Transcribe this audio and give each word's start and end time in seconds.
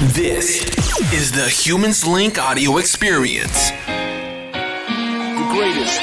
This 0.00 0.64
is 1.12 1.30
the 1.30 1.46
Humans 1.46 2.06
Link 2.06 2.38
audio 2.38 2.78
experience. 2.78 3.70
The 3.70 5.46
greatest. 5.52 6.00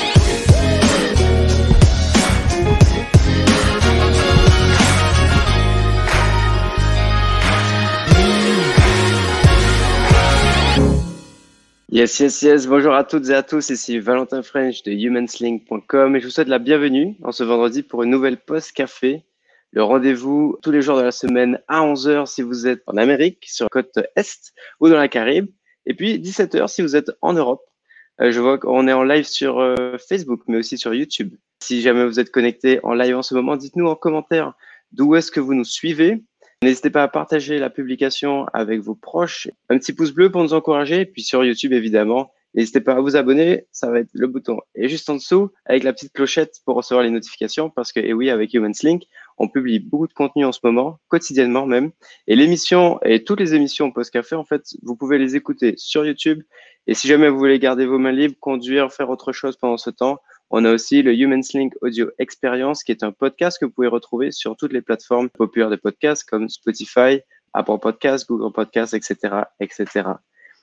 Yes, 11.89 12.19
yes, 12.19 12.43
yes. 12.43 12.67
Bonjour 12.67 12.93
à 12.93 13.03
toutes 13.03 13.29
et 13.29 13.33
à 13.33 13.41
tous. 13.41 13.71
Ici 13.71 13.97
Valentin 13.97 14.43
French 14.43 14.83
de 14.83 14.91
humanslink.com 14.91 16.15
et 16.15 16.19
je 16.19 16.25
vous 16.25 16.31
souhaite 16.31 16.49
la 16.49 16.59
bienvenue 16.59 17.15
en 17.23 17.31
ce 17.31 17.43
vendredi 17.43 17.81
pour 17.81 18.03
une 18.03 18.11
nouvelle 18.11 18.37
post 18.37 18.73
café. 18.73 19.23
Le 19.71 19.83
rendez-vous 19.83 20.57
tous 20.61 20.71
les 20.71 20.81
jours 20.81 20.97
de 20.97 21.03
la 21.03 21.11
semaine 21.11 21.61
à 21.67 21.81
11h 21.81 22.25
si 22.25 22.41
vous 22.41 22.67
êtes 22.67 22.83
en 22.87 22.97
Amérique, 22.97 23.45
sur 23.47 23.65
la 23.65 23.69
côte 23.69 23.99
Est 24.15 24.53
ou 24.79 24.89
dans 24.89 24.97
la 24.97 25.07
Caraïbe. 25.07 25.47
Et 25.85 25.93
puis 25.93 26.19
17h 26.19 26.67
si 26.67 26.81
vous 26.81 26.95
êtes 26.95 27.11
en 27.21 27.33
Europe. 27.33 27.63
Euh, 28.21 28.31
je 28.31 28.39
vois 28.39 28.57
qu'on 28.57 28.87
est 28.87 28.93
en 28.93 29.03
live 29.03 29.25
sur 29.25 29.59
euh, 29.59 29.97
Facebook, 30.09 30.41
mais 30.47 30.57
aussi 30.57 30.77
sur 30.77 30.93
YouTube. 30.93 31.35
Si 31.61 31.81
jamais 31.81 32.05
vous 32.05 32.19
êtes 32.19 32.31
connecté 32.31 32.79
en 32.83 32.93
live 32.93 33.15
en 33.15 33.21
ce 33.21 33.35
moment, 33.35 33.55
dites-nous 33.55 33.87
en 33.87 33.95
commentaire 33.95 34.53
d'où 34.91 35.15
est-ce 35.15 35.31
que 35.31 35.39
vous 35.39 35.53
nous 35.53 35.65
suivez. 35.65 36.23
N'hésitez 36.63 36.89
pas 36.89 37.03
à 37.03 37.07
partager 37.07 37.59
la 37.59 37.69
publication 37.69 38.45
avec 38.53 38.81
vos 38.81 38.95
proches. 38.95 39.47
Un 39.69 39.77
petit 39.77 39.93
pouce 39.93 40.11
bleu 40.11 40.31
pour 40.31 40.41
nous 40.41 40.53
encourager. 40.53 41.01
Et 41.01 41.05
puis 41.05 41.21
sur 41.21 41.45
YouTube, 41.45 41.71
évidemment, 41.71 42.31
n'hésitez 42.55 42.81
pas 42.81 42.93
à 42.93 42.99
vous 42.99 43.15
abonner. 43.15 43.67
Ça 43.71 43.91
va 43.91 43.99
être 43.99 44.09
le 44.13 44.25
bouton. 44.25 44.59
Et 44.73 44.87
juste 44.87 45.07
en 45.09 45.15
dessous, 45.15 45.51
avec 45.65 45.83
la 45.83 45.93
petite 45.93 46.13
clochette 46.13 46.55
pour 46.65 46.75
recevoir 46.75 47.03
les 47.03 47.11
notifications. 47.11 47.69
Parce 47.69 47.91
que, 47.91 47.99
et 47.99 48.13
oui, 48.13 48.31
avec 48.31 48.55
Humans 48.55 48.73
Link, 48.81 49.03
on 49.37 49.47
publie 49.47 49.79
beaucoup 49.79 50.07
de 50.07 50.13
contenu 50.13 50.45
en 50.45 50.51
ce 50.51 50.59
moment, 50.63 50.99
quotidiennement 51.07 51.65
même. 51.65 51.91
Et 52.27 52.35
l'émission 52.35 52.99
et 53.03 53.23
toutes 53.23 53.39
les 53.39 53.53
émissions 53.53 53.91
Post 53.91 54.11
Café, 54.11 54.35
en 54.35 54.43
fait, 54.43 54.63
vous 54.81 54.95
pouvez 54.95 55.17
les 55.17 55.35
écouter 55.35 55.75
sur 55.77 56.05
YouTube. 56.05 56.43
Et 56.87 56.93
si 56.93 57.07
jamais 57.07 57.29
vous 57.29 57.37
voulez 57.37 57.59
garder 57.59 57.85
vos 57.85 57.99
mains 57.99 58.11
libres, 58.11 58.35
conduire, 58.39 58.91
faire 58.91 59.09
autre 59.09 59.31
chose 59.33 59.57
pendant 59.57 59.77
ce 59.77 59.89
temps, 59.89 60.19
on 60.49 60.63
a 60.63 60.73
aussi 60.73 61.01
le 61.01 61.13
Humans 61.13 61.43
Link 61.53 61.73
Audio 61.81 62.09
Experience, 62.19 62.83
qui 62.83 62.91
est 62.91 63.03
un 63.03 63.11
podcast 63.11 63.59
que 63.59 63.65
vous 63.65 63.71
pouvez 63.71 63.87
retrouver 63.87 64.31
sur 64.31 64.55
toutes 64.55 64.71
les 64.71 64.81
plateformes 64.81 65.29
populaires 65.29 65.69
de 65.69 65.75
podcasts 65.75 66.23
comme 66.27 66.47
Spotify, 66.47 67.19
Apple 67.53 67.79
Podcasts, 67.81 68.27
Google 68.27 68.53
Podcasts, 68.53 68.93
etc., 68.93 69.43
etc. 69.59 70.09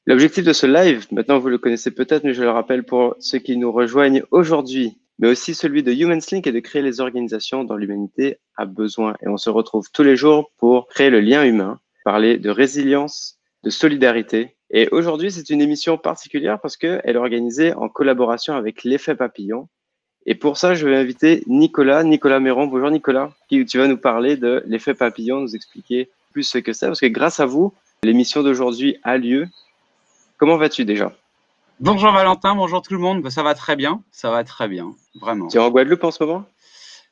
L'objectif 0.06 0.44
de 0.44 0.52
ce 0.52 0.66
live, 0.66 1.06
maintenant 1.12 1.38
vous 1.38 1.48
le 1.48 1.58
connaissez 1.58 1.90
peut-être, 1.90 2.24
mais 2.24 2.34
je 2.34 2.42
le 2.42 2.50
rappelle 2.50 2.84
pour 2.84 3.16
ceux 3.20 3.38
qui 3.38 3.56
nous 3.56 3.72
rejoignent 3.72 4.22
aujourd'hui, 4.30 4.98
mais 5.18 5.28
aussi 5.28 5.54
celui 5.54 5.82
de 5.82 5.92
Humans 5.92 6.20
Link 6.32 6.46
est 6.46 6.52
de 6.52 6.60
créer 6.60 6.82
les 6.82 7.00
organisations 7.00 7.64
dont 7.64 7.76
l'humanité 7.76 8.38
a 8.56 8.64
besoin. 8.64 9.14
Et 9.22 9.28
on 9.28 9.36
se 9.36 9.50
retrouve 9.50 9.86
tous 9.92 10.02
les 10.02 10.16
jours 10.16 10.50
pour 10.58 10.88
créer 10.88 11.10
le 11.10 11.20
lien 11.20 11.44
humain, 11.44 11.78
parler 12.04 12.38
de 12.38 12.50
résilience, 12.50 13.38
de 13.62 13.70
solidarité. 13.70 14.56
Et 14.70 14.88
aujourd'hui, 14.90 15.30
c'est 15.30 15.50
une 15.50 15.60
émission 15.60 15.96
particulière 15.98 16.60
parce 16.60 16.76
qu'elle 16.76 17.00
est 17.04 17.16
organisée 17.16 17.74
en 17.74 17.88
collaboration 17.88 18.54
avec 18.54 18.84
l'effet 18.84 19.14
papillon. 19.14 19.68
Et 20.26 20.34
pour 20.34 20.56
ça, 20.56 20.74
je 20.74 20.86
vais 20.88 20.96
inviter 20.96 21.42
Nicolas, 21.46 22.02
Nicolas 22.02 22.40
Méron. 22.40 22.66
Bonjour 22.66 22.90
Nicolas, 22.90 23.32
qui 23.48 23.64
tu 23.66 23.78
vas 23.78 23.86
nous 23.86 23.98
parler 23.98 24.36
de 24.36 24.62
l'effet 24.66 24.94
papillon, 24.94 25.40
nous 25.40 25.54
expliquer 25.54 26.10
plus 26.32 26.44
ce 26.44 26.58
que 26.58 26.72
c'est, 26.72 26.86
parce 26.86 27.00
que 27.00 27.06
grâce 27.06 27.40
à 27.40 27.46
vous, 27.46 27.72
l'émission 28.02 28.42
d'aujourd'hui 28.42 28.96
a 29.02 29.18
lieu. 29.18 29.46
Comment 30.38 30.56
vas-tu 30.56 30.84
déjà? 30.84 31.12
Bonjour 31.80 32.12
Valentin, 32.12 32.54
bonjour 32.54 32.82
tout 32.82 32.92
le 32.92 33.00
monde. 33.00 33.22
Ben, 33.22 33.30
Ça 33.30 33.42
va 33.42 33.54
très 33.54 33.76
bien, 33.76 34.02
ça 34.10 34.30
va 34.30 34.44
très 34.44 34.68
bien, 34.68 34.94
vraiment. 35.20 35.48
Tu 35.48 35.56
es 35.56 35.60
en 35.60 35.70
Guadeloupe 35.70 36.04
en 36.04 36.10
ce 36.10 36.22
moment? 36.22 36.46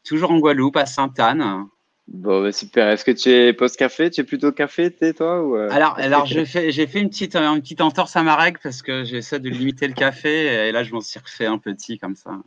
Toujours 0.05 0.31
en 0.31 0.39
Guadeloupe, 0.39 0.77
à 0.77 0.87
Sainte-Anne. 0.87 1.67
Bon, 2.09 2.43
bah, 2.43 2.53
super. 2.53 2.89
Est-ce 2.89 3.05
que 3.05 3.11
tu 3.11 3.31
es 3.31 3.53
post-café? 3.53 4.11
Tu 4.11 4.21
es 4.21 4.25
plutôt 4.25 4.53
café, 4.53 4.91
thé, 4.91 5.15
toi 5.15 5.43
ou 5.43 5.57
euh, 5.57 5.69
Alors, 5.71 5.99
alors 5.99 6.27
j'ai 6.27 6.45
fait, 6.47 6.71
une 7.01 7.09
petite, 7.09 7.37
une 7.37 7.61
petite 7.61 7.81
entorse 7.81 8.17
à 8.17 8.23
ma 8.23 8.37
règle 8.37 8.59
parce 8.63 8.83
que 8.83 9.05
j'essaie 9.05 9.41
de 9.41 9.49
limiter 9.49 9.87
le 9.89 9.95
café 9.95 10.69
et 10.69 10.73
là, 10.73 10.85
je 10.85 10.93
m'en 10.93 11.01
suis 11.01 11.19
refait 11.19 11.47
un 11.47 11.59
petit 11.59 11.99
comme 11.99 12.17
ça 12.17 12.39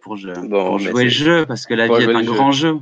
pour, 0.00 0.16
Bon, 0.16 0.66
pour 0.66 0.78
jouer 0.78 1.04
le 1.04 1.10
jeu 1.10 1.46
parce 1.46 1.66
que 1.66 1.74
la 1.74 1.86
pour 1.86 1.96
vie 1.96 2.04
est 2.04 2.14
un 2.14 2.22
jeu. 2.22 2.32
grand 2.32 2.52
jeu. 2.52 2.78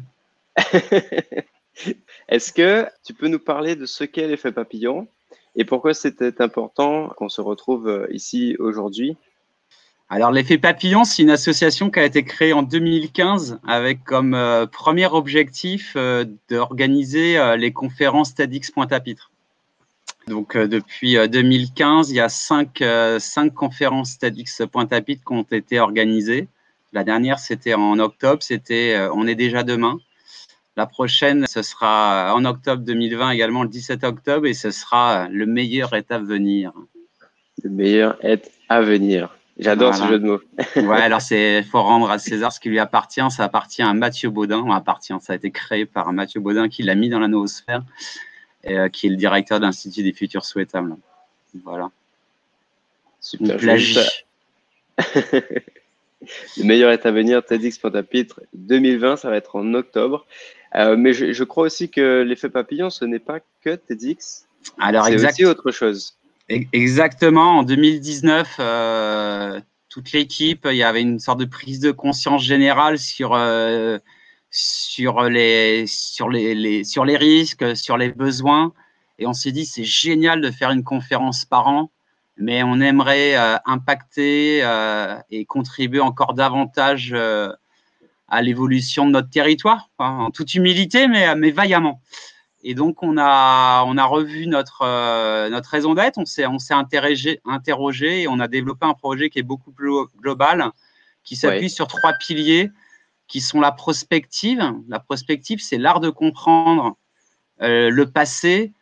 Est-ce 2.28 2.52
que 2.52 2.86
tu 3.04 3.14
peux 3.14 3.28
nous 3.28 3.38
parler 3.38 3.76
de 3.76 3.86
ce 3.86 4.04
qu'est 4.04 4.26
l'effet 4.26 4.52
papillon? 4.52 5.06
Et 5.56 5.64
pourquoi 5.64 5.94
c'était 5.94 6.40
important 6.42 7.08
qu'on 7.16 7.28
se 7.28 7.40
retrouve 7.40 7.88
euh, 7.88 8.06
ici 8.10 8.56
aujourd'hui? 8.58 9.16
Alors, 10.12 10.32
l'effet 10.32 10.58
papillon, 10.58 11.04
c'est 11.04 11.22
une 11.22 11.30
association 11.30 11.88
qui 11.88 12.00
a 12.00 12.04
été 12.04 12.24
créée 12.24 12.52
en 12.52 12.64
2015 12.64 13.60
avec 13.64 14.02
comme 14.02 14.34
euh, 14.34 14.66
premier 14.66 15.06
objectif 15.06 15.92
euh, 15.94 16.24
d'organiser 16.48 17.38
les 17.56 17.72
conférences 17.72 18.34
TEDx 18.34 18.72
Pointe-à-Pitre. 18.72 19.30
Donc, 20.26 20.56
depuis 20.56 21.16
euh, 21.16 21.28
2015, 21.28 22.10
il 22.10 22.16
y 22.16 22.20
a 22.20 22.28
cinq, 22.28 22.82
cinq 23.20 23.54
conférences 23.54 24.18
TEDx 24.18 24.62
Pointe-à-Pitre 24.70 25.22
qui 25.24 25.32
ont 25.32 25.46
été 25.48 25.78
organisées. 25.78 26.48
La 26.92 27.04
dernière, 27.04 27.38
c'était 27.38 27.74
en 27.74 27.96
octobre, 28.00 28.42
c'était 28.42 28.98
On 29.14 29.28
est 29.28 29.36
déjà 29.36 29.62
demain. 29.62 30.00
La 30.80 30.86
prochaine, 30.86 31.46
ce 31.46 31.60
sera 31.60 32.32
en 32.34 32.42
octobre 32.46 32.82
2020 32.82 33.32
également, 33.32 33.64
le 33.64 33.68
17 33.68 34.02
octobre, 34.02 34.46
et 34.46 34.54
ce 34.54 34.70
sera 34.70 35.28
le 35.28 35.44
meilleur 35.44 35.92
est 35.92 36.10
à 36.10 36.18
venir. 36.18 36.72
Le 37.62 37.68
meilleur 37.68 38.16
est 38.24 38.50
à 38.70 38.80
venir. 38.80 39.36
J'adore 39.58 39.92
Voilà. 39.92 40.06
ce 40.06 40.10
jeu 40.10 40.18
de 40.18 40.24
mots. 40.24 40.40
Ouais, 40.76 41.02
alors 41.02 41.20
c'est 41.20 41.62
faut 41.64 41.82
rendre 41.82 42.10
à 42.10 42.18
César 42.18 42.50
ce 42.50 42.60
qui 42.60 42.70
lui 42.70 42.78
appartient. 42.78 43.20
Ça 43.28 43.44
appartient 43.44 43.82
à 43.82 43.92
Mathieu 43.92 44.30
Baudin. 44.30 44.60
Enfin, 44.60 44.74
appartient. 44.74 45.12
Ça 45.20 45.34
a 45.34 45.36
été 45.36 45.50
créé 45.50 45.84
par 45.84 46.14
Mathieu 46.14 46.40
Baudin 46.40 46.70
qui 46.70 46.82
l'a 46.82 46.94
mis 46.94 47.10
dans 47.10 47.18
la 47.18 47.28
noosphère, 47.28 47.82
et, 48.64 48.78
euh, 48.78 48.88
qui 48.88 49.08
est 49.08 49.10
le 49.10 49.16
directeur 49.16 49.60
de 49.60 49.66
l'Institut 49.66 50.02
des 50.02 50.14
futurs 50.14 50.46
souhaitables. 50.46 50.96
Voilà. 51.62 51.90
Super. 53.20 53.58
Le 56.58 56.64
meilleur 56.64 56.90
est 56.90 57.06
à 57.06 57.10
venir, 57.10 57.42
TEDx 57.44 57.78
Pointe-à-Pitre 57.78 58.40
2020, 58.52 59.16
ça 59.16 59.30
va 59.30 59.36
être 59.36 59.56
en 59.56 59.72
octobre. 59.72 60.26
Euh, 60.76 60.96
mais 60.96 61.12
je, 61.12 61.32
je 61.32 61.44
crois 61.44 61.64
aussi 61.64 61.90
que 61.90 62.22
l'effet 62.22 62.48
papillon, 62.48 62.90
ce 62.90 63.04
n'est 63.04 63.18
pas 63.18 63.40
que 63.62 63.74
TEDx, 63.74 64.46
Alors 64.78 65.06
c'est 65.06 65.12
exact- 65.12 65.32
aussi 65.34 65.44
autre 65.44 65.70
chose. 65.72 66.16
e- 66.50 66.64
exactement. 66.72 67.58
En 67.58 67.62
2019, 67.64 68.56
euh, 68.60 69.60
toute 69.88 70.12
l'équipe, 70.12 70.68
il 70.70 70.76
y 70.76 70.82
avait 70.84 71.02
une 71.02 71.18
sorte 71.18 71.40
de 71.40 71.44
prise 71.44 71.80
de 71.80 71.90
conscience 71.90 72.42
générale 72.44 72.98
sur 72.98 73.34
euh, 73.34 73.98
sur 74.50 75.22
les 75.24 75.86
sur 75.86 76.28
les, 76.28 76.54
les- 76.54 76.84
sur 76.84 77.04
les 77.04 77.16
risques, 77.16 77.76
sur 77.76 77.96
les 77.96 78.10
besoins, 78.10 78.72
et 79.18 79.26
on 79.26 79.32
s'est 79.32 79.52
dit 79.52 79.66
c'est 79.66 79.84
génial 79.84 80.40
de 80.40 80.50
faire 80.52 80.70
une 80.70 80.84
conférence 80.84 81.44
par 81.44 81.66
an, 81.66 81.90
mais 82.36 82.62
on 82.62 82.80
aimerait 82.80 83.34
impacter 83.66 84.58
et 85.30 85.44
contribuer 85.46 86.00
encore 86.00 86.34
davantage 86.34 87.14
à 88.30 88.42
l'évolution 88.42 89.06
de 89.06 89.10
notre 89.10 89.30
territoire, 89.30 89.90
hein, 89.98 90.18
en 90.20 90.30
toute 90.30 90.54
humilité, 90.54 91.08
mais, 91.08 91.34
mais 91.34 91.50
vaillamment. 91.50 92.00
Et 92.62 92.74
donc, 92.74 93.02
on 93.02 93.16
a, 93.18 93.84
on 93.86 93.96
a 93.96 94.04
revu 94.04 94.46
notre, 94.46 94.82
euh, 94.82 95.48
notre 95.48 95.70
raison 95.70 95.94
d'être, 95.94 96.18
on 96.18 96.26
s'est, 96.26 96.46
on 96.46 96.58
s'est 96.58 96.74
interrogé, 96.74 97.40
interrogé 97.44 98.22
et 98.22 98.28
on 98.28 98.38
a 98.38 98.48
développé 98.48 98.86
un 98.86 98.94
projet 98.94 99.30
qui 99.30 99.38
est 99.38 99.42
beaucoup 99.42 99.72
plus 99.72 99.90
global, 100.18 100.70
qui 101.24 101.36
s'appuie 101.36 101.62
Ouais. 101.62 101.68
sur 101.68 101.86
trois 101.86 102.12
piliers 102.12 102.70
qui 103.28 103.40
sont 103.40 103.60
la 103.60 103.72
prospective. 103.72 104.74
La 104.88 104.98
prospective, 104.98 105.60
c'est 105.60 105.78
l'art 105.78 106.00
de 106.00 106.10
comprendre 106.10 106.96
euh, 107.62 107.88
le 107.88 108.10
passé, 108.10 108.72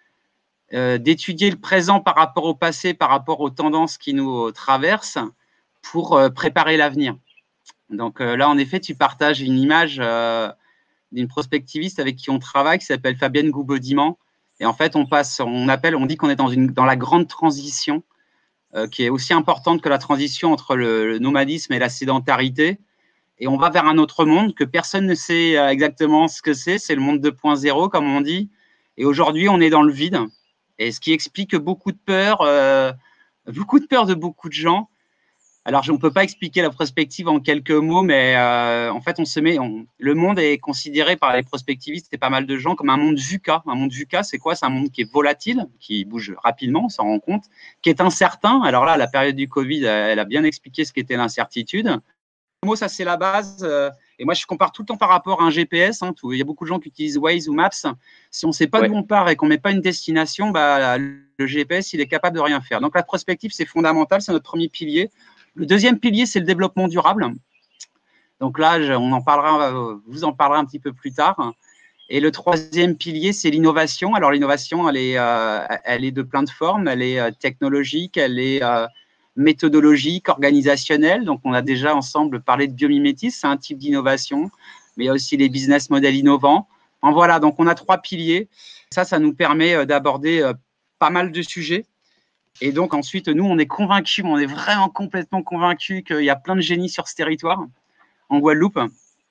euh, 0.72 0.98
d'étudier 0.98 1.50
le 1.50 1.58
présent 1.58 2.00
par 2.00 2.16
rapport 2.16 2.44
au 2.44 2.54
passé, 2.54 2.94
par 2.94 3.10
rapport 3.10 3.40
aux 3.40 3.50
tendances 3.50 3.98
qui 3.98 4.14
nous 4.14 4.50
traversent, 4.50 5.18
pour 5.82 6.16
euh, 6.16 6.30
préparer 6.30 6.76
l'avenir. 6.76 7.16
Donc 7.90 8.20
euh, 8.20 8.36
là, 8.36 8.48
en 8.48 8.58
effet, 8.58 8.80
tu 8.80 8.94
partages 8.94 9.40
une 9.40 9.58
image 9.58 9.98
euh, 10.02 10.50
d'une 11.12 11.28
prospectiviste 11.28 11.98
avec 11.98 12.16
qui 12.16 12.30
on 12.30 12.38
travaille, 12.38 12.78
qui 12.78 12.86
s'appelle 12.86 13.16
Fabienne 13.16 13.50
Goubaudiman. 13.50 14.16
Et 14.60 14.66
en 14.66 14.74
fait, 14.74 14.96
on 14.96 15.06
passe, 15.06 15.40
on 15.40 15.68
appelle, 15.68 15.96
on 15.96 16.06
dit 16.06 16.16
qu'on 16.16 16.28
est 16.28 16.36
dans, 16.36 16.48
une, 16.48 16.68
dans 16.68 16.84
la 16.84 16.96
grande 16.96 17.28
transition, 17.28 18.02
euh, 18.74 18.88
qui 18.88 19.04
est 19.04 19.08
aussi 19.08 19.32
importante 19.32 19.80
que 19.80 19.88
la 19.88 19.98
transition 19.98 20.52
entre 20.52 20.76
le, 20.76 21.18
nomadisme 21.18 21.72
et 21.72 21.78
la 21.78 21.88
sédentarité. 21.88 22.78
Et 23.38 23.46
on 23.46 23.56
va 23.56 23.70
vers 23.70 23.86
un 23.86 23.98
autre 23.98 24.24
monde 24.24 24.54
que 24.54 24.64
personne 24.64 25.06
ne 25.06 25.14
sait 25.14 25.52
exactement 25.52 26.26
ce 26.26 26.42
que 26.42 26.52
c'est. 26.52 26.76
C'est 26.78 26.96
le 26.96 27.00
monde 27.00 27.24
2.0, 27.24 27.88
comme 27.88 28.12
on 28.12 28.20
dit. 28.20 28.50
Et 28.96 29.04
aujourd'hui, 29.04 29.48
on 29.48 29.60
est 29.60 29.70
dans 29.70 29.82
le 29.82 29.92
vide. 29.92 30.18
Et 30.80 30.90
ce 30.90 30.98
qui 30.98 31.12
explique 31.12 31.54
beaucoup 31.54 31.92
de 31.92 31.98
peur, 32.04 32.38
beaucoup 33.46 33.78
de 33.78 33.86
peur 33.86 34.06
de 34.06 34.14
beaucoup 34.14 34.48
de 34.48 34.54
gens. 34.54 34.90
Alors, 35.68 35.82
je- 35.82 35.92
on 35.92 35.96
ne 35.96 36.00
peut 36.00 36.10
pas 36.10 36.24
expliquer 36.24 36.62
la 36.62 36.70
prospective 36.70 37.28
en 37.28 37.40
quelques 37.40 37.70
mots, 37.72 38.02
mais 38.02 38.34
euh, 38.36 38.90
en 38.90 39.02
fait, 39.02 39.20
on 39.20 39.26
se 39.26 39.38
met. 39.38 39.58
on- 39.58 39.86
le 39.98 40.14
monde 40.14 40.38
est 40.38 40.56
considéré 40.56 41.16
par 41.16 41.36
les 41.36 41.42
prospectivistes 41.42 42.08
et 42.12 42.16
pas 42.16 42.30
mal 42.30 42.46
de 42.46 42.56
gens 42.56 42.74
comme 42.74 42.88
un 42.88 42.96
monde 42.96 43.18
VUCA. 43.18 43.62
Un 43.66 43.74
monde 43.74 43.92
VUCA, 43.92 44.22
c'est 44.22 44.38
quoi? 44.38 44.54
C'est 44.54 44.64
un 44.64 44.70
monde 44.70 44.90
qui 44.90 45.02
est 45.02 45.12
volatile, 45.12 45.66
qui 45.78 46.06
bouge 46.06 46.34
rapidement, 46.42 46.84
on 46.86 46.88
s'en 46.88 47.04
rend 47.04 47.18
compte, 47.20 47.44
qui 47.82 47.90
est 47.90 48.00
incertain. 48.00 48.62
Alors 48.62 48.86
là, 48.86 48.96
la 48.96 49.08
période 49.08 49.36
du 49.36 49.46
Covid, 49.46 49.84
elle 49.84 50.18
a 50.18 50.24
bien 50.24 50.42
expliqué 50.42 50.86
ce 50.86 50.92
qu'était 50.94 51.16
l'incertitude. 51.16 52.00
Le 52.62 52.66
mot, 52.66 52.74
ça, 52.74 52.88
c'est 52.88 53.04
la 53.04 53.18
base. 53.18 53.58
euh, 53.62 53.90
Et 54.20 54.24
moi, 54.24 54.34
je 54.34 54.44
compare 54.46 54.72
tout 54.72 54.82
le 54.82 54.86
temps 54.86 54.96
par 54.96 55.10
rapport 55.10 55.42
à 55.42 55.44
un 55.44 55.50
GPS. 55.50 56.02
Hein, 56.02 56.12
tout. 56.12 56.32
Il 56.32 56.38
y 56.38 56.42
a 56.42 56.44
beaucoup 56.44 56.64
de 56.64 56.68
gens 56.68 56.80
qui 56.80 56.88
utilisent 56.88 57.18
Waze 57.18 57.48
ou 57.48 57.52
Maps. 57.52 57.70
Si 58.32 58.44
on 58.46 58.48
ne 58.48 58.52
sait 58.52 58.66
pas 58.66 58.80
d'où 58.88 58.94
on 58.96 59.02
part 59.04 59.28
et 59.28 59.36
qu'on 59.36 59.46
ne 59.46 59.50
met 59.50 59.58
pas 59.58 59.70
une 59.70 59.80
destination, 59.80 60.50
bah, 60.50 60.98
le 60.98 61.46
GPS, 61.46 61.92
il 61.92 62.00
est 62.00 62.08
capable 62.08 62.34
de 62.34 62.40
rien 62.40 62.60
faire. 62.60 62.80
Donc, 62.80 62.96
la 62.96 63.04
prospective, 63.04 63.52
c'est 63.54 63.64
fondamental. 63.66 64.20
C'est 64.22 64.32
notre 64.32 64.44
premier 64.50 64.68
pilier. 64.68 65.08
Le 65.58 65.66
deuxième 65.66 65.98
pilier, 65.98 66.24
c'est 66.24 66.38
le 66.38 66.46
développement 66.46 66.86
durable. 66.86 67.34
Donc 68.38 68.60
là, 68.60 68.78
on 68.96 69.10
en 69.10 69.20
parlera, 69.20 69.72
vous 70.06 70.22
en 70.22 70.32
parlerez 70.32 70.60
un 70.60 70.64
petit 70.64 70.78
peu 70.78 70.92
plus 70.92 71.12
tard. 71.12 71.52
Et 72.08 72.20
le 72.20 72.30
troisième 72.30 72.96
pilier, 72.96 73.32
c'est 73.32 73.50
l'innovation. 73.50 74.14
Alors 74.14 74.30
l'innovation, 74.30 74.88
elle 74.88 74.96
est, 74.96 75.18
euh, 75.18 75.66
elle 75.84 76.04
est 76.04 76.12
de 76.12 76.22
plein 76.22 76.44
de 76.44 76.48
formes. 76.48 76.86
Elle 76.86 77.02
est 77.02 77.18
euh, 77.18 77.32
technologique, 77.32 78.16
elle 78.16 78.38
est 78.38 78.62
euh, 78.62 78.86
méthodologique, 79.34 80.28
organisationnelle. 80.28 81.24
Donc 81.24 81.40
on 81.42 81.52
a 81.52 81.60
déjà 81.60 81.92
ensemble 81.92 82.40
parlé 82.40 82.68
de 82.68 82.72
biomimétisme, 82.72 83.38
c'est 83.40 83.48
un 83.48 83.56
type 83.56 83.78
d'innovation. 83.78 84.52
Mais 84.96 85.04
il 85.04 85.06
y 85.08 85.10
a 85.10 85.12
aussi 85.12 85.36
les 85.36 85.48
business 85.48 85.90
models 85.90 86.14
innovants. 86.14 86.68
En 87.02 87.12
voilà, 87.12 87.40
donc 87.40 87.56
on 87.58 87.66
a 87.66 87.74
trois 87.74 87.98
piliers. 87.98 88.48
Ça, 88.94 89.04
ça 89.04 89.18
nous 89.18 89.34
permet 89.34 89.84
d'aborder 89.86 90.52
pas 91.00 91.10
mal 91.10 91.32
de 91.32 91.42
sujets. 91.42 91.84
Et 92.60 92.72
donc 92.72 92.94
ensuite, 92.94 93.28
nous, 93.28 93.44
on 93.44 93.58
est 93.58 93.66
convaincus, 93.66 94.24
on 94.26 94.38
est 94.38 94.46
vraiment 94.46 94.88
complètement 94.88 95.42
convaincus 95.42 96.02
qu'il 96.04 96.24
y 96.24 96.30
a 96.30 96.36
plein 96.36 96.56
de 96.56 96.60
génies 96.60 96.88
sur 96.88 97.08
ce 97.08 97.14
territoire 97.14 97.64
en 98.28 98.38
Guadeloupe 98.40 98.78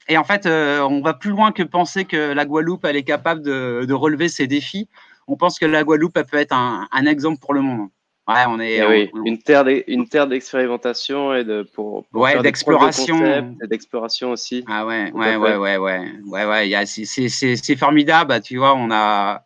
et 0.10 0.18
en 0.18 0.24
fait, 0.24 0.46
euh, 0.46 0.82
on 0.82 1.02
va 1.02 1.14
plus 1.14 1.32
loin 1.32 1.52
que 1.52 1.64
penser 1.64 2.06
que 2.06 2.32
la 2.32 2.46
Guadeloupe, 2.46 2.86
elle 2.86 2.96
est 2.96 3.04
capable 3.04 3.42
de, 3.42 3.94
relever 3.94 4.30
ces 4.30 4.48
défis. 4.48 4.88
On 5.28 5.36
pense 5.36 5.60
que 5.60 5.66
la 5.66 5.84
Guadeloupe, 5.84 6.16
elle 6.18 6.26
peut 6.26 6.38
être 6.38 6.54
un, 6.56 7.06
exemple 7.06 7.40
pour 7.40 7.54
le 7.54 7.62
monde. 7.62 7.90
Ouais, 8.28 8.44
on 8.50 8.60
est 8.60 8.76
eh 8.76 8.86
oui, 8.86 9.10
une 9.24 9.42
terre 9.42 9.64
une 9.88 10.10
terre 10.10 10.28
d'expérimentation 10.28 11.34
et 11.34 11.46
de 11.46 11.66
pour, 11.74 12.04
ouais 12.12 12.38
d'exploration 12.42 13.56
d'exploration 13.62 14.32
aussi. 14.32 14.66
Ah 14.68 14.86
ouais 14.86 15.14
ouais, 15.14 15.38
ouais 15.38 15.56
ouais 15.56 15.78
ouais 15.78 16.12
ouais 16.26 16.46
ouais 16.46 16.86
c'est 16.86 17.76
formidable. 17.78 18.28
Bah, 18.28 18.42
tu 18.42 18.58
vois, 18.58 18.76
on 18.76 18.92
a 18.92 19.46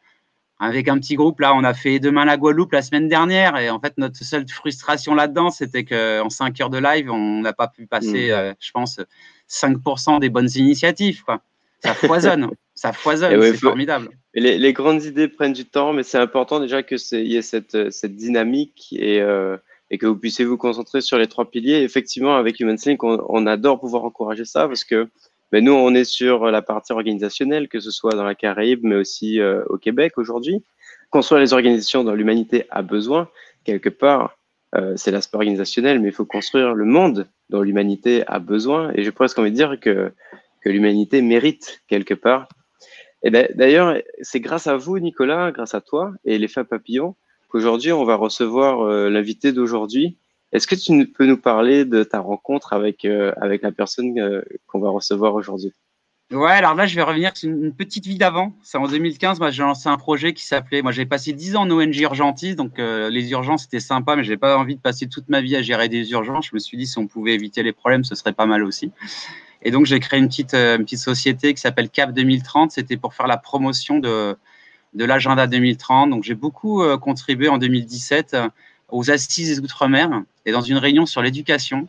avec 0.61 0.87
un 0.87 0.99
petit 0.99 1.15
groupe 1.15 1.39
là, 1.39 1.55
on 1.55 1.63
a 1.63 1.73
fait 1.73 1.99
demain 1.99 2.23
la 2.23 2.37
Guadeloupe 2.37 2.71
la 2.71 2.83
semaine 2.83 3.07
dernière 3.07 3.57
et 3.57 3.71
en 3.71 3.79
fait 3.79 3.93
notre 3.97 4.23
seule 4.23 4.47
frustration 4.47 5.15
là-dedans, 5.15 5.49
c'était 5.49 5.83
qu'en 5.83 6.29
5 6.29 6.61
heures 6.61 6.69
de 6.69 6.77
live, 6.77 7.09
on 7.09 7.41
n'a 7.41 7.51
pas 7.51 7.67
pu 7.67 7.87
passer, 7.87 8.29
hmm. 8.29 8.33
euh, 8.33 8.53
je 8.59 8.69
pense 8.71 8.99
5% 9.49 10.19
des 10.19 10.29
bonnes 10.29 10.49
initiatives. 10.53 11.23
Quoi. 11.23 11.41
Ça 11.79 11.95
foisonne, 11.95 12.51
ça 12.75 12.93
foisonne, 12.93 13.41
c'est 13.41 13.57
formidable. 13.57 14.09
Les, 14.35 14.71
grandes 14.71 15.03
idées 15.03 15.27
prennent 15.27 15.51
du 15.51 15.65
temps, 15.65 15.93
mais 15.93 16.03
c'est 16.03 16.19
important 16.19 16.59
déjà 16.59 16.83
qu'il 16.83 16.99
y 17.27 17.35
ait 17.35 17.41
cette, 17.41 17.91
cette 17.91 18.15
dynamique 18.15 18.95
et, 18.95 19.19
euh, 19.19 19.57
et, 19.89 19.97
que 19.97 20.05
vous 20.05 20.15
puissiez 20.15 20.45
vous 20.45 20.57
concentrer 20.57 21.01
sur 21.01 21.17
les 21.17 21.27
trois 21.27 21.49
piliers. 21.49 21.81
Effectivement, 21.81 22.35
avec 22.35 22.59
HumanSync, 22.59 23.03
on, 23.03 23.19
on 23.27 23.47
adore 23.47 23.79
pouvoir 23.79 24.03
encourager 24.03 24.45
ça 24.45 24.67
parce 24.67 24.83
que 24.83 25.09
ben, 25.51 25.65
nous, 25.65 25.73
on 25.73 25.93
est 25.93 26.05
sur 26.05 26.49
la 26.49 26.61
partie 26.61 26.93
organisationnelle, 26.93 27.67
que 27.67 27.79
ce 27.79 27.91
soit 27.91 28.13
dans 28.13 28.23
la 28.23 28.35
Caraïbe, 28.35 28.81
mais 28.83 28.95
aussi 28.95 29.39
euh, 29.41 29.63
au 29.67 29.77
Québec 29.77 30.17
aujourd'hui. 30.17 30.63
Construire 31.09 31.41
les 31.41 31.51
organisations 31.51 32.05
dont 32.05 32.13
l'humanité 32.13 32.65
a 32.69 32.81
besoin, 32.81 33.29
quelque 33.65 33.89
part, 33.89 34.37
euh, 34.75 34.93
c'est 34.95 35.11
l'aspect 35.11 35.35
organisationnel, 35.35 35.99
mais 35.99 36.07
il 36.07 36.13
faut 36.13 36.25
construire 36.25 36.73
le 36.73 36.85
monde 36.85 37.27
dont 37.49 37.61
l'humanité 37.61 38.23
a 38.27 38.39
besoin. 38.39 38.91
Et 38.95 39.03
j'ai 39.03 39.11
presque 39.11 39.37
envie 39.39 39.51
de 39.51 39.55
dire 39.55 39.79
que, 39.79 40.13
l'humanité 40.63 41.23
mérite 41.23 41.81
quelque 41.87 42.13
part. 42.13 42.47
Et 43.23 43.31
d'ailleurs, 43.31 43.97
c'est 44.21 44.39
grâce 44.39 44.67
à 44.67 44.77
vous, 44.77 44.99
Nicolas, 44.99 45.51
grâce 45.51 45.73
à 45.73 45.81
toi 45.81 46.13
et 46.23 46.37
les 46.37 46.47
femmes 46.47 46.67
papillons, 46.67 47.15
qu'aujourd'hui, 47.49 47.91
on 47.91 48.03
va 48.03 48.15
recevoir 48.15 48.81
euh, 48.81 49.09
l'invité 49.09 49.53
d'aujourd'hui. 49.53 50.17
Est-ce 50.51 50.67
que 50.67 50.75
tu 50.75 51.07
peux 51.07 51.25
nous 51.25 51.37
parler 51.37 51.85
de 51.85 52.03
ta 52.03 52.19
rencontre 52.19 52.73
avec, 52.73 53.05
euh, 53.05 53.31
avec 53.39 53.61
la 53.61 53.71
personne 53.71 54.15
qu'on 54.67 54.79
va 54.79 54.89
recevoir 54.89 55.33
aujourd'hui? 55.33 55.73
Ouais, 56.31 56.51
alors 56.51 56.75
là, 56.75 56.85
je 56.85 56.95
vais 56.95 57.01
revenir 57.01 57.35
sur 57.35 57.49
une 57.49 57.73
petite 57.73 58.05
vie 58.05 58.17
d'avant. 58.17 58.53
C'est 58.63 58.77
en 58.77 58.87
2015, 58.87 59.39
moi, 59.41 59.51
j'ai 59.51 59.63
lancé 59.63 59.89
un 59.89 59.97
projet 59.97 60.33
qui 60.33 60.45
s'appelait. 60.45 60.81
Moi, 60.81 60.93
j'ai 60.93 61.05
passé 61.05 61.33
10 61.33 61.57
ans 61.57 61.63
en 61.63 61.71
ONG 61.71 61.97
urgentiste, 61.97 62.55
donc 62.55 62.79
euh, 62.79 63.09
les 63.09 63.31
urgences, 63.31 63.63
c'était 63.63 63.81
sympa, 63.81 64.15
mais 64.15 64.23
j'ai 64.23 64.37
pas 64.37 64.57
envie 64.57 64.77
de 64.77 64.79
passer 64.79 65.07
toute 65.07 65.27
ma 65.27 65.41
vie 65.41 65.57
à 65.57 65.61
gérer 65.61 65.89
des 65.89 66.09
urgences. 66.11 66.47
Je 66.47 66.51
me 66.53 66.59
suis 66.59 66.77
dit, 66.77 66.87
si 66.87 66.97
on 66.97 67.05
pouvait 67.05 67.33
éviter 67.33 67.63
les 67.63 67.73
problèmes, 67.73 68.05
ce 68.05 68.15
serait 68.15 68.31
pas 68.31 68.45
mal 68.45 68.63
aussi. 68.63 68.93
Et 69.61 69.71
donc, 69.71 69.85
j'ai 69.85 69.99
créé 69.99 70.21
une 70.21 70.29
petite, 70.29 70.53
euh, 70.53 70.77
une 70.77 70.85
petite 70.85 70.99
société 70.99 71.53
qui 71.53 71.59
s'appelle 71.59 71.89
CAP 71.89 72.13
2030. 72.13 72.71
C'était 72.71 72.95
pour 72.95 73.13
faire 73.13 73.27
la 73.27 73.37
promotion 73.37 73.99
de, 73.99 74.37
de 74.93 75.03
l'agenda 75.03 75.47
2030. 75.47 76.11
Donc, 76.11 76.23
j'ai 76.23 76.35
beaucoup 76.35 76.81
euh, 76.81 76.97
contribué 76.97 77.49
en 77.49 77.57
2017 77.57 78.37
aux 78.87 79.11
assises 79.11 79.57
des 79.57 79.59
Outre-mer 79.59 80.23
et 80.45 80.51
dans 80.51 80.61
une 80.61 80.77
réunion 80.77 81.05
sur 81.05 81.21
l'éducation. 81.21 81.87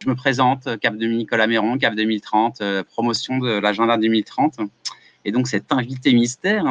Je 0.00 0.08
me 0.08 0.14
présente, 0.14 0.78
Cap 0.80 0.96
de 0.96 1.06
Nicolas 1.06 1.46
Méron, 1.46 1.76
Cap 1.76 1.94
2030, 1.94 2.60
euh, 2.60 2.84
promotion 2.84 3.38
de 3.38 3.58
l'agenda 3.58 3.96
2030. 3.96 4.58
Et 5.24 5.32
donc, 5.32 5.48
cet 5.48 5.72
invité 5.72 6.12
mystère 6.12 6.64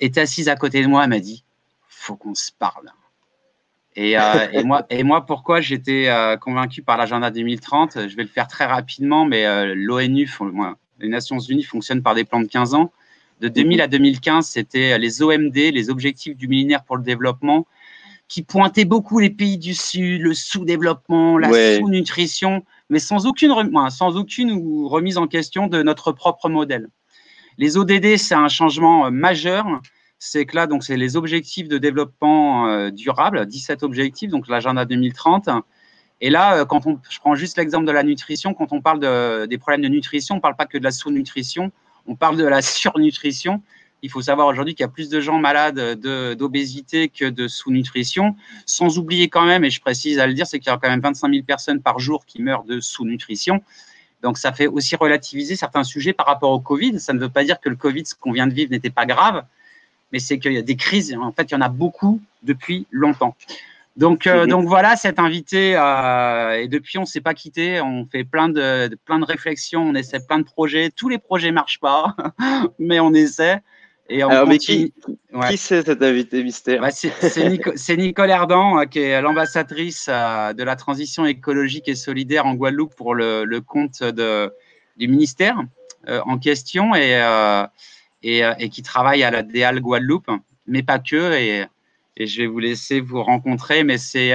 était 0.00 0.20
assise 0.20 0.48
à 0.48 0.56
côté 0.56 0.82
de 0.82 0.86
moi. 0.86 1.04
Elle 1.04 1.10
m'a 1.10 1.20
dit 1.20 1.44
faut 1.88 2.16
qu'on 2.16 2.34
se 2.34 2.50
parle. 2.58 2.90
Et, 3.94 4.18
euh, 4.18 4.22
et, 4.52 4.64
moi, 4.64 4.84
et 4.90 5.02
moi, 5.02 5.24
pourquoi 5.24 5.60
j'étais 5.60 6.08
euh, 6.08 6.36
convaincu 6.36 6.82
par 6.82 6.96
l'agenda 6.96 7.30
2030 7.30 8.08
Je 8.08 8.16
vais 8.16 8.24
le 8.24 8.28
faire 8.28 8.48
très 8.48 8.66
rapidement, 8.66 9.24
mais 9.24 9.74
l'ONU, 9.74 10.28
les 10.98 11.08
Nations 11.08 11.38
Unies 11.38 11.62
fonctionnent 11.62 12.02
par 12.02 12.14
des 12.14 12.24
plans 12.24 12.40
de 12.40 12.48
15 12.48 12.74
ans. 12.74 12.92
De 13.40 13.48
2000 13.48 13.80
à 13.80 13.88
2015, 13.88 14.46
c'était 14.46 14.98
les 14.98 15.22
OMD, 15.22 15.54
les 15.54 15.90
objectifs 15.90 16.36
du 16.36 16.48
millénaire 16.48 16.84
pour 16.84 16.96
le 16.96 17.02
développement, 17.02 17.66
qui 18.32 18.42
pointait 18.42 18.86
beaucoup 18.86 19.18
les 19.18 19.28
pays 19.28 19.58
du 19.58 19.74
Sud, 19.74 20.22
le 20.22 20.32
sous-développement, 20.32 21.36
la 21.36 21.50
sous-nutrition, 21.76 22.64
mais 22.88 22.98
sans 22.98 23.26
aucune, 23.26 23.52
sans 23.90 24.16
aucune 24.16 24.86
remise 24.86 25.18
en 25.18 25.26
question 25.26 25.66
de 25.66 25.82
notre 25.82 26.12
propre 26.12 26.48
modèle. 26.48 26.88
Les 27.58 27.76
ODD, 27.76 28.16
c'est 28.16 28.34
un 28.34 28.48
changement 28.48 29.04
euh, 29.04 29.10
majeur. 29.10 29.66
C'est 30.18 30.46
que 30.46 30.56
là, 30.56 30.66
donc, 30.66 30.82
c'est 30.82 30.96
les 30.96 31.14
objectifs 31.14 31.68
de 31.68 31.76
développement 31.76 32.68
euh, 32.68 32.90
durable, 32.90 33.44
17 33.44 33.82
objectifs, 33.82 34.30
donc 34.30 34.48
l'agenda 34.48 34.86
2030. 34.86 35.50
Et 36.22 36.30
là, 36.30 36.60
euh, 36.60 36.64
quand 36.64 36.86
on, 36.86 36.98
je 37.10 37.18
prends 37.18 37.34
juste 37.34 37.58
l'exemple 37.58 37.84
de 37.84 37.92
la 37.92 38.02
nutrition, 38.02 38.54
quand 38.54 38.72
on 38.72 38.80
parle 38.80 39.00
de, 39.00 39.44
des 39.44 39.58
problèmes 39.58 39.82
de 39.82 39.88
nutrition, 39.88 40.36
on 40.36 40.38
ne 40.38 40.40
parle 40.42 40.56
pas 40.56 40.64
que 40.64 40.78
de 40.78 40.84
la 40.84 40.90
sous-nutrition, 40.90 41.70
on 42.06 42.16
parle 42.16 42.38
de 42.38 42.46
la 42.46 42.62
surnutrition. 42.62 43.62
Il 44.02 44.10
faut 44.10 44.22
savoir 44.22 44.48
aujourd'hui 44.48 44.74
qu'il 44.74 44.82
y 44.82 44.84
a 44.84 44.88
plus 44.88 45.08
de 45.08 45.20
gens 45.20 45.38
malades 45.38 46.00
d'obésité 46.36 47.08
que 47.08 47.24
de 47.24 47.46
sous-nutrition, 47.46 48.34
sans 48.66 48.98
oublier 48.98 49.28
quand 49.28 49.44
même, 49.44 49.64
et 49.64 49.70
je 49.70 49.80
précise 49.80 50.18
à 50.18 50.26
le 50.26 50.34
dire, 50.34 50.46
c'est 50.46 50.58
qu'il 50.58 50.70
y 50.70 50.74
a 50.74 50.78
quand 50.78 50.88
même 50.88 51.00
25 51.00 51.30
000 51.30 51.44
personnes 51.44 51.80
par 51.80 52.00
jour 52.00 52.26
qui 52.26 52.42
meurent 52.42 52.64
de 52.64 52.80
sous-nutrition. 52.80 53.62
Donc 54.22 54.38
ça 54.38 54.52
fait 54.52 54.66
aussi 54.66 54.96
relativiser 54.96 55.56
certains 55.56 55.84
sujets 55.84 56.12
par 56.12 56.26
rapport 56.26 56.50
au 56.50 56.60
Covid. 56.60 56.98
Ça 57.00 57.12
ne 57.12 57.20
veut 57.20 57.28
pas 57.28 57.44
dire 57.44 57.60
que 57.60 57.68
le 57.68 57.76
Covid, 57.76 58.06
ce 58.06 58.14
qu'on 58.14 58.32
vient 58.32 58.46
de 58.46 58.54
vivre, 58.54 58.70
n'était 58.70 58.90
pas 58.90 59.06
grave, 59.06 59.44
mais 60.12 60.18
c'est 60.18 60.38
qu'il 60.38 60.52
y 60.52 60.58
a 60.58 60.62
des 60.62 60.76
crises. 60.76 61.14
En 61.20 61.32
fait, 61.32 61.44
il 61.44 61.52
y 61.52 61.56
en 61.56 61.60
a 61.60 61.68
beaucoup 61.68 62.20
depuis 62.42 62.86
longtemps. 62.90 63.36
Donc, 63.96 64.26
euh, 64.26 64.46
donc 64.46 64.66
voilà, 64.66 64.96
cet 64.96 65.18
invité, 65.18 65.76
euh, 65.76 66.62
et 66.62 66.68
depuis, 66.68 66.96
on 66.96 67.02
ne 67.02 67.06
s'est 67.06 67.20
pas 67.20 67.34
quitté. 67.34 67.80
On 67.80 68.06
fait 68.06 68.24
plein 68.24 68.48
de, 68.48 68.96
plein 69.04 69.18
de 69.18 69.24
réflexions, 69.24 69.82
on 69.82 69.94
essaie 69.94 70.20
plein 70.20 70.38
de 70.38 70.44
projets. 70.44 70.90
Tous 70.90 71.08
les 71.08 71.18
projets 71.18 71.48
ne 71.48 71.54
marchent 71.54 71.80
pas, 71.80 72.16
mais 72.78 73.00
on 73.00 73.12
essaie. 73.12 73.60
Alors, 74.20 74.46
mais 74.46 74.58
qui, 74.58 74.92
qui 75.48 75.56
c'est 75.56 75.84
cet 75.84 76.02
invité 76.02 76.42
mystère 76.42 76.80
bah, 76.80 76.90
C'est 76.90 77.96
Nicole 77.96 78.30
Erdan, 78.30 78.80
euh, 78.80 78.84
qui 78.84 79.00
est 79.00 79.20
l'ambassadrice 79.20 80.06
euh, 80.08 80.52
de 80.52 80.62
la 80.62 80.76
transition 80.76 81.24
écologique 81.24 81.88
et 81.88 81.94
solidaire 81.94 82.46
en 82.46 82.54
Guadeloupe 82.54 82.94
pour 82.94 83.14
le, 83.14 83.60
compte 83.60 84.02
de, 84.02 84.52
du 84.96 85.08
ministère 85.08 85.56
euh, 86.08 86.20
en 86.26 86.38
question 86.38 86.94
et, 86.94 87.20
et, 88.22 88.68
qui 88.68 88.82
travaille 88.82 89.22
à 89.22 89.30
la 89.30 89.42
DEAL 89.42 89.80
Guadeloupe, 89.80 90.30
mais 90.66 90.82
pas 90.82 90.98
que. 90.98 91.32
Et, 91.32 91.64
et 92.16 92.26
je 92.26 92.42
vais 92.42 92.46
vous 92.46 92.58
laisser 92.58 93.00
vous 93.00 93.22
rencontrer, 93.22 93.84
mais 93.84 93.98
c'est 93.98 94.32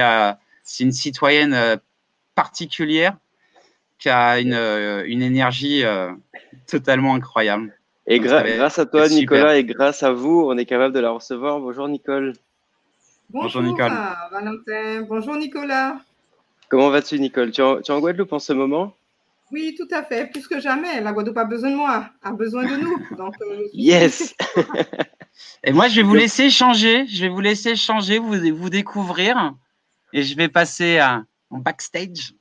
une 0.80 0.92
citoyenne 0.92 1.78
particulière 2.34 3.16
qui 3.98 4.08
a 4.08 4.40
une, 4.40 4.54
une 5.06 5.22
énergie 5.22 5.84
totalement 6.66 7.14
incroyable. 7.14 7.77
Et 8.10 8.20
grâce 8.20 8.78
à 8.78 8.86
toi, 8.86 9.06
Nicolas, 9.06 9.58
et 9.58 9.64
grâce 9.64 10.02
à 10.02 10.12
vous, 10.12 10.46
on 10.46 10.56
est 10.56 10.64
capable 10.64 10.94
de 10.94 11.00
la 11.00 11.10
recevoir. 11.10 11.60
Bonjour, 11.60 11.86
Nicole. 11.88 12.32
Bonjour, 13.28 13.62
Nicole. 13.62 13.92
Valentin. 14.32 15.02
Bonjour, 15.06 15.36
Nicolas. 15.36 16.00
Comment 16.70 16.88
vas-tu, 16.88 17.20
Nicole? 17.20 17.50
Tu 17.50 17.60
es, 17.60 17.90
en, 17.90 18.00
Guadeloupe 18.00 18.32
en 18.32 18.38
ce 18.38 18.54
moment? 18.54 18.94
Oui, 19.52 19.74
tout 19.76 19.94
à 19.94 20.02
fait. 20.02 20.30
Plus 20.30 20.48
que 20.48 20.58
jamais. 20.58 21.02
La 21.02 21.12
Guadeloupe 21.12 21.36
a 21.36 21.44
besoin 21.44 21.70
de 21.70 21.76
moi, 21.76 22.06
a 22.22 22.32
besoin 22.32 22.64
de 22.64 22.76
nous. 22.76 23.16
Donc, 23.18 23.34
euh, 23.42 23.64
yes 23.74 24.34
Et 25.64 25.72
moi, 25.72 25.88
je 25.88 25.96
vais 25.96 26.02
vous 26.02 26.14
laisser 26.14 26.48
changer. 26.48 27.06
Je 27.08 27.20
vais 27.20 27.28
vous 27.28 27.42
laisser 27.42 27.76
changer, 27.76 28.18
vous, 28.18 28.36
vous 28.56 28.70
découvrir. 28.70 29.54
Et 30.14 30.22
je 30.22 30.34
vais 30.34 30.48
passer 30.48 30.98
en 31.50 31.58
backstage 31.58 32.32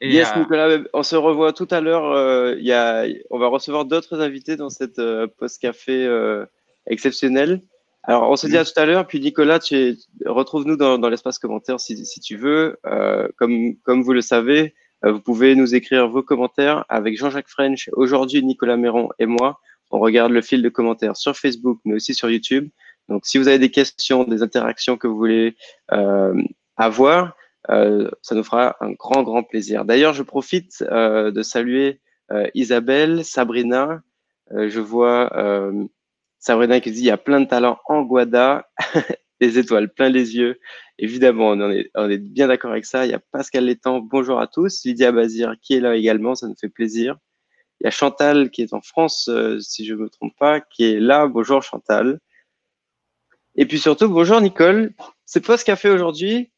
yes, 0.00 0.28
euh, 0.34 0.40
Nicolas, 0.40 0.78
on 0.92 1.02
se 1.02 1.16
revoit 1.16 1.52
tout 1.52 1.68
à 1.70 1.80
l'heure. 1.80 2.12
Euh, 2.12 2.54
on 3.30 3.38
va 3.38 3.48
recevoir 3.48 3.84
d'autres 3.84 4.20
invités 4.20 4.56
dans 4.56 4.70
cette 4.70 4.98
euh, 4.98 5.26
post-café 5.38 6.08
exceptionnel. 6.86 7.62
Alors, 8.02 8.30
on 8.30 8.36
se 8.36 8.46
dit 8.46 8.56
à 8.56 8.64
tout 8.64 8.78
à 8.78 8.86
l'heure. 8.86 9.06
Puis, 9.06 9.20
Nicolas, 9.20 9.58
retrouve-nous 10.24 10.76
dans, 10.76 11.08
l'espace 11.08 11.38
commentaire 11.38 11.80
si, 11.80 12.20
tu 12.20 12.36
veux. 12.36 12.78
comme, 13.36 13.76
comme 13.84 14.02
vous 14.02 14.12
le 14.12 14.20
savez, 14.20 14.74
Euh, 15.04 15.12
vous 15.12 15.20
pouvez 15.20 15.54
nous 15.54 15.74
écrire 15.74 16.08
vos 16.08 16.22
commentaires 16.22 16.84
avec 16.88 17.16
Jean-Jacques 17.18 17.48
French, 17.48 17.90
aujourd'hui 17.92 18.42
Nicolas 18.42 18.76
Méron 18.76 19.10
et 19.18 19.26
moi. 19.26 19.60
On 19.90 19.98
regarde 19.98 20.32
le 20.32 20.42
fil 20.42 20.62
de 20.62 20.68
commentaires 20.68 21.16
sur 21.16 21.36
Facebook, 21.36 21.78
mais 21.84 21.94
aussi 21.94 22.14
sur 22.14 22.30
YouTube. 22.30 22.68
Donc, 23.08 23.24
si 23.24 23.38
vous 23.38 23.46
avez 23.46 23.58
des 23.58 23.70
questions, 23.70 24.24
des 24.24 24.42
interactions 24.42 24.96
que 24.96 25.06
vous 25.06 25.16
voulez 25.16 25.56
euh, 25.92 26.34
avoir, 26.76 27.36
euh, 27.70 28.10
ça 28.22 28.34
nous 28.34 28.44
fera 28.44 28.76
un 28.80 28.92
grand, 28.92 29.22
grand 29.22 29.42
plaisir. 29.42 29.84
D'ailleurs, 29.84 30.12
je 30.12 30.22
profite 30.22 30.84
euh, 30.90 31.30
de 31.30 31.42
saluer 31.42 32.00
euh, 32.30 32.46
Isabelle, 32.54 33.24
Sabrina. 33.24 34.02
Euh, 34.52 34.68
je 34.70 34.80
vois 34.80 35.30
Sabrina 36.38 36.80
qui 36.80 36.92
dit 36.92 37.00
il 37.00 37.06
y 37.06 37.10
a 37.10 37.16
plein 37.16 37.40
de 37.40 37.46
talents 37.46 37.78
en 37.86 38.02
Guada, 38.02 38.68
des 39.40 39.58
étoiles 39.58 39.92
plein 39.92 40.08
les 40.08 40.36
yeux. 40.36 40.60
Évidemment, 40.98 41.48
on, 41.48 41.70
est, 41.70 41.90
on 41.94 42.08
est 42.08 42.18
bien 42.18 42.48
d'accord 42.48 42.70
avec 42.70 42.84
ça. 42.84 43.04
Il 43.04 43.10
y 43.10 43.14
a 43.14 43.20
Pascal 43.32 43.64
Létang, 43.64 44.00
bonjour 44.00 44.40
à 44.40 44.46
tous. 44.46 44.84
Lydia 44.84 45.12
Bazir 45.12 45.54
qui 45.60 45.74
est 45.74 45.80
là 45.80 45.96
également, 45.96 46.34
ça 46.34 46.46
nous 46.46 46.56
fait 46.58 46.68
plaisir. 46.68 47.16
Il 47.80 47.84
y 47.84 47.86
a 47.88 47.90
Chantal 47.90 48.50
qui 48.50 48.62
est 48.62 48.72
en 48.72 48.80
France, 48.80 49.28
si 49.60 49.84
je 49.84 49.94
ne 49.94 50.00
me 50.00 50.08
trompe 50.08 50.34
pas, 50.38 50.60
qui 50.60 50.84
est 50.84 51.00
là. 51.00 51.26
Bonjour 51.26 51.62
Chantal. 51.62 52.20
Et 53.56 53.66
puis 53.66 53.78
surtout, 53.78 54.08
bonjour 54.08 54.40
Nicole. 54.40 54.94
C'est 55.26 55.44
pas 55.44 55.56
ce 55.56 55.64
qu'a 55.64 55.76
fait 55.76 55.90
aujourd'hui. 55.90 56.50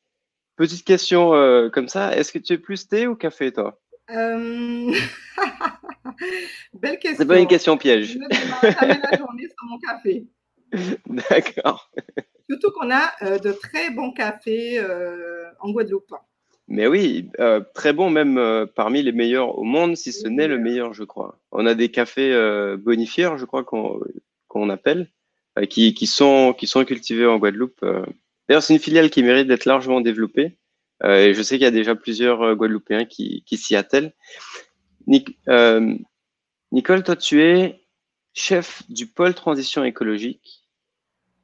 Petite 0.58 0.84
question 0.84 1.34
euh, 1.34 1.70
comme 1.70 1.86
ça, 1.86 2.16
est-ce 2.16 2.32
que 2.32 2.38
tu 2.40 2.54
es 2.54 2.58
plus 2.58 2.88
thé 2.88 3.06
ou 3.06 3.14
café, 3.14 3.52
toi? 3.52 3.80
Euh... 4.10 4.92
Belle 6.72 6.98
question. 6.98 7.16
C'est 7.16 7.26
pas 7.28 7.38
une 7.38 7.46
question 7.46 7.78
piège. 7.78 8.14
Je 8.14 8.18
vais 8.18 8.98
la 9.12 9.18
journée 9.18 9.46
sur 9.46 9.68
mon 9.68 9.78
café. 9.78 10.26
D'accord. 11.06 11.92
Surtout 12.50 12.72
qu'on 12.72 12.90
a 12.90 13.12
euh, 13.22 13.38
de 13.38 13.52
très 13.52 13.90
bons 13.90 14.10
cafés 14.10 14.84
en 15.60 15.70
Guadeloupe. 15.70 16.12
Mais 16.66 16.88
oui, 16.88 17.30
très 17.72 17.92
bon, 17.92 18.10
même 18.10 18.66
parmi 18.74 19.04
les 19.04 19.12
meilleurs 19.12 19.56
au 19.56 19.62
monde, 19.62 19.96
si 19.96 20.12
ce 20.12 20.26
n'est 20.26 20.48
le 20.48 20.58
meilleur, 20.58 20.92
je 20.92 21.04
crois. 21.04 21.38
On 21.52 21.66
a 21.66 21.74
des 21.74 21.92
cafés 21.92 22.34
bonifières, 22.78 23.38
je 23.38 23.44
crois 23.44 23.62
qu'on 23.62 24.70
appelle, 24.70 25.08
qui, 25.70 25.94
qui, 25.94 26.08
sont, 26.08 26.52
qui 26.52 26.66
sont 26.66 26.84
cultivés 26.84 27.26
en 27.26 27.38
Guadeloupe. 27.38 27.84
D'ailleurs, 28.48 28.62
c'est 28.62 28.74
une 28.74 28.80
filiale 28.80 29.10
qui 29.10 29.22
mérite 29.22 29.46
d'être 29.46 29.66
largement 29.66 30.00
développée. 30.00 30.56
Euh, 31.04 31.26
et 31.26 31.34
je 31.34 31.42
sais 31.42 31.56
qu'il 31.56 31.64
y 31.64 31.66
a 31.66 31.70
déjà 31.70 31.94
plusieurs 31.94 32.42
euh, 32.42 32.54
Guadeloupéens 32.54 33.04
qui, 33.04 33.44
s'y 33.52 33.76
attellent. 33.76 34.12
Euh, 35.48 35.94
Nicole, 36.72 37.02
toi, 37.02 37.16
tu 37.16 37.42
es 37.42 37.84
chef 38.34 38.82
du 38.88 39.06
pôle 39.06 39.34
transition 39.34 39.84
écologique 39.84 40.64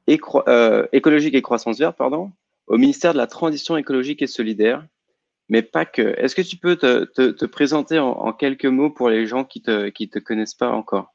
et, 0.07 0.17
croissance 0.17 1.79
verte, 1.79 1.97
pardon, 1.97 2.31
au 2.67 2.77
ministère 2.77 3.13
de 3.13 3.17
la 3.17 3.27
Transition 3.27 3.75
écologique 3.77 4.21
et 4.21 4.27
solidaire, 4.27 4.85
mais 5.49 5.61
pas 5.61 5.85
que. 5.85 6.01
Est-ce 6.19 6.35
que 6.35 6.41
tu 6.41 6.57
peux 6.57 6.75
te, 6.75 7.05
te, 7.05 7.31
te 7.31 7.45
présenter 7.45 7.97
en, 7.97 8.33
quelques 8.33 8.65
mots 8.65 8.91
pour 8.91 9.09
les 9.09 9.25
gens 9.25 9.45
qui 9.45 9.61
te, 9.61 9.89
qui 9.89 10.09
te 10.09 10.19
connaissent 10.19 10.53
pas 10.53 10.69
encore? 10.69 11.14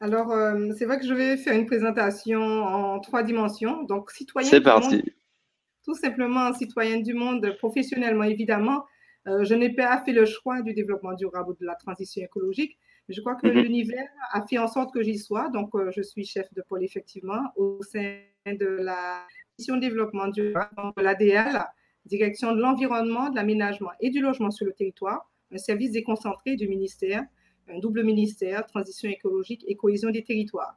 Alors, 0.00 0.30
euh, 0.30 0.72
c'est 0.76 0.84
vrai 0.84 0.98
que 0.98 1.06
je 1.06 1.14
vais 1.14 1.36
faire 1.36 1.54
une 1.54 1.66
présentation 1.66 2.40
en 2.42 3.00
trois 3.00 3.22
dimensions. 3.22 3.82
Donc, 3.84 4.10
citoyen 4.10 4.48
C'est 4.48 4.60
du 4.60 4.66
monde, 4.66 4.80
parti. 4.82 5.02
tout 5.84 5.94
simplement 5.94 6.52
citoyenne 6.52 7.02
du 7.02 7.14
monde, 7.14 7.54
professionnellement 7.58 8.24
évidemment. 8.24 8.84
Euh, 9.26 9.44
je 9.44 9.54
n'ai 9.54 9.74
pas 9.74 10.02
fait 10.04 10.12
le 10.12 10.24
choix 10.26 10.60
du 10.62 10.74
développement 10.74 11.14
durable 11.14 11.50
ou 11.50 11.54
de 11.54 11.64
la 11.64 11.74
transition 11.74 12.22
écologique, 12.22 12.78
mais 13.08 13.14
je 13.14 13.20
crois 13.22 13.36
que 13.36 13.46
Mhm. 13.46 13.54
l'univers 13.62 14.06
a 14.32 14.46
fait 14.46 14.58
en 14.58 14.68
sorte 14.68 14.92
que 14.92 15.02
j'y 15.02 15.18
sois. 15.18 15.48
Donc, 15.48 15.74
euh, 15.74 15.90
je 15.96 16.02
suis 16.02 16.24
chef 16.26 16.46
de 16.54 16.62
pôle 16.62 16.84
effectivement 16.84 17.40
au 17.56 17.80
sein 17.82 18.18
de 18.46 18.66
la 18.66 19.26
mission 19.58 19.76
de 19.76 19.80
développement 19.80 20.28
durable, 20.28 20.92
de 20.96 21.02
l'ADL, 21.02 21.64
direction 22.04 22.52
de 22.54 22.60
l'environnement, 22.60 23.30
de 23.30 23.36
l'aménagement 23.36 23.90
et 24.00 24.10
du 24.10 24.20
logement 24.20 24.50
sur 24.50 24.66
le 24.66 24.72
territoire, 24.74 25.28
un 25.50 25.58
service 25.58 25.90
déconcentré 25.92 26.54
du 26.56 26.68
ministère, 26.68 27.24
un 27.68 27.78
double 27.78 28.02
ministère, 28.02 28.66
transition 28.66 29.10
écologique 29.10 29.64
et 29.66 29.74
cohésion 29.74 30.10
des 30.10 30.22
territoires. 30.22 30.76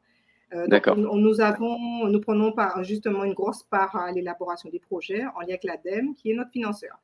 Euh, 0.53 0.65
D'accord. 0.67 0.97
nous 0.97 1.41
avons, 1.41 2.07
nous 2.07 2.19
prenons 2.19 2.53
justement 2.81 3.23
une 3.23 3.33
grosse 3.33 3.63
part 3.63 3.95
à 3.95 4.11
l'élaboration 4.11 4.69
des 4.69 4.79
projets 4.79 5.23
en 5.35 5.41
lien 5.41 5.49
avec 5.49 5.63
l'ADEME, 5.63 6.15
qui 6.15 6.31
est 6.31 6.33
notre 6.33 6.51
financeur. 6.51 6.99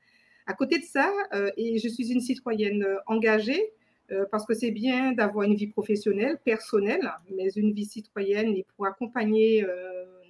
À 0.47 0.53
côté 0.53 0.77
de 0.77 0.83
ça, 0.83 1.11
euh, 1.33 1.49
et 1.57 1.79
je 1.79 1.87
suis 1.87 2.11
une 2.11 2.21
citoyenne 2.21 2.83
euh, 2.83 2.97
engagée, 3.07 3.71
euh, 4.11 4.25
parce 4.31 4.45
que 4.45 4.53
c'est 4.53 4.69
bien 4.69 5.11
d'avoir 5.13 5.45
une 5.45 5.55
vie 5.55 5.67
professionnelle, 5.67 6.37
personnelle, 6.45 7.11
mais 7.35 7.49
une 7.55 7.73
vie 7.73 7.85
citoyenne 7.85 8.55
et 8.55 8.65
pour 8.75 8.85
accompagner 8.85 9.65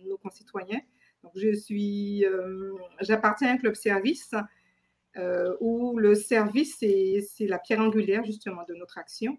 nos 0.05 0.17
concitoyens. 0.17 0.79
Donc, 1.23 1.33
je 1.35 1.53
suis, 1.53 2.23
j'appartiens 3.01 3.49
à 3.49 3.51
un 3.53 3.57
club 3.57 3.75
service 3.75 4.33
euh, 5.17 5.55
où 5.61 5.97
le 5.97 6.15
service, 6.15 6.77
c'est 6.79 7.47
la 7.47 7.59
pierre 7.59 7.81
angulaire 7.81 8.23
justement 8.25 8.63
de 8.67 8.73
notre 8.75 8.97
action. 8.97 9.37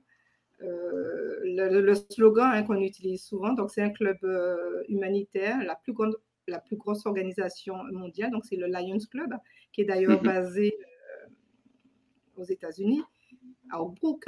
Euh, 0.62 1.40
le, 1.44 1.80
le 1.80 1.94
slogan 1.94 2.50
hein, 2.54 2.62
qu'on 2.62 2.80
utilise 2.80 3.22
souvent, 3.24 3.52
donc 3.52 3.70
c'est 3.70 3.82
un 3.82 3.90
club 3.90 4.16
euh, 4.24 4.82
humanitaire, 4.88 5.62
la 5.64 5.74
plus 5.76 5.92
grande, 5.92 6.16
la 6.48 6.60
plus 6.60 6.76
grosse 6.76 7.04
organisation 7.04 7.76
mondiale, 7.92 8.30
donc 8.30 8.44
c'est 8.46 8.56
le 8.56 8.66
Lions 8.66 8.98
Club, 9.10 9.34
qui 9.72 9.82
est 9.82 9.84
d'ailleurs 9.84 10.18
Mhm. 10.18 10.26
basé 10.26 10.74
aux 12.36 12.44
États-Unis, 12.44 13.02
à 13.70 13.82
Oakbrook. 13.82 14.26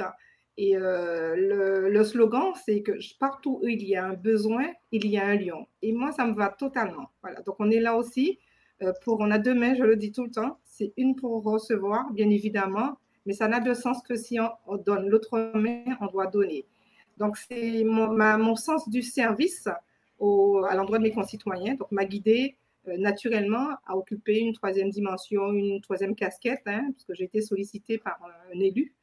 Et 0.57 0.75
euh, 0.77 1.35
le, 1.37 1.89
le 1.89 2.03
slogan, 2.03 2.53
c'est 2.65 2.81
que 2.81 2.93
partout 3.19 3.59
où 3.63 3.67
il 3.67 3.83
y 3.87 3.95
a 3.95 4.05
un 4.05 4.13
besoin, 4.13 4.67
il 4.91 5.07
y 5.07 5.17
a 5.17 5.25
un 5.25 5.35
lion. 5.35 5.67
Et 5.81 5.93
moi, 5.93 6.11
ça 6.11 6.25
me 6.25 6.33
va 6.33 6.49
totalement. 6.49 7.09
Voilà. 7.21 7.41
Donc, 7.41 7.55
on 7.59 7.71
est 7.71 7.79
là 7.79 7.95
aussi 7.95 8.39
pour, 9.03 9.19
on 9.19 9.31
a 9.31 9.39
deux 9.39 9.53
mains, 9.53 9.75
je 9.75 9.83
le 9.83 9.95
dis 9.95 10.11
tout 10.11 10.23
le 10.25 10.31
temps. 10.31 10.59
C'est 10.79 10.93
une 10.95 11.15
pour 11.15 11.43
recevoir, 11.43 12.09
bien 12.13 12.29
évidemment, 12.29 12.97
mais 13.25 13.33
ça 13.33 13.49
n'a 13.49 13.59
de 13.59 13.73
sens 13.73 14.01
que 14.01 14.15
si 14.15 14.39
on, 14.39 14.49
on 14.65 14.77
donne. 14.77 15.09
L'autre 15.09 15.51
main, 15.55 15.83
on 15.99 16.07
doit 16.07 16.27
donner. 16.27 16.65
Donc, 17.17 17.35
c'est 17.37 17.83
mon, 17.83 18.55
sens 18.55 18.87
du 18.89 19.01
service 19.03 19.67
au- 20.19 20.63
à 20.63 20.75
l'endroit 20.75 20.97
de 20.99 21.03
mes 21.03 21.11
concitoyens. 21.11 21.75
Donc, 21.75 21.91
m'a 21.91 22.05
guidée 22.05 22.55
euh, 22.87 22.95
naturellement 22.97 23.67
à 23.85 23.97
occuper 23.97 24.39
une 24.39 24.53
troisième 24.53 24.89
dimension, 24.89 25.51
une 25.51 25.81
troisième 25.81 26.15
casquette, 26.15 26.61
hein, 26.65 26.91
parce 26.93 27.03
que 27.03 27.13
j'ai 27.13 27.25
été 27.25 27.41
sollicitée 27.41 27.97
par 27.97 28.17
un, 28.23 28.55
un 28.55 28.59
élu. 28.61 28.95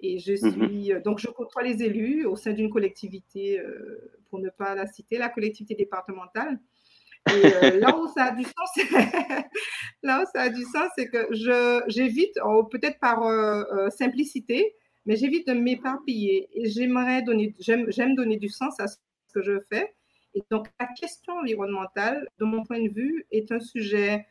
Et 0.00 0.18
je 0.20 0.34
Mhm. 0.34 0.50
suis, 0.50 0.92
euh, 0.92 1.00
donc 1.00 1.18
je 1.18 1.28
côtoie 1.28 1.62
les 1.64 1.82
élus 1.82 2.26
au 2.26 2.36
sein 2.36 2.52
d'une 2.52 2.70
collectivité, 2.70 3.58
euh, 3.58 4.12
pour 4.30 4.38
ne 4.38 4.50
pas 4.50 4.74
la 4.76 4.86
citer, 4.86 5.18
la 5.18 5.28
collectivité 5.30 5.74
départementale. 5.74 6.60
Euh, 7.30 7.78
là 7.78 7.96
où 7.96 8.06
ça 8.08 8.24
a 8.24 8.30
du 8.32 8.44
sens, 8.44 8.76
là 10.02 10.22
où 10.22 10.26
ça 10.32 10.42
a 10.42 10.48
du 10.50 10.62
sens, 10.62 10.88
c'est 10.96 11.08
que 11.08 11.28
j'évite, 11.88 12.34
peut-être 12.70 12.98
par 13.00 13.22
euh, 13.24 13.64
euh, 13.72 13.90
simplicité, 13.90 14.74
mais 15.06 15.16
j'évite 15.16 15.46
de 15.46 15.54
m'éparpiller. 15.54 16.48
Et 16.52 16.68
j'aimerais 16.70 17.22
donner, 17.22 17.54
j'aime, 17.58 18.14
donner 18.14 18.36
du 18.36 18.48
sens 18.48 18.78
à 18.78 18.88
ce 18.88 18.96
que 19.32 19.42
je 19.42 19.60
fais. 19.70 19.94
Et 20.34 20.42
donc, 20.50 20.68
la 20.80 20.86
question 20.98 21.34
environnementale, 21.34 22.28
de 22.38 22.44
mon 22.44 22.64
point 22.64 22.82
de 22.82 22.92
vue, 22.92 23.26
est 23.30 23.50
un 23.52 23.60
sujet 23.60 24.26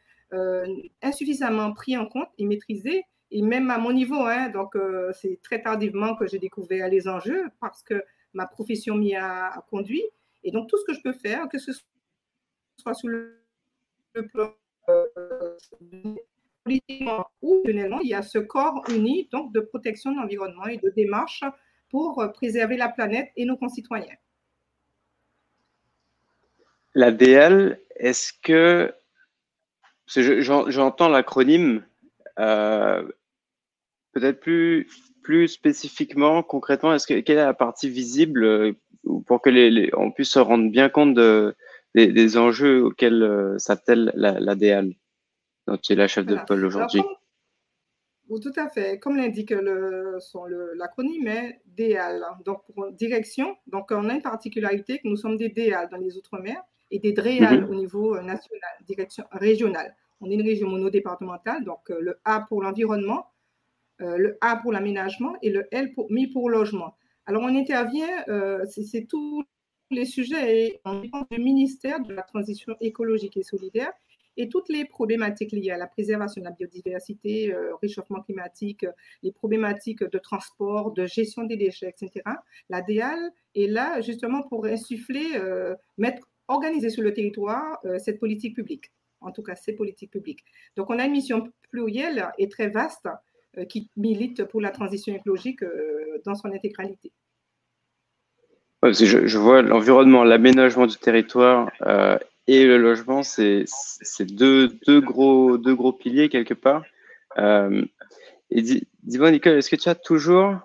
insuffisamment 1.04 1.74
pris 1.74 1.96
en 1.96 2.08
compte 2.08 2.30
et 2.40 2.46
maîtrisé. 2.46 3.04
Et 3.30 3.44
même 3.44 3.70
à 3.70 3.78
mon 3.78 3.94
niveau, 3.94 4.26
hein, 4.26 4.50
donc 4.50 4.76
c'est 5.14 5.40
très 5.44 5.62
tardivement 5.62 6.16
que 6.16 6.26
j'ai 6.26 6.40
découvert 6.40 6.90
les 6.90 7.08
enjeux 7.08 7.46
parce 7.62 7.84
que 7.84 8.04
ma 8.34 8.48
profession 8.48 8.96
m'y 8.96 9.16
a, 9.16 9.50
a 9.50 9.62
conduit. 9.70 10.04
Et 10.44 10.52
donc, 10.52 10.70
tout 10.70 10.78
ce 10.78 10.86
que 10.86 10.94
je 10.94 11.02
peux 11.02 11.14
faire, 11.14 11.48
que 11.50 11.60
ce 11.60 11.72
soit 12.78 12.94
sur 12.94 13.10
le, 13.10 13.40
plan 14.32 14.54
euh, 14.90 15.58
politiquement 16.64 17.26
ou 17.42 17.62
personnellement, 17.64 18.00
il 18.02 18.10
y 18.10 18.14
a 18.14 18.22
ce 18.22 18.38
corps 18.38 18.84
uni 18.90 19.28
donc 19.32 19.54
de 19.54 19.60
protection 19.60 20.12
de 20.12 20.18
l'environnement 20.18 20.66
et 20.68 20.78
de 20.78 20.90
démarche 20.90 21.44
pour 21.90 22.22
euh, 22.22 22.28
préserver 22.28 22.78
la 22.78 22.90
planète 22.90 23.32
et 23.36 23.46
nos 23.46 23.58
concitoyens. 23.58 24.16
La 26.96 27.12
DL, 27.12 27.80
est-ce 27.96 28.34
que, 28.34 28.94
j'entends 30.08 31.10
l'acronyme, 31.10 31.84
euh, 32.40 33.08
peut-être 34.12 34.40
plus, 34.40 34.88
plus 35.24 35.48
spécifiquement, 35.48 36.44
concrètement, 36.44 36.94
est-ce 36.94 37.08
que 37.08 37.20
quelle 37.20 37.40
est 37.40 37.46
la 37.46 37.56
partie 37.56 37.90
visible 37.90 38.44
euh, 38.44 38.74
pour 39.26 39.42
que 39.42 39.50
les- 39.50 39.90
on 39.96 40.12
puisse 40.12 40.30
se 40.32 40.40
rendre 40.40 40.70
bien 40.70 40.90
compte 40.90 41.16
de, 41.16 41.56
des, 41.96 42.08
des 42.12 42.38
enjeux 42.38 42.84
auxquels 42.84 43.22
euh, 43.24 43.58
s'attelle 43.60 44.12
la, 44.16 44.40
la 44.40 44.56
DL, 44.56 44.96
dont 45.68 45.78
tu 45.78 45.94
es 45.94 45.96
la 45.96 46.08
chef 46.08 46.26
de 46.26 46.38
pôle 46.48 46.66
aujourd'hui 46.66 47.02
oui, 48.30 48.40
tout 48.40 48.54
à 48.56 48.70
fait. 48.70 49.00
Comme 49.00 49.18
l'indique 49.18 49.52
le- 49.52 50.18
l'acronyme, 50.76 51.28
est 51.28 51.62
DEAL. 51.66 52.24
Donc, 52.46 52.62
pour 52.74 52.90
direction, 52.92 53.58
donc 53.68 53.92
on 53.92 54.10
a 54.10 54.14
une 54.14 54.22
particularité 54.22 55.00
que 55.00 55.08
nous 55.10 55.18
sommes 55.18 55.36
des 55.38 55.50
DEAL 55.50 55.90
dans 55.92 55.98
les 55.98 56.18
Outre-mer 56.18 56.64
et 56.90 57.00
des 57.00 57.12
DREAL 57.12 57.62
Mhm. 57.66 57.70
au 57.70 57.76
niveau 57.76 58.16
euh, 58.16 58.22
national, 58.22 58.72
direction 58.88 59.26
régionale. 59.32 59.94
On 60.22 60.32
est 60.32 60.36
une 60.36 60.42
région 60.42 60.70
monodépartementale, 60.70 61.66
donc 61.66 61.90
euh, 61.92 62.00
le 62.00 62.18
A 62.24 62.46
pour 62.48 62.64
l'environnement, 62.64 63.28
euh, 64.02 64.16
le 64.18 64.38
A 64.40 64.56
pour 64.56 64.72
l'aménagement 64.72 65.36
et 65.42 65.50
le 65.50 65.68
L 65.72 65.94
pour, 65.94 66.10
mi 66.10 66.28
pour 66.28 66.50
logement. 66.50 66.96
Alors, 67.26 67.44
on 67.44 67.54
intervient, 67.56 68.08
euh, 68.30 68.64
c'est 68.70 68.84
c'est 68.84 69.04
tous 69.06 69.44
les 69.94 70.06
sujets 70.06 70.66
et 70.66 70.82
on 70.86 71.02
dépend 71.02 71.26
du 71.30 71.40
ministère 71.40 72.02
de 72.02 72.14
la 72.14 72.24
Transition 72.24 72.76
écologique 72.82 73.38
et 73.38 73.44
solidaire 73.44 73.92
Et 74.36 74.50
toutes 74.50 74.70
les 74.70 74.86
problématiques 74.86 75.52
liées 75.52 75.72
à 75.72 75.78
la 75.78 75.88
préservation 75.88 76.42
de 76.42 76.46
la 76.46 76.52
biodiversité, 76.52 77.54
euh, 77.54 77.76
réchauffement 77.82 78.22
climatique, 78.22 78.86
les 79.22 79.32
problématiques 79.32 80.04
de 80.04 80.18
transport, 80.18 80.92
de 80.92 81.06
gestion 81.06 81.44
des 81.44 81.58
déchets, 81.58 81.90
etc. 81.90 82.24
La 82.70 82.82
DEAL 82.82 83.32
est 83.56 83.68
là 83.68 84.02
justement 84.02 84.42
pour 84.44 84.66
insuffler, 84.66 85.36
euh, 85.36 85.76
mettre, 85.98 86.28
organiser 86.48 86.90
sur 86.90 87.04
le 87.04 87.14
territoire 87.14 87.80
euh, 87.86 88.00
cette 88.00 88.20
politique 88.20 88.56
publique. 88.56 88.92
En 89.22 89.32
tout 89.32 89.44
cas, 89.44 89.56
ces 89.56 89.74
politiques 89.74 90.12
publiques. 90.12 90.44
Donc, 90.76 90.90
on 90.90 91.00
a 91.00 91.06
une 91.06 91.14
mission 91.14 91.50
plurielle 91.72 92.28
et 92.38 92.50
très 92.50 92.70
vaste 92.70 93.08
qui 93.70 93.90
milite 93.96 94.44
pour 94.46 94.60
la 94.60 94.72
transition 94.72 95.14
écologique 95.14 95.64
dans 96.26 96.34
son 96.34 96.52
intégralité. 96.52 97.14
Je, 98.92 99.38
vois 99.38 99.62
l'environnement, 99.62 100.24
l'aménagement 100.24 100.88
du 100.88 100.98
territoire 100.98 101.72
et 102.48 102.66
le 102.66 102.78
logement, 102.78 103.24
c'est 103.24 103.66
deux, 104.22 104.70
gros, 105.00 105.58
deux 105.58 105.76
gros 105.76 105.94
piliers 105.94 106.30
quelque 106.30 106.54
part. 106.54 106.84
Euh, 107.38 107.86
dis-moi, 108.52 109.32
Nicole, 109.32 109.58
est-ce 109.58 109.70
que 109.70 109.76
tu 109.76 109.90
as 109.90 109.96
toujours, 109.96 110.58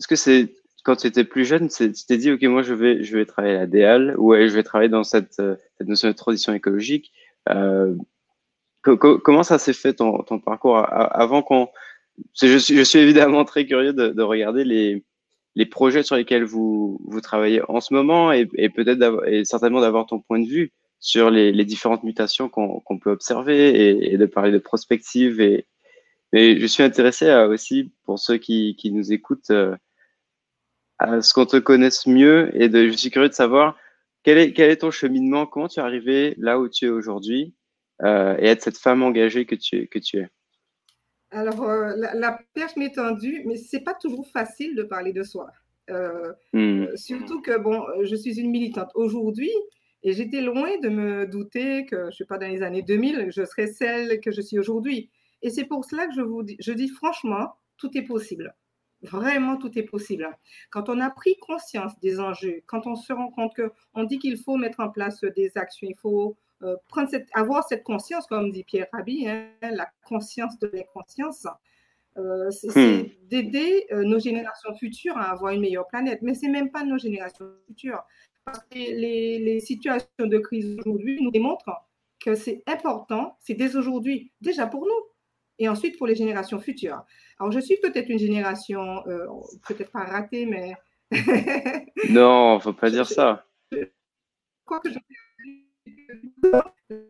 est-ce 0.00 0.08
que 0.08 0.16
c'est 0.16 0.54
quand 0.82 0.96
tu 0.96 1.06
étais 1.06 1.24
plus 1.24 1.46
jeune, 1.46 1.68
tu 1.68 1.92
t'es 1.92 2.18
dit, 2.18 2.30
OK, 2.30 2.42
moi, 2.42 2.62
je 2.62 2.74
vais, 2.74 3.02
je 3.02 3.16
vais 3.16 3.24
travailler 3.24 3.56
à 3.56 3.60
la 3.60 3.66
DEAL 3.66 4.14
ou 4.18 4.34
je 4.34 4.54
vais 4.54 4.62
travailler 4.62 4.90
dans 4.90 5.04
cette, 5.04 5.40
notion 5.80 6.08
de 6.08 6.12
transition 6.12 6.52
écologique. 6.52 7.10
Euh, 7.48 7.94
comment 8.82 9.42
ça 9.42 9.58
s'est 9.58 9.72
fait 9.72 9.94
ton, 9.94 10.22
parcours 10.44 10.76
avant 10.90 11.42
qu'on. 11.42 11.68
Je 12.40 12.58
suis, 12.58 12.98
évidemment 12.98 13.44
très 13.44 13.66
curieux 13.66 13.92
de 13.94 14.22
regarder 14.22 14.64
les, 14.64 15.04
les 15.54 15.66
projets 15.66 16.02
sur 16.02 16.16
lesquels 16.16 16.44
vous, 16.44 17.00
vous 17.04 17.20
travaillez 17.20 17.62
en 17.68 17.80
ce 17.80 17.94
moment 17.94 18.32
et, 18.32 18.46
peut-être 18.46 19.26
et 19.26 19.44
certainement 19.44 19.80
d'avoir 19.80 20.06
ton 20.06 20.20
point 20.20 20.40
de 20.40 20.48
vue 20.48 20.72
sur 21.00 21.30
les, 21.30 21.64
différentes 21.64 22.02
mutations 22.02 22.48
qu'on 22.48 22.98
peut 22.98 23.10
observer 23.10 24.12
et, 24.12 24.16
de 24.16 24.26
parler 24.26 24.50
de 24.52 24.58
prospective. 24.58 25.40
Et, 25.40 25.66
je 26.32 26.66
suis 26.66 26.82
intéressé 26.82 27.32
aussi, 27.48 27.92
pour 28.04 28.18
ceux 28.18 28.38
qui, 28.38 28.76
nous 28.92 29.12
écoutent, 29.12 29.50
euh, 29.50 29.76
à 30.98 31.22
ce 31.22 31.32
qu'on 31.34 31.46
te 31.46 31.56
connaisse 31.56 32.06
mieux 32.06 32.50
et 32.60 32.70
je 32.70 32.96
suis 32.96 33.10
curieux 33.10 33.28
de 33.28 33.34
savoir 33.34 33.76
quel 34.22 34.38
est, 34.38 34.76
ton 34.76 34.90
cheminement, 34.90 35.46
comment 35.46 35.68
tu 35.68 35.80
es 35.80 35.82
arrivé 35.82 36.34
là 36.38 36.58
où 36.58 36.68
tu 36.68 36.86
es 36.86 36.88
aujourd'hui 36.88 37.54
euh, 38.02 38.36
et 38.38 38.46
être 38.46 38.62
cette 38.62 38.78
femme 38.78 39.02
engagée 39.02 39.44
que 39.44 39.54
tu 39.54 39.88
es. 40.18 40.28
Alors, 41.34 41.62
euh, 41.62 41.94
la, 41.96 42.14
la, 42.14 42.38
perche 42.54 42.76
m'est 42.76 42.94
tendue, 42.94 43.42
mais 43.44 43.56
c'est 43.56 43.80
pas 43.80 43.94
toujours 43.94 44.28
facile 44.28 44.76
de 44.76 44.84
parler 44.84 45.12
de 45.12 45.24
soi. 45.24 45.50
Euh, 45.90 46.32
hmm. 46.52 46.96
Surtout 46.96 47.42
que, 47.42 47.58
bon, 47.58 47.84
je 48.04 48.14
suis 48.14 48.38
une 48.38 48.50
militante 48.50 48.90
aujourd'hui, 48.94 49.50
et 50.04 50.12
j'étais 50.12 50.40
loin 50.40 50.78
de 50.80 50.88
me 50.88 51.26
douter 51.26 51.86
que, 51.86 51.96
je 51.96 52.06
ne 52.06 52.10
sais 52.12 52.24
pas, 52.24 52.38
dans 52.38 52.46
les 52.46 52.62
années 52.62 52.82
2000, 52.82 53.30
je 53.30 53.44
serais 53.44 53.66
celle 53.66 54.20
que 54.20 54.30
je 54.30 54.40
suis 54.40 54.58
aujourd'hui. 54.58 55.10
Et 55.42 55.50
c'est 55.50 55.64
pour 55.64 55.84
cela 55.84 56.06
que 56.06 56.14
je 56.14 56.20
vous 56.20 56.42
dis, 56.42 56.56
je 56.60 56.72
dis 56.72 56.88
franchement, 56.88 57.54
tout 57.78 57.90
est 57.98 58.02
possible. 58.02 58.54
Vraiment, 59.02 59.56
tout 59.56 59.76
est 59.78 59.82
possible. 59.82 60.30
Quand 60.70 60.88
on 60.88 61.00
a 61.00 61.10
pris 61.10 61.36
conscience 61.38 61.98
des 62.00 62.20
enjeux, 62.20 62.62
quand 62.66 62.86
on 62.86 62.94
se 62.94 63.12
rend 63.12 63.30
compte 63.30 63.52
qu'on 63.54 64.04
dit 64.04 64.18
qu'il 64.18 64.38
faut 64.38 64.56
mettre 64.56 64.80
en 64.80 64.88
place 64.88 65.20
des 65.36 65.52
actions, 65.56 65.88
il 65.90 65.96
faut 65.96 66.36
euh, 66.62 66.76
prendre 66.88 67.08
cette, 67.08 67.28
avoir 67.32 67.66
cette 67.66 67.82
conscience, 67.82 68.26
comme 68.26 68.50
dit 68.50 68.64
Pierre 68.64 68.86
Rabhi, 68.92 69.28
hein, 69.28 69.48
la 69.62 69.88
conscience 70.06 70.58
de 70.58 70.70
l'inconscience, 70.72 71.46
euh, 72.16 72.50
c'est 72.50 73.02
hmm. 73.02 73.08
d'aider 73.28 73.86
euh, 73.90 74.04
nos 74.04 74.20
générations 74.20 74.74
futures 74.76 75.16
à 75.18 75.32
avoir 75.32 75.52
une 75.52 75.60
meilleure 75.60 75.88
planète. 75.88 76.20
Mais 76.22 76.34
ce 76.34 76.46
n'est 76.46 76.52
même 76.52 76.70
pas 76.70 76.84
nos 76.84 76.98
générations 76.98 77.46
futures. 77.66 78.02
Parce 78.44 78.60
que 78.60 78.74
les, 78.74 79.38
les 79.38 79.60
situations 79.60 80.08
de 80.20 80.38
crise 80.38 80.76
aujourd'hui 80.78 81.20
nous 81.22 81.30
démontrent 81.30 81.84
que 82.20 82.34
c'est 82.34 82.62
important, 82.66 83.36
c'est 83.40 83.54
dès 83.54 83.76
aujourd'hui, 83.76 84.32
déjà 84.40 84.66
pour 84.66 84.86
nous, 84.86 85.14
et 85.58 85.68
ensuite 85.68 85.98
pour 85.98 86.06
les 86.06 86.14
générations 86.14 86.58
futures. 86.58 87.04
Alors, 87.38 87.52
je 87.52 87.60
suis 87.60 87.76
peut-être 87.78 88.08
une 88.08 88.18
génération, 88.18 89.06
euh, 89.06 89.26
peut-être 89.66 89.90
pas 89.90 90.04
ratée, 90.04 90.46
mais. 90.46 90.74
non, 92.10 92.58
faut 92.60 92.72
pas 92.72 92.90
dire 92.90 93.06
ça. 93.06 93.44
Quoi 94.64 94.80
que 94.80 94.90
je. 94.90 94.98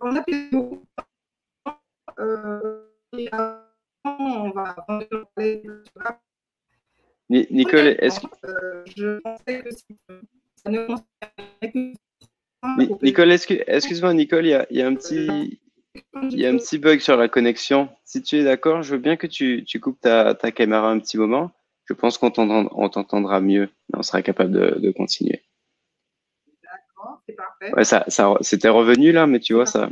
On 0.01 0.17
a 0.17 0.23
fait 0.23 0.51
euh, 2.21 2.85
et 3.17 3.29
on 4.05 4.51
va 4.51 4.75
parler 4.87 5.09
Nicole, 7.31 7.97
est-ce 7.99 8.21
que. 8.21 8.27
Euh, 8.47 8.85
je 8.97 9.19
pensais 9.21 9.63
que 9.63 9.71
Nicole, 13.03 13.33
excuse-moi, 13.33 14.15
Nicole, 14.15 14.47
il 14.47 14.67
y 14.71 14.83
a, 14.83 14.87
un 14.87 14.95
petit, 14.95 15.59
il 16.31 16.39
y 16.39 16.47
a 16.47 16.51
un 16.51 16.57
petit 16.57 16.79
bug 16.79 17.01
sur 17.01 17.17
la 17.17 17.29
connexion. 17.29 17.89
Si 18.05 18.23
tu 18.23 18.37
es 18.37 18.45
d'accord, 18.45 18.83
je 18.83 18.93
veux 18.95 19.01
bien 19.01 19.17
que 19.17 19.27
tu, 19.27 19.65
tu 19.65 19.81
coupes 19.81 20.01
ta, 20.01 20.35
ta, 20.35 20.53
caméra 20.53 20.91
un 20.91 20.99
petit 20.99 21.19
moment. 21.19 21.51
Je 21.87 21.95
pense 21.95 22.17
qu'on 22.17 22.31
t'entendra 22.31 23.41
mieux. 23.41 23.69
On 23.93 24.03
sera 24.03 24.23
capable 24.23 24.53
de, 24.53 24.79
de 24.79 24.91
continuer. 24.91 25.43
D'accord, 27.05 27.23
c'est 27.27 27.35
parfait. 27.35 27.73
Ouais, 27.75 27.85
ça, 27.85 28.05
ça, 28.09 28.35
c'était 28.41 28.69
revenu 28.69 29.13
là, 29.13 29.27
mais 29.27 29.41
tu 29.41 29.55
vois, 29.55 29.67
ça. 29.67 29.91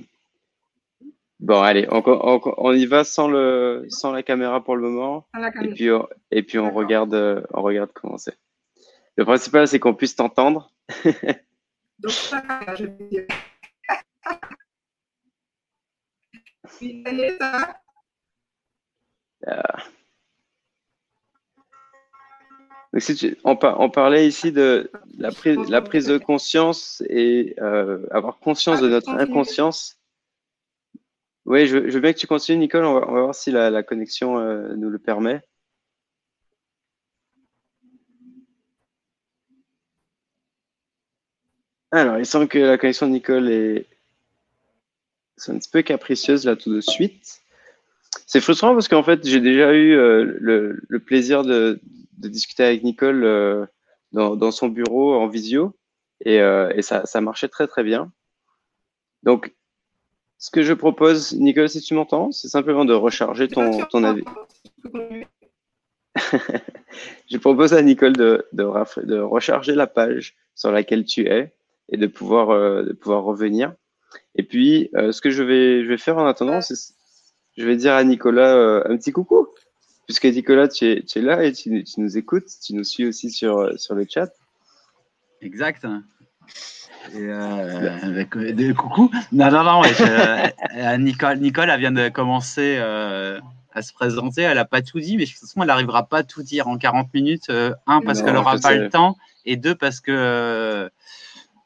Bon, 1.40 1.60
allez, 1.60 1.86
on, 1.90 2.02
on, 2.06 2.40
on, 2.56 2.72
y 2.72 2.86
va 2.86 3.04
sans, 3.04 3.28
le, 3.28 3.84
sans 3.88 4.12
la 4.12 4.22
caméra 4.22 4.62
pour 4.62 4.76
le 4.76 4.88
moment. 4.88 5.26
Et 5.62 5.68
puis, 5.68 5.90
on, 5.90 6.08
et 6.30 6.42
puis 6.42 6.58
on, 6.58 6.70
regarde, 6.70 7.46
on 7.52 7.62
regarde 7.62 7.90
comment 7.92 8.16
c'est. 8.16 8.38
Le 9.16 9.24
principal, 9.24 9.66
c'est 9.68 9.78
qu'on 9.78 9.94
puisse 9.94 10.16
t'entendre. 10.16 10.70
Donc, 11.98 12.12
ça, 12.12 12.42
je 12.76 12.84
vais 12.84 13.08
dire. 13.10 13.26
si 23.00 23.36
on, 23.44 23.56
parlait 23.56 24.28
ici 24.28 24.52
de 24.52 24.90
la 25.16 25.30
prise, 25.32 25.58
la 25.70 25.80
prise 25.80 26.06
de 26.06 26.18
conscience 26.18 27.02
et 27.08 27.54
euh, 27.58 28.06
avoir 28.10 28.38
conscience 28.38 28.80
de 28.80 28.88
notre 28.88 29.10
inconscience. 29.10 29.98
Oui, 31.46 31.66
je, 31.66 31.78
veux 31.78 32.00
bien 32.00 32.12
que 32.12 32.18
tu 32.18 32.26
continues, 32.26 32.58
Nicole. 32.58 32.84
On 32.84 33.00
va, 33.00 33.06
voir 33.06 33.34
si 33.34 33.50
la, 33.50 33.82
connexion 33.82 34.38
euh, 34.38 34.74
nous 34.76 34.90
le 34.90 34.98
permet. 34.98 35.40
Alors, 41.90 42.18
il 42.18 42.26
semble 42.26 42.48
que 42.48 42.58
la 42.58 42.78
connexion 42.78 43.06
de 43.06 43.12
Nicole 43.12 43.50
est, 43.50 43.86
un 45.48 45.58
petit 45.58 45.70
peu 45.70 45.82
capricieuse 45.82 46.46
là 46.46 46.56
tout 46.56 46.72
de 46.72 46.80
suite. 46.80 47.41
C'est 48.26 48.40
frustrant 48.40 48.74
parce 48.74 48.88
qu'en 48.88 49.02
fait, 49.02 49.26
j'ai 49.26 49.40
déjà 49.40 49.72
eu 49.74 49.94
euh, 49.94 50.36
le, 50.40 51.00
plaisir 51.00 51.42
de, 51.42 51.80
discuter 52.16 52.64
avec 52.64 52.82
Nicole 52.82 53.24
euh, 53.24 53.66
dans, 54.12 54.50
son 54.50 54.68
bureau 54.68 55.14
en 55.14 55.28
visio 55.28 55.76
et, 56.24 56.40
euh, 56.40 56.72
ça, 56.80 57.20
marchait 57.20 57.48
très 57.48 57.66
très 57.66 57.82
bien. 57.82 58.12
Donc, 59.22 59.54
ce 60.38 60.50
que 60.50 60.62
je 60.62 60.72
propose, 60.72 61.34
Nicole, 61.34 61.68
si 61.68 61.80
tu 61.80 61.94
m'entends, 61.94 62.32
c'est 62.32 62.48
simplement 62.48 62.84
de 62.84 62.94
recharger 62.94 63.48
ton, 63.48 63.84
ton 63.84 64.02
avis. 64.04 64.24
je 67.30 67.36
propose 67.38 67.74
à 67.74 67.82
Nicole 67.82 68.14
de, 68.14 68.46
de 68.52 69.18
recharger 69.18 69.74
la 69.74 69.86
page 69.86 70.36
sur 70.54 70.72
laquelle 70.72 71.04
tu 71.04 71.28
es 71.28 71.52
et 71.90 71.96
de 71.96 72.06
pouvoir, 72.06 72.82
de 72.82 72.92
pouvoir 72.92 73.22
revenir. 73.22 73.74
Et 74.34 74.42
puis, 74.42 74.90
ce 74.94 75.20
que 75.20 75.30
je 75.30 75.42
vais, 75.42 75.84
je 75.84 75.88
vais 75.88 75.98
faire 75.98 76.18
en 76.18 76.26
attendant, 76.26 76.60
c'est 76.60 76.74
je 77.56 77.66
vais 77.66 77.76
dire 77.76 77.94
à 77.94 78.04
Nicolas 78.04 78.54
euh, 78.54 78.82
un 78.86 78.96
petit 78.96 79.12
coucou. 79.12 79.48
Puisque 80.06 80.24
Nicolas, 80.24 80.68
tu 80.68 80.86
es, 80.86 81.02
tu 81.02 81.20
es 81.20 81.22
là 81.22 81.44
et 81.44 81.52
tu, 81.52 81.84
tu, 81.84 82.00
nous 82.00 82.18
écoutes, 82.18 82.48
tu 82.62 82.74
nous 82.74 82.84
suis 82.84 83.06
aussi 83.06 83.30
sur, 83.30 83.78
sur 83.78 83.94
le 83.94 84.06
chat. 84.08 84.30
Exact. 85.40 85.86
Et 87.14 87.18
euh, 87.18 88.24
coucou. 88.74 89.10
Non, 89.32 89.50
non, 89.50 89.64
non. 89.64 89.82
Nicole, 90.98 91.38
Nicole, 91.38 91.70
elle 91.70 91.80
vient 91.80 91.92
de 91.92 92.08
commencer 92.08 92.78
à 92.78 93.82
se 93.82 93.92
présenter. 93.92 94.42
Elle 94.42 94.56
n'a 94.56 94.64
pas 94.64 94.82
tout 94.82 95.00
dit, 95.00 95.16
mais 95.16 95.24
de 95.24 95.30
toute 95.30 95.38
façon, 95.38 95.62
elle 95.62 95.68
n'arrivera 95.68 96.06
pas 96.06 96.18
à 96.18 96.22
tout 96.24 96.42
dire 96.42 96.68
en 96.68 96.78
40 96.78 97.14
minutes. 97.14 97.50
un, 97.86 98.00
parce 98.02 98.22
qu'elle 98.22 98.34
n'aura 98.34 98.58
pas 98.58 98.74
le 98.74 98.90
temps, 98.90 99.16
et 99.44 99.56
deux, 99.56 99.74
parce 99.74 100.00
que 100.00 100.90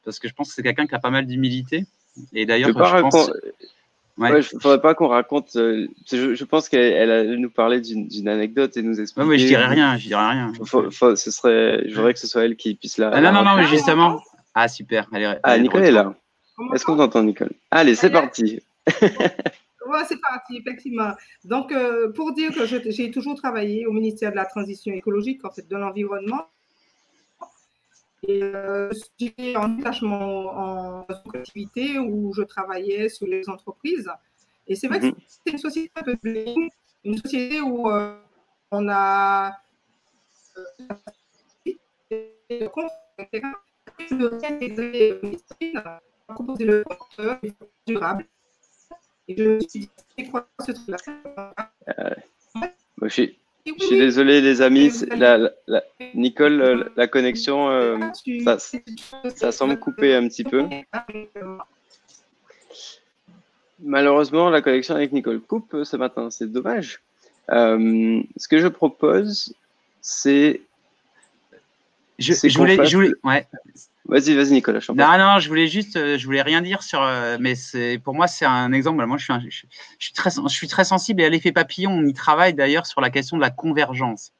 parce 0.06 0.20
que 0.20 0.28
je 0.28 0.34
pense 0.34 0.48
que 0.48 0.54
c'est 0.54 0.62
quelqu'un 0.62 0.86
qui 0.86 0.94
a 0.94 1.00
pas 1.00 1.10
mal 1.10 1.26
d'humilité. 1.26 1.84
Et 2.32 2.46
d'ailleurs, 2.46 2.70
je, 2.70 3.00
pense. 3.00 3.30
Ouais. 4.18 4.42
faudrait 4.42 4.80
pas 4.80 4.94
qu'on 4.94 5.08
raconte. 5.08 5.56
Euh, 5.56 5.88
je, 6.10 6.44
pense 6.44 6.70
qu'elle 6.70 7.10
allait 7.10 7.36
nous 7.36 7.50
parler 7.50 7.80
d'une 7.80 8.28
anecdote 8.28 8.76
et 8.76 8.82
nous 8.82 8.98
expliquer. 8.98 9.26
Ouais, 9.26 9.34
mais 9.34 9.38
je 9.38 9.46
dirais 9.46 9.66
rien, 9.66 9.98
je 9.98 10.08
dirais 10.08 10.30
rien. 10.30 10.52
ce 11.16 11.30
serait, 11.30 11.86
je 11.86 11.94
voudrais 11.94 12.14
que 12.14 12.18
ce 12.18 12.26
soit 12.26 12.44
elle 12.44 12.56
qui 12.56 12.74
puisse 12.74 12.96
la. 12.96 13.10
Ah, 13.10 13.20
non, 13.20 13.32
non, 13.32 13.44
non, 13.44 13.56
mais 13.56 13.66
justement. 13.66 14.20
Ah, 14.54 14.68
super. 14.68 15.06
Allez, 15.12 15.34
ah, 15.42 15.58
Nicole 15.58 15.84
est 15.84 15.90
là. 15.90 16.14
Est-ce 16.74 16.84
qu'on 16.86 16.98
entend 16.98 17.22
Nicole? 17.22 17.52
Allez, 17.70 17.94
c'est 17.94 18.10
parti. 18.10 18.60
ouais, 19.02 20.04
c'est 20.08 20.20
parti, 20.20 20.56
effectivement. 20.56 21.12
Donc, 21.44 21.72
euh, 21.72 22.10
pour 22.12 22.32
dire 22.32 22.52
que 22.54 22.64
j'ai 22.90 23.10
toujours 23.10 23.34
travaillé 23.34 23.86
au 23.86 23.92
ministère 23.92 24.30
de 24.30 24.36
la 24.36 24.46
Transition 24.46 24.94
écologique, 24.94 25.44
en 25.44 25.50
fait, 25.50 25.68
de 25.68 25.76
l'environnement. 25.76 26.48
Et 28.28 28.42
euh, 28.42 28.90
j'étais 29.18 29.56
en 29.56 29.68
détachement 29.68 30.46
en 30.46 31.06
collectivité 31.30 31.98
où 31.98 32.32
je 32.34 32.42
travaillais 32.42 33.08
sur 33.08 33.26
les 33.26 33.48
entreprises. 33.48 34.10
Et 34.66 34.74
c'est 34.74 34.88
vrai 34.88 34.98
que 34.98 35.06
Mhm. 35.06 35.14
c'est 35.28 35.52
une 35.52 35.58
société 35.58 35.92
un 35.96 36.02
peu 36.02 36.16
bling, 36.20 36.68
une 37.04 37.18
société 37.18 37.60
où 37.60 37.88
euh, 37.88 38.18
on 38.72 38.88
a 38.88 39.52
euh, 40.58 40.62
proposer 46.28 46.64
le 46.64 46.82
porteur 46.82 47.38
durable. 47.86 48.26
Et 49.28 49.36
je 49.36 49.48
me 49.48 49.60
suis 49.60 49.80
dit, 49.80 49.90
c'est 50.18 50.28
quoi 50.28 50.48
ce 50.64 50.72
truc-là? 50.72 51.54
Moi, 52.54 52.68
je, 53.02 53.08
suis, 53.08 53.38
Je 53.66 53.84
suis 53.84 53.98
désolé, 53.98 54.40
les 54.40 54.62
amis. 54.62 54.90
La, 55.16 55.36
la- 55.38 55.50
la- 55.66 55.82
Nicole, 56.14 56.60
euh, 56.62 56.84
la 56.96 57.06
connexion, 57.08 57.68
euh, 57.68 57.96
là-dessus, 57.98 58.40
ça- 59.34 59.52
semble 59.52 59.78
couper 59.78 60.14
un 60.14 60.28
petit 60.28 60.44
peu. 60.44 60.64
Malheureusement, 63.82 64.48
la 64.50 64.62
connexion 64.62 64.94
avec 64.94 65.12
Nicole 65.12 65.40
coupe 65.40 65.74
euh, 65.74 65.84
ce 65.84 65.96
matin. 65.96 66.30
C'est 66.30 66.50
dommage. 66.50 67.00
Euh, 67.50 68.22
ce 68.36 68.48
que 68.48 68.58
je 68.58 68.68
propose, 68.68 69.54
c'est. 70.00 70.60
Je, 72.18 72.32
je 72.48 72.56
voulais, 72.58 72.76
je 72.86 72.96
voulais, 72.96 73.12
ouais. 73.24 73.46
Vas-y, 74.08 74.34
vas-y, 74.34 74.52
Nicolas. 74.52 74.78
je. 74.80 74.92
Non, 74.92 75.18
non, 75.18 75.38
je 75.40 75.48
voulais 75.48 75.66
juste, 75.66 75.96
euh, 75.96 76.16
je 76.16 76.24
voulais 76.26 76.42
rien 76.42 76.62
dire 76.62 76.82
sur, 76.82 77.02
euh, 77.02 77.36
mais 77.40 77.54
c'est, 77.56 77.98
pour 77.98 78.14
moi, 78.14 78.28
c'est 78.28 78.44
un 78.44 78.72
exemple. 78.72 79.04
Moi, 79.04 79.18
je 79.18 79.24
suis, 79.24 79.32
un- 79.32 79.40
je, 79.40 79.48
je 79.50 80.04
suis 80.04 80.12
très, 80.12 80.30
je 80.30 80.48
suis 80.54 80.68
très 80.68 80.84
sensible 80.84 81.22
et 81.22 81.24
à 81.24 81.28
l'effet 81.28 81.50
papillon. 81.52 81.90
On 81.90 82.06
y 82.06 82.12
travaille 82.12 82.54
d'ailleurs 82.54 82.86
sur 82.86 83.00
la 83.00 83.10
question 83.10 83.36
de 83.36 83.42
la 83.42 83.50
convergence, 83.50 84.32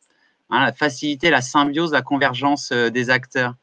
hein, 0.51 0.65
la 0.65 0.73
faciliter 0.73 1.31
la 1.31 1.41
symbiose, 1.41 1.93
la 1.93 2.03
convergence 2.03 2.71
euh, 2.73 2.91
des 2.91 3.11
acteurs. 3.11 3.55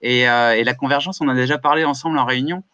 Et, 0.00 0.28
euh, 0.28 0.56
et 0.56 0.64
la 0.64 0.74
convergence, 0.74 1.20
on 1.20 1.28
a 1.28 1.34
déjà 1.34 1.58
parlé 1.58 1.84
ensemble 1.84 2.18
en 2.18 2.24
réunion, 2.24 2.64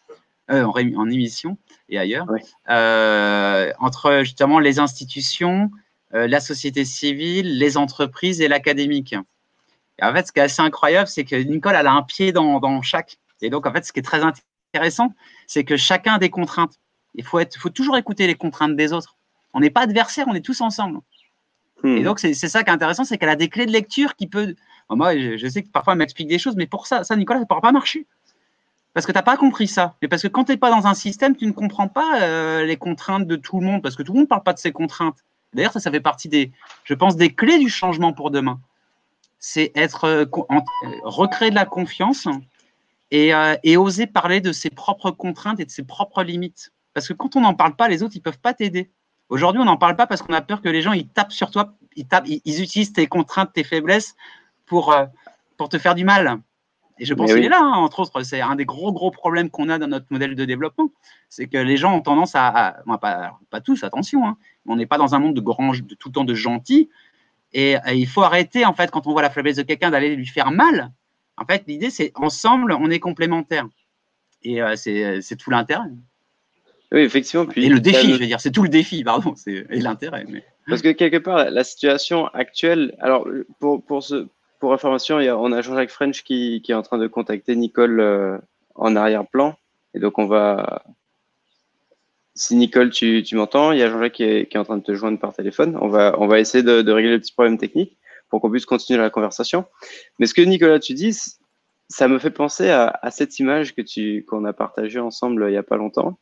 euh, 0.50 0.64
en, 0.64 1.10
émission 1.10 1.58
et 1.90 1.98
ailleurs, 1.98 2.26
Oui. 2.30 2.40
euh, 2.70 3.72
entre 3.80 4.20
justement 4.20 4.60
les 4.60 4.78
institutions, 4.78 5.70
la 6.12 6.40
société 6.40 6.86
civile, 6.86 7.58
les 7.58 7.76
entreprises 7.76 8.40
et 8.40 8.48
l'académique. 8.48 9.14
Et 10.00 10.04
en 10.04 10.12
fait, 10.12 10.26
ce 10.26 10.32
qui 10.32 10.38
est 10.38 10.44
assez 10.44 10.62
incroyable, 10.62 11.08
c'est 11.08 11.24
que 11.24 11.36
Nicole, 11.36 11.74
elle 11.74 11.86
a 11.86 11.92
un 11.92 12.02
pied 12.02 12.32
dans, 12.32 12.60
dans 12.60 12.82
chaque. 12.82 13.18
Et 13.40 13.50
donc, 13.50 13.66
en 13.66 13.72
fait, 13.72 13.84
ce 13.84 13.92
qui 13.92 14.00
est 14.00 14.02
très 14.02 14.22
intéressant, 14.22 15.12
c'est 15.46 15.64
que 15.64 15.76
chacun 15.76 16.14
a 16.14 16.18
des 16.18 16.30
contraintes. 16.30 16.74
Il 17.14 17.24
faut, 17.24 17.38
être, 17.38 17.58
faut 17.58 17.70
toujours 17.70 17.96
écouter 17.96 18.26
les 18.26 18.34
contraintes 18.34 18.76
des 18.76 18.92
autres. 18.92 19.16
On 19.54 19.60
n'est 19.60 19.70
pas 19.70 19.82
adversaires, 19.82 20.26
on 20.28 20.34
est 20.34 20.44
tous 20.44 20.60
ensemble. 20.60 21.00
Hmm. 21.82 21.96
Et 21.96 22.02
donc, 22.02 22.20
c'est 22.20 22.34
ça 22.34 22.62
qui 22.62 22.70
est 22.70 22.72
intéressant, 22.72 23.04
c'est 23.04 23.18
qu'elle 23.18 23.28
a 23.28 23.36
des 23.36 23.48
clés 23.48 23.66
de 23.66 23.72
lecture 23.72 24.14
qui 24.14 24.26
peut. 24.26 24.54
Bon, 24.88 24.96
moi, 24.96 25.16
je, 25.18 25.36
je 25.36 25.48
sais 25.48 25.62
que 25.62 25.68
parfois, 25.68 25.94
elle 25.94 25.98
m'explique 25.98 26.28
des 26.28 26.38
choses, 26.38 26.56
mais 26.56 26.66
pour 26.66 26.86
ça, 26.86 27.04
ça, 27.04 27.16
Nicolas, 27.16 27.38
ça 27.38 27.44
ne 27.44 27.48
pourra 27.48 27.60
pas 27.60 27.72
marcher. 27.72 28.06
Parce 28.94 29.06
que 29.06 29.12
tu 29.12 29.18
n'as 29.18 29.22
pas 29.22 29.36
compris 29.36 29.68
ça. 29.68 29.94
Et 30.02 30.08
parce 30.08 30.22
que 30.22 30.28
quand 30.28 30.44
tu 30.44 30.52
n'es 30.52 30.56
pas 30.56 30.70
dans 30.70 30.86
un 30.86 30.94
système, 30.94 31.36
tu 31.36 31.46
ne 31.46 31.52
comprends 31.52 31.88
pas 31.88 32.22
euh, 32.22 32.64
les 32.64 32.76
contraintes 32.76 33.26
de 33.26 33.36
tout 33.36 33.60
le 33.60 33.66
monde, 33.66 33.82
parce 33.82 33.96
que 33.96 34.02
tout 34.02 34.12
le 34.12 34.18
monde 34.18 34.26
ne 34.26 34.28
parle 34.28 34.42
pas 34.42 34.52
de 34.52 34.58
ses 34.58 34.72
contraintes. 34.72 35.18
D'ailleurs, 35.54 35.72
ça, 35.72 35.80
ça 35.80 35.90
fait 35.90 36.00
partie 36.00 36.28
des, 36.28 36.52
je 36.84 36.94
pense, 36.94 37.16
des 37.16 37.32
clés 37.32 37.58
du 37.58 37.68
changement 37.68 38.12
pour 38.12 38.30
demain. 38.30 38.60
C'est 39.38 39.72
être 39.74 40.04
euh, 40.04 40.24
euh, 40.24 40.60
recréer 41.04 41.50
de 41.50 41.54
la 41.54 41.64
confiance 41.64 42.26
et, 43.10 43.34
euh, 43.34 43.56
et 43.62 43.76
oser 43.76 44.06
parler 44.06 44.40
de 44.40 44.52
ses 44.52 44.70
propres 44.70 45.10
contraintes 45.10 45.60
et 45.60 45.64
de 45.64 45.70
ses 45.70 45.84
propres 45.84 46.22
limites. 46.22 46.72
Parce 46.94 47.08
que 47.08 47.12
quand 47.14 47.36
on 47.36 47.40
n'en 47.40 47.54
parle 47.54 47.76
pas, 47.76 47.88
les 47.88 48.02
autres, 48.02 48.16
ils 48.16 48.20
peuvent 48.22 48.40
pas 48.40 48.54
t'aider. 48.54 48.90
Aujourd'hui, 49.28 49.60
on 49.60 49.66
n'en 49.66 49.76
parle 49.76 49.94
pas 49.94 50.06
parce 50.06 50.22
qu'on 50.22 50.34
a 50.34 50.40
peur 50.40 50.62
que 50.62 50.68
les 50.68 50.82
gens 50.82 50.92
ils 50.92 51.06
tapent 51.06 51.32
sur 51.32 51.50
toi, 51.50 51.74
ils, 51.96 52.06
tapent, 52.06 52.26
ils, 52.26 52.40
ils 52.44 52.62
utilisent 52.62 52.92
tes 52.92 53.06
contraintes, 53.06 53.52
tes 53.52 53.64
faiblesses 53.64 54.16
pour, 54.66 54.92
euh, 54.92 55.06
pour 55.56 55.68
te 55.68 55.78
faire 55.78 55.94
du 55.94 56.04
mal. 56.04 56.40
Et 57.00 57.04
je 57.04 57.14
pense 57.14 57.32
qu'il 57.32 57.44
est 57.44 57.48
là, 57.48 57.60
hein, 57.60 57.76
entre 57.76 58.00
autres. 58.00 58.22
C'est 58.22 58.40
un 58.40 58.56
des 58.56 58.64
gros, 58.64 58.92
gros 58.92 59.10
problèmes 59.10 59.50
qu'on 59.50 59.68
a 59.68 59.78
dans 59.78 59.86
notre 59.86 60.06
modèle 60.10 60.34
de 60.34 60.44
développement. 60.44 60.90
C'est 61.28 61.46
que 61.46 61.58
les 61.58 61.76
gens 61.76 61.94
ont 61.94 62.00
tendance 62.00 62.34
à. 62.34 62.48
à- 62.48 62.82
bon, 62.86 62.98
pas, 62.98 63.38
pas 63.50 63.60
tous, 63.60 63.84
attention. 63.84 64.26
hein, 64.26 64.36
on 64.66 64.74
n'est 64.74 64.86
pas 64.86 64.98
dans 64.98 65.14
un 65.14 65.20
monde 65.20 65.34
de, 65.34 65.40
grand, 65.40 65.72
de 65.72 65.94
tout 65.94 66.08
le 66.08 66.12
temps 66.12 66.24
de 66.24 66.34
gentils. 66.34 66.88
Et, 67.52 67.76
euh, 67.76 67.92
il 67.92 68.06
faut 68.06 68.22
arrêter, 68.22 68.64
en 68.64 68.74
fait, 68.74 68.90
quand 68.90 69.06
on 69.06 69.12
voit 69.12 69.22
la 69.22 69.30
faiblesse 69.30 69.56
de 69.56 69.62
quelqu'un, 69.62 69.90
d'aller 69.90 70.14
lui 70.14 70.26
faire 70.26 70.50
mal. 70.50 70.90
En 71.36 71.44
fait, 71.44 71.64
l'idée, 71.66 71.90
c'est 71.90 72.12
ensemble, 72.14 72.72
on 72.72 72.90
est 72.90 72.98
complémentaires. 72.98 73.66
Et 74.42 74.62
euh, 74.62 74.76
c'est 74.76 75.20
c'est 75.22 75.36
tout 75.36 75.50
l'intérêt. 75.50 75.88
Oui, 76.92 77.00
effectivement. 77.00 77.46
Puis, 77.46 77.66
Et 77.66 77.68
le 77.68 77.80
défi, 77.80 78.12
je 78.12 78.18
veux 78.18 78.26
dire, 78.26 78.40
c'est 78.40 78.50
tout 78.50 78.62
le 78.62 78.68
défi, 78.68 79.04
pardon, 79.04 79.34
et 79.46 79.80
l'intérêt. 79.80 80.24
Mais... 80.28 80.44
Parce 80.68 80.82
que 80.82 80.92
quelque 80.92 81.16
part, 81.16 81.36
la, 81.36 81.50
la 81.50 81.64
situation 81.64 82.26
actuelle. 82.28 82.96
Alors, 83.00 83.26
pour, 83.58 83.82
pour, 83.84 84.02
ce, 84.02 84.28
pour 84.58 84.72
information, 84.72 85.20
il 85.20 85.26
y 85.26 85.28
a, 85.28 85.36
on 85.36 85.52
a 85.52 85.60
Jean-Jacques 85.60 85.90
French 85.90 86.22
qui, 86.22 86.62
qui 86.62 86.72
est 86.72 86.74
en 86.74 86.82
train 86.82 86.98
de 86.98 87.06
contacter 87.06 87.56
Nicole 87.56 88.00
euh, 88.00 88.38
en 88.74 88.96
arrière-plan. 88.96 89.56
Et 89.94 90.00
donc, 90.00 90.18
on 90.18 90.26
va. 90.26 90.82
Si 92.38 92.54
Nicole, 92.56 92.90
tu, 92.90 93.22
tu 93.24 93.34
m'entends, 93.36 93.72
il 93.72 93.78
y 93.78 93.82
a 93.82 93.90
Jean-Jacques 93.90 94.12
qui 94.12 94.22
est, 94.22 94.46
qui 94.48 94.56
est 94.56 94.60
en 94.60 94.64
train 94.64 94.76
de 94.78 94.82
te 94.82 94.94
joindre 94.94 95.18
par 95.18 95.34
téléphone. 95.34 95.76
On 95.80 95.88
va, 95.88 96.14
on 96.18 96.26
va 96.28 96.38
essayer 96.38 96.62
de, 96.62 96.82
de 96.82 96.92
régler 96.92 97.10
le 97.10 97.18
petit 97.20 97.32
problème 97.32 97.58
technique 97.58 97.96
pour 98.30 98.40
qu'on 98.40 98.50
puisse 98.50 98.64
continuer 98.64 99.00
la 99.00 99.10
conversation. 99.10 99.64
Mais 100.18 100.26
ce 100.26 100.34
que 100.34 100.42
Nicolas, 100.42 100.78
tu 100.78 100.94
dis, 100.94 101.16
ça 101.88 102.06
me 102.06 102.18
fait 102.18 102.30
penser 102.30 102.70
à, 102.70 102.96
à 103.02 103.10
cette 103.10 103.38
image 103.40 103.74
que 103.74 103.82
tu, 103.82 104.24
qu'on 104.28 104.44
a 104.44 104.52
partagée 104.52 105.00
ensemble 105.00 105.44
il 105.48 105.50
n'y 105.50 105.56
a 105.56 105.62
pas 105.62 105.76
longtemps. 105.76 106.16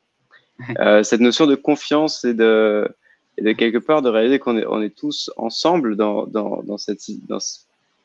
Euh, 0.79 1.03
cette 1.03 1.21
notion 1.21 1.47
de 1.47 1.55
confiance 1.55 2.25
et 2.25 2.33
de, 2.33 2.89
et 3.37 3.43
de 3.43 3.53
quelque 3.53 3.77
part 3.79 4.01
de 4.01 4.09
réaliser 4.09 4.39
qu'on 4.39 4.57
est, 4.57 4.65
on 4.67 4.81
est 4.81 4.97
tous 4.97 5.31
ensemble 5.37 5.97
dans, 5.97 6.25
dans, 6.27 6.63
dans, 6.63 6.79
cette, 6.79 7.01
si- 7.03 7.21
dans, 7.29 7.41
ce- 7.41 7.59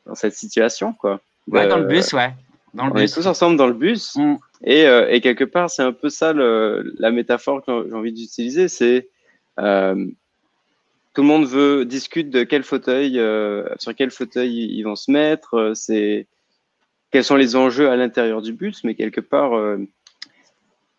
dans 0.06 0.16
cette 0.16 0.34
situation. 0.36 0.92
Quoi. 0.92 1.22
Ouais, 1.48 1.68
dans 1.70 1.78
le 1.78 1.86
Euh, 1.86 1.88
bus, 1.88 2.12
ouais. 2.12 2.34
Dans 2.74 2.86
le 2.88 2.92
On 2.94 2.96
est 2.98 3.02
bus. 3.04 3.14
tous 3.14 3.28
ensemble 3.28 3.58
dans 3.58 3.68
le 3.68 3.74
bus. 3.74 4.16
Mm. 4.16 4.36
Et, 4.64 4.86
euh, 4.86 5.08
et 5.10 5.22
quelque 5.22 5.44
part, 5.44 5.70
c'est 5.70 5.82
un 5.84 5.92
peu 5.92 6.10
ça 6.10 6.34
le, 6.34 6.94
la 7.00 7.12
métaphore 7.12 7.64
que 7.66 7.86
j'ai 7.88 7.94
envie 7.96 8.14
d'utiliser. 8.14 8.68
C'est 8.68 9.10
euh, 9.60 10.06
tout 11.14 11.22
le 11.22 11.28
monde 11.28 11.46
veut 11.46 11.84
discute 11.86 12.30
de 12.30 12.44
quel 12.44 12.64
fauteuil, 12.64 13.20
euh, 13.20 13.66
sur 13.80 13.94
quel 13.96 14.12
fauteuil 14.12 14.74
ils 14.78 14.84
vont 14.84 14.96
se 14.96 15.12
mettre. 15.12 15.56
euh, 15.56 15.74
C'est 15.74 16.28
quels 17.12 17.24
sont 17.26 17.36
les 17.36 17.56
enjeux 17.58 17.90
à 17.90 17.96
l'intérieur 17.98 18.42
du 18.42 18.54
bus, 18.54 18.84
mais 18.86 18.96
quelque 18.96 19.20
part, 19.20 19.52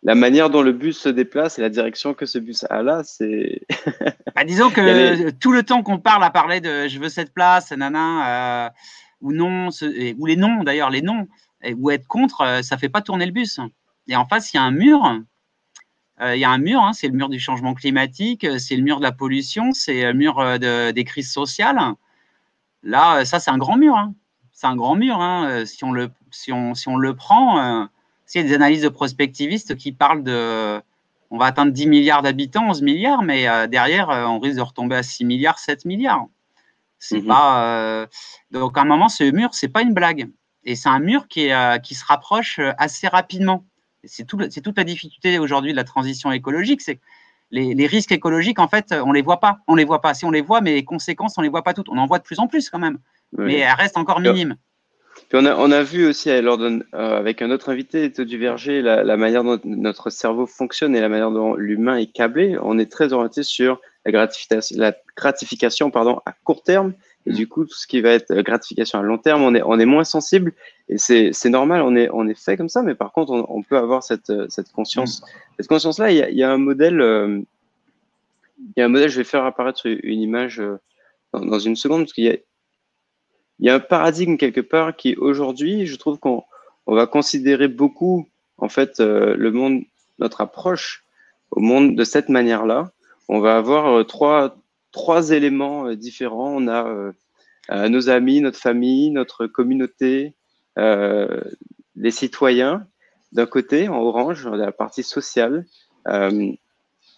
la 0.02 0.14
manière 0.14 0.50
dont 0.50 0.60
le 0.60 0.72
bus 0.72 0.98
se 0.98 1.08
déplace 1.08 1.58
et 1.58 1.62
la 1.62 1.70
direction 1.70 2.12
que 2.12 2.26
ce 2.26 2.38
bus 2.38 2.66
a 2.68 2.82
là, 2.82 3.02
c'est 3.04 3.62
Bah, 4.36 4.44
disons 4.44 4.68
que 4.70 4.80
les- 4.82 5.32
tout 5.32 5.52
le 5.52 5.62
temps 5.62 5.82
qu'on 5.82 5.98
parle 5.98 6.22
à 6.24 6.28
parler 6.30 6.60
de 6.60 6.86
je 6.88 6.98
veux 6.98 7.08
cette 7.08 7.32
place, 7.32 7.70
nana, 7.72 8.74
ou 9.22 9.32
non, 9.32 9.70
ce- 9.70 9.84
et- 9.86 10.14
ou 10.18 10.26
les 10.26 10.36
noms 10.36 10.64
d'ailleurs, 10.64 10.90
les 10.90 11.00
noms, 11.00 11.28
ou 11.78 11.90
être 11.90 12.06
contre, 12.08 12.40
euh, 12.42 12.62
ça 12.62 12.76
fait 12.78 12.88
pas 12.88 13.00
tourner 13.02 13.26
le 13.26 13.32
bus. 13.32 13.60
Et 14.08 14.16
en 14.16 14.26
face, 14.26 14.52
il 14.52 14.56
y 14.56 14.60
a 14.60 14.62
un 14.62 14.70
mur. 14.72 15.20
Euh, 16.20 16.36
Il 16.36 16.40
y 16.40 16.44
a 16.44 16.50
un 16.50 16.58
mur, 16.58 16.80
hein, 16.82 16.92
c'est 16.92 17.08
le 17.08 17.14
mur 17.14 17.28
du 17.28 17.40
changement 17.40 17.74
climatique, 17.74 18.44
euh, 18.44 18.58
c'est 18.58 18.76
le 18.76 18.82
mur 18.82 18.98
de 18.98 19.02
la 19.02 19.12
pollution, 19.12 19.72
c'est 19.72 20.02
le 20.04 20.12
mur 20.12 20.36
de- 20.58 20.90
des 20.90 21.04
crises 21.04 21.32
sociales. 21.32 21.80
Là, 22.82 23.24
ça, 23.24 23.38
c'est 23.40 23.50
un 23.50 23.58
grand 23.58 23.76
mur. 23.76 23.96
hein. 23.96 24.14
C'est 24.52 24.66
un 24.66 24.76
grand 24.76 24.94
mur. 24.96 25.20
hein. 25.20 25.64
Si, 25.66 25.84
on 25.84 25.92
le, 25.92 26.10
si, 26.30 26.52
on, 26.52 26.74
si 26.74 26.88
on 26.88 26.96
le 26.96 27.14
prend, 27.14 27.88
il 28.34 28.38
y 28.38 28.40
a 28.40 28.42
des 28.46 28.54
analyses 28.54 28.82
de 28.82 28.88
prospectivistes 28.88 29.76
qui 29.76 29.92
parlent 29.92 30.22
de 30.22 30.80
on 31.30 31.38
va 31.38 31.46
atteindre 31.46 31.72
10 31.72 31.86
milliards 31.86 32.20
d'habitants, 32.20 32.68
11 32.68 32.82
milliards, 32.82 33.22
mais 33.22 33.48
euh, 33.48 33.66
derrière, 33.66 34.10
euh, 34.10 34.26
on 34.26 34.38
risque 34.38 34.56
de 34.58 34.62
retomber 34.62 34.96
à 34.96 35.02
6 35.02 35.24
milliards, 35.24 35.58
7 35.58 35.86
milliards. 35.86 36.26
C'est 36.98 37.20
Mhm. 37.20 37.26
pas. 37.26 37.64
euh, 37.64 38.06
Donc, 38.50 38.76
à 38.76 38.82
un 38.82 38.84
moment, 38.84 39.08
ce 39.08 39.24
mur, 39.30 39.48
c'est 39.54 39.68
pas 39.68 39.80
une 39.80 39.94
blague. 39.94 40.28
Et 40.64 40.76
c'est 40.76 40.88
un 40.88 40.98
mur 40.98 41.28
qui, 41.28 41.46
est, 41.46 41.54
euh, 41.54 41.78
qui 41.78 41.94
se 41.94 42.04
rapproche 42.04 42.58
euh, 42.58 42.72
assez 42.78 43.08
rapidement. 43.08 43.64
C'est 44.04 44.26
tout 44.26 44.36
toute 44.36 44.76
la 44.76 44.84
difficulté 44.84 45.38
aujourd'hui 45.38 45.72
de 45.72 45.76
la 45.76 45.84
transition 45.84 46.32
écologique, 46.32 46.80
c'est 46.80 46.96
que 46.96 47.00
les, 47.52 47.74
les 47.74 47.86
risques 47.86 48.12
écologiques, 48.12 48.58
en 48.58 48.66
fait, 48.66 48.92
on 48.92 49.12
les 49.12 49.22
voit 49.22 49.38
pas. 49.38 49.58
On 49.68 49.74
les 49.74 49.84
voit 49.84 50.00
pas. 50.00 50.14
Si 50.14 50.24
on 50.24 50.30
les 50.30 50.40
voit, 50.40 50.60
mais 50.60 50.72
les 50.74 50.84
conséquences, 50.84 51.34
on 51.36 51.42
les 51.42 51.50
voit 51.50 51.62
pas 51.62 51.74
toutes. 51.74 51.88
On 51.88 51.98
en 51.98 52.06
voit 52.06 52.18
de 52.18 52.24
plus 52.24 52.38
en 52.40 52.48
plus 52.48 52.70
quand 52.70 52.78
même, 52.78 52.98
mais 53.36 53.58
elles 53.58 53.74
restent 53.74 53.98
encore 53.98 54.20
minimes. 54.20 54.56
Puis 55.28 55.38
on 55.40 55.44
a, 55.44 55.54
on 55.56 55.70
a 55.70 55.82
vu 55.82 56.06
aussi 56.06 56.30
euh, 56.30 56.42
lors 56.42 56.60
euh, 56.60 56.80
avec 56.92 57.42
un 57.42 57.50
autre 57.50 57.70
invité, 57.70 58.04
Eto 58.04 58.24
Duverger, 58.24 58.82
la, 58.82 59.04
la 59.04 59.16
manière 59.16 59.44
dont 59.44 59.60
notre 59.64 60.10
cerveau 60.10 60.46
fonctionne 60.46 60.96
et 60.96 61.00
la 61.00 61.08
manière 61.08 61.30
dont 61.30 61.54
l'humain 61.54 61.96
est 61.96 62.12
câblé. 62.12 62.56
On 62.62 62.78
est 62.78 62.90
très 62.90 63.12
orienté 63.12 63.42
sur 63.42 63.80
la 64.04 64.12
gratification, 64.12 64.76
la 64.78 64.94
gratification 65.16 65.90
pardon, 65.90 66.20
à 66.26 66.32
court 66.44 66.62
terme. 66.62 66.94
Et 67.26 67.30
Mm. 67.30 67.34
du 67.34 67.48
coup, 67.48 67.64
tout 67.64 67.74
ce 67.74 67.86
qui 67.86 68.00
va 68.00 68.10
être 68.10 68.30
euh, 68.32 68.42
gratification 68.42 68.98
à 68.98 69.02
long 69.02 69.18
terme, 69.18 69.42
on 69.42 69.54
est, 69.54 69.62
on 69.64 69.78
est 69.78 69.86
moins 69.86 70.04
sensible. 70.04 70.52
Et 70.88 70.98
c'est 70.98 71.32
normal, 71.50 71.82
on 71.82 71.94
est, 71.96 72.08
on 72.12 72.28
est 72.28 72.38
fait 72.38 72.56
comme 72.56 72.68
ça. 72.68 72.82
Mais 72.82 72.94
par 72.94 73.12
contre, 73.12 73.32
on, 73.32 73.46
on 73.48 73.62
peut 73.62 73.78
avoir 73.78 74.02
cette, 74.02 74.30
euh, 74.30 74.46
cette 74.48 74.72
conscience. 74.72 75.22
Cette 75.58 75.68
conscience-là, 75.68 76.10
il 76.10 76.16
y 76.18 76.22
a, 76.22 76.30
il 76.30 76.36
y 76.36 76.42
a 76.42 76.50
un 76.50 76.58
modèle. 76.58 77.00
euh, 77.00 77.40
il 78.76 78.80
y 78.80 78.82
a 78.82 78.86
un 78.86 78.88
modèle, 78.88 79.08
je 79.08 79.16
vais 79.16 79.24
faire 79.24 79.44
apparaître 79.44 79.86
une 79.86 80.20
image 80.20 80.60
euh, 80.60 80.78
dans, 81.32 81.44
dans 81.44 81.58
une 81.58 81.74
seconde, 81.76 82.02
parce 82.02 82.12
qu'il 82.12 82.24
y 82.24 82.30
a, 82.30 82.36
il 83.58 83.66
y 83.66 83.70
a 83.70 83.74
un 83.74 83.80
paradigme 83.80 84.36
quelque 84.36 84.60
part 84.60 84.94
qui 84.94 85.16
aujourd'hui, 85.16 85.86
je 85.86 85.96
trouve 85.96 86.18
qu'on 86.18 86.44
on 86.86 86.94
va 86.94 87.06
considérer 87.06 87.68
beaucoup 87.68 88.28
en 88.58 88.68
fait 88.68 89.00
euh, 89.00 89.34
le 89.36 89.50
monde, 89.50 89.82
notre 90.18 90.40
approche 90.40 91.04
au 91.50 91.60
monde 91.60 91.96
de 91.96 92.04
cette 92.04 92.28
manière-là. 92.28 92.92
On 93.28 93.40
va 93.40 93.56
avoir 93.56 94.06
trois 94.06 94.56
trois 94.92 95.30
éléments 95.30 95.86
euh, 95.86 95.96
différents. 95.96 96.54
On 96.54 96.68
a 96.68 96.86
euh, 96.86 97.12
euh, 97.70 97.88
nos 97.88 98.08
amis, 98.08 98.40
notre 98.40 98.58
famille, 98.58 99.10
notre 99.10 99.46
communauté 99.46 100.34
les 101.96 102.10
citoyens 102.10 102.86
d'un 103.32 103.44
côté, 103.44 103.88
en 103.88 104.00
orange, 104.00 104.44
dans 104.44 104.56
la 104.56 104.72
partie 104.72 105.02
sociale. 105.02 105.66
Il 106.08 106.56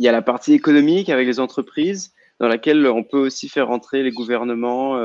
y 0.00 0.08
a 0.08 0.12
la 0.12 0.22
partie 0.22 0.54
économique 0.54 1.08
avec 1.08 1.28
les 1.28 1.38
entreprises, 1.38 2.12
dans 2.40 2.48
laquelle 2.48 2.84
on 2.88 3.04
peut 3.04 3.20
aussi 3.20 3.48
faire 3.48 3.68
rentrer 3.68 4.02
les 4.02 4.10
gouvernements, 4.10 4.98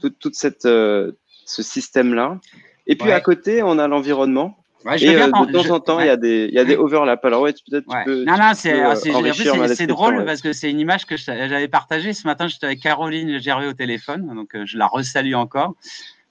tout, 0.00 0.10
toute 0.10 0.36
cette, 0.36 0.62
ce 0.62 1.12
système-là. 1.46 2.38
Et 2.86 2.94
puis 2.94 3.08
Ouais. 3.08 3.14
à 3.14 3.20
côté, 3.20 3.64
on 3.64 3.76
a 3.80 3.88
l'environnement. 3.88 4.59
Ouais, 4.84 4.96
je 4.98 5.04
Et 5.04 5.08
veux 5.10 5.16
bien 5.16 5.26
euh, 5.26 5.46
de 5.46 5.52
temps 5.52 5.62
je- 5.62 5.70
en 5.72 5.80
temps, 5.80 5.98
il 6.00 6.02
ouais. 6.02 6.06
y 6.06 6.10
a 6.10 6.16
des, 6.16 6.46
il 6.48 6.54
y 6.54 6.58
a 6.58 6.64
des 6.64 6.74
overlaps. 6.76 7.22
Alors 7.24 7.42
ouais, 7.42 7.52
peut-être 7.52 7.86
Ouais. 7.88 7.98
tu 8.04 8.10
peux. 8.10 8.24
non, 8.24 8.36
non, 8.38 8.52
c'est 8.54 8.72
euh, 8.72 8.94
description, 9.22 9.86
drôle 9.86 10.24
parce 10.24 10.40
que 10.40 10.52
c'est 10.54 10.70
une 10.70 10.80
image 10.80 11.04
que 11.06 11.16
j'avais 11.16 11.68
partagée 11.68 12.12
ce 12.14 12.26
matin. 12.26 12.48
J'étais 12.48 12.66
avec 12.66 12.80
Caroline 12.80 13.38
Gervais 13.40 13.66
au 13.66 13.72
téléphone, 13.74 14.32
donc 14.34 14.54
euh, 14.54 14.64
je 14.64 14.78
la 14.78 14.86
resalue 14.86 15.34
encore. 15.34 15.74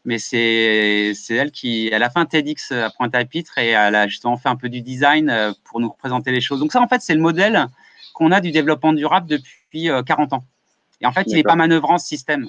Mais 0.06 0.18
c'est 0.18 1.12
c'est 1.14 1.36
elle 1.36 1.52
qui, 1.52 1.90
elle 1.92 2.02
a 2.02 2.10
fait 2.10 2.20
un 2.20 2.26
TEDx 2.26 2.72
à 2.72 2.90
Pointe-à-Pitre 2.90 3.58
et 3.60 3.68
elle 3.70 3.96
a 3.96 4.08
justement 4.08 4.38
fait 4.38 4.50
un 4.50 4.56
peu 4.56 4.70
du 4.70 4.82
design 4.82 5.30
euh, 5.30 5.52
pour 5.66 5.80
nous 5.80 5.90
représenter 5.90 6.32
les 6.32 6.42
choses. 6.42 6.60
Donc 6.60 6.72
ça, 6.72 6.82
en 6.82 6.88
fait, 6.88 7.02
c'est 7.02 7.14
le 7.14 7.22
modèle 7.22 7.68
qu'on 8.14 8.32
a 8.32 8.40
du 8.42 8.52
développement 8.52 8.94
durable 8.94 9.28
depuis 9.28 9.90
euh, 9.92 10.02
40 10.02 10.34
ans. 10.34 10.44
Et 11.02 11.06
en 11.06 11.12
fait, 11.12 11.26
il 11.28 11.36
n'est 11.36 11.44
pas 11.44 11.56
manœuvrant 11.56 11.98
ce 11.98 12.08
système. 12.08 12.48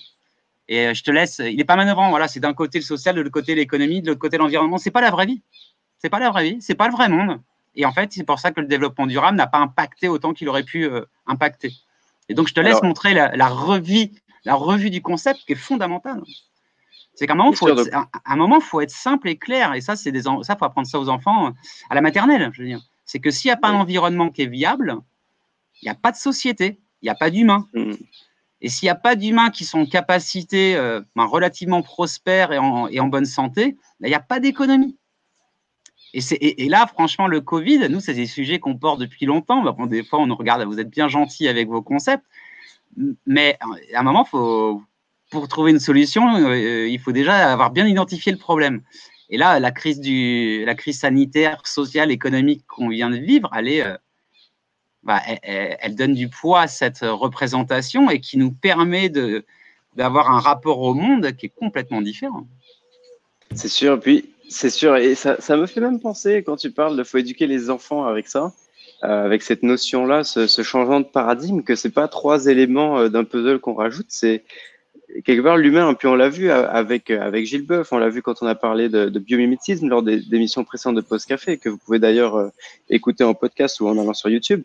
Et 0.68 0.86
euh, 0.86 0.94
je 0.94 1.02
te 1.02 1.10
laisse, 1.10 1.40
il 1.44 1.56
n'est 1.56 1.64
pas 1.64 1.76
manœuvrant. 1.76 2.08
Voilà, 2.10 2.28
c'est 2.28 2.40
d'un 2.40 2.54
côté 2.54 2.78
le 2.78 2.84
social, 2.84 3.16
de 3.16 3.20
l'autre 3.20 3.32
côté 3.32 3.54
l'économie, 3.56 4.00
de 4.00 4.06
l'autre 4.08 4.20
côté 4.20 4.38
l'environnement. 4.38 4.78
C'est 4.78 4.92
pas 4.92 5.00
la 5.02 5.10
vraie 5.10 5.26
vie. 5.26 5.42
C'est 6.00 6.10
pas 6.10 6.18
la 6.18 6.30
vraie 6.30 6.50
vie. 6.50 6.56
C'est 6.60 6.74
pas 6.74 6.88
le 6.88 6.92
vrai 6.92 7.08
monde. 7.08 7.40
Et 7.76 7.84
en 7.84 7.92
fait, 7.92 8.12
c'est 8.12 8.24
pour 8.24 8.38
ça 8.38 8.50
que 8.50 8.60
le 8.60 8.66
développement 8.66 9.06
durable 9.06 9.36
n'a 9.36 9.46
pas 9.46 9.58
impacté 9.58 10.08
autant 10.08 10.32
qu'il 10.32 10.48
aurait 10.48 10.64
pu 10.64 10.84
euh, 10.84 11.04
impacter. 11.26 11.72
Et 12.28 12.34
donc, 12.34 12.48
je 12.48 12.54
te 12.54 12.60
laisse 12.60 12.72
Alors- 12.72 12.84
montrer 12.84 13.14
la, 13.14 13.36
la 13.36 13.48
revue, 13.48 14.10
la 14.44 14.54
revue 14.54 14.90
du 14.90 15.02
concept 15.02 15.40
qui 15.46 15.52
est 15.52 15.56
fondamentale. 15.56 16.22
C'est 17.14 17.26
qu'à 17.26 17.34
un 17.34 17.36
moment, 17.36 17.50
Bien 17.50 17.58
faut 17.58 17.68
être, 17.68 17.94
à 17.94 18.32
un 18.32 18.36
moment, 18.36 18.60
faut 18.60 18.80
être 18.80 18.90
simple 18.90 19.28
et 19.28 19.36
clair. 19.36 19.74
Et 19.74 19.80
ça, 19.80 19.94
c'est 19.94 20.10
des, 20.10 20.22
ça, 20.22 20.56
faut 20.56 20.64
apprendre 20.64 20.86
ça 20.86 20.98
aux 20.98 21.08
enfants 21.08 21.48
euh, 21.48 21.50
à 21.90 21.94
la 21.94 22.00
maternelle. 22.00 22.50
Je 22.54 22.62
veux 22.62 22.68
dire, 22.68 22.80
c'est 23.04 23.18
que 23.18 23.30
s'il 23.30 23.48
n'y 23.48 23.52
a 23.52 23.56
pas 23.56 23.68
un 23.68 23.74
environnement 23.74 24.30
qui 24.30 24.42
est 24.42 24.46
viable, 24.46 24.96
il 25.82 25.86
n'y 25.86 25.90
a 25.90 25.94
pas 25.94 26.12
de 26.12 26.16
société, 26.16 26.80
il 27.02 27.06
n'y 27.06 27.10
a 27.10 27.14
pas 27.14 27.30
d'humain. 27.30 27.66
Mm. 27.74 27.92
Et 28.62 28.68
s'il 28.68 28.86
n'y 28.86 28.90
a 28.90 28.94
pas 28.94 29.16
d'humains 29.16 29.50
qui 29.50 29.64
sont 29.64 29.80
en 29.80 29.86
capacité 29.86 30.76
euh, 30.76 31.00
ben, 31.16 31.24
relativement 31.24 31.82
prospères 31.82 32.52
et 32.52 32.58
en, 32.58 32.88
et 32.88 33.00
en 33.00 33.06
bonne 33.06 33.24
santé, 33.26 33.76
ben, 34.00 34.08
il 34.08 34.10
n'y 34.10 34.14
a 34.14 34.20
pas 34.20 34.40
d'économie. 34.40 34.96
Et, 36.12 36.68
là, 36.68 36.86
franchement, 36.86 37.28
le 37.28 37.40
Covid, 37.40 37.88
nous, 37.88 38.00
c'est 38.00 38.14
des 38.14 38.26
sujets 38.26 38.58
qu'on 38.58 38.76
porte 38.76 39.00
depuis 39.00 39.26
longtemps. 39.26 39.62
Bon, 39.62 39.86
des 39.86 40.02
fois, 40.02 40.18
on 40.18 40.26
nous 40.26 40.34
regarde, 40.34 40.62
vous 40.64 40.80
êtes 40.80 40.90
bien 40.90 41.08
gentils 41.08 41.46
avec 41.46 41.68
vos 41.68 41.82
concepts, 41.82 42.24
mais 43.26 43.56
euh, 43.62 43.96
à 43.96 44.00
un 44.00 44.02
moment, 44.02 44.24
pour 44.24 45.48
trouver 45.48 45.70
une 45.70 45.78
solution, 45.78 46.34
euh, 46.36 46.88
il 46.88 46.98
faut 46.98 47.12
déjà 47.12 47.52
avoir 47.52 47.70
bien 47.70 47.86
identifié 47.86 48.32
le 48.32 48.38
problème. 48.38 48.82
Et 49.28 49.36
là, 49.36 49.60
la 49.60 49.70
crise, 49.70 50.00
sanitaire, 50.92 51.64
sociale, 51.64 52.10
économique 52.10 52.64
qu'on 52.66 52.88
vient 52.88 53.10
de 53.10 53.16
vivre, 53.16 53.48
euh, 53.54 53.96
bah, 55.04 55.22
elle, 55.24 55.78
elle- 55.80 55.94
donne 55.94 56.14
du 56.14 56.28
poids 56.28 56.62
à 56.62 56.66
cette 56.66 57.02
représentation 57.02 58.10
et 58.10 58.20
qui 58.20 58.36
nous 58.36 58.50
permet 58.50 59.08
d'avoir 59.94 60.32
un 60.32 60.40
rapport 60.40 60.80
au 60.80 60.94
monde 60.94 61.30
qui 61.36 61.46
est 61.46 61.54
complètement 61.56 62.02
différent. 62.02 62.48
C'est 63.54 63.68
sûr, 63.68 64.00
puis 64.00 64.28
c'est 64.50 64.70
sûr, 64.70 64.96
et 64.96 65.14
ça, 65.14 65.40
ça 65.40 65.56
me 65.56 65.66
fait 65.66 65.80
même 65.80 66.00
penser 66.00 66.42
quand 66.42 66.56
tu 66.56 66.72
parles 66.72 66.96
de 66.96 67.04
faut 67.04 67.18
éduquer 67.18 67.46
les 67.46 67.70
enfants 67.70 68.04
avec 68.04 68.26
ça, 68.26 68.52
euh, 69.04 69.24
avec 69.24 69.42
cette 69.42 69.62
notion-là, 69.62 70.24
ce, 70.24 70.62
changement 70.62 70.98
de 70.98 71.06
paradigme, 71.06 71.62
que 71.62 71.76
c'est 71.76 71.90
pas 71.90 72.08
trois 72.08 72.46
éléments 72.46 72.98
euh, 72.98 73.08
d'un 73.08 73.22
puzzle 73.22 73.60
qu'on 73.60 73.74
rajoute, 73.74 74.06
c'est 74.08 74.42
quelque 75.24 75.42
part 75.42 75.56
l'humain. 75.56 75.94
Puis 75.94 76.08
on 76.08 76.16
l'a 76.16 76.28
vu 76.28 76.50
euh, 76.50 76.68
avec 76.68 77.10
avec 77.10 77.46
Gilles 77.46 77.64
Boeuf, 77.64 77.92
on 77.92 77.98
l'a 77.98 78.08
vu 78.08 78.22
quand 78.22 78.42
on 78.42 78.46
a 78.46 78.56
parlé 78.56 78.88
de, 78.88 79.06
biomimétisme 79.20 79.88
lors 79.88 80.02
des, 80.02 80.18
des 80.18 80.36
émissions 80.36 80.64
précédentes 80.64 80.96
de 80.96 81.00
Post 81.00 81.28
Café, 81.28 81.56
que 81.56 81.68
vous 81.68 81.78
pouvez 81.78 82.00
d'ailleurs 82.00 82.50
écouter 82.88 83.22
en 83.22 83.34
podcast 83.34 83.80
ou 83.80 83.86
en 83.86 83.96
allant 83.98 84.14
sur 84.14 84.28
YouTube. 84.30 84.62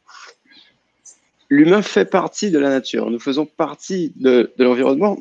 L'humain 1.49 1.83
fait 1.83 2.05
partie 2.05 2.49
de 2.49 2.57
la 2.57 2.69
nature. 2.69 3.11
Nous 3.11 3.19
faisons 3.19 3.45
partie 3.45 4.11
de 4.15 4.51
l'environnement. 4.57 5.19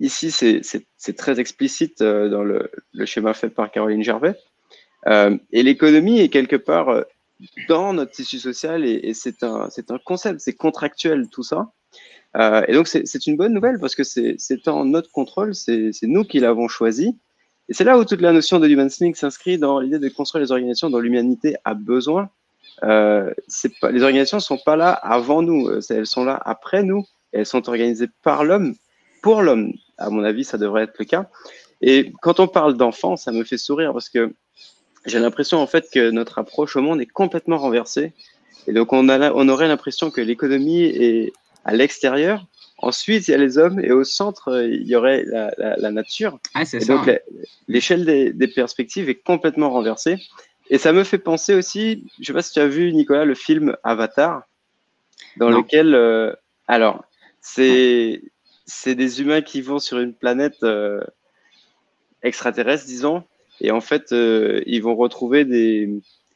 Ici, 0.00 0.30
c'est- 0.30 1.16
très 1.16 1.40
explicite 1.40 2.02
euh, 2.02 2.28
dans 2.28 2.44
le, 2.44 2.70
schéma 3.04 3.34
fait 3.34 3.50
par 3.50 3.70
Caroline 3.70 4.02
Gervais. 4.02 4.36
Euh, 5.06 5.36
et 5.52 5.62
l'économie 5.62 6.20
est 6.20 6.28
quelque 6.28 6.56
part 6.56 6.88
euh, 6.88 7.02
dans 7.68 7.92
notre 7.92 8.12
tissu 8.12 8.38
social 8.38 8.84
et, 8.84 9.14
c'est 9.14 9.42
un, 9.42 9.68
concept, 10.04 10.40
c'est 10.40 10.54
contractuel 10.54 11.28
tout 11.30 11.42
ça. 11.42 11.72
Et 12.68 12.72
donc 12.72 12.86
c'est 12.86 13.26
une 13.26 13.36
bonne 13.36 13.52
nouvelle 13.52 13.78
parce 13.80 13.96
que 13.96 14.04
c'est 14.04 14.68
en 14.68 14.84
notre 14.84 15.10
contrôle, 15.10 15.54
c'est 15.54 15.90
nous 16.02 16.24
qui 16.24 16.38
l'avons 16.38 16.68
choisi. 16.68 17.16
Et 17.68 17.74
c'est 17.74 17.84
là 17.84 17.98
où 17.98 18.04
toute 18.04 18.20
la 18.20 18.32
notion 18.32 18.60
de 18.60 18.68
Human 18.68 18.88
Link 19.00 19.16
s'inscrit 19.16 19.58
dans 19.58 19.80
l'idée 19.80 19.98
de 19.98 20.08
construire 20.08 20.44
les 20.44 20.52
organisations 20.52 20.90
dont 20.90 21.00
l'humanité 21.00 21.56
a 21.64 21.74
besoin. 21.74 22.30
Les 22.82 23.32
organisations 23.82 24.36
ne 24.36 24.42
sont 24.42 24.58
pas 24.58 24.76
là 24.76 24.90
avant 24.90 25.42
nous, 25.42 25.68
elles 25.90 26.06
sont 26.06 26.24
là 26.24 26.40
après 26.44 26.82
nous. 26.84 27.04
Elles 27.32 27.46
sont 27.46 27.68
organisées 27.68 28.08
par 28.22 28.44
l'homme, 28.44 28.74
pour 29.22 29.42
l'homme. 29.42 29.72
À 29.98 30.10
mon 30.10 30.22
avis, 30.24 30.44
ça 30.44 30.58
devrait 30.58 30.84
être 30.84 30.96
le 30.98 31.04
cas. 31.04 31.28
Et 31.80 32.12
quand 32.22 32.40
on 32.40 32.48
parle 32.48 32.76
d'enfants, 32.76 33.16
ça 33.16 33.32
me 33.32 33.44
fait 33.44 33.58
sourire 33.58 33.92
parce 33.92 34.08
que 34.08 34.32
j'ai 35.06 35.18
l'impression 35.18 35.58
en 35.58 35.66
fait 35.66 35.88
que 35.92 36.10
notre 36.10 36.38
approche 36.38 36.76
au 36.76 36.82
monde 36.82 37.00
est 37.00 37.06
complètement 37.06 37.56
renversée. 37.58 38.12
Et 38.66 38.72
donc 38.72 38.92
on, 38.92 39.08
a, 39.08 39.32
on 39.32 39.48
aurait 39.48 39.68
l'impression 39.68 40.10
que 40.10 40.20
l'économie 40.20 40.82
est 40.84 41.32
à 41.64 41.74
l'extérieur. 41.74 42.46
Ensuite, 42.80 43.26
il 43.26 43.32
y 43.32 43.34
a 43.34 43.38
les 43.38 43.58
hommes 43.58 43.80
et 43.80 43.90
au 43.90 44.04
centre, 44.04 44.64
il 44.70 44.86
y 44.86 44.94
aurait 44.94 45.24
la, 45.26 45.52
la- 45.58 45.76
la 45.76 45.90
nature. 45.90 46.38
Ah, 46.54 46.62
Et 46.72 46.84
donc 46.84 47.06
l'échelle 47.66 48.04
des, 48.04 48.32
des 48.32 48.48
perspectives 48.48 49.08
est 49.08 49.16
complètement 49.22 49.70
renversée. 49.70 50.16
Et 50.70 50.78
ça 50.78 50.92
me 50.92 51.02
fait 51.02 51.18
penser 51.18 51.54
aussi, 51.54 52.04
je 52.20 52.26
sais 52.26 52.32
pas 52.32 52.42
si 52.42 52.52
tu 52.52 52.60
as 52.60 52.68
vu 52.68 52.92
Nicolas 52.92 53.24
le 53.24 53.34
film 53.34 53.76
Avatar, 53.84 54.42
dans 55.36 55.50
Non. 55.50 55.58
lequel, 55.58 55.94
euh, 55.94 56.32
alors 56.66 57.04
c'est 57.40 58.22
c'est 58.68 58.94
des 58.94 59.22
humains 59.22 59.40
qui 59.40 59.62
vont 59.62 59.78
sur 59.78 59.98
une 59.98 60.12
planète 60.12 60.62
euh, 60.62 61.00
extraterrestre, 62.22 62.84
disons, 62.84 63.24
et 63.62 63.70
en 63.70 63.80
fait 63.80 64.12
euh, 64.12 64.62
ils 64.66 64.82
vont 64.82 64.94
retrouver 64.94 65.44
des 65.44 65.90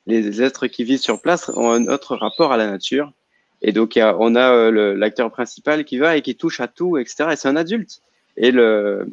les 0.07 0.43
êtres 0.43 0.67
qui 0.67 0.83
vivent 0.83 0.99
sur 0.99 1.21
place 1.21 1.49
ont 1.51 1.71
un 1.71 1.87
autre 1.87 2.17
rapport 2.17 2.53
à 2.53 2.57
la 2.57 2.67
nature. 2.67 3.13
Et 3.61 3.71
donc 3.71 3.97
on 3.97 4.35
a 4.35 4.51
euh, 4.51 4.95
l'acteur 4.97 5.31
principal 5.31 5.85
qui 5.85 5.99
va 5.99 6.17
et 6.17 6.23
qui 6.23 6.35
touche 6.35 6.59
à 6.61 6.67
tout, 6.67 6.97
etc. 6.97 7.29
Et 7.33 7.37
c'est 7.37 7.49
un 7.49 7.55
adulte. 7.55 8.01
Et 8.37 8.51
le 8.51 9.07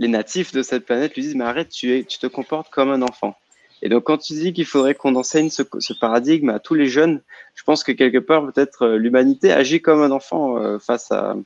les 0.00 0.08
natifs 0.08 0.52
de 0.52 0.62
cette 0.62 0.84
planète 0.84 1.14
lui 1.14 1.22
disent 1.22 1.36
mais 1.36 1.44
arrête, 1.44 1.68
tu, 1.68 1.96
es, 1.96 2.02
tu 2.02 2.18
te 2.18 2.26
comportes 2.26 2.68
comme 2.68 2.90
un 2.90 3.00
enfant. 3.00 3.36
Et 3.80 3.88
donc 3.88 4.04
quand 4.04 4.18
tu 4.18 4.32
dis 4.34 4.52
qu'il 4.52 4.66
faudrait 4.66 4.94
qu'on 4.94 5.14
enseigne 5.14 5.50
ce, 5.50 5.62
paradigme 5.98 6.50
à 6.50 6.58
tous 6.58 6.74
les 6.74 6.88
jeunes, 6.88 7.22
je 7.54 7.62
pense 7.62 7.84
que 7.84 7.92
quelque 7.92 8.18
part 8.18 8.44
peut-être 8.44 8.88
l'humanité 8.88 9.52
agit 9.52 9.80
comme 9.80 10.02
un 10.02 10.10
enfant 10.10 10.78
face 10.80 11.12
à, 11.12 11.36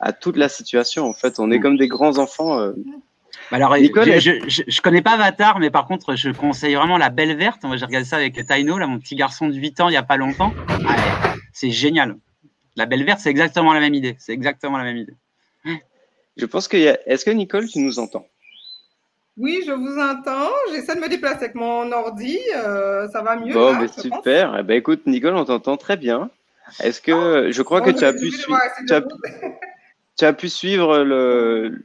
à 0.00 0.12
toute 0.12 0.36
la 0.36 0.48
situation. 0.48 1.06
En 1.06 1.14
fait, 1.14 1.38
on 1.38 1.50
est 1.50 1.60
comme 1.60 1.76
des 1.76 1.88
grands 1.88 2.18
enfants. 2.18 2.58
euh. 2.60 2.72
Bah 3.50 3.56
Alors, 3.56 3.76
Nicole, 3.76 4.20
je, 4.20 4.64
je, 4.66 4.80
connais 4.80 5.02
pas 5.02 5.12
Avatar, 5.12 5.58
mais 5.58 5.70
par 5.70 5.86
contre, 5.86 6.14
je 6.14 6.30
conseille 6.30 6.74
vraiment 6.74 6.96
La 6.98 7.10
Belle 7.10 7.36
Verte. 7.36 7.62
Moi, 7.64 7.76
j'ai 7.76 7.84
regardé 7.84 8.06
ça 8.06 8.16
avec 8.16 8.46
Taino, 8.46 8.78
là, 8.78 8.86
mon 8.86 8.98
petit 8.98 9.16
garçon 9.16 9.48
de 9.48 9.54
8 9.54 9.80
ans, 9.80 9.88
il 9.88 9.94
y 9.94 9.96
a 9.98 10.02
pas 10.02 10.16
longtemps. 10.16 10.52
Ah, 10.88 11.34
c'est 11.52 11.70
génial. 11.70 12.16
La 12.76 12.86
Belle 12.86 13.04
Verte, 13.04 13.20
c'est 13.20 13.30
exactement 13.30 13.72
la 13.72 13.80
même 13.80 13.94
idée. 13.94 14.16
C'est 14.18 14.32
exactement 14.32 14.78
la 14.78 14.84
même 14.84 14.96
idée. 14.96 15.14
Je 16.36 16.46
pense 16.46 16.66
qu'il 16.68 16.80
y 16.80 16.88
a. 16.88 16.98
Est-ce 17.08 17.24
que 17.24 17.30
Nicole, 17.30 17.68
tu 17.68 17.78
nous 17.78 17.98
entends? 18.00 18.26
Oui, 19.36 19.62
je 19.66 19.72
vous 19.72 19.98
entends. 19.98 20.50
J'essaie 20.72 20.94
de 20.96 21.00
me 21.00 21.08
déplacer 21.08 21.44
avec 21.44 21.54
mon 21.54 21.90
ordi. 21.92 22.38
euh, 22.56 23.08
ça 23.08 23.22
va 23.22 23.36
mieux. 23.36 23.52
Bon, 23.52 23.72
là, 23.72 23.78
mais 23.80 23.86
je 23.88 23.92
pense. 23.92 24.02
super. 24.02 24.56
Eh 24.58 24.62
ben, 24.62 24.76
écoute, 24.76 25.06
Nicole, 25.06 25.34
on 25.36 25.44
t'entend 25.44 25.76
très 25.76 25.96
bien. 25.96 26.30
Est-ce 26.80 27.00
que 27.00 27.50
je 27.50 27.62
crois 27.62 27.80
que 27.80 27.90
tu 27.90 28.04
as 28.04 28.12
pu 28.12 28.30
suivre 28.30 28.42
devoir 28.42 28.60
essayer 28.66 28.82
de 28.82 28.86
tu 28.88 28.94
as- 28.94 29.00
trouver. 29.02 29.58
tu 30.18 30.24
as 30.24 30.32
pu 30.32 30.48
suivre 30.48 30.98
le, 31.04 31.84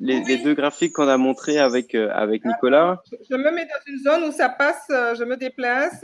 les, 0.00 0.16
Oui. 0.18 0.24
les 0.26 0.38
deux 0.38 0.54
graphiques 0.54 0.92
qu'on 0.94 1.08
a 1.08 1.16
montrés 1.16 1.58
avec, 1.58 1.94
euh, 1.94 2.10
avec 2.12 2.44
Nicolas. 2.44 3.02
Je 3.30 3.36
me 3.36 3.50
mets 3.50 3.64
dans 3.66 3.80
une 3.86 3.98
zone 4.02 4.24
où 4.24 4.32
ça 4.32 4.48
passe, 4.48 4.86
euh, 4.90 5.14
je 5.14 5.24
me 5.24 5.36
déplace. 5.36 6.02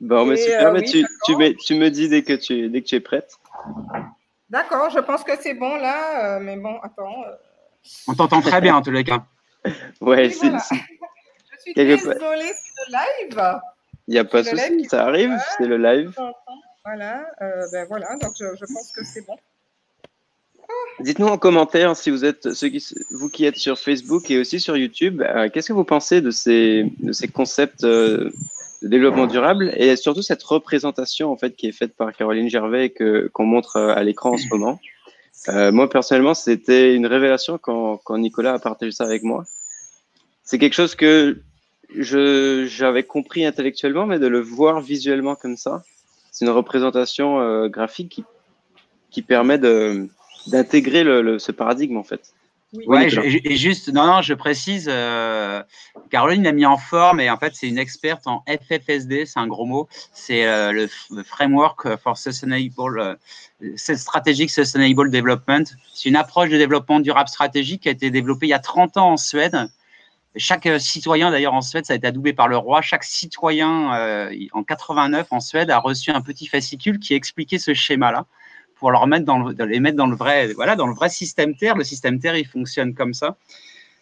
Bon, 0.00 0.26
mais 0.26 0.36
super, 0.36 0.66
euh, 0.68 0.72
mais 0.72 0.80
oui, 0.80 0.84
tu, 0.90 0.98
tu, 1.24 1.32
d'accord. 1.32 1.38
mets- 1.38 1.54
tu 1.54 1.74
me 1.74 1.88
dis 1.90 2.08
dès 2.08 2.22
que 2.22 2.34
tu, 2.34 2.68
dès 2.68 2.82
que 2.82 2.86
tu 2.86 2.94
es 2.96 3.00
prête. 3.00 3.30
D'accord, 4.50 4.90
je 4.90 4.98
pense 4.98 5.22
que 5.24 5.32
c'est 5.40 5.54
bon 5.54 5.76
là, 5.76 6.36
euh, 6.36 6.40
mais 6.40 6.56
bon, 6.56 6.78
attends. 6.82 7.22
euh, 7.26 7.32
On 8.08 8.14
t'entend 8.14 8.40
très 8.42 8.60
bien, 8.60 8.74
en 8.76 8.82
tous 8.82 8.90
les 8.90 9.04
cas. 9.04 9.24
Ouais, 10.00 10.26
oui, 10.26 10.30
c'est- 10.32 10.46
voilà. 10.48 10.58
c'est- 10.60 10.74
Je 11.66 11.72
suis 11.72 11.74
désolée, 11.74 12.00
c'est 12.16 12.90
le 12.90 12.92
live. 12.92 13.60
il 14.08 14.12
n'y 14.14 14.18
a 14.18 14.24
pas 14.24 14.42
de 14.42 14.48
souci, 14.48 14.84
ça 14.86 15.04
arrive, 15.04 15.36
c'est 15.58 15.66
le 15.66 15.76
live. 15.76 16.14
Voilà, 16.84 17.26
euh, 17.42 17.66
ben 17.72 17.86
voilà, 17.86 18.16
donc 18.16 18.32
je, 18.38 18.72
pense 18.72 18.92
que 18.92 19.04
c'est 19.04 19.26
bon. 19.26 19.36
Dites-nous 21.00 21.26
en 21.26 21.36
commentaire 21.36 21.94
si 21.94 22.10
vous 22.10 22.24
êtes, 22.24 22.52
ceux 22.54 22.68
qui, 22.68 22.82
vous 23.10 23.28
qui 23.28 23.44
êtes 23.44 23.56
sur 23.56 23.78
Facebook 23.78 24.30
et 24.30 24.38
aussi 24.38 24.60
sur 24.60 24.76
YouTube, 24.76 25.20
euh, 25.22 25.50
qu'est-ce 25.50 25.68
que 25.68 25.72
vous 25.74 25.84
pensez 25.84 26.22
de 26.22 26.30
ces, 26.30 26.90
de 27.00 27.12
ces 27.12 27.28
concepts 27.28 27.84
euh, 27.84 28.30
de 28.80 28.88
développement 28.88 29.26
durable 29.26 29.72
et 29.76 29.94
surtout 29.96 30.22
cette 30.22 30.42
représentation 30.42 31.30
en 31.30 31.36
fait 31.36 31.54
qui 31.54 31.66
est 31.66 31.72
faite 31.72 31.94
par 31.94 32.14
Caroline 32.14 32.48
Gervais 32.48 32.86
et 32.86 32.90
que 32.90 33.28
qu'on 33.34 33.44
montre 33.44 33.76
à 33.76 34.02
l'écran 34.02 34.32
en 34.32 34.38
ce 34.38 34.48
moment. 34.48 34.80
Moi 35.48 35.90
personnellement, 35.90 36.32
c'était 36.32 36.94
une 36.94 37.06
révélation 37.06 37.58
quand, 37.58 37.98
quand 37.98 38.16
Nicolas 38.16 38.54
a 38.54 38.58
partagé 38.58 38.92
ça 38.92 39.04
avec 39.04 39.22
moi. 39.22 39.44
c'est 40.44 40.58
quelque 40.58 40.74
chose 40.74 40.94
que 40.94 41.42
j'avais 41.98 43.02
compris 43.02 43.44
intellectuellement, 43.44 44.06
mais 44.06 44.18
de 44.18 44.28
le 44.28 44.40
voir 44.40 44.80
visuellement 44.80 45.34
comme 45.34 45.58
ça, 45.58 45.82
c'est 46.40 46.46
une 46.46 46.52
représentation 46.52 47.38
euh, 47.38 47.68
graphique 47.68 48.08
qui, 48.08 48.24
qui 49.10 49.20
permet 49.20 49.58
d'intégrer 50.46 51.04
le, 51.04 51.20
le- 51.20 51.38
ce 51.38 51.52
paradigme 51.52 51.98
en 51.98 52.02
fait. 52.02 52.32
Oui. 52.72 52.84
Ouais, 52.86 53.10
je- 53.10 53.20
et 53.20 53.56
juste, 53.56 53.92
non, 53.92 54.06
non, 54.06 54.22
je 54.22 54.32
précise, 54.32 54.88
euh, 54.90 55.62
Caroline 56.08 56.42
l'a 56.44 56.52
mis 56.52 56.64
en 56.64 56.78
forme 56.78 57.20
et 57.20 57.28
en 57.28 57.36
fait, 57.36 57.52
c'est 57.54 57.68
une 57.68 57.76
experte 57.76 58.26
en 58.26 58.42
FFSD, 58.48 59.26
c'est 59.26 59.38
un 59.38 59.48
gros 59.48 59.66
mot, 59.66 59.86
c'est 60.14 60.46
euh, 60.46 60.72
le, 60.72 61.22
Framework 61.24 61.96
for 61.98 62.16
Sustainable, 62.16 63.00
euh, 63.00 63.16
Strategic 63.76 64.50
Sustainable 64.50 65.10
Development. 65.10 65.64
C'est 65.92 66.08
une 66.08 66.16
approche 66.16 66.48
de 66.48 66.56
développement 66.56 67.00
durable 67.00 67.28
stratégique 67.28 67.82
qui 67.82 67.88
a 67.88 67.92
été 67.92 68.10
développée 68.10 68.46
il 68.46 68.50
y 68.50 68.54
a 68.54 68.60
30 68.60 68.96
ans 68.96 69.10
en 69.10 69.16
Suède. 69.18 69.68
Chaque 70.36 70.66
euh, 70.66 70.78
citoyen, 70.78 71.30
d'ailleurs, 71.32 71.54
en 71.54 71.60
Suède, 71.60 71.86
ça 71.86 71.92
a 71.92 71.96
été 71.96 72.06
adoubé 72.06 72.32
par 72.32 72.46
le 72.46 72.56
roi. 72.56 72.82
Chaque 72.82 73.02
citoyen, 73.02 73.94
euh, 73.94 74.32
en 74.52 74.62
89, 74.62 75.26
en 75.30 75.40
Suède, 75.40 75.70
a 75.70 75.78
reçu 75.78 76.10
un 76.10 76.20
petit 76.20 76.46
fascicule 76.46 77.00
qui 77.00 77.14
expliquait 77.14 77.58
ce 77.58 77.74
schéma-là 77.74 78.26
pour 78.76 78.92
leur 78.92 79.06
mettre 79.06 79.26
dans 79.26 79.48
les 79.48 79.80
mettre 79.80 79.96
dans 79.96 80.06
le 80.06 80.16
vrai, 80.16 80.52
voilà, 80.54 80.76
dans 80.76 80.86
le 80.86 80.94
vrai 80.94 81.08
système 81.08 81.56
Terre. 81.56 81.76
Le 81.76 81.84
système 81.84 82.20
Terre, 82.20 82.36
il 82.36 82.46
fonctionne 82.46 82.94
comme 82.94 83.12
ça. 83.12 83.36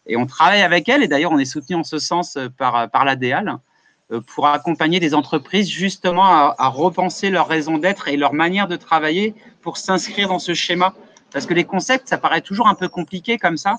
Et 0.06 0.16
on 0.16 0.26
travaille 0.26 0.62
avec 0.62 0.88
elle, 0.88 1.02
et 1.02 1.08
d'ailleurs, 1.08 1.32
on 1.32 1.38
est 1.38 1.46
soutenu 1.46 1.76
en 1.76 1.84
ce 1.84 1.98
sens 1.98 2.36
euh, 2.36 2.48
par, 2.50 2.90
par 2.90 3.04
l'ADEAL 3.04 3.56
pour 4.26 4.46
accompagner 4.46 5.00
des 5.00 5.14
entreprises 5.14 5.68
justement 5.68 6.24
à 6.24 6.68
repenser 6.68 7.28
leur 7.28 7.46
raison 7.46 7.76
d'être 7.76 8.08
et 8.08 8.16
leur 8.16 8.32
manière 8.32 8.66
de 8.66 8.76
travailler 8.76 9.34
pour 9.60 9.76
s'inscrire 9.76 10.28
dans 10.28 10.38
ce 10.38 10.54
schéma. 10.54 10.94
Parce 11.30 11.44
que 11.44 11.52
les 11.52 11.64
concepts, 11.64 12.08
ça 12.08 12.16
paraît 12.16 12.40
toujours 12.40 12.68
un 12.68 12.74
peu 12.74 12.88
compliqué 12.88 13.36
comme 13.36 13.58
ça. 13.58 13.76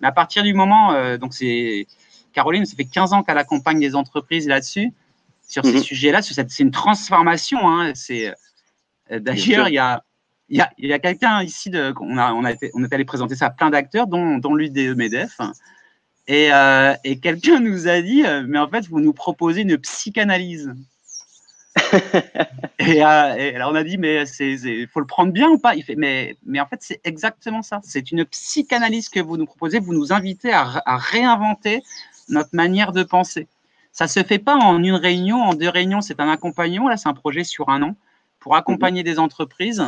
Mais 0.00 0.08
à 0.08 0.12
partir 0.12 0.42
du 0.42 0.54
moment, 0.54 0.92
euh, 0.92 1.16
donc 1.18 1.34
c'est 1.34 1.86
Caroline, 2.32 2.64
ça 2.66 2.76
fait 2.76 2.84
15 2.84 3.12
ans 3.12 3.22
qu'elle 3.22 3.38
accompagne 3.38 3.80
des 3.80 3.94
entreprises 3.94 4.46
là-dessus, 4.46 4.92
sur 5.48 5.64
ces 5.64 5.72
Mhm. 5.74 5.82
sujets-là. 5.82 6.22
C'est 6.22 6.58
une 6.60 6.70
transformation. 6.70 7.68
Hein, 7.68 7.92
c'est 7.94 8.28
euh. 9.10 9.18
D'ailleurs, 9.20 9.68
il 9.68 9.74
y 9.74 9.78
a, 9.78 10.04
il 10.50 10.58
y 10.58 10.92
a, 10.92 10.94
a 10.94 10.98
quelqu'un 10.98 11.42
ici, 11.42 11.70
de, 11.70 11.92
on, 12.00 12.18
a, 12.18 12.32
on, 12.32 12.44
a 12.44 12.52
été, 12.52 12.70
on 12.74 12.84
est 12.84 12.92
allé 12.92 13.04
présenter 13.04 13.34
ça 13.34 13.46
à 13.46 13.50
plein 13.50 13.70
d'acteurs, 13.70 14.06
dont, 14.06 14.38
dont 14.38 14.54
l'UDE 14.54 14.94
MEDEF. 14.96 15.38
Et, 16.26 16.52
euh, 16.52 16.94
et 17.04 17.18
quelqu'un 17.20 17.58
nous 17.60 17.88
a 17.88 18.02
dit, 18.02 18.22
mais 18.46 18.58
en 18.58 18.68
fait, 18.68 18.86
vous 18.88 19.00
nous 19.00 19.14
proposez 19.14 19.62
une 19.62 19.78
psychanalyse. 19.78 20.74
et, 22.78 23.04
euh, 23.04 23.34
et 23.36 23.54
alors 23.54 23.70
on 23.72 23.74
a 23.74 23.84
dit, 23.84 23.98
mais 23.98 24.24
il 24.40 24.88
faut 24.88 25.00
le 25.00 25.06
prendre 25.06 25.32
bien 25.32 25.48
ou 25.48 25.58
pas? 25.58 25.74
Il 25.74 25.82
fait, 25.82 25.96
mais, 25.96 26.36
mais 26.44 26.60
en 26.60 26.66
fait, 26.66 26.78
c'est 26.80 27.00
exactement 27.04 27.62
ça. 27.62 27.80
C'est 27.82 28.10
une 28.10 28.24
psychanalyse 28.24 29.08
que 29.08 29.20
vous 29.20 29.36
nous 29.36 29.46
proposez. 29.46 29.78
Vous 29.78 29.94
nous 29.94 30.12
invitez 30.12 30.52
à, 30.52 30.82
à 30.86 30.96
réinventer 30.96 31.82
notre 32.28 32.50
manière 32.52 32.92
de 32.92 33.02
penser. 33.02 33.48
Ça 33.92 34.06
se 34.06 34.22
fait 34.22 34.38
pas 34.38 34.54
en 34.54 34.82
une 34.82 34.94
réunion, 34.94 35.42
en 35.42 35.54
deux 35.54 35.68
réunions. 35.68 36.00
C'est 36.00 36.20
un 36.20 36.28
accompagnement. 36.28 36.88
Là, 36.88 36.96
c'est 36.96 37.08
un 37.08 37.14
projet 37.14 37.44
sur 37.44 37.68
un 37.68 37.82
an 37.82 37.96
pour 38.38 38.56
accompagner 38.56 39.02
des 39.02 39.18
entreprises. 39.18 39.84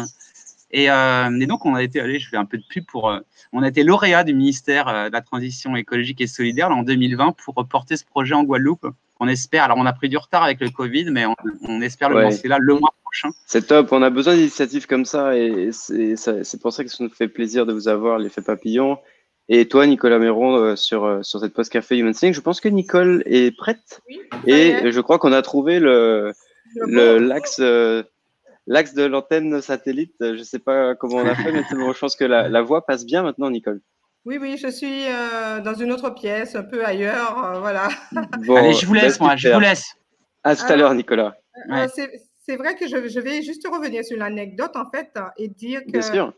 Et, 0.72 0.90
euh, 0.90 1.40
et 1.40 1.46
donc, 1.46 1.66
on 1.66 1.74
a 1.74 1.82
été, 1.82 2.00
allez, 2.00 2.18
je 2.18 2.28
fais 2.28 2.36
un 2.36 2.44
peu 2.44 2.58
de 2.58 2.64
pub 2.68 2.84
pour, 2.86 3.10
euh, 3.10 3.20
on 3.52 3.62
a 3.62 3.68
été 3.68 3.82
lauréat 3.82 4.24
du 4.24 4.34
ministère 4.34 4.88
euh, 4.88 5.08
de 5.08 5.12
la 5.12 5.20
Transition 5.20 5.74
écologique 5.76 6.20
et 6.20 6.26
solidaire 6.26 6.68
là, 6.68 6.76
en 6.76 6.82
2020 6.82 7.32
pour 7.44 7.66
porter 7.68 7.96
ce 7.96 8.04
projet 8.04 8.34
en 8.34 8.44
Guadeloupe. 8.44 8.86
On 9.20 9.28
espère, 9.28 9.64
alors 9.64 9.76
on 9.78 9.86
a 9.86 9.92
pris 9.92 10.08
du 10.08 10.16
retard 10.16 10.42
avec 10.42 10.60
le 10.60 10.70
Covid, 10.70 11.10
mais 11.10 11.26
on, 11.26 11.34
on 11.68 11.80
espère 11.82 12.08
le 12.08 12.16
Ouais. 12.16 12.22
lancer 12.22 12.48
là 12.48 12.58
le 12.58 12.74
mois 12.74 12.94
prochain. 13.02 13.28
C'est 13.46 13.66
top, 13.66 13.92
on 13.92 14.02
a 14.02 14.10
besoin 14.10 14.34
d'initiatives 14.34 14.86
comme 14.86 15.04
ça 15.04 15.36
et 15.36 15.70
c'est 15.72 16.60
pour 16.60 16.72
ça 16.72 16.84
que 16.84 16.90
ça 16.90 17.04
nous 17.04 17.10
fait 17.10 17.28
plaisir 17.28 17.66
de 17.66 17.72
vous 17.72 17.88
avoir, 17.88 18.18
l'effet 18.18 18.40
papillon. 18.42 18.98
Et 19.52 19.66
toi, 19.66 19.84
Nicolas 19.86 20.18
Méron, 20.20 20.54
euh, 20.56 20.76
sur, 20.76 21.04
euh, 21.04 21.22
sur 21.22 21.40
cette 21.40 21.52
post 21.52 21.72
café 21.72 21.98
Human 21.98 22.14
Sling, 22.14 22.32
je 22.32 22.40
pense 22.40 22.60
que 22.60 22.68
Nicole 22.68 23.22
est 23.26 23.54
prête 23.56 24.00
Oui, 24.08 24.20
et 24.46 24.92
je 24.92 25.00
crois 25.00 25.18
qu'on 25.18 25.32
a 25.32 25.42
trouvé 25.42 25.80
le 25.80 26.32
l'axe 26.86 27.58
euh, 27.60 28.04
l'axe 28.68 28.94
de 28.94 29.02
l'antenne 29.04 29.60
satellite. 29.60 30.14
Je 30.20 30.42
sais 30.44 30.60
pas 30.60 30.94
comment 30.94 31.16
on 31.16 31.26
a 31.26 31.34
fait, 31.34 31.50
mais 31.50 31.64
c'est 31.68 31.74
bon, 31.76 31.92
je 31.92 31.98
pense 31.98 32.14
que 32.14 32.24
la, 32.24 32.48
la 32.48 32.62
voix 32.62 32.86
passe 32.86 33.04
bien 33.04 33.22
maintenant, 33.24 33.50
Nicole. 33.50 33.80
Oui, 34.26 34.38
oui, 34.40 34.56
je 34.58 34.68
suis 34.68 35.06
euh, 35.08 35.60
dans 35.60 35.74
une 35.74 35.92
autre 35.92 36.10
pièce, 36.10 36.54
un 36.54 36.62
peu 36.62 36.84
ailleurs, 36.84 37.42
euh, 37.44 37.60
voilà. 37.60 37.88
Bon, 38.46 38.56
Allez, 38.56 38.74
je 38.74 38.86
vous 38.86 38.94
bah, 38.94 39.02
laisse, 39.02 39.18
moi, 39.20 39.36
je 39.36 39.48
vous 39.48 39.60
laisse. 39.60 39.94
À 40.44 40.54
tout 40.56 40.64
à 40.68 40.76
l'heure, 40.76 40.94
Nicolas. 40.94 41.34
Euh, 41.70 41.86
c'est 41.94 42.10
c'est 42.42 42.56
vrai 42.56 42.74
que 42.74 42.86
je, 42.88 43.08
je 43.08 43.20
vais 43.20 43.42
juste 43.42 43.66
revenir 43.68 44.04
sur 44.04 44.16
l'anecdote, 44.18 44.74
en 44.74 44.90
fait, 44.90 45.12
et 45.36 45.48
dire 45.48 45.82
que 45.84 45.90
Bien 45.92 46.02
sûr. 46.02 46.32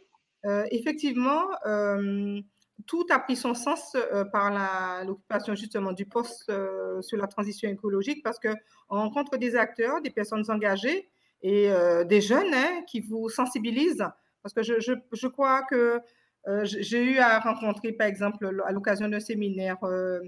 Euh, 0.44 0.64
effectivement, 0.72 1.42
euh, 1.66 2.40
tout 2.86 3.06
a 3.10 3.18
pris 3.20 3.36
son 3.36 3.54
sens 3.54 3.94
euh, 3.96 4.24
par 4.24 4.50
la- 4.50 5.04
l'occupation 5.04 5.54
justement 5.54 5.92
du 5.92 6.04
poste 6.04 6.50
euh, 6.50 7.00
sur 7.00 7.16
la 7.16 7.28
transition 7.28 7.68
écologique 7.70 8.22
parce 8.24 8.38
qu'on 8.40 8.56
rencontre 8.88 9.36
des 9.38 9.54
acteurs, 9.54 10.00
des 10.02 10.10
personnes 10.10 10.42
engagées 10.50 11.08
et 11.42 11.70
euh, 11.70 12.02
des 12.04 12.20
jeunes 12.20 12.52
hein, 12.52 12.82
qui 12.88 13.00
vous 13.00 13.28
sensibilisent. 13.28 14.04
Parce 14.42 14.52
que 14.52 14.62
je, 14.64 14.80
je- 14.80 14.92
je 15.12 15.26
crois 15.28 15.62
que 15.62 15.76
euh, 15.76 15.98
j'ai 16.64 17.02
eu 17.04 17.18
à 17.18 17.38
rencontrer, 17.40 17.92
par 17.92 18.06
exemple, 18.06 18.48
à 18.66 18.72
l'occasion 18.72 19.08
d'un 19.08 19.20
séminaire, 19.20 19.78
euh, 19.84 20.20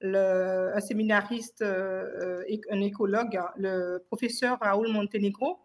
le- 0.00 0.72
un 0.74 0.80
séminariste, 0.80 1.62
euh, 1.62 2.42
euh, 2.50 2.56
un 2.70 2.80
écologue, 2.80 3.38
le 3.56 3.98
professeur 4.06 4.58
Raoul 4.60 4.88
Montenegro, 4.92 5.58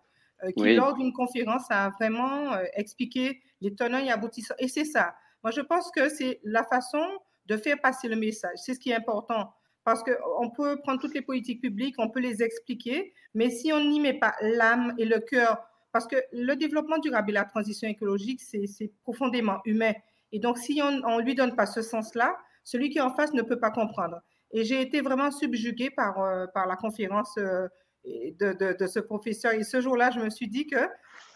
euh, 0.43 0.51
qui, 0.51 0.63
Oui. 0.63 0.75
lors 0.75 0.95
d'une 0.95 1.13
conférence, 1.13 1.65
a 1.69 1.89
vraiment 1.99 2.53
euh, 2.53 2.63
expliqué 2.73 3.41
les 3.61 3.75
tenants 3.75 3.99
et 3.99 4.09
aboutissants. 4.09 4.55
Et 4.59 4.67
c'est 4.67 4.85
ça. 4.85 5.15
Moi, 5.43 5.51
je 5.51 5.61
pense 5.61 5.91
que 5.91 6.09
c'est 6.09 6.39
la 6.43 6.63
façon 6.63 7.03
de 7.47 7.57
faire 7.57 7.79
passer 7.81 8.07
le 8.07 8.15
message. 8.15 8.57
C'est 8.57 8.73
ce 8.73 8.79
qui 8.79 8.91
est 8.91 8.95
important. 8.95 9.53
Parce 9.83 10.03
qu'on 10.03 10.49
peut 10.51 10.79
prendre 10.81 11.01
toutes 11.01 11.15
les 11.15 11.23
politiques 11.23 11.61
publiques, 11.61 11.95
on 11.97 12.09
peut 12.09 12.19
les 12.19 12.43
expliquer, 12.43 13.13
mais 13.33 13.49
si 13.49 13.73
on 13.73 13.79
n'y 13.83 13.99
met 13.99 14.13
pas 14.13 14.35
l'âme 14.41 14.93
et 14.99 15.05
le 15.05 15.19
cœur, 15.19 15.57
parce 15.91 16.07
que 16.07 16.15
le 16.31 16.55
développement 16.55 16.97
durable 16.99 17.31
et 17.31 17.33
la 17.33 17.45
transition 17.45 17.87
écologique, 17.87 18.41
c'est 18.41 18.91
profondément 19.03 19.59
humain. 19.65 19.93
Et 20.31 20.39
donc, 20.39 20.57
si 20.57 20.81
on 20.81 20.91
ne 21.17 21.21
lui 21.21 21.35
donne 21.35 21.55
pas 21.55 21.65
ce 21.65 21.81
sens-là, 21.81 22.37
celui 22.63 22.89
qui 22.89 22.99
est 22.99 23.01
en 23.01 23.13
face 23.13 23.33
ne 23.33 23.41
peut 23.41 23.59
pas 23.59 23.71
comprendre. 23.71 24.21
Et 24.51 24.63
j'ai 24.63 24.81
été 24.81 25.01
vraiment 25.01 25.31
subjuguée 25.31 25.89
par, 25.89 26.21
euh, 26.21 26.45
par 26.53 26.67
la 26.67 26.75
conférence 26.75 27.35
euh, 27.37 27.67
de, 28.05 28.53
de- 28.53 28.77
de 28.77 28.87
ce 28.87 28.99
professeur. 28.99 29.53
Et 29.53 29.63
ce 29.63 29.81
jour-là, 29.81 30.11
je 30.11 30.19
me 30.19 30.29
suis 30.29 30.47
dit 30.47 30.67
que 30.67 30.77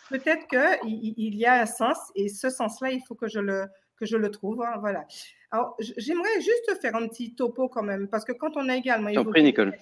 peut-être 0.09 0.47
qu'il 0.47 1.13
il 1.17 1.35
y 1.35 1.45
a 1.45 1.61
un 1.61 1.65
sens, 1.65 1.97
et 2.15 2.29
ce 2.29 2.49
sens-là, 2.49 2.91
il 2.91 3.01
faut 3.07 3.15
que 3.15 3.27
je 3.27 3.39
le, 3.39 3.65
que 3.97 4.05
je 4.05 4.17
le 4.17 4.29
trouve. 4.31 4.61
hein, 4.61 4.77
voilà. 4.79 5.05
Alors, 5.51 5.75
j'aimerais 5.79 6.41
juste 6.41 6.79
faire 6.81 6.95
un 6.95 7.07
petit 7.07 7.35
topo 7.35 7.67
quand 7.69 7.83
même, 7.83 8.07
parce 8.07 8.23
que 8.25 8.31
quand 8.33 8.55
on 8.55 8.69
a 8.69 8.75
également 8.75 9.09
Je 9.09 9.15
t'en 9.15 9.25
prie, 9.25 9.43
Nicole. 9.43 9.75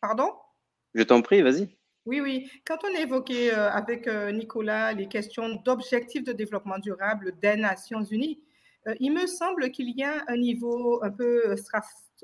Pardon? 0.00 0.32
Je 0.94 1.02
t'en 1.02 1.22
prie, 1.22 1.42
vas-y. 1.42 1.77
Oui, 2.08 2.22
oui. 2.22 2.50
Quand 2.64 2.78
on 2.84 2.96
a 2.96 3.00
évoqué 3.00 3.52
euh, 3.52 3.70
avec 3.70 4.08
euh, 4.08 4.32
Nicolas 4.32 4.94
les 4.94 5.08
questions 5.08 5.56
d'objectifs 5.62 6.24
de 6.24 6.32
développement 6.32 6.78
durable 6.78 7.34
des 7.42 7.56
Nations 7.56 8.02
Unies, 8.02 8.40
euh, 8.86 8.94
il 8.98 9.12
me 9.12 9.26
semble 9.26 9.70
qu'il 9.70 9.90
y 9.90 10.02
a 10.02 10.24
un 10.26 10.38
niveau 10.38 11.04
un 11.04 11.10
peu, 11.10 11.54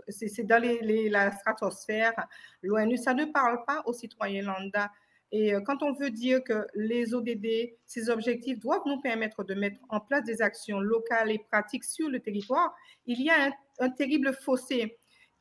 c'est 0.08 0.46
dans 0.46 0.62
la 1.10 1.30
stratosphère, 1.32 2.14
l'ONU, 2.62 2.96
ça 2.96 3.12
ne 3.12 3.26
parle 3.26 3.62
pas 3.66 3.82
aux 3.84 3.92
citoyens 3.92 4.44
lambda. 4.44 4.90
Et 5.30 5.52
quand 5.66 5.82
on 5.82 5.92
veut 5.92 6.10
dire 6.10 6.42
que 6.44 6.66
les 6.74 7.12
ODD, 7.12 7.74
ces 7.84 8.08
objectifs 8.08 8.58
doivent 8.60 8.86
nous 8.86 9.00
permettre 9.00 9.44
de 9.44 9.52
mettre 9.52 9.80
en 9.90 10.00
place 10.00 10.22
des 10.24 10.40
actions 10.40 10.80
locales 10.80 11.30
et 11.30 11.40
pratiques 11.50 11.84
sur 11.84 12.08
le 12.08 12.20
territoire, 12.20 12.74
il 13.04 13.20
y 13.20 13.28
a 13.28 13.50
un 13.80 13.90
terrible 13.90 14.32
fossé. 14.32 14.96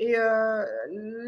Et 0.05 0.13
euh, 0.17 0.63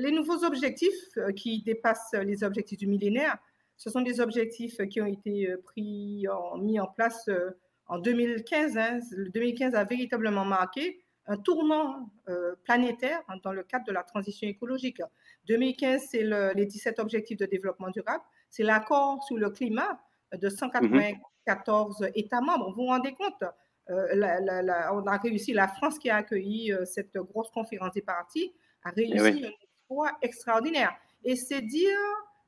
les 0.06 0.12
nouveaux 0.12 0.42
objectifs 0.44 0.92
euh, 1.18 1.32
qui 1.32 1.62
dépassent 1.64 2.16
les 2.32 2.44
objectifs 2.44 2.80
du 2.80 2.88
millénaire, 2.88 3.38
ce 3.78 3.90
sont 3.90 4.02
des 4.02 4.20
objectifs 4.20 4.78
qui 4.92 5.00
ont 5.02 5.06
été 5.18 5.50
euh, 5.50 5.58
pris, 5.70 6.26
en- 6.28 6.58
mis 6.58 6.80
en 6.80 6.88
place 6.88 7.28
euh, 7.30 7.52
en 7.88 8.00
2015. 8.00 8.78
hein. 8.78 9.00
Le 9.12 9.30
2015 9.30 9.76
a 9.76 9.84
véritablement 9.84 10.46
marqué 10.46 11.00
un 11.28 11.38
tournant 11.38 12.10
euh, 12.30 12.54
planétaire 12.64 13.22
hein, 13.30 13.36
dans 13.44 13.54
le 13.54 13.64
cadre 13.64 13.86
de 13.86 13.92
la 13.94 14.04
transition 14.04 14.48
écologique. 14.48 15.02
2015, 15.48 16.02
c'est 16.12 16.24
le- 16.24 16.52
les 16.56 16.66
17 16.66 17.00
objectifs 17.00 17.38
de 17.38 17.46
développement 17.46 17.90
durable. 17.92 18.24
C'est 18.50 18.64
l'accord 18.64 19.24
sur 19.24 19.38
le 19.38 19.50
climat 19.52 20.00
de 20.34 20.50
194 20.50 22.08
États 22.16 22.42
membres. 22.42 22.70
Vous 22.72 22.84
vous 22.84 22.88
rendez 22.88 23.14
compte 23.14 23.44
euh, 23.92 24.08
la- 24.16 24.40
la- 24.40 24.62
la- 24.64 24.96
on 24.96 25.06
a 25.06 25.18
réussi, 25.18 25.54
la 25.54 25.68
France 25.68 26.00
qui 26.00 26.10
a 26.10 26.16
accueilli 26.18 26.74
euh, 26.74 26.86
cette 26.86 27.16
grosse 27.18 27.52
conférence 27.52 27.92
des 27.94 28.02
partis 28.02 28.52
a 28.86 28.92
réussi 28.92 29.20
oui. 29.20 29.46
un 29.46 29.50
exploit 29.50 30.12
extraordinaire. 30.22 30.96
Et 31.26 31.36
c'est 31.36 31.62
dire 31.62 32.00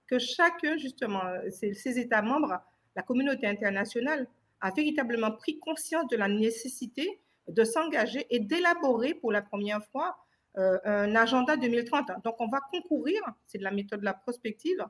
que 0.08 0.20
chacun, 0.20 0.78
justement, 0.78 1.22
ces, 1.50 1.74
ces 1.74 2.00
États 2.00 2.22
membres, 2.22 2.62
la 2.96 3.04
communauté 3.04 3.46
internationale, 3.48 4.28
a 4.62 4.72
véritablement 4.72 5.32
pris 5.32 5.60
conscience 5.60 6.08
de 6.08 6.16
la 6.16 6.30
nécessité 6.30 7.20
de 7.48 7.64
s'engager 7.64 8.26
et 8.30 8.40
d'élaborer 8.40 9.14
pour 9.14 9.32
la 9.32 9.42
première 9.42 9.84
fois 9.86 10.18
euh, 10.58 10.78
un 10.86 11.16
agenda 11.16 11.56
2030. 11.56 12.12
Donc, 12.24 12.36
on 12.40 12.48
va 12.48 12.60
concourir, 12.72 13.22
c'est 13.46 13.58
de 13.58 13.64
la 13.64 13.72
méthode 13.72 14.00
de 14.00 14.06
la 14.06 14.14
prospective. 14.14 14.84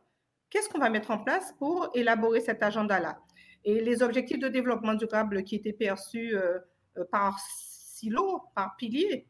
Qu'est-ce 0.49 0.69
qu'on 0.69 0.79
va 0.79 0.89
mettre 0.89 1.11
en 1.11 1.19
place 1.19 1.53
pour 1.59 1.89
élaborer 1.93 2.39
cet 2.39 2.63
agenda-là? 2.63 3.19
Et 3.65 3.81
les 3.81 4.01
objectifs 4.01 4.39
de 4.39 4.47
développement 4.47 4.93
durable 4.93 5.43
qui 5.43 5.55
étaient 5.55 5.73
perçus 5.73 6.35
euh, 6.35 6.59
euh, 6.97 7.03
par 7.11 7.37
silo, 7.39 8.43
par 8.55 8.77
pilier, 8.77 9.27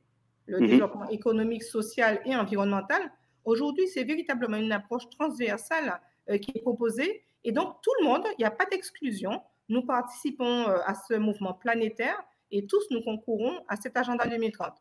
le 0.47 0.59
Mhm. 0.59 0.67
développement 0.67 1.09
économique, 1.09 1.63
social 1.63 2.19
et 2.25 2.35
environnemental. 2.35 3.11
Aujourd'hui, 3.45 3.87
c'est 3.87 4.03
véritablement 4.03 4.57
une 4.57 4.71
approche 4.71 5.07
transversale 5.09 6.01
euh, 6.29 6.37
qui 6.37 6.51
est 6.55 6.61
proposée. 6.61 7.23
Et 7.43 7.51
donc, 7.51 7.75
tout 7.81 7.91
le 8.01 8.05
monde, 8.05 8.25
il 8.37 8.41
n'y 8.41 8.45
a 8.45 8.51
pas 8.51 8.65
d'exclusion. 8.65 9.41
Nous 9.69 9.85
participons 9.85 10.67
euh, 10.67 10.79
à 10.85 10.93
ce 10.95 11.13
mouvement 11.13 11.53
planétaire 11.53 12.21
et 12.51 12.65
tous 12.65 12.85
nous 12.91 13.01
concourons 13.01 13.59
à 13.67 13.75
cet 13.75 13.95
agenda 13.97 14.25
2030. 14.27 14.73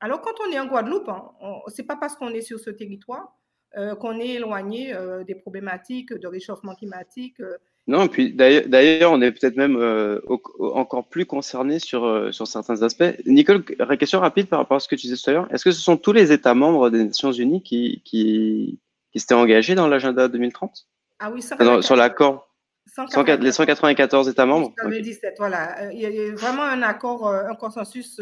Alors, 0.00 0.20
quand 0.22 0.34
on 0.46 0.50
est 0.52 0.58
en 0.58 0.66
Guadeloupe, 0.66 1.08
hein, 1.08 1.30
ce 1.68 1.80
n'est 1.80 1.86
pas 1.86 1.96
parce 1.96 2.16
qu'on 2.16 2.30
est 2.30 2.40
sur 2.42 2.58
ce 2.58 2.70
territoire 2.70 3.36
euh, 3.76 3.94
qu'on 3.94 4.18
est 4.18 4.30
éloigné 4.30 4.92
des 5.26 5.34
problématiques 5.36 6.12
de 6.12 6.26
réchauffement 6.26 6.74
climatique. 6.74 7.40
Non, 7.86 8.04
et 8.04 8.08
puis 8.08 8.32
d'ailleurs, 8.32 9.10
on 9.12 9.20
est 9.20 9.32
peut-être 9.32 9.56
même 9.56 9.76
euh, 9.76 10.20
au- 10.26 10.40
encore 10.74 11.08
plus 11.08 11.26
concerné 11.26 11.78
sur, 11.78 12.04
euh, 12.04 12.30
sur 12.30 12.46
certains 12.46 12.82
aspects. 12.82 13.02
Nicole, 13.26 13.64
question 13.98 14.20
rapide 14.20 14.46
par 14.48 14.60
rapport 14.60 14.76
à 14.76 14.80
ce 14.80 14.86
que 14.88 14.94
tu 14.94 15.06
disais 15.08 15.16
tout 15.16 15.30
à 15.30 15.32
l'heure. 15.32 15.52
Est-ce 15.52 15.64
que 15.64 15.72
ce 15.72 15.80
sont 15.80 15.96
tous 15.96 16.12
les 16.12 16.30
États 16.30 16.54
membres 16.54 16.90
des 16.90 17.04
Nations 17.04 17.32
Unies 17.32 17.62
qui, 17.62 18.02
qui, 18.04 18.78
qui 19.12 19.18
s'étaient 19.18 19.34
engagés 19.34 19.74
dans 19.74 19.88
l'agenda 19.88 20.28
2030 20.28 20.86
Ah 21.18 21.30
oui, 21.32 21.40
Enfin, 21.42 21.64
dans- 21.64 21.82
Sur 21.82 21.96
l'accord 21.96 22.46
104 22.94 23.40
Les 23.42 23.52
194 23.52 24.28
États 24.28 24.46
membres 24.46 24.68
Ok. 24.68 24.84
2017, 24.84 25.34
voilà. 25.38 25.80
Euh, 25.82 25.92
Il 25.92 26.00
y 26.00 26.06
a- 26.06 26.34
vraiment 26.34 26.62
un 26.62 26.82
accord, 26.82 27.26
un 27.28 27.54
consensus. 27.54 28.20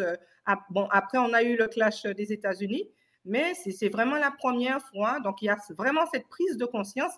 Bon, 0.70 0.88
après, 0.90 1.18
on 1.18 1.32
a 1.34 1.42
eu 1.42 1.56
le 1.56 1.66
clash 1.68 2.04
des 2.04 2.32
États-Unis, 2.32 2.88
mais 3.26 3.52
c'est 3.54 3.88
vraiment 3.90 4.16
la 4.16 4.30
première 4.30 4.80
fois. 4.80 5.18
Donc, 5.20 5.42
il 5.42 5.46
y 5.46 5.50
a 5.50 5.56
vraiment 5.76 6.06
cette 6.12 6.26
prise 6.28 6.56
de 6.56 6.64
conscience 6.64 7.12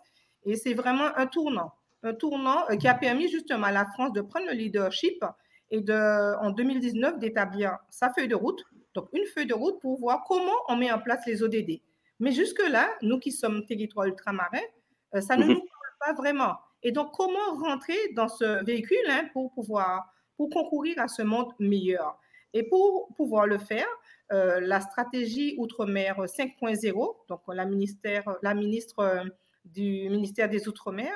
et 0.47 0.57
c'est 0.57 0.75
vraiment 0.75 1.17
un 1.17 1.27
tournant. 1.27 1.71
Un 2.03 2.15
tournant 2.15 2.65
euh, 2.71 2.77
qui 2.77 2.89
a 2.89 2.95
permis 2.95 3.29
justement 3.29 3.67
à 3.67 3.73
la 3.73 3.85
France 3.87 4.13
de 4.13 4.21
prendre 4.21 4.47
le 4.47 4.53
leadership 4.53 5.23
et 5.71 5.81
de, 5.81 6.37
en 6.43 6.51
2019 6.51 7.19
d'établir 7.19 7.79
sa 7.91 8.11
feuille 8.13 8.29
de 8.29 8.35
route. 8.35 8.63
Donc, 8.95 9.09
une 9.13 9.27
feuille 9.27 9.47
de 9.47 9.55
route 9.55 9.79
pour 9.81 9.99
voir 9.99 10.25
comment 10.27 10.57
on 10.69 10.77
met 10.77 10.91
en 10.91 10.99
place 10.99 11.25
les 11.27 11.43
ODD. 11.43 11.81
Mais 12.19 12.33
jusque-là, 12.33 12.89
nous 13.03 13.19
qui 13.19 13.33
sommes 13.33 13.65
territoire 13.67 14.07
ultramarin, 14.07 14.61
euh, 15.15 15.21
ça 15.21 15.37
ne 15.37 15.45
Mhm. 15.45 15.49
nous 15.51 15.61
parle 15.61 15.95
pas 16.01 16.13
vraiment. 16.21 16.55
Et 16.83 16.93
donc, 16.93 17.13
comment 17.13 17.55
rentrer 17.63 17.99
dans 18.15 18.29
ce 18.29 18.65
véhicule 18.65 18.99
hein, 19.09 19.29
pour 19.33 19.53
pouvoir 19.53 20.13
pour 20.37 20.49
concourir 20.51 20.99
à 20.99 21.09
ce 21.09 21.23
monde 21.23 21.53
meilleur? 21.59 22.19
Et 22.55 22.63
pour 22.65 23.09
pouvoir 23.17 23.47
le 23.47 23.59
faire, 23.59 23.87
euh, 24.33 24.59
la 24.61 24.81
stratégie 24.81 25.55
Outre-mer 25.59 26.27
5.0, 26.27 27.17
donc 27.29 27.43
la, 27.49 27.65
ministère, 27.65 28.25
la 28.43 28.55
ministre 28.55 29.25
du 29.65 30.09
ministère 30.09 30.49
des 30.49 30.67
Outre-mer, 30.69 31.13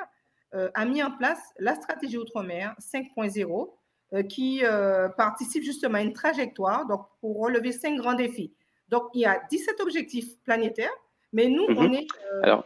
a 0.53 0.85
mis 0.85 1.03
en 1.03 1.11
place 1.11 1.39
la 1.59 1.75
stratégie 1.75 2.17
Outre-mer 2.17 2.75
5.0 2.79 3.73
euh, 4.13 4.23
qui 4.23 4.61
euh, 4.63 5.09
participe 5.09 5.63
justement 5.63 5.97
à 5.97 6.01
une 6.01 6.13
trajectoire 6.13 6.85
donc, 6.87 7.01
pour 7.21 7.39
relever 7.39 7.71
cinq 7.71 7.97
grands 7.97 8.13
défis. 8.13 8.53
Donc, 8.89 9.03
il 9.15 9.21
y 9.21 9.25
a 9.25 9.41
17 9.49 9.81
objectifs 9.81 10.37
planétaires, 10.43 10.93
mais 11.33 11.47
nous, 11.47 11.65
Mhm. 11.67 11.77
on 11.77 11.91
est 11.93 12.07
euh, 12.33 12.41
Alors, 12.43 12.65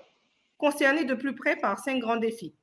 concernés 0.57 1.05
de 1.05 1.13
plus 1.15 1.33
près 1.33 1.55
par 1.55 1.79
cinq 1.79 1.99
grands 1.99 2.17
défis. 2.17 2.53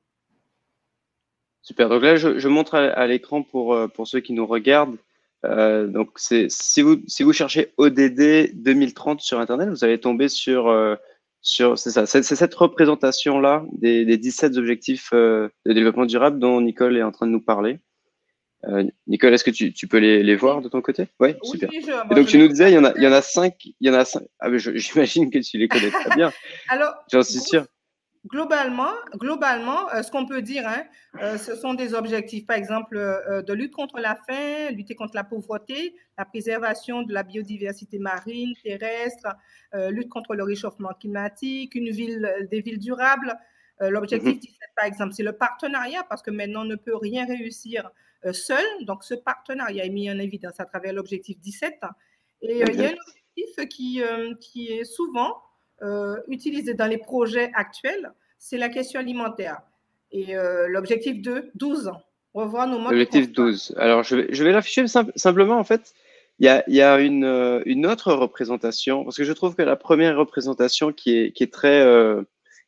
super. 1.63 1.89
Donc 1.89 2.01
là, 2.03 2.15
je, 2.15 2.39
je 2.39 2.47
montre 2.47 2.75
à, 2.75 2.85
à 2.87 3.07
l'écran 3.07 3.43
pour, 3.43 3.73
euh, 3.73 3.87
pour 3.87 4.07
ceux 4.07 4.19
qui 4.21 4.33
nous 4.33 4.45
regardent. 4.45 4.97
Euh, 5.45 5.87
donc, 5.87 6.11
si 6.17 6.81
vous, 6.81 6.97
si 7.07 7.23
vous 7.23 7.33
cherchez 7.33 7.73
ODD 7.77 8.51
2030 8.53 9.21
sur 9.21 9.39
Internet, 9.39 9.69
vous 9.69 9.83
allez 9.83 9.99
tomber 9.99 10.29
sur, 10.29 10.67
euh, 10.67 10.95
sur 11.47 11.79
c'est 11.79 11.91
ça, 11.91 12.05
c'est 12.05 12.23
cette 12.23 12.53
représentation-là 12.53 13.63
des, 13.71 14.03
des 14.03 14.17
17 14.17 14.57
objectifs 14.57 15.11
euh, 15.13 15.47
de 15.65 15.71
développement 15.71 16.05
durable 16.05 16.39
dont 16.39 16.59
Nicole 16.59 16.97
est 16.97 17.03
en 17.03 17.11
train 17.11 17.25
de 17.25 17.31
nous 17.31 17.41
parler. 17.41 17.79
Euh, 18.65 18.83
Nicole, 19.07 19.33
est-ce 19.33 19.45
que 19.45 19.51
tu, 19.51 19.71
tu 19.71 19.87
peux 19.87 19.99
les, 19.99 20.23
les 20.23 20.35
voir 20.35 20.61
de 20.61 20.67
ton 20.67 20.81
côté? 20.81 21.07
Oui, 21.21 21.35
Oui, 21.41 21.49
super. 21.49 21.69
Et 22.11 22.15
donc, 22.15 22.27
tu 22.27 22.37
nous 22.37 22.49
disais, 22.49 22.69
il 22.69 22.73
y 22.73 22.77
en 22.77 22.83
a, 22.83 22.93
il 22.97 23.03
y 23.03 23.07
en 23.07 23.13
a 23.13 23.21
cinq, 23.21 23.53
il 23.63 23.87
y 23.87 23.89
en 23.89 23.93
a 23.93 24.03
cinq. 24.03 24.23
Ah, 24.39 24.49
j'imagine 24.57 25.29
que 25.29 25.39
tu 25.39 25.57
les 25.57 25.69
connais 25.69 25.89
très 25.89 26.13
bien. 26.15 26.33
Alors, 26.67 26.93
J'en 27.11 27.23
suis 27.23 27.39
sûr. 27.39 27.65
Globalement, 28.27 28.91
globalement 29.15 29.89
euh, 29.93 30.03
ce 30.03 30.11
qu'on 30.11 30.25
peut 30.25 30.41
dire, 30.41 30.67
hein, 30.67 30.83
euh, 31.21 31.37
ce 31.37 31.55
sont 31.55 31.73
des 31.73 31.93
objectifs, 31.93 32.45
par 32.45 32.57
exemple, 32.57 32.97
euh, 32.97 33.41
de 33.41 33.53
lutte 33.53 33.73
contre 33.73 33.99
la 33.99 34.15
faim, 34.15 34.71
lutter 34.71 34.95
contre 34.95 35.15
la 35.15 35.23
pauvreté, 35.23 35.95
la 36.17 36.25
préservation 36.25 37.03
de 37.03 37.13
la 37.13 37.23
biodiversité 37.23 37.99
marine, 37.99 38.53
terrestre, 38.63 39.27
lutte 39.89 40.09
contre 40.09 40.33
le 40.33 40.43
réchauffement 40.43 40.93
climatique, 40.99 41.75
une 41.75 41.89
ville, 41.89 42.47
des 42.49 42.61
villes 42.61 42.79
durables. 42.79 43.35
L'objectif 43.79 44.33
Mhm. 44.33 44.39
17, 44.39 44.57
par 44.75 44.85
exemple, 44.85 45.13
c'est 45.13 45.23
le 45.23 45.33
partenariat, 45.33 46.03
parce 46.09 46.23
que 46.23 46.31
maintenant, 46.31 46.61
on 46.61 46.65
ne 46.65 46.75
peut 46.75 46.95
rien 46.95 47.27
réussir 47.27 47.91
seul. 48.31 48.65
Donc, 48.81 49.03
ce 49.03 49.13
partenariat 49.13 49.85
est 49.85 49.89
mis 49.89 50.09
en 50.09 50.17
évidence 50.17 50.59
à 50.59 50.65
travers 50.65 50.93
l'objectif 50.93 51.37
17. 51.39 51.75
Et 52.41 52.61
il 52.61 52.75
y 52.75 52.85
a 52.85 52.89
un 52.89 52.93
objectif 52.93 53.67
qui, 53.69 54.01
qui 54.39 54.71
est 54.71 54.85
souvent 54.85 55.35
euh, 55.81 56.17
utilisé 56.27 56.73
dans 56.73 56.87
les 56.87 56.97
projets 56.97 57.51
actuels, 57.53 58.11
c'est 58.37 58.57
la 58.57 58.69
question 58.69 58.99
alimentaire. 58.99 59.61
Et 60.11 60.35
euh, 60.37 60.67
l'objectif 60.69 61.21
de 61.21 61.51
12 61.55 61.87
ans, 61.89 62.01
revoir 62.33 62.67
nos 62.67 62.77
modes 62.79 62.91
de 62.91 62.95
Objectif 62.95 63.27
consommation. 63.33 63.73
12. 63.73 63.75
Alors, 63.77 64.03
je 64.03 64.15
vais, 64.15 64.27
je 64.33 64.43
vais 64.43 64.51
l'afficher 64.51 64.87
simple- 64.87 65.11
simplement, 65.15 65.57
en 65.57 65.63
fait. 65.63 65.93
Il 66.39 66.45
y 66.45 66.49
a, 66.49 66.63
il 66.67 66.75
y 66.75 66.81
a 66.83 66.99
une, 66.99 67.23
euh, 67.23 67.61
une 67.65 67.85
autre 67.87 68.13
représentation, 68.13 69.03
parce 69.03 69.17
que 69.17 69.23
je 69.23 69.33
trouve 69.33 69.55
que 69.55 69.63
la 69.63 69.75
première 69.75 70.15
représentation 70.17 70.93
qui 70.93 71.17
est, 71.17 71.31
qui 71.31 71.43
est 71.43 71.51
très 71.51 71.81
euh, 71.81 72.21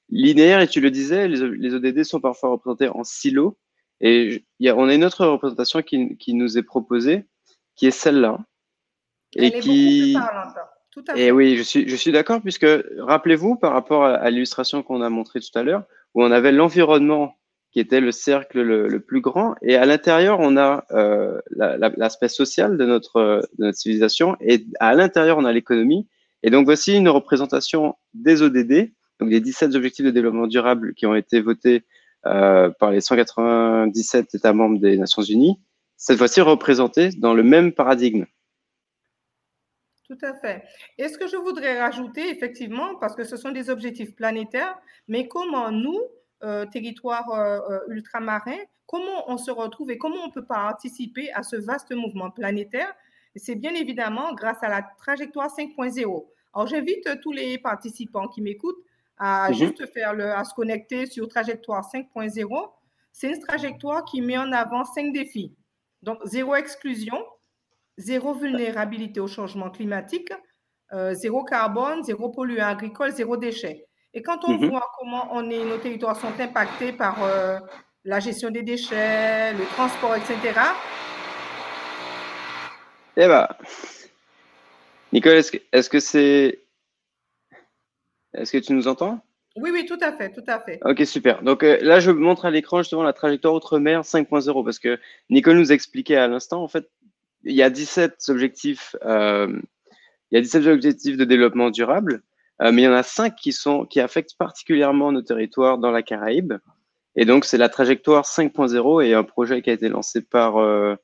linéaire, 0.09 0.59
et 0.61 0.67
tu 0.67 0.81
le 0.81 0.89
disais, 0.91 1.27
les, 1.27 1.47
les 1.55 1.73
ODD 1.75 2.03
sont 2.03 2.19
parfois 2.19 2.49
représentés 2.49 2.89
en 2.89 3.03
silos. 3.03 3.57
Et 4.01 4.43
y 4.59 4.69
a, 4.69 4.75
on 4.75 4.87
a 4.87 4.93
une 4.95 5.03
autre 5.05 5.25
représentation 5.25 5.81
qui, 5.81 6.17
qui 6.17 6.33
nous 6.33 6.57
est 6.57 6.63
proposée, 6.63 7.25
qui 7.75 7.85
est 7.87 7.91
celle-là. 7.91 8.39
Elle 9.35 9.43
Et 9.43 9.47
est 9.47 9.59
qui. 9.59 10.13
beaucoup 10.13 10.25
plus 10.25 10.31
parlante. 10.33 10.55
Tout 10.91 11.03
à 11.07 11.13
fait. 11.13 11.25
Et 11.27 11.31
oui, 11.31 11.55
je 11.57 11.61
suis, 11.63 11.87
je 11.87 11.95
suis 11.95 12.11
d'accord, 12.11 12.41
puisque 12.41 12.65
rappelez-vous, 12.97 13.55
par 13.55 13.73
rapport 13.73 14.05
à, 14.05 14.13
à 14.15 14.29
l'illustration 14.29 14.81
qu'on 14.83 15.01
a 15.01 15.09
montrée 15.09 15.39
tout 15.39 15.57
à 15.57 15.63
l'heure, 15.63 15.83
où 16.15 16.23
on 16.23 16.31
avait 16.31 16.51
l'environnement 16.51 17.35
qui 17.71 17.79
était 17.79 17.99
le 18.01 18.11
cercle 18.11 18.61
le, 18.61 18.87
le 18.87 18.99
plus 18.99 19.21
grand, 19.21 19.53
et 19.61 19.75
à 19.75 19.85
l'intérieur, 19.85 20.39
on 20.39 20.57
a 20.57 20.85
euh, 20.91 21.39
la- 21.51 21.77
la- 21.77 21.91
l'aspect 21.95 22.27
social 22.27 22.77
de 22.77 22.85
notre, 22.85 23.17
euh, 23.17 23.41
de 23.59 23.65
notre 23.65 23.77
civilisation, 23.77 24.35
et 24.41 24.65
à 24.79 24.95
l'intérieur, 24.95 25.37
on 25.37 25.45
a 25.45 25.51
l'économie. 25.51 26.07
Et 26.41 26.49
donc, 26.49 26.65
voici 26.65 26.95
une 26.97 27.09
représentation 27.09 27.93
des 28.15 28.41
ODD, 28.41 28.91
donc 29.19 29.29
des 29.29 29.39
17 29.41 29.75
objectifs 29.75 30.05
de 30.05 30.09
développement 30.11 30.47
durable 30.47 30.95
qui 30.95 31.05
ont 31.05 31.13
été 31.13 31.41
votés 31.41 31.83
euh, 32.25 32.71
par 32.79 32.89
les 32.91 33.01
197 33.01 34.33
États 34.33 34.53
membres 34.53 34.79
des 34.79 34.97
Nations 34.97 35.21
Unies, 35.21 35.59
cette 35.97 36.17
fois-ci 36.17 36.41
représentés 36.41 37.09
dans 37.17 37.33
le 37.35 37.43
même 37.43 37.71
paradigme. 37.73 38.25
Tout 40.09 40.17
à 40.25 40.33
fait. 40.33 40.63
Et 40.97 41.07
ce 41.07 41.17
que 41.19 41.27
je 41.27 41.35
voudrais 41.37 41.79
rajouter, 41.79 42.29
effectivement, 42.29 42.95
parce 42.95 43.15
que 43.15 43.23
ce 43.23 43.37
sont 43.37 43.51
des 43.51 43.69
objectifs 43.69 44.15
planétaires, 44.15 44.75
mais 45.07 45.27
comment 45.27 45.69
nous, 45.71 45.99
euh, 46.43 46.65
territoire 46.65 47.29
euh, 47.31 47.59
euh, 47.69 47.79
ultramarin, 47.89 48.57
comment 48.87 49.29
on 49.29 49.37
se 49.37 49.51
retrouve 49.51 49.91
et 49.91 49.99
comment 49.99 50.23
on 50.25 50.31
peut 50.31 50.45
participer 50.45 51.31
à 51.33 51.43
ce 51.43 51.57
vaste 51.57 51.91
mouvement 51.91 52.31
planétaire? 52.31 52.91
C'est 53.35 53.53
bien 53.55 53.73
évidemment 53.75 54.33
grâce 54.33 54.63
à 54.63 54.69
la 54.69 54.81
trajectoire 54.97 55.49
5.0. 55.55 56.25
Alors, 56.55 56.65
j'invite 56.67 57.07
tous 57.21 57.31
les 57.31 57.59
participants 57.59 58.27
qui 58.27 58.41
m'écoutent 58.41 58.83
à 59.19 59.49
Mhm. 59.49 59.53
juste 59.53 59.85
faire 59.93 60.13
le, 60.15 60.31
à 60.31 60.43
se 60.43 60.55
connecter 60.55 61.05
sur 61.05 61.27
trajectoire 61.27 61.83
5.0. 61.87 62.73
C'est 63.11 63.29
une 63.31 63.39
trajectoire 63.39 64.05
qui 64.05 64.21
met 64.21 64.37
en 64.39 64.51
avant 64.53 64.85
cinq 64.85 65.13
défis. 65.13 65.53
Donc, 66.01 66.17
zéro 66.25 66.55
exclusion, 66.55 67.23
zéro 67.99 68.33
vulnérabilité 68.33 69.19
au 69.19 69.27
changement 69.27 69.69
climatique, 69.69 70.31
euh, 70.93 71.13
zéro 71.13 71.43
carbone, 71.43 72.01
zéro 72.03 72.29
polluant 72.29 72.67
agricole, 72.67 73.11
zéro 73.11 73.35
déchet. 73.37 73.85
Et 74.13 74.21
quand 74.23 74.43
on 74.45 74.57
Mhm. 74.57 74.69
voit 74.69 74.89
comment 74.97 75.27
on 75.31 75.49
est, 75.49 75.63
nos 75.65 75.77
territoires 75.77 76.19
sont 76.19 76.31
impactés 76.39 76.93
par 76.93 77.21
euh, 77.23 77.59
la 78.05 78.19
gestion 78.19 78.49
des 78.49 78.63
déchets, 78.63 79.53
le 79.53 79.65
transport, 79.75 80.15
etc., 80.15 80.37
Eh 83.17 83.27
ben, 83.27 83.47
Nicole, 85.11 85.33
est-ce 85.73 85.89
que 85.89 85.99
c'est 85.99 86.59
est-ce 88.33 88.51
que 88.53 88.59
tu 88.59 88.73
nous 88.73 88.87
entends? 88.87 89.19
oui, 89.57 89.71
oui, 89.73 89.85
tout 89.85 89.97
à 90.01 90.13
fait, 90.13 90.31
tout 90.31 90.43
à 90.47 90.59
fait. 90.61 90.79
Ok, 90.85 91.05
super. 91.05 91.41
Donc 91.43 91.63
euh, 91.63 91.77
là, 91.81 91.99
je 91.99 92.11
montre 92.11 92.45
à 92.45 92.51
l'écran 92.51 92.77
justement 92.77 93.03
la 93.03 93.11
trajectoire 93.11 93.53
Outre-mer 93.53 94.03
5.0 94.03 94.63
parce 94.63 94.79
que 94.79 94.97
Nicole 95.29 95.57
nous 95.57 95.73
expliquait 95.73 96.15
à 96.15 96.27
l'instant, 96.29 96.63
en 96.63 96.69
fait, 96.69 96.87
il 97.43 97.55
y 97.55 97.63
a 97.63 97.69
17 97.69 98.17
objectifs, 98.29 98.95
euh, 99.05 99.59
il 100.31 100.35
y 100.35 100.37
a 100.37 100.41
17 100.41 100.67
objectifs 100.67 101.17
de 101.17 101.23
développement 101.25 101.69
durable, 101.69 102.21
euh, 102.61 102.71
mais 102.71 102.81
il 102.83 102.85
y 102.85 102.87
en 102.87 102.93
a 102.93 103.03
5 103.03 103.35
qui 103.35 103.53
sont 103.53 103.85
qui 103.85 103.99
affectent 103.99 104.37
particulièrement 104.37 105.11
nos 105.11 105.21
territoires 105.21 105.77
dans 105.77 105.91
la 105.91 106.03
Caraïbe. 106.03 106.53
Et 107.15 107.25
donc, 107.25 107.45
c'est 107.45 107.57
la 107.57 107.69
trajectoire 107.69 108.25
5.0 108.25 109.01
et 109.05 109.13
un 109.13 109.23
projet 109.23 109.61
qui 109.61 109.69
a 109.69 109.73
été 109.73 109.89
lancé 109.89 110.21
par 110.21 110.57
euh, 110.57 110.95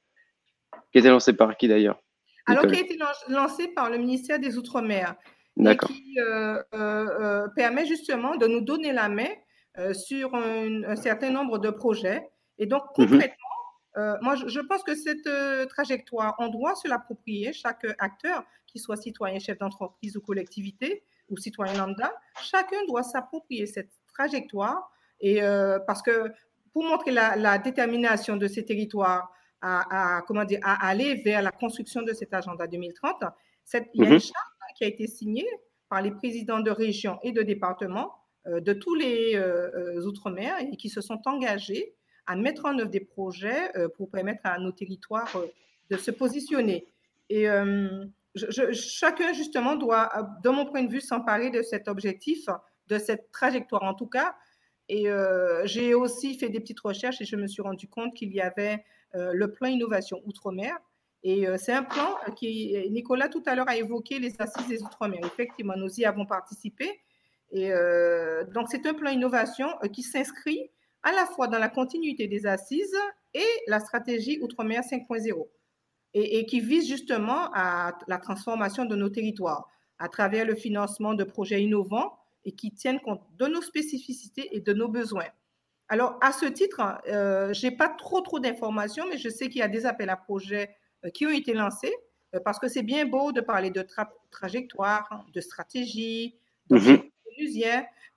qui 0.91 0.97
a 0.97 0.99
été 0.99 1.09
lancé 1.09 1.33
par 1.33 1.57
qui 1.57 1.67
d'ailleurs? 1.67 1.99
Alors, 2.47 2.67
qui 2.67 2.75
a 2.75 2.81
été 2.81 2.95
lan- 2.97 3.07
lancé 3.29 3.67
par 3.69 3.89
le 3.89 3.97
ministère 3.97 4.39
des 4.39 4.57
Outre-mer 4.57 5.15
et 5.57 5.63
D'accord. 5.63 5.89
qui 5.89 6.17
permet 7.55 7.85
justement 7.85 8.35
de 8.35 8.45
nous 8.45 8.61
donner 8.61 8.91
la 8.93 9.09
main 9.09 9.29
sur 9.93 10.35
un, 10.35 10.83
un 10.83 10.95
certain 10.95 11.31
nombre 11.31 11.57
de 11.57 11.69
projets. 11.71 12.21
Et 12.59 12.65
donc, 12.67 12.83
Mhm. 12.97 13.07
concrètement, 13.09 13.35
Euh, 13.97 14.17
moi, 14.21 14.35
je, 14.35 14.59
pense 14.59 14.83
que 14.83 14.93
cette 14.93 15.27
euh, 15.27 15.65
trajectoire, 15.65 16.35
on 16.39 16.49
doit 16.49 16.75
se 16.75 16.87
l'approprier, 16.87 17.53
chaque 17.53 17.85
acteur, 17.99 18.43
qu'il 18.67 18.81
soit 18.81 18.97
citoyen, 18.97 19.39
chef 19.39 19.57
d'entreprise 19.57 20.17
ou 20.17 20.21
collectivité, 20.21 21.03
ou 21.29 21.37
citoyen 21.37 21.73
lambda, 21.77 22.13
chacun 22.41 22.85
doit 22.87 23.03
s'approprier 23.03 23.65
cette 23.65 23.91
trajectoire. 24.13 24.91
Et 25.21 25.41
euh, 25.41 25.79
parce 25.87 26.01
que 26.01 26.31
pour 26.73 26.83
montrer 26.83 27.11
la, 27.11 27.57
détermination 27.57 28.35
de 28.35 28.47
ces 28.47 28.65
territoires 28.65 29.31
à, 29.61 30.21
comment 30.27 30.43
dire, 30.43 30.59
à 30.61 30.87
aller 30.87 31.15
vers 31.23 31.41
la 31.41 31.49
construction 31.49 32.03
de 32.03 32.13
cet 32.13 32.33
agenda 32.33 32.67
2030, 32.67 33.23
cette, 33.63 33.87
il 33.95 34.01
y 34.01 34.03
a 34.03 34.09
une 34.09 34.13
mhm. 34.15 34.19
charte 34.19 34.53
qui 34.77 34.83
a 34.83 34.87
été 34.87 35.07
signée 35.07 35.47
par 35.89 36.01
les 36.01 36.11
présidents 36.11 36.59
de 36.59 36.69
régions 36.69 37.17
et 37.23 37.31
de 37.31 37.41
départements 37.41 38.13
de 38.45 38.73
tous 38.73 38.93
les 38.93 39.41
Outre-mer 40.05 40.55
et 40.71 40.75
qui 40.75 40.89
se 40.89 41.01
sont 41.01 41.19
engagés 41.25 41.95
à 42.27 42.35
mettre 42.35 42.65
en 42.65 42.77
œuvre 42.79 42.89
des 42.89 42.99
projets 42.99 43.75
euh, 43.77 43.87
pour 43.89 44.09
permettre 44.09 44.41
à 44.43 44.57
nos 44.59 44.71
territoires 44.71 45.33
euh, 45.35 45.45
de 45.89 45.97
se 45.97 46.11
positionner. 46.11 46.87
Et 47.29 47.49
euh, 47.49 48.05
chacun, 48.73 49.33
justement, 49.33 49.75
doit, 49.75 50.11
de 50.43 50.49
mon 50.49 50.65
point 50.65 50.83
de 50.83 50.89
vue, 50.89 51.01
s'emparer 51.01 51.49
de 51.49 51.61
cet 51.61 51.87
objectif, 51.87 52.47
de 52.87 52.97
cette 52.97 53.31
trajectoire 53.31 53.83
en 53.83 53.93
tout 53.93 54.07
cas. 54.07 54.35
Et 54.87 55.07
j'ai 55.63 55.95
aussi 55.95 56.37
fait 56.37 56.49
des 56.49 56.59
petites 56.59 56.81
recherches 56.81 57.19
et 57.19 57.25
je 57.25 57.35
me 57.35 57.47
suis 57.47 57.63
rendu 57.63 57.87
compte 57.87 58.13
qu'il 58.13 58.31
y 58.31 58.41
avait 58.41 58.83
le 59.13 59.47
plan 59.47 59.67
innovation 59.67 60.21
Outre-mer. 60.25 60.77
Et 61.23 61.47
c'est 61.57 61.71
un 61.71 61.81
plan 61.81 62.17
qui, 62.35 62.75
Nicolas 62.91 63.27
tout 63.27 63.41
à 63.47 63.55
l'heure 63.55 63.67
a 63.67 63.77
évoqué 63.77 64.19
les 64.19 64.35
assises 64.37 64.67
des 64.67 64.83
Outre-mer. 64.83 65.21
Effectivement, 65.25 65.73
nous 65.75 65.99
y 65.99 66.05
avons 66.05 66.27
participé. 66.27 67.01
Et 67.51 67.71
donc, 68.53 68.67
c'est 68.69 68.85
un 68.85 68.93
plan 68.93 69.09
innovation 69.09 69.69
qui 69.91 70.03
s'inscrit 70.03 70.69
à 71.05 71.11
la 71.11 71.25
fois 71.27 71.47
dans 71.47 71.59
la 71.59 71.69
continuité 71.69 72.27
des 72.27 72.45
assises 72.47 72.97
et 73.33 73.45
la 73.67 73.79
stratégie 73.79 74.39
Outre-mer 74.41 74.81
5.0, 74.81 75.47
et, 76.15 76.45
qui 76.47 76.59
vise 76.59 76.87
justement 76.87 77.51
à 77.53 77.97
la 78.07 78.17
transformation 78.17 78.85
de 78.85 78.95
nos 78.95 79.09
territoires 79.09 79.69
à 79.99 80.09
travers 80.09 80.45
le 80.45 80.55
financement 80.55 81.13
de 81.13 81.23
projets 81.23 81.61
innovants 81.61 82.17
et 82.43 82.51
qui 82.51 82.71
tiennent 82.71 82.99
compte 82.99 83.21
de 83.37 83.45
nos 83.45 83.61
spécificités 83.61 84.49
et 84.51 84.59
de 84.59 84.73
nos 84.73 84.87
besoins. 84.87 85.27
Alors, 85.87 86.17
à 86.21 86.31
ce 86.31 86.47
titre, 86.47 86.81
euh, 87.07 87.53
je 87.53 87.67
n'ai 87.67 87.75
pas 87.75 87.89
trop, 87.89 88.21
trop 88.21 88.39
d'informations, 88.39 89.05
mais 89.09 89.17
je 89.17 89.29
sais 89.29 89.47
qu'il 89.47 89.59
y 89.59 89.63
a 89.63 89.67
des 89.67 89.85
appels 89.85 90.09
à 90.09 90.17
projets 90.17 90.75
euh, 91.05 91.09
qui 91.11 91.27
ont 91.27 91.31
été 91.31 91.53
lancés, 91.53 91.93
euh, 92.33 92.39
parce 92.43 92.57
que 92.57 92.67
c'est 92.67 92.81
bien 92.81 93.05
beau 93.05 93.31
de 93.31 93.41
parler 93.41 93.69
de 93.69 93.85
trajectoire, 94.31 95.25
de 95.31 95.41
stratégie, 95.41 96.35
de 96.69 96.77
mmh 96.77 97.03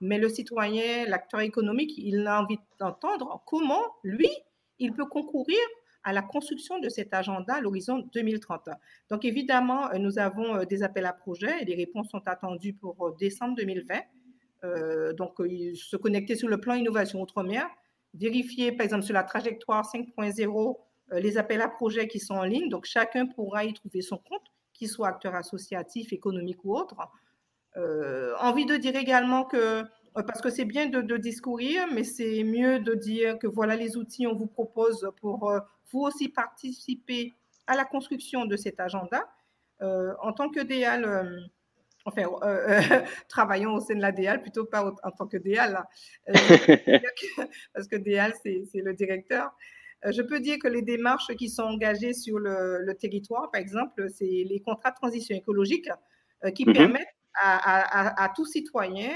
mais 0.01 0.17
le 0.17 0.29
citoyen, 0.29 1.05
l'acteur 1.05 1.41
économique, 1.41 1.97
il 1.97 2.25
a 2.25 2.41
envie 2.41 2.59
d'entendre 2.79 3.43
comment, 3.45 3.81
lui, 4.03 4.29
il 4.79 4.93
peut 4.93 5.05
concourir 5.05 5.59
à 6.03 6.13
la 6.13 6.21
construction 6.21 6.79
de 6.79 6.89
cet 6.89 7.13
agenda 7.13 7.55
à 7.55 7.61
l'horizon 7.61 8.07
2030. 8.13 8.69
Donc, 9.09 9.25
évidemment, 9.25 9.91
euh, 9.91 9.97
nous 9.97 10.17
avons 10.17 10.55
euh, 10.55 10.65
des 10.65 10.83
appels 10.83 11.05
à 11.05 11.13
projets 11.13 11.61
et 11.61 11.65
les 11.65 11.75
réponses 11.75 12.09
sont 12.09 12.25
attendues 12.25 12.73
pour 12.73 12.95
euh, 13.05 13.15
décembre 13.19 13.55
2020. 13.55 13.99
donc, 15.17 15.37
se 15.37 15.95
connecter 15.95 16.35
sur 16.35 16.49
le 16.49 16.59
plan 16.59 16.73
innovation 16.73 17.21
outre-mer, 17.21 17.65
vérifier, 18.13 18.73
par 18.73 18.83
exemple, 18.83 19.03
sur 19.03 19.13
la 19.13 19.23
trajectoire 19.23 19.85
5.0, 19.85 20.77
les 21.13 21.37
appels 21.37 21.61
à 21.61 21.69
projets 21.69 22.07
qui 22.09 22.19
sont 22.19 22.35
en 22.35 22.43
ligne. 22.43 22.67
Donc, 22.67 22.85
chacun 22.85 23.25
pourra 23.25 23.63
y 23.63 23.73
trouver 23.73 24.01
son 24.01 24.17
compte, 24.17 24.47
qu'il 24.73 24.89
soit 24.89 25.07
acteur 25.07 25.33
associatif, 25.35 26.11
économique 26.11 26.65
ou 26.65 26.75
autre. 26.75 26.97
Euh, 27.77 28.33
envie 28.39 28.65
de 28.65 28.77
dire 28.77 28.95
également 28.95 29.45
que, 29.45 29.57
euh, 29.57 29.83
parce 30.13 30.41
que 30.41 30.49
c'est 30.49 30.65
bien 30.65 30.87
de, 30.87 31.17
discourir, 31.17 31.87
mais 31.93 32.03
c'est 32.03 32.43
mieux 32.43 32.79
de 32.79 32.95
dire 32.95 33.37
que 33.37 33.47
voilà 33.47 33.75
les 33.75 33.95
outils 33.95 34.25
qu'on 34.25 34.35
vous 34.35 34.47
propose 34.47 35.09
pour 35.21 35.49
euh, 35.49 35.59
vous 35.91 36.01
aussi 36.01 36.29
participer 36.29 37.35
à 37.67 37.75
la 37.75 37.85
construction 37.85 38.45
de 38.45 38.55
cet 38.57 38.79
agenda. 38.79 39.27
en 39.81 40.33
tant 40.33 40.49
que 40.49 40.61
DEAL, 40.61 41.51
enfin, 42.05 42.23
travaillons 43.29 43.75
au 43.75 43.79
sein 43.79 43.95
de 43.95 44.01
la 44.01 44.11
DEAL, 44.11 44.41
plutôt 44.41 44.65
pas 44.65 44.83
en 45.03 45.11
tant 45.11 45.27
que 45.27 45.37
DEAL, 45.37 45.83
parce 47.73 47.87
que 47.87 47.95
DEAL, 47.95 48.33
c'est 48.43 48.81
le 48.81 48.93
directeur. 48.93 49.51
Je 50.03 50.21
peux 50.21 50.39
dire 50.39 50.57
que 50.59 50.67
les 50.67 50.81
démarches 50.81 51.35
qui 51.35 51.49
sont 51.49 51.63
engagées 51.63 52.13
sur 52.13 52.39
le, 52.39 52.93
territoire, 52.93 53.51
par 53.51 53.61
exemple, 53.61 54.07
c'est 54.09 54.25
les 54.25 54.61
contrats 54.65 54.91
de 54.91 54.95
transition 54.95 55.35
écologique 55.35 55.89
qui 56.55 56.65
mhm. 56.65 56.73
permettent 56.73 57.18
à, 57.41 58.23
à, 58.23 58.29
tout 58.29 58.45
citoyen, 58.45 59.11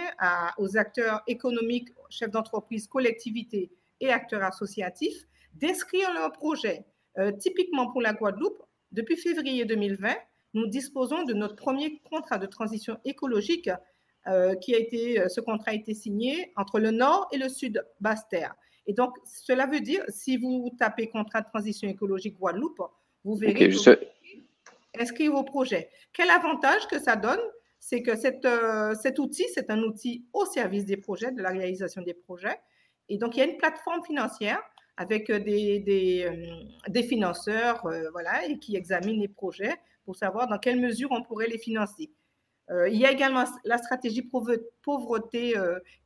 aux 0.57 0.77
acteurs 0.77 1.21
économiques, 1.27 1.89
chefs 2.09 2.31
d'entreprise, 2.31 2.87
collectivités 2.87 3.71
et 3.99 4.09
acteurs 4.11 4.43
associatifs 4.43 5.25
d'inscrire 5.55 6.11
leur 6.13 6.31
projet. 6.31 6.85
Euh, 7.17 7.31
typiquement 7.31 7.91
pour 7.91 8.01
la 8.01 8.13
Guadeloupe, 8.13 8.61
depuis 8.91 9.15
février 9.15 9.65
2020, 9.65 10.15
nous 10.53 10.67
disposons 10.67 11.23
de 11.23 11.33
notre 11.33 11.55
premier 11.55 11.99
contrat 12.09 12.37
de 12.37 12.45
transition 12.45 12.99
écologique 13.05 13.69
euh, 14.27 14.55
qui 14.55 14.73
a 14.75 14.79
été, 14.79 15.19
euh, 15.19 15.27
ce 15.29 15.41
contrat 15.41 15.71
a 15.71 15.73
été 15.73 15.93
signé 15.93 16.51
entre 16.55 16.79
le 16.79 16.91
Nord 16.91 17.27
et 17.31 17.37
le 17.37 17.49
Sud 17.49 17.83
Basse-Terre. 17.99 18.55
Et 18.85 18.93
donc, 18.93 19.15
cela 19.25 19.65
veut 19.65 19.79
dire, 19.79 20.03
si 20.09 20.37
vous 20.37 20.71
tapez 20.77 21.07
contrat 21.07 21.41
de 21.41 21.47
transition 21.47 21.87
écologique 21.87 22.37
Guadeloupe, 22.37 22.81
vous 23.23 23.35
verrez 23.35 23.71
inscrire 24.99 25.31
vos 25.31 25.43
projets. 25.43 25.89
Quel 26.11 26.29
avantage 26.29 26.87
que 26.87 26.99
ça 26.99 27.15
donne 27.15 27.39
c'est 27.85 28.01
que 28.01 28.11
euh, 28.11 28.95
cet 28.95 29.19
outil, 29.19 29.43
c'est 29.53 29.69
un 29.69 29.79
outil 29.79 30.25
au 30.31 30.45
service 30.45 30.85
des 30.85 30.95
projets, 30.95 31.33
de 31.33 31.41
la 31.41 31.49
réalisation 31.49 32.01
des 32.01 32.13
projets. 32.13 32.57
Et 33.09 33.17
donc, 33.17 33.35
il 33.35 33.39
y 33.39 33.41
a 33.41 33.45
une 33.45 33.57
plateforme 33.57 34.01
financière 34.05 34.61
avec 34.95 35.29
euh, 35.29 35.39
des, 35.39 35.79
des, 35.81 36.23
euh, 36.23 37.01
financeurs 37.03 37.85
voilà, 38.13 38.45
et 38.47 38.57
qui 38.57 38.77
examinent 38.77 39.19
les 39.19 39.27
projets 39.27 39.75
pour 40.05 40.15
savoir 40.15 40.47
dans 40.47 40.59
quelle 40.59 40.79
mesure 40.79 41.09
on 41.11 41.23
pourrait 41.23 41.47
les 41.47 41.57
financer. 41.57 42.09
il 42.69 42.95
y 42.95 43.05
a 43.05 43.11
également 43.11 43.43
la 43.65 43.77
stratégie 43.77 44.21
pauvreté 44.81 45.53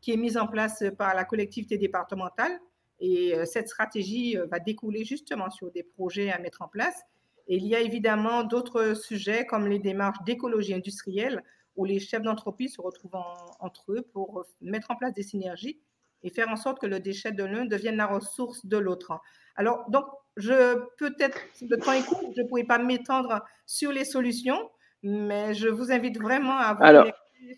qui 0.01 0.11
est 0.13 0.17
mise 0.17 0.38
en 0.38 0.47
place 0.47 0.84
par 0.97 1.13
la 1.15 1.25
collectivité 1.25 1.78
départementale. 1.78 2.59
Et 2.99 3.34
cette 3.45 3.69
stratégie 3.69 4.36
va 4.51 4.59
découler 4.59 5.03
justement 5.03 5.49
sur 5.49 5.71
des 5.71 5.84
projets 5.84 6.32
à 6.32 6.39
mettre 6.39 6.61
en 6.61 6.67
place. 6.67 6.99
Et 7.47 7.57
il 7.57 7.65
y 7.65 7.75
a 7.75 7.80
évidemment 7.80 8.43
d'autres 8.43 8.93
sujets 8.93 9.45
comme 9.45 9.67
les 9.67 9.80
démarches 9.80 10.23
d'écologie 10.25 10.73
industrielle 10.75 11.43
où 11.78 11.86
les 11.86 11.99
chefs 11.99 12.23
d'entreprise 12.23 12.75
se 12.75 12.82
retrouvent 12.82 13.15
entre 13.59 13.93
eux 13.93 14.05
pour 14.11 14.43
mettre 14.61 14.91
en 14.91 14.95
place 14.95 15.13
des 15.13 15.23
synergies 15.23 15.80
et 16.23 16.30
faire 16.30 16.49
en 16.49 16.55
sorte 16.55 16.80
que 16.80 16.88
le 16.88 16.99
déchet 16.99 17.32
de 17.32 17.43
l'un 17.43 17.65
devienne 17.65 17.95
la 17.95 18.07
ressource 18.07 18.65
de 18.65 18.78
l'autre. 18.78 19.13
Alors, 19.55 19.89
donc, 19.89 20.05
je 20.36 20.75
peut-être, 20.97 21.39
le 21.61 21.78
temps 21.78 21.93
est 21.93 22.05
court, 22.05 22.32
je 22.36 22.41
ne 22.41 22.47
pourrais 22.47 22.63
pas 22.63 22.80
m'étendre 22.80 23.43
sur 23.65 23.91
les 23.91 24.05
solutions, 24.05 24.69
mais 25.03 25.53
je 25.53 25.67
vous 25.67 25.91
invite 25.91 26.19
vraiment 26.19 26.57
à 26.57 26.73
vous 26.73 26.84
Alors, 26.84 27.07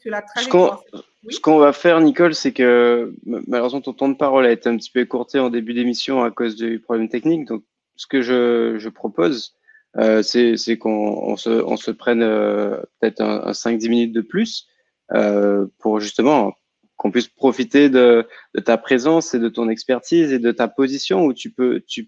sur 0.02 0.12
la 0.12 0.22
trajectoire. 0.22 0.84
Ce 1.30 1.40
qu'on 1.40 1.58
va 1.58 1.74
faire, 1.74 2.00
Nicole, 2.00 2.36
c'est 2.36 2.54
que 2.54 3.14
malheureusement, 3.26 3.82
ton 3.82 3.94
temps 3.94 4.10
de 4.10 4.16
parole 4.16 4.46
a 4.46 4.52
été 4.52 4.70
un 4.70 4.78
petit 4.78 4.92
peu 4.92 5.00
écourté 5.00 5.40
en 5.40 5.50
début 5.50 5.74
d'émission 5.74 6.24
à 6.24 6.32
cause 6.32 6.56
du 6.56 6.80
problème 6.80 7.10
technique. 7.10 7.46
Donc, 7.46 7.64
ce 7.96 8.08
que 8.08 8.22
je, 8.22 8.78
je 8.78 8.90
propose, 8.90 9.56
euh, 9.98 10.22
c'est 10.22 10.78
qu'on 10.78 11.36
se, 11.36 11.92
prenne 11.92 12.22
euh, 12.22 12.78
peut-être 13.00 13.22
un, 13.22 13.52
5-10 13.52 13.90
minutes 13.90 14.14
de 14.14 14.22
plus 14.22 14.68
euh, 15.14 15.66
pour 15.80 16.00
justement 16.00 16.54
qu'on 16.96 17.12
puisse 17.12 17.28
profiter 17.28 17.90
de, 17.90 18.28
ta 18.66 18.78
présence 18.78 19.34
et 19.34 19.40
de 19.40 19.50
ton 19.50 19.70
expertise 19.70 20.32
et 20.32 20.40
de 20.40 20.52
ta 20.52 20.68
position 20.68 21.26
où 21.26 21.34
tu 21.34 21.50
peux, 21.50 21.82
tu 21.88 22.06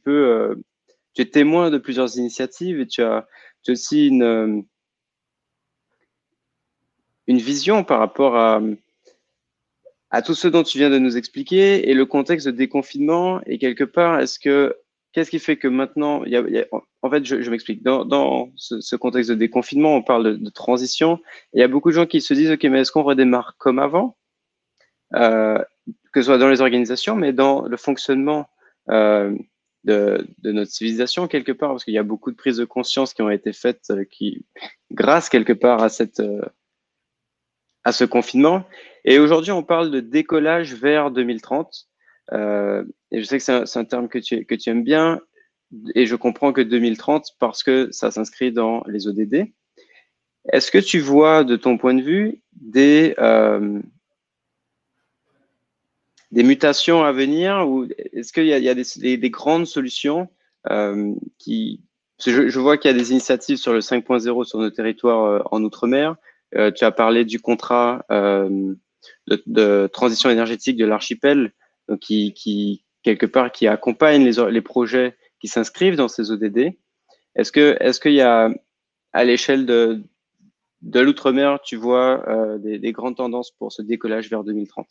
es 1.17 1.25
témoin 1.25 1.69
de 1.69 1.77
plusieurs 1.77 2.17
initiatives 2.17 2.79
et 2.81 2.87
tu 2.87 3.01
as, 3.01 3.25
aussi 3.69 4.07
une, 4.07 4.65
vision 7.27 7.85
par 7.85 7.99
rapport 7.99 8.35
à 8.35 10.21
tout 10.21 10.33
ce 10.33 10.49
dont 10.49 10.63
tu 10.63 10.77
viens 10.77 10.89
de 10.89 10.99
nous 10.99 11.15
expliquer 11.15 11.89
et 11.89 11.93
le 11.93 12.05
contexte 12.05 12.45
de 12.45 12.51
déconfinement 12.51 13.39
et 13.45 13.57
quelque 13.57 13.85
part, 13.85 14.19
est-ce 14.19 14.37
que 14.37 14.75
Qu'est-ce 15.13 15.29
qui 15.29 15.39
fait 15.39 15.57
que 15.57 15.67
maintenant, 15.67 16.23
il 16.23 16.31
y 16.31 16.37
a, 16.37 16.65
en 17.01 17.09
fait, 17.09 17.25
je, 17.25 17.41
je 17.41 17.51
m'explique. 17.51 17.83
Dans, 17.83 18.05
dans 18.05 18.51
ce, 18.55 18.79
ce, 18.79 18.95
contexte 18.95 19.29
de 19.29 19.35
déconfinement, 19.35 19.95
on 19.95 20.01
parle 20.01 20.23
de, 20.23 20.33
de, 20.45 20.49
transition. 20.49 21.19
Il 21.53 21.59
y 21.59 21.63
a 21.63 21.67
beaucoup 21.67 21.89
de 21.89 21.95
gens 21.95 22.05
qui 22.05 22.21
se 22.21 22.33
disent, 22.33 22.51
OK, 22.51 22.63
mais 22.63 22.81
est-ce 22.81 22.91
qu'on 22.91 23.03
redémarre 23.03 23.55
comme 23.57 23.79
avant? 23.79 24.17
Euh, 25.15 25.61
Que 26.13 26.21
ce 26.21 26.27
soit 26.27 26.37
dans 26.37 26.49
les 26.49 26.61
organisations, 26.61 27.15
mais 27.15 27.33
dans 27.33 27.63
le 27.63 27.77
fonctionnement 27.77 28.47
euh, 28.89 29.35
de, 29.83 30.25
de, 30.39 30.51
notre 30.51 30.71
civilisation, 30.71 31.27
quelque 31.27 31.51
part, 31.51 31.71
parce 31.71 31.83
qu'il 31.83 31.93
y 31.93 31.99
a 31.99 32.03
beaucoup 32.03 32.31
de 32.31 32.37
prises 32.37 32.57
de 32.57 32.65
conscience 32.65 33.13
qui 33.13 33.21
ont 33.21 33.29
été 33.29 33.51
faites 33.51 33.89
euh, 33.89 34.05
qui, 34.05 34.45
grâce 34.91 35.29
quelque 35.29 35.53
part 35.53 35.83
à, 35.83 35.89
cette, 35.89 36.19
euh, 36.19 36.41
à 37.83 37.91
ce 37.91 38.05
confinement. 38.05 38.63
Et 39.03 39.19
aujourd'hui, 39.19 39.51
on 39.51 39.63
parle 39.63 39.91
de 39.91 39.99
décollage 39.99 40.73
vers 40.73 41.11
2030. 41.11 41.87
Euh, 42.33 42.83
et 43.11 43.21
je 43.21 43.25
sais 43.25 43.37
que 43.37 43.65
c'est 43.65 43.79
un, 43.79 43.85
terme 43.85 44.07
que 44.07 44.19
tu, 44.19 44.69
aimes 44.69 44.83
bien, 44.83 45.21
et 45.95 46.05
je 46.05 46.15
comprends 46.15 46.53
que 46.53 46.61
2030 46.61 47.35
parce 47.39 47.63
que 47.63 47.89
ça 47.91 48.11
s'inscrit 48.11 48.51
dans 48.51 48.83
les 48.87 49.07
ODD. 49.07 49.51
Est-ce 50.51 50.71
que 50.71 50.77
tu 50.77 50.99
vois, 50.99 51.43
de 51.43 51.55
ton 51.55 51.77
point 51.77 51.93
de 51.93 52.01
vue, 52.01 52.41
des, 52.53 53.13
euh, 53.19 53.79
des 56.31 56.43
mutations 56.43 57.03
à 57.03 57.11
venir 57.11 57.67
ou 57.67 57.87
est-ce 58.13 58.33
qu'il 58.33 58.45
y 58.45 58.53
a, 58.53 58.73
des, 58.73 59.17
des, 59.17 59.29
grandes 59.29 59.67
solutions 59.67 60.29
qui, 61.37 61.81
je, 62.25 62.59
vois 62.59 62.77
qu'il 62.77 62.89
y 62.89 62.93
a 62.93 62.97
des 62.97 63.11
initiatives 63.11 63.57
sur 63.57 63.73
le 63.73 63.79
5.0 63.79 64.45
sur 64.45 64.59
nos 64.59 64.69
territoires 64.69 65.47
en 65.51 65.63
Outre-mer. 65.63 66.15
tu 66.53 66.83
as 66.83 66.91
parlé 66.91 67.25
du 67.25 67.39
contrat 67.39 68.05
de, 69.27 69.87
transition 69.87 70.29
énergétique 70.29 70.77
de 70.77 70.85
l'archipel, 70.85 71.53
qui, 71.99 72.83
quelque 73.03 73.25
part, 73.25 73.51
qui 73.51 73.67
accompagne 73.67 74.23
les, 74.23 74.61
projets 74.61 75.17
qui 75.39 75.47
s'inscrivent 75.47 75.95
dans 75.95 76.07
ces 76.07 76.31
ODD. 76.31 76.73
Est-ce 77.35 77.51
que, 77.51 77.77
est-ce 77.79 77.99
qu'il 77.99 78.13
y 78.13 78.21
a, 78.21 78.49
à 79.13 79.23
l'échelle 79.23 79.65
de, 79.65 80.03
de 80.81 80.99
l'outre-mer, 80.99 81.59
tu 81.63 81.75
vois 81.75 82.27
euh, 82.29 82.57
des, 82.57 82.79
des, 82.79 82.91
grandes 82.91 83.17
tendances 83.17 83.51
pour 83.51 83.71
ce 83.71 83.81
décollage 83.81 84.29
vers 84.29 84.43
2030 84.43 84.87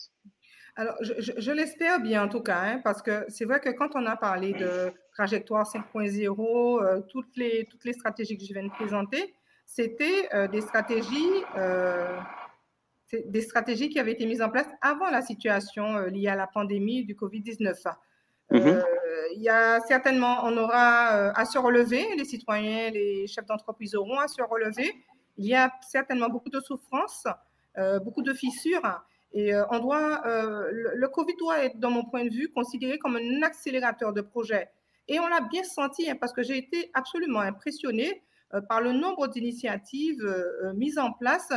alors, 0.76 0.94
je, 1.00 1.50
l'espère 1.50 2.00
bien 2.00 2.22
en 2.22 2.28
tout 2.28 2.40
cas, 2.40 2.60
hein, 2.60 2.80
parce 2.82 3.02
que 3.02 3.24
c'est 3.28 3.44
vrai 3.44 3.60
que 3.60 3.68
quand 3.70 3.90
on 3.96 4.06
a 4.06 4.16
parlé 4.16 4.52
de 4.52 4.92
trajectoire 5.12 5.66
5.0, 5.66 6.82
euh, 6.82 7.00
toutes, 7.08 7.36
les, 7.36 7.66
toutes 7.70 7.84
les 7.84 7.92
stratégies 7.92 8.38
que 8.38 8.44
je 8.44 8.54
viens 8.54 8.64
de 8.64 8.70
présenter, 8.70 9.34
c'était 9.66 10.28
euh, 10.32 10.48
des 10.48 10.60
stratégies 10.62 11.44
des 13.12 13.42
stratégies 13.42 13.88
qui 13.88 13.98
avaient 13.98 14.12
été 14.12 14.26
mises 14.26 14.42
en 14.42 14.50
place 14.50 14.68
avant 14.80 15.10
la 15.10 15.22
situation 15.22 15.96
euh, 15.96 16.08
liée 16.08 16.28
à 16.28 16.36
la 16.36 16.46
pandémie 16.46 17.04
du 17.04 17.14
Covid-19. 17.14 17.74
Mhm. 18.50 18.60
Euh, 18.60 18.82
il 19.36 19.42
y 19.42 19.48
a 19.48 19.80
certainement, 19.80 20.40
on 20.44 20.56
aura 20.56 21.16
euh, 21.16 21.32
à 21.34 21.44
se 21.44 21.58
relever, 21.58 22.04
les 22.16 22.24
citoyens, 22.24 22.90
les 22.90 23.26
chefs 23.26 23.46
d'entreprise 23.46 23.94
auront 23.94 24.18
à 24.18 24.28
se 24.28 24.42
relever. 24.42 24.92
Il 25.38 25.46
y 25.46 25.54
a 25.54 25.72
certainement 25.88 26.28
beaucoup 26.28 26.50
de 26.50 26.60
souffrances, 26.60 27.26
beaucoup 28.04 28.20
de 28.20 28.34
fissures. 28.34 28.82
Et 29.32 29.54
on 29.70 29.78
doit, 29.78 30.20
le, 30.26 30.92
le, 30.94 31.08
Covid 31.08 31.34
doit 31.38 31.64
être, 31.64 31.78
dans 31.78 31.90
mon 31.90 32.04
point 32.04 32.24
de 32.24 32.30
vue, 32.30 32.52
considéré 32.52 32.98
comme 32.98 33.16
un 33.16 33.42
accélérateur 33.42 34.12
de 34.12 34.20
projets. 34.20 34.68
Et 35.08 35.18
on 35.18 35.28
l'a 35.28 35.40
bien 35.40 35.62
senti, 35.64 36.10
hein, 36.10 36.16
parce 36.20 36.34
que 36.34 36.42
j'ai 36.42 36.58
été 36.58 36.90
absolument 36.92 37.40
impressionnée 37.40 38.22
par 38.68 38.82
le 38.82 38.92
nombre 38.92 39.28
d'initiatives 39.28 40.22
mises 40.74 40.98
en 40.98 41.12
place 41.12 41.50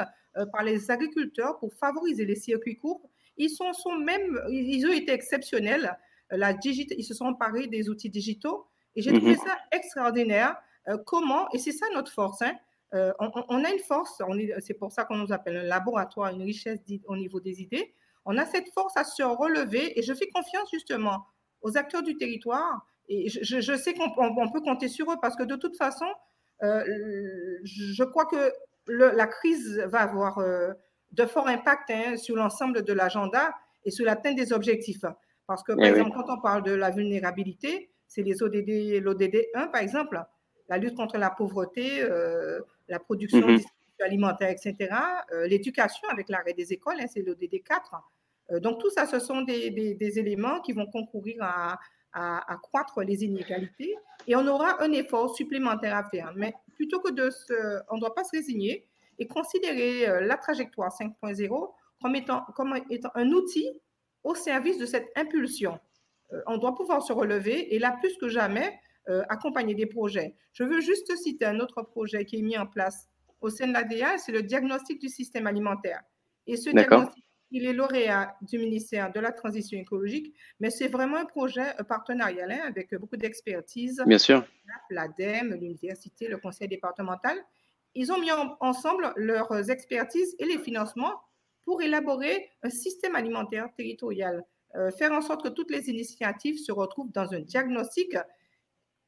par 0.51 0.63
les 0.63 0.89
agriculteurs 0.89 1.59
pour 1.59 1.73
favoriser 1.73 2.25
les 2.25 2.35
circuits 2.35 2.77
courts. 2.77 3.09
Ils 3.37 3.49
sont, 3.49 3.73
sont 3.73 3.97
même, 3.97 4.39
ils 4.49 4.85
ont 4.85 4.91
été 4.91 5.11
exceptionnels. 5.11 5.97
Euh, 6.31 6.37
la 6.37 6.55
ils 6.63 7.03
se 7.03 7.13
sont 7.13 7.25
emparés 7.25 7.67
des 7.67 7.89
outils 7.89 8.09
digitaux 8.09 8.67
et 8.95 9.01
j'ai 9.01 9.11
trouvé 9.11 9.31
mhm. 9.31 9.37
ça 9.37 9.57
extraordinaire. 9.71 10.55
Euh, 10.87 10.97
comment, 11.05 11.49
et 11.53 11.57
c'est 11.57 11.71
ça 11.71 11.85
notre 11.93 12.11
force, 12.11 12.41
hein, 12.41 12.53
on, 13.19 13.63
a 13.63 13.71
une 13.71 13.79
force, 13.79 14.21
c'est 14.59 14.75
pour 14.75 14.91
ça 14.91 15.03
qu'on 15.03 15.15
nous 15.15 15.33
appelle 15.33 15.57
un 15.57 15.63
laboratoire, 15.63 16.31
une 16.31 16.43
richesse 16.43 16.79
au 17.07 17.17
niveau 17.17 17.39
des 17.39 17.59
idées. 17.59 17.95
On 18.23 18.37
a 18.37 18.45
cette 18.45 18.69
force 18.71 18.95
à 18.95 19.03
se 19.03 19.23
relever 19.23 19.97
et 19.97 20.03
je 20.03 20.13
fais 20.13 20.27
confiance 20.27 20.69
justement 20.71 21.25
aux 21.63 21.75
acteurs 21.75 22.03
du 22.03 22.15
territoire. 22.17 22.85
Et 23.09 23.29
je, 23.29 23.61
je 23.61 23.75
sais 23.75 23.95
qu'on 23.95 24.11
peut 24.51 24.61
compter 24.61 24.89
sur 24.89 25.11
eux 25.11 25.17
parce 25.19 25.35
que 25.35 25.41
de 25.41 25.55
toute 25.55 25.75
façon, 25.75 26.05
je 26.61 28.03
crois 28.03 28.25
que 28.25 28.53
la 28.87 29.27
crise 29.27 29.79
va 29.87 29.99
avoir 29.99 30.39
euh, 30.39 30.73
de 31.11 31.25
forts 31.25 31.47
impacts 31.47 31.89
hein, 31.89 32.17
sur 32.17 32.35
l'ensemble 32.35 32.83
de 32.83 32.93
l'agenda 32.93 33.53
et 33.85 33.91
sur 33.91 34.05
l'atteinte 34.05 34.35
des 34.35 34.53
objectifs. 34.53 35.05
Parce 35.47 35.63
que, 35.63 35.73
par 35.73 35.85
eh 35.85 35.89
exemple, 35.89 36.11
quand 36.15 36.33
on 36.33 36.39
parle 36.39 36.63
de 36.63 36.73
la 36.73 36.89
vulnérabilité, 36.89 37.91
c'est 38.07 38.21
les 38.21 38.41
ODD, 38.41 39.01
l'ODD 39.01 39.47
1, 39.53 39.67
par 39.67 39.81
exemple, 39.81 40.21
la 40.69 40.77
lutte 40.77 40.95
contre 40.95 41.17
la 41.17 41.29
pauvreté, 41.29 42.01
euh, 42.01 42.61
la 42.87 42.99
production 42.99 43.45
mhm. 43.45 43.59
alimentaire, 43.99 44.49
etc., 44.49 44.95
euh, 45.33 45.47
l'éducation 45.47 46.07
avec 46.09 46.29
l'arrêt 46.29 46.53
des 46.53 46.71
écoles, 46.71 46.95
hein, 46.99 47.07
c'est 47.07 47.21
l'ODD 47.21 47.61
4. 47.63 47.95
donc, 48.61 48.79
tout 48.79 48.89
ça, 48.89 49.05
ce 49.05 49.19
sont 49.19 49.41
des, 49.41 50.19
éléments 50.19 50.61
qui 50.61 50.71
vont 50.71 50.85
concourir 50.85 51.37
à, 51.41 51.79
à, 52.13 52.51
accroître 52.51 53.01
les 53.01 53.23
inégalités 53.23 53.95
et 54.27 54.35
on 54.35 54.47
aura 54.47 54.81
un 54.81 54.91
effort 54.91 55.35
supplémentaire 55.35 55.95
à 55.95 56.03
faire. 56.03 56.33
Mais 56.35 56.53
plutôt 56.75 56.99
que 56.99 57.11
de 57.11 57.29
se... 57.29 57.81
On 57.89 57.95
ne 57.95 57.99
doit 58.01 58.15
pas 58.15 58.23
se 58.23 58.31
résigner 58.31 58.87
et 59.19 59.27
considérer 59.27 60.07
euh, 60.07 60.21
la 60.21 60.37
trajectoire 60.37 60.91
5.0 60.91 61.71
comme 62.01 62.15
étant, 62.15 62.43
comme 62.55 62.77
étant 62.89 63.11
un 63.15 63.29
outil 63.31 63.69
au 64.23 64.35
service 64.35 64.77
de 64.77 64.85
cette 64.85 65.09
impulsion. 65.15 65.79
Euh, 66.31 66.41
on 66.47 66.57
doit 66.57 66.75
pouvoir 66.75 67.01
se 67.01 67.13
relever 67.13 67.75
et 67.75 67.79
là, 67.79 67.95
plus 67.99 68.17
que 68.17 68.29
jamais, 68.29 68.79
euh, 69.09 69.23
accompagner 69.29 69.75
des 69.75 69.85
projets. 69.85 70.35
Je 70.53 70.63
veux 70.63 70.79
juste 70.79 71.15
citer 71.17 71.45
un 71.45 71.59
autre 71.59 71.81
projet 71.81 72.25
qui 72.25 72.37
est 72.37 72.41
mis 72.41 72.57
en 72.57 72.65
place 72.65 73.09
au 73.41 73.49
sein 73.49 73.67
de 73.67 73.73
l'ADA, 73.73 74.17
c'est 74.17 74.31
le 74.31 74.41
diagnostic 74.41 74.99
du 75.01 75.09
système 75.09 75.47
alimentaire. 75.47 76.01
Et 76.47 76.55
ce 76.55 76.69
diagnostic, 76.69 77.22
il 77.53 77.65
est 77.65 77.73
lauréat 77.73 78.35
du 78.41 78.57
ministère 78.57 79.13
de 79.13 79.19
la 79.19 79.31
Transition 79.31 79.79
écologique, 79.79 80.33
mais 80.59 80.71
c'est 80.71 80.87
vraiment 80.87 81.17
un 81.17 81.25
projet 81.25 81.75
partenarial 81.87 82.51
hein, 82.51 82.61
avec 82.67 82.93
beaucoup 82.95 83.15
d'expertise. 83.15 84.03
Bien 84.07 84.17
sûr. 84.17 84.43
L'ADEME, 84.89 85.53
l'université, 85.53 86.27
le 86.27 86.37
conseil 86.37 86.67
départemental. 86.67 87.37
Ils 87.93 88.11
ont 88.11 88.19
mis 88.19 88.31
ensemble 88.59 89.13
leurs 89.15 89.69
expertises 89.69 90.35
et 90.39 90.45
les 90.45 90.57
financements 90.57 91.21
pour 91.63 91.81
élaborer 91.83 92.49
un 92.63 92.71
système 92.71 93.15
alimentaire 93.15 93.69
territorial, 93.77 94.43
euh, 94.75 94.89
faire 94.89 95.11
en 95.11 95.21
sorte 95.21 95.43
que 95.43 95.49
toutes 95.49 95.69
les 95.69 95.89
initiatives 95.89 96.57
se 96.57 96.71
retrouvent 96.71 97.11
dans 97.11 97.33
un 97.33 97.39
diagnostic, 97.39 98.17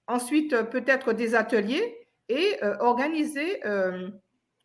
ensuite 0.05 0.53
euh, 0.53 0.63
peut-être 0.63 1.13
des 1.13 1.33
ateliers 1.33 2.07
et 2.29 2.63
euh, 2.63 2.77
organiser 2.79 3.63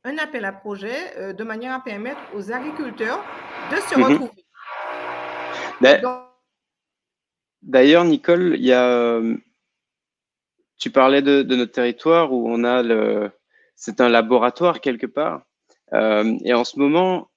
un 0.03 0.16
appel 0.16 0.47
à 0.47 0.53
projet 0.53 1.35
de 1.35 1.45
manière 1.45 1.74
à 1.74 1.85
permettre 1.85 2.20
aux 2.35 2.53
agriculteurs 2.53 3.22
de 3.71 3.77
se 3.77 3.99
mhm. 3.99 4.05
retrouver. 4.05 4.31
D'ailleurs, 7.62 8.05
Nicole, 8.05 8.57
il 8.57 8.64
y 8.64 8.73
a, 8.73 9.21
tu 10.79 10.91
parlais 10.91 11.23
de, 11.23 11.43
notre 11.43 11.73
territoire 11.73 12.33
où 12.33 12.51
on 12.51 12.64
a 12.64 12.83
le, 12.83 13.31
c'est 13.77 14.01
un 14.01 14.09
laboratoire 14.09 14.81
quelque 14.81 15.07
part. 15.07 15.43
Euh, 15.93 16.37
et 16.45 16.55
en 16.55 16.64
ce 16.64 16.79
moment, 16.79 17.31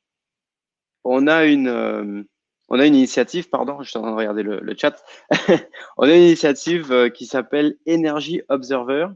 on 1.04 1.28
a 1.28 1.46
une, 1.46 1.68
euh, 1.68 2.24
on 2.70 2.80
a 2.80 2.86
une 2.86 2.96
initiative, 2.96 3.50
pardon, 3.50 3.82
je 3.84 3.90
suis 3.90 4.00
en 4.00 4.04
train 4.04 4.12
de 4.12 4.18
regarder 4.18 4.44
le, 4.44 4.76
chat. 4.78 5.04
on 5.98 6.04
a 6.04 6.16
une 6.16 6.24
initiative 6.24 6.92
euh, 6.92 7.10
qui 7.10 7.26
s'appelle 7.26 7.76
Energy 7.88 8.42
Observer, 8.50 9.08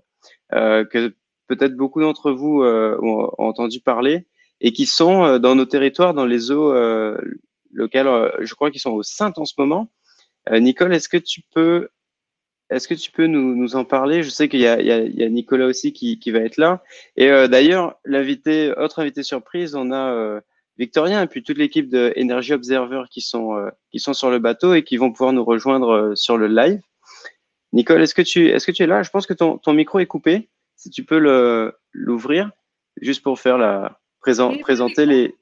que 0.51 1.15
peut-être 1.47 1.75
beaucoup 1.75 2.01
d'entre 2.01 2.31
vous 2.31 2.61
ont, 2.63 3.31
entendu 3.37 3.79
parler 3.79 4.25
et 4.61 4.71
qui 4.71 4.85
sont 4.85 5.39
dans 5.39 5.55
nos 5.55 5.65
territoires, 5.65 6.13
dans 6.13 6.25
les 6.25 6.51
eaux 6.51 6.73
locales. 7.71 8.33
je 8.39 8.53
crois 8.55 8.71
qu'ils 8.71 8.81
sont 8.81 8.91
au 8.91 9.03
Saint 9.03 9.33
en 9.37 9.45
ce 9.45 9.53
moment. 9.57 9.91
Nicole, 10.51 10.93
est-ce 10.93 11.09
que 11.09 11.17
tu 11.17 11.41
peux 11.53 11.89
est-ce 12.69 12.87
que 12.87 12.93
tu 12.93 13.11
peux 13.11 13.27
nous, 13.27 13.75
en 13.75 13.85
parler? 13.85 14.23
Je 14.23 14.29
sais 14.29 14.49
qu'il 14.49 14.59
y, 14.59 14.67
a 14.67 15.29
Nicolas 15.29 15.67
aussi 15.67 15.93
qui, 15.93 16.31
va 16.31 16.39
être 16.39 16.57
là. 16.57 16.83
Et 17.15 17.29
euh, 17.29 17.47
d'ailleurs, 17.47 17.95
l'invité, 18.03 18.73
autre 18.77 18.99
invité 18.99 19.23
surprise, 19.23 19.73
on 19.75 19.91
a 19.91 20.11
euh, 20.11 20.41
Victorien 20.77 21.23
et 21.23 21.27
puis 21.27 21.43
toute 21.43 21.57
l'équipe 21.57 21.89
de 21.89 22.13
Energy 22.17 22.53
Observer 22.53 23.03
qui 23.09 23.21
sont, 23.21 23.55
euh, 23.55 23.69
qui 23.91 23.99
sont 23.99 24.13
sur 24.13 24.29
le 24.29 24.39
bateau 24.39 24.73
et 24.73 24.83
qui 24.83 24.97
vont 24.97 25.11
pouvoir 25.11 25.31
nous 25.31 25.45
rejoindre 25.45 25.89
euh, 25.89 26.15
sur 26.15 26.37
le 26.37 26.47
live. 26.47 26.81
Nicole, 27.71 28.01
est-ce 28.01 28.13
que 28.13 28.21
tu, 28.21 28.49
es 28.49 28.87
là? 28.87 29.01
Je 29.01 29.09
pense 29.09 29.27
que 29.27 29.33
ton, 29.33 29.59
micro 29.73 29.99
est 29.99 30.05
coupé. 30.05 30.49
Si 30.75 30.89
tu 30.89 31.05
peux 31.05 31.19
l'ouvrir, 31.93 32.51
juste 33.01 33.23
pour 33.23 33.39
faire 33.39 33.57
la 33.57 33.99
présenter 34.19 35.05
les. 35.05 35.35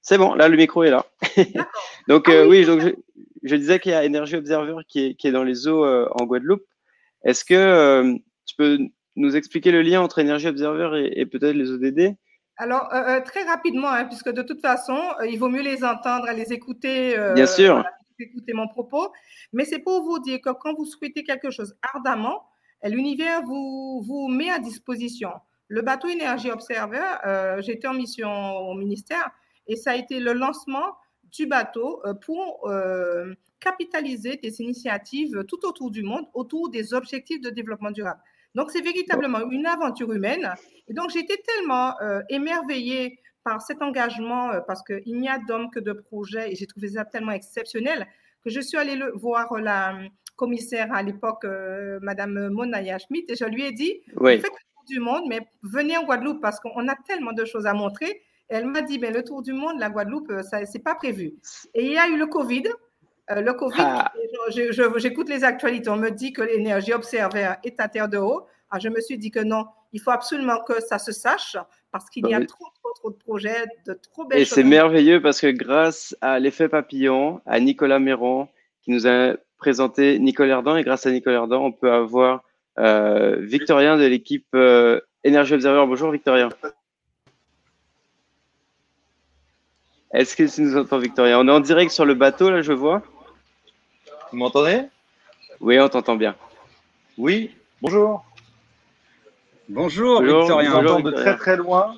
C'est 0.00 0.18
bon, 0.18 0.34
là 0.34 0.48
le 0.48 0.56
micro 0.56 0.82
est 0.82 0.90
là. 0.90 1.06
donc 2.08 2.28
ah 2.28 2.46
oui, 2.46 2.64
donc 2.64 2.80
je, 2.80 2.90
je 3.44 3.56
disais 3.56 3.78
qu'il 3.78 3.92
y 3.92 3.94
a 3.94 4.04
Energy 4.04 4.36
Observer 4.36 4.76
qui 4.88 5.06
est, 5.06 5.14
qui 5.14 5.28
est 5.28 5.32
dans 5.32 5.44
les 5.44 5.68
eaux 5.68 5.84
euh, 5.84 6.08
en 6.12 6.24
Guadeloupe. 6.24 6.64
Est-ce 7.24 7.44
que 7.44 7.54
euh, 7.54 8.14
tu 8.46 8.56
peux 8.56 8.78
nous 9.16 9.36
expliquer 9.36 9.70
le 9.70 9.82
lien 9.82 10.00
entre 10.00 10.20
Energy 10.20 10.48
Observer 10.48 11.10
et, 11.14 11.24
peut-être 11.26 11.54
les 11.54 11.70
ODD 11.70 12.16
alors, 12.56 12.88
euh, 12.94 13.20
très 13.20 13.42
rapidement, 13.42 13.88
hein, 13.88 14.04
puisque 14.04 14.30
de 14.30 14.40
toute 14.40 14.60
façon, 14.60 14.96
il 15.28 15.40
vaut 15.40 15.48
mieux 15.48 15.62
les 15.62 15.82
entendre, 15.82 16.30
les 16.36 16.52
écouter. 16.52 17.16
Bien 17.34 17.48
sûr. 17.48 17.82
écouter 18.20 18.52
mon 18.52 18.68
propos. 18.68 19.08
Mais 19.52 19.64
c'est 19.64 19.80
pour 19.80 20.04
vous 20.04 20.20
dire 20.20 20.38
que 20.40 20.50
quand 20.50 20.72
vous 20.74 20.84
souhaitez 20.84 21.24
quelque 21.24 21.50
chose 21.50 21.74
ardemment, 21.82 22.44
l'univers 22.84 23.42
vous, 23.42 24.04
vous 24.06 24.28
met 24.28 24.50
à 24.50 24.60
disposition. 24.60 25.30
Le 25.68 25.82
bateau 25.82 26.08
Energy 26.08 26.50
Observer, 26.50 27.60
j'étais 27.60 27.88
en 27.88 27.94
mission 27.94 28.30
au 28.30 28.74
ministère 28.74 29.30
et 29.66 29.76
ça 29.76 29.92
a 29.92 29.96
été 29.96 30.20
le 30.20 30.32
lancement 30.32 30.96
du 31.34 31.46
bateau 31.46 32.00
euh, 32.04 32.14
pour 32.14 32.68
euh, 32.68 33.34
capitaliser 33.60 34.36
des 34.36 34.60
initiatives 34.60 35.44
tout 35.48 35.64
autour 35.66 35.90
du 35.90 36.02
monde 36.02 36.26
autour 36.34 36.70
des 36.70 36.94
objectifs 36.94 37.40
de 37.40 37.50
développement 37.50 37.90
durable. 37.90 38.20
Donc, 38.54 38.70
c'est 38.70 38.82
véritablement 38.82 39.50
une 39.50 39.66
aventure 39.66 40.12
humaine. 40.12 40.54
Et 40.86 40.94
donc, 40.94 41.10
j'étais 41.10 41.38
tellement 41.38 42.00
euh, 42.00 42.20
émerveillée 42.28 43.18
par 43.42 43.60
cet 43.60 43.82
engagement, 43.82 44.52
parce 44.66 44.82
qu'il 44.82 45.18
n'y 45.18 45.28
a 45.28 45.38
d'hommes 45.38 45.70
que 45.70 45.80
de 45.80 45.92
projets, 45.92 46.52
et 46.52 46.54
j'ai 46.54 46.66
trouvé 46.66 46.88
ça 46.88 47.04
tellement 47.04 47.32
exceptionnel 47.32 48.06
que 48.42 48.48
je 48.48 48.60
suis 48.60 48.78
allée 48.78 48.96
le, 48.96 49.12
voir 49.12 49.52
la 49.58 49.98
commissaire 50.34 50.90
à 50.94 51.02
l'époque, 51.02 51.44
Madame 52.00 52.48
Monaya 52.48 52.98
Schmidt, 52.98 53.30
et 53.30 53.36
je 53.36 53.44
lui 53.44 53.64
ai 53.64 53.72
dit, 53.72 54.00
oui. 54.16 54.40
Du 54.86 55.00
monde, 55.00 55.24
mais 55.28 55.40
venez 55.62 55.96
en 55.96 56.04
Guadeloupe 56.04 56.40
parce 56.40 56.60
qu'on 56.60 56.88
a 56.88 56.94
tellement 57.06 57.32
de 57.32 57.44
choses 57.44 57.66
à 57.66 57.74
montrer. 57.74 58.22
Elle 58.48 58.66
m'a 58.66 58.82
dit, 58.82 58.98
ben, 58.98 59.12
le 59.12 59.24
tour 59.24 59.42
du 59.42 59.52
monde, 59.52 59.78
la 59.78 59.88
Guadeloupe, 59.90 60.30
euh, 60.30 60.42
ça 60.42 60.64
c'est 60.66 60.78
pas 60.82 60.94
prévu. 60.94 61.34
Et 61.74 61.86
il 61.86 61.92
y 61.92 61.98
a 61.98 62.08
eu 62.08 62.16
le 62.18 62.26
Covid. 62.26 62.64
Euh, 63.30 63.40
le 63.40 63.54
Covid, 63.54 63.76
Ah. 63.80 64.12
j'écoute 64.96 65.28
les 65.30 65.44
actualités. 65.44 65.88
On 65.88 65.96
me 65.96 66.10
dit 66.10 66.32
que 66.32 66.42
l'énergie 66.42 66.92
observée 66.92 67.50
est 67.64 67.80
à 67.80 67.88
terre 67.88 68.08
de 68.08 68.18
haut. 68.18 68.46
Ah, 68.70 68.78
je 68.78 68.88
me 68.88 69.00
suis 69.00 69.16
dit 69.16 69.30
que 69.30 69.40
non, 69.40 69.66
il 69.92 70.00
faut 70.00 70.10
absolument 70.10 70.60
que 70.66 70.80
ça 70.82 70.98
se 70.98 71.12
sache 71.12 71.56
parce 71.90 72.10
qu'il 72.10 72.26
y 72.26 72.34
a 72.34 72.38
Oui. 72.40 72.46
trop, 72.46 72.66
trop, 72.74 72.92
trop 72.92 73.10
de 73.10 73.16
projets, 73.16 73.64
de 73.86 73.94
trop 73.94 74.24
belles 74.26 74.40
Et 74.40 74.44
c'est 74.44 74.64
merveilleux 74.64 75.22
parce 75.22 75.40
que 75.40 75.46
grâce 75.46 76.14
à 76.20 76.38
l'effet 76.38 76.68
papillon, 76.68 77.40
à 77.46 77.60
Nicolas 77.60 77.98
Méran, 78.00 78.50
qui 78.82 78.90
nous 78.90 79.06
a 79.06 79.36
présenté 79.58 80.18
Nicole 80.18 80.50
Erdan, 80.50 80.76
et 80.76 80.82
grâce 80.82 81.06
à 81.06 81.10
Nicole 81.12 81.34
Erdan, 81.34 81.62
on 81.64 81.72
peut 81.72 81.92
avoir 81.92 82.42
Victorien 82.76 83.96
de 83.96 84.04
l'équipe 84.04 84.46
euh, 84.54 85.00
Energy 85.26 85.54
Observer. 85.54 85.84
Bonjour 85.86 86.10
Victorien. 86.10 86.48
Est-ce 90.12 90.36
que 90.36 90.44
tu 90.44 90.62
nous 90.62 90.76
entends 90.76 90.98
Victorien? 90.98 91.38
On 91.40 91.48
est 91.48 91.52
en 91.52 91.60
direct 91.60 91.90
sur 91.90 92.04
le 92.04 92.14
bateau 92.14 92.50
là, 92.50 92.62
je 92.62 92.72
vois. 92.72 93.02
Vous 94.30 94.38
m'entendez? 94.38 94.82
Oui, 95.60 95.78
on 95.80 95.88
t'entend 95.88 96.16
bien. 96.16 96.36
Oui, 97.16 97.50
bonjour. 97.80 98.24
Bonjour, 99.68 100.20
Bonjour, 100.20 100.24
Je 100.24 100.30
vous 100.30 100.58
Victorien. 100.58 100.74
entends 100.74 101.00
de 101.00 101.10
très 101.12 101.36
très 101.36 101.56
loin. 101.56 101.94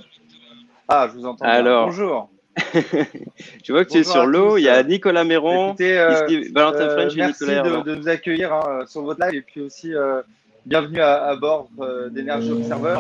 Ah, 0.88 1.08
je 1.08 1.18
vous 1.18 1.26
entends. 1.26 1.44
bien. 1.44 1.54
Alors. 1.54 1.86
Bonjour. 1.86 2.30
Je 3.64 3.72
vois 3.72 3.84
que 3.84 3.90
tu 3.90 3.98
es 3.98 4.04
sur 4.04 4.24
l'eau. 4.24 4.56
Il 4.56 4.62
y 4.62 4.68
a 4.68 4.82
Nicolas 4.82 5.24
Écoutez, 5.24 5.98
euh, 5.98 6.26
Valentin 6.54 6.80
euh, 6.80 6.94
French 6.94 7.12
et 7.12 7.16
merci 7.16 7.44
Nicolas 7.44 7.82
de, 7.82 7.94
nous 7.96 8.08
accueillir 8.08 8.52
hein, 8.54 8.84
sur 8.86 9.02
votre 9.02 9.20
live 9.26 9.34
et 9.34 9.42
puis 9.42 9.60
aussi 9.60 9.94
euh, 9.94 10.22
bienvenue 10.66 11.00
à, 11.00 11.24
à 11.26 11.36
bord 11.36 11.68
euh, 11.80 12.08
d'Energy 12.10 12.50
Observer. 12.50 12.98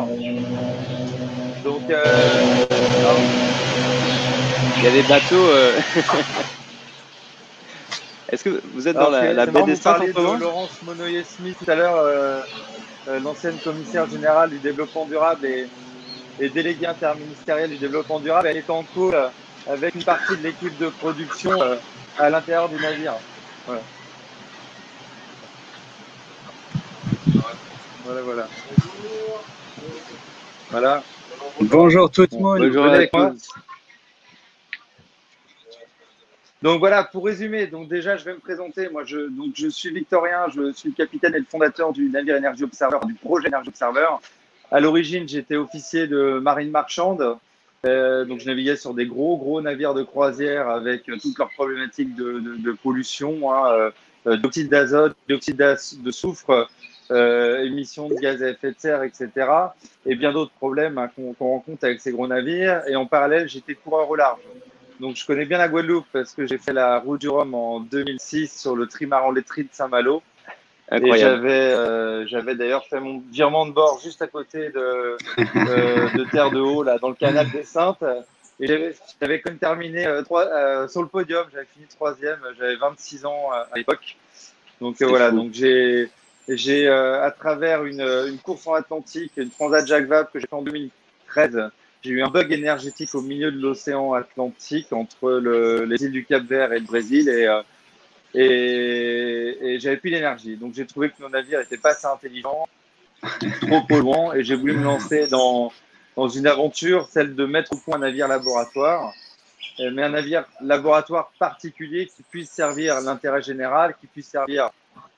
Donc, 1.64 1.82
euh, 1.90 2.44
Il 4.76 4.84
y 4.84 4.86
a 4.86 4.92
des 4.92 5.02
bateaux. 5.02 5.34
euh, 5.34 5.78
Est-ce 8.30 8.44
que 8.44 8.60
vous 8.74 8.88
êtes 8.88 8.96
dans 8.96 9.10
la, 9.10 9.32
la 9.32 9.46
baie 9.46 9.62
des 9.62 9.72
en 9.72 9.76
ce 9.76 10.20
moment 10.20 10.34
Laurence 10.34 10.82
Monoyer-Smith 10.82 11.56
tout 11.64 11.70
à 11.70 11.74
l'heure, 11.74 11.96
euh, 11.96 12.40
l'ancienne 13.20 13.58
commissaire 13.58 14.08
générale 14.08 14.50
du 14.50 14.58
développement 14.58 15.06
durable 15.06 15.46
et, 15.46 15.68
et 16.40 16.48
déléguée 16.48 16.86
interministérielle 16.86 17.70
du 17.70 17.78
développement 17.78 18.20
durable. 18.20 18.48
Elle 18.48 18.56
est 18.58 18.70
en 18.70 18.84
call 18.84 19.30
avec 19.68 19.94
une 19.94 20.04
partie 20.04 20.36
de 20.36 20.42
l'équipe 20.42 20.76
de 20.78 20.88
production 20.88 21.52
à 22.18 22.30
l'intérieur 22.30 22.68
du 22.68 22.76
navire. 22.76 23.14
Voilà. 23.64 23.82
Voilà, 28.06 28.22
voilà. 28.22 28.48
Voilà. 30.70 31.02
Bonjour 31.60 32.10
tout 32.10 32.26
le 32.30 32.38
monde. 32.38 32.58
Bonjour 32.60 32.84
à 32.84 33.06
tous. 33.06 33.48
Donc 36.62 36.78
voilà, 36.78 37.04
pour 37.04 37.24
résumer, 37.26 37.66
donc 37.66 37.88
déjà 37.88 38.16
je 38.16 38.24
vais 38.24 38.32
me 38.34 38.38
présenter. 38.38 38.88
Moi, 38.88 39.02
je, 39.04 39.18
donc 39.28 39.52
je 39.54 39.68
suis 39.68 39.90
Victorien, 39.90 40.46
je 40.54 40.72
suis 40.72 40.88
le 40.90 40.94
capitaine 40.94 41.34
et 41.34 41.38
le 41.38 41.44
fondateur 41.48 41.92
du 41.92 42.08
navire 42.08 42.36
Energy 42.36 42.64
Observer, 42.64 42.98
du 43.06 43.14
projet 43.14 43.48
Energy 43.48 43.68
Observer. 43.68 44.06
À 44.70 44.80
l'origine, 44.80 45.28
j'étais 45.28 45.56
officier 45.56 46.06
de 46.06 46.38
marine 46.38 46.70
marchande. 46.70 47.36
Euh, 47.84 48.24
donc 48.24 48.40
je 48.40 48.46
naviguais 48.46 48.76
sur 48.76 48.94
des 48.94 49.06
gros 49.06 49.36
gros 49.36 49.60
navires 49.60 49.94
de 49.94 50.02
croisière 50.02 50.68
avec 50.68 51.08
euh, 51.08 51.18
toutes 51.20 51.38
leurs 51.38 51.50
problématiques 51.50 52.14
de, 52.16 52.40
de- 52.40 52.56
de 52.56 52.72
pollution, 52.72 53.52
hein, 53.52 53.90
euh, 54.26 54.36
dioxyde 54.38 54.68
d'azote, 54.70 55.14
dioxyde 55.28 55.56
d'az- 55.56 55.98
de 56.00 56.10
soufre, 56.10 56.68
euh, 57.10 57.64
émissions 57.64 58.08
de 58.08 58.14
gaz 58.14 58.42
à 58.42 58.50
effet 58.50 58.70
de 58.70 58.76
serre, 58.78 59.02
etc. 59.02 59.30
Et 60.04 60.14
bien 60.14 60.32
d'autres 60.32 60.52
problèmes 60.52 60.98
hein, 60.98 61.10
qu'on 61.14 61.34
rencontre 61.38 61.84
avec 61.84 62.00
ces 62.00 62.12
gros 62.12 62.26
navires. 62.26 62.82
Et 62.88 62.96
en 62.96 63.06
parallèle, 63.06 63.48
j'étais 63.48 63.74
coureur 63.74 64.08
au 64.10 64.16
large. 64.16 64.40
Donc, 65.00 65.16
je 65.16 65.26
connais 65.26 65.44
bien 65.44 65.58
la 65.58 65.68
Guadeloupe 65.68 66.06
parce 66.12 66.32
que 66.32 66.46
j'ai 66.46 66.58
fait 66.58 66.72
la 66.72 66.98
route 66.98 67.20
du 67.20 67.28
Rhum 67.28 67.54
en 67.54 67.80
2006 67.80 68.60
sur 68.60 68.74
le 68.74 68.86
trimaran 68.86 69.30
laiterie 69.30 69.64
de 69.64 69.68
Saint-Malo. 69.72 70.22
Et 70.92 71.18
j'avais, 71.18 71.50
euh, 71.50 72.26
j'avais 72.28 72.54
d'ailleurs 72.54 72.86
fait 72.86 73.00
mon 73.00 73.20
virement 73.32 73.66
de 73.66 73.72
bord 73.72 74.00
juste 74.02 74.22
à 74.22 74.28
côté 74.28 74.70
de, 74.70 74.78
euh, 74.78 75.16
de 76.14 76.30
Terre 76.30 76.52
de 76.52 76.60
Haut, 76.60 76.84
là, 76.84 76.98
dans 76.98 77.08
le 77.08 77.16
canal 77.16 77.50
des 77.50 77.64
Saintes. 77.64 78.04
Et 78.58 78.66
j'avais, 79.20 79.40
quand 79.40 79.50
même 79.50 79.58
terminé 79.58 80.06
euh, 80.06 80.22
trois, 80.22 80.46
euh, 80.46 80.88
sur 80.88 81.02
le 81.02 81.08
podium. 81.08 81.46
J'avais 81.52 81.66
fini 81.66 81.86
troisième. 81.86 82.38
J'avais 82.58 82.76
26 82.76 83.26
ans 83.26 83.50
euh, 83.52 83.64
à 83.70 83.76
l'époque. 83.76 84.16
Donc 84.80 85.00
euh, 85.02 85.06
voilà. 85.06 85.30
fou. 85.30 85.36
Donc 85.36 85.52
j'ai, 85.52 86.08
j'ai 86.48 86.86
euh, 86.88 87.24
à 87.24 87.30
travers 87.30 87.84
une, 87.84 88.00
une 88.00 88.38
course 88.38 88.66
en 88.66 88.74
Atlantique, 88.74 89.32
une 89.36 89.50
Transat 89.50 89.86
Jacques 89.86 90.06
Vabre 90.06 90.30
que 90.30 90.38
j'ai 90.38 90.46
fait 90.46 90.54
en 90.54 90.62
2013. 90.62 91.70
J'ai 92.02 92.10
eu 92.10 92.22
un 92.22 92.28
bug 92.28 92.52
énergétique 92.52 93.14
au 93.14 93.22
milieu 93.22 93.50
de 93.50 93.60
l'océan 93.60 94.12
Atlantique 94.12 94.92
entre 94.92 95.30
le- 95.32 95.84
les 95.84 96.04
îles 96.04 96.12
du 96.12 96.24
Cap-Vert 96.24 96.72
et 96.72 96.78
le 96.78 96.84
Brésil 96.84 97.28
et, 97.28 97.46
euh, 97.46 97.62
et, 98.34 99.78
j'avais 99.80 99.96
plus 99.96 100.10
d'énergie. 100.10 100.56
Donc 100.56 100.74
j'ai 100.74 100.86
trouvé 100.86 101.10
que 101.10 101.20
nos 101.20 101.28
navires 101.28 101.58
n'étaient 101.58 101.78
pas 101.78 101.90
assez 101.90 102.06
intelligents, 102.06 102.68
trop 103.62 103.80
polluants 103.88 104.32
et 104.34 104.44
j'ai 104.44 104.54
voulu 104.54 104.74
me 104.74 104.84
lancer 104.84 105.26
dans, 105.26 105.72
dans 106.16 106.28
une 106.28 106.46
aventure, 106.46 107.08
celle 107.10 107.34
de 107.34 107.44
mettre 107.46 107.72
au 107.72 107.76
point 107.76 107.96
un 107.96 108.00
navire 108.00 108.28
laboratoire, 108.28 109.12
euh, 109.80 109.90
mais 109.92 110.02
un 110.02 110.10
navire 110.10 110.44
laboratoire 110.60 111.32
particulier 111.38 112.06
qui 112.06 112.22
puisse 112.22 112.50
servir 112.50 113.00
l'intérêt 113.00 113.42
général, 113.42 113.96
qui 114.00 114.06
puisse 114.06 114.28
servir 114.28 114.70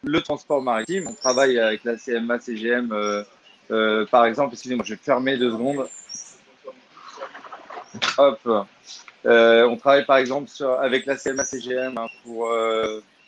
le 0.03 0.21
transport 0.23 0.63
maritime. 0.63 1.07
On 1.09 1.15
travaille 1.15 1.59
avec 1.59 1.85
la 1.85 1.97
CMA, 1.97 2.39
CGM, 2.39 2.93
euh, 2.93 3.23
euh, 3.71 4.07
par 4.07 4.25
exemple. 4.27 4.55
Excusez-moi, 4.55 4.85
je 4.85 4.95
vais 4.95 5.01
fermer 5.03 5.37
deux 5.37 5.51
secondes. 5.51 5.89
Hop. 8.17 8.67
Euh, 9.27 9.67
on 9.67 9.77
travaille 9.77 10.07
par 10.07 10.19
exemple 10.19 10.49
avec 10.81 11.07
la 11.07 11.17
CMA 11.17 11.45
CGM 11.45 11.99
hein, 11.99 12.07
pour 12.25 12.51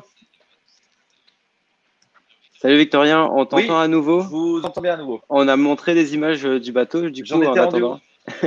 Salut 2.61 2.77
Victorien, 2.77 3.25
on 3.33 3.47
t'entend 3.47 3.81
à 3.81 3.89
nouveau? 3.89 4.21
Vous 4.25 4.61
entendez 4.63 4.91
à 4.91 4.99
nouveau. 4.99 5.23
On 5.31 5.49
a 5.49 5.57
montré 5.57 5.95
des 5.95 6.13
images 6.13 6.45
euh, 6.45 6.61
du 6.61 6.71
bateau, 6.71 7.09
du 7.09 7.25
coup, 7.25 7.43
en 7.43 7.57
attendant. 7.57 7.99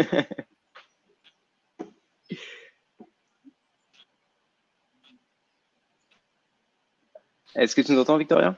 Est-ce 7.55 7.75
que 7.75 7.81
tu 7.81 7.93
nous 7.93 7.99
entends, 7.99 8.17
Victorien 8.17 8.55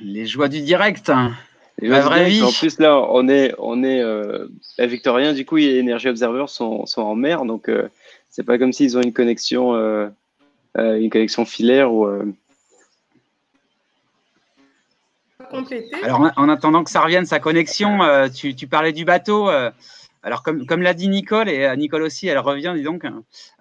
Les 0.00 0.24
joies 0.24 0.48
du 0.48 0.62
direct. 0.62 1.10
Hein. 1.10 1.34
La 1.80 2.00
vraie 2.00 2.28
vie. 2.28 2.42
En 2.42 2.52
plus, 2.52 2.78
là, 2.78 2.98
on 3.10 3.28
est, 3.28 3.54
on 3.58 3.82
est 3.82 4.00
euh, 4.00 4.46
à 4.78 4.86
Victorien, 4.86 5.32
du 5.32 5.44
coup, 5.44 5.58
et 5.58 5.80
Energy 5.80 6.08
Observer 6.08 6.44
sont, 6.46 6.86
sont 6.86 7.02
en 7.02 7.14
mer, 7.16 7.44
donc 7.44 7.68
euh, 7.68 7.88
c'est 8.30 8.44
pas 8.44 8.58
comme 8.58 8.72
s'ils 8.72 8.96
ont 8.96 9.02
une 9.02 9.12
connexion, 9.12 9.74
euh, 9.74 10.08
euh, 10.78 11.00
une 11.00 11.10
connexion 11.10 11.44
filaire 11.44 11.92
ou. 11.92 12.06
Compléter. 15.50 15.94
Alors, 16.02 16.20
en, 16.20 16.30
en 16.36 16.48
attendant 16.48 16.84
que 16.84 16.90
ça 16.90 17.00
revienne, 17.00 17.26
sa 17.26 17.40
connexion, 17.40 18.02
euh, 18.02 18.28
tu, 18.28 18.54
tu 18.54 18.66
parlais 18.66 18.92
du 18.92 19.04
bateau. 19.04 19.50
euh, 19.50 19.70
alors, 20.22 20.42
comme, 20.44 20.66
comme 20.66 20.82
l'a 20.82 20.94
dit 20.94 21.08
Nicole, 21.08 21.48
et 21.48 21.64
euh, 21.66 21.74
Nicole 21.74 22.02
aussi, 22.02 22.28
elle 22.28 22.38
revient, 22.38 22.72
dis 22.76 22.84
donc. 22.84 23.04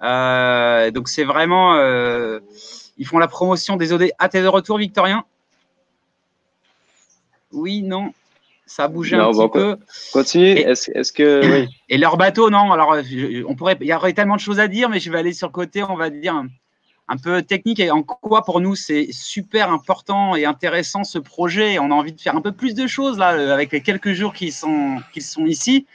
Euh, 0.03 0.91
donc, 0.91 1.09
c'est 1.09 1.23
vraiment. 1.23 1.75
euh, 1.75 2.39
ils 2.97 3.05
font 3.07 3.17
la 3.17 3.27
promotion 3.27 3.77
des 3.77 3.93
OD. 3.93 4.11
Ah, 4.19 4.29
t'es 4.29 4.41
de 4.43 4.47
retour, 4.47 4.77
Victorien? 4.77 5.23
Oui, 7.53 7.81
non. 7.81 8.13
Ça 8.65 8.85
a 8.85 8.87
bougé 8.87 9.17
Non, 9.17 9.29
un 9.29 9.31
bon, 9.31 9.49
petit 9.49 9.59
peu. 9.59 9.77
Continue. 10.13 10.45
Et- 10.45 10.61
Est-ce 10.61 11.11
que. 11.11 11.61
Oui. 11.63 11.67
Et 11.89 11.97
leur 11.97 12.15
bateau, 12.17 12.49
non. 12.49 12.71
Alors, 12.71 12.95
on 13.47 13.55
pourrait, 13.55 13.77
il 13.81 13.87
y 13.87 13.93
aurait 13.93 14.13
tellement 14.13 14.35
de 14.35 14.41
choses 14.41 14.59
à 14.59 14.67
dire, 14.67 14.87
mais 14.89 14.99
je 14.99 15.11
vais 15.11 15.19
aller 15.19 15.33
sur 15.33 15.47
le 15.47 15.51
côté, 15.51 15.83
on 15.83 15.95
va 15.95 16.09
dire, 16.09 16.35
un, 16.35 16.47
un 17.09 17.17
peu 17.17 17.41
technique. 17.41 17.79
Et 17.81 17.91
en 17.91 18.01
quoi, 18.03 18.45
pour 18.45 18.61
nous, 18.61 18.75
c'est 18.75 19.09
super 19.11 19.71
important 19.71 20.35
et 20.35 20.45
intéressant 20.45 21.03
ce 21.03 21.17
projet? 21.19 21.79
On 21.79 21.91
a 21.91 21.93
envie 21.95 22.13
de 22.13 22.21
faire 22.21 22.35
un 22.37 22.41
peu 22.41 22.53
plus 22.53 22.73
de 22.73 22.87
choses, 22.87 23.17
là, 23.17 23.33
euh, 23.33 23.53
avec 23.53 23.73
les 23.73 23.81
quelques 23.81 24.13
jours 24.13 24.33
qui 24.33 24.51
sont, 24.53 25.01
ici. 25.45 25.85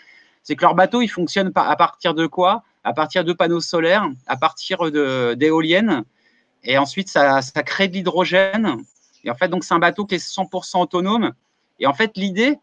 C'est 0.42 0.54
que 0.54 0.62
leur 0.62 0.74
bateau, 0.74 1.00
il 1.00 1.08
fonctionne 1.08 1.50
à 1.54 1.76
partir 1.76 2.12
de 2.12 2.26
quoi? 2.26 2.62
À 2.84 2.92
partir 2.92 3.24
de 3.24 3.32
panneaux 3.32 3.60
solaires, 3.62 4.06
à 4.26 4.36
partir 4.36 4.90
de- 4.90 5.34
d'éoliennes. 5.34 6.04
Et 6.62 6.76
ensuite, 6.78 7.08
ça, 7.08 7.40
ça 7.42 7.62
crée 7.62 7.88
de 7.88 7.94
l'hydrogène. 7.94 8.76
Et 9.24 9.30
en 9.30 9.34
fait, 9.34 9.48
donc, 9.48 9.64
c'est 9.64 9.74
un 9.74 9.78
bateau 9.78 10.04
qui 10.04 10.16
est 10.16 10.18
100% 10.18 10.82
autonome. 10.82 11.32
Et 11.78 11.86
en 11.86 11.94
fait, 11.94 12.16
l'idée, 12.16 12.58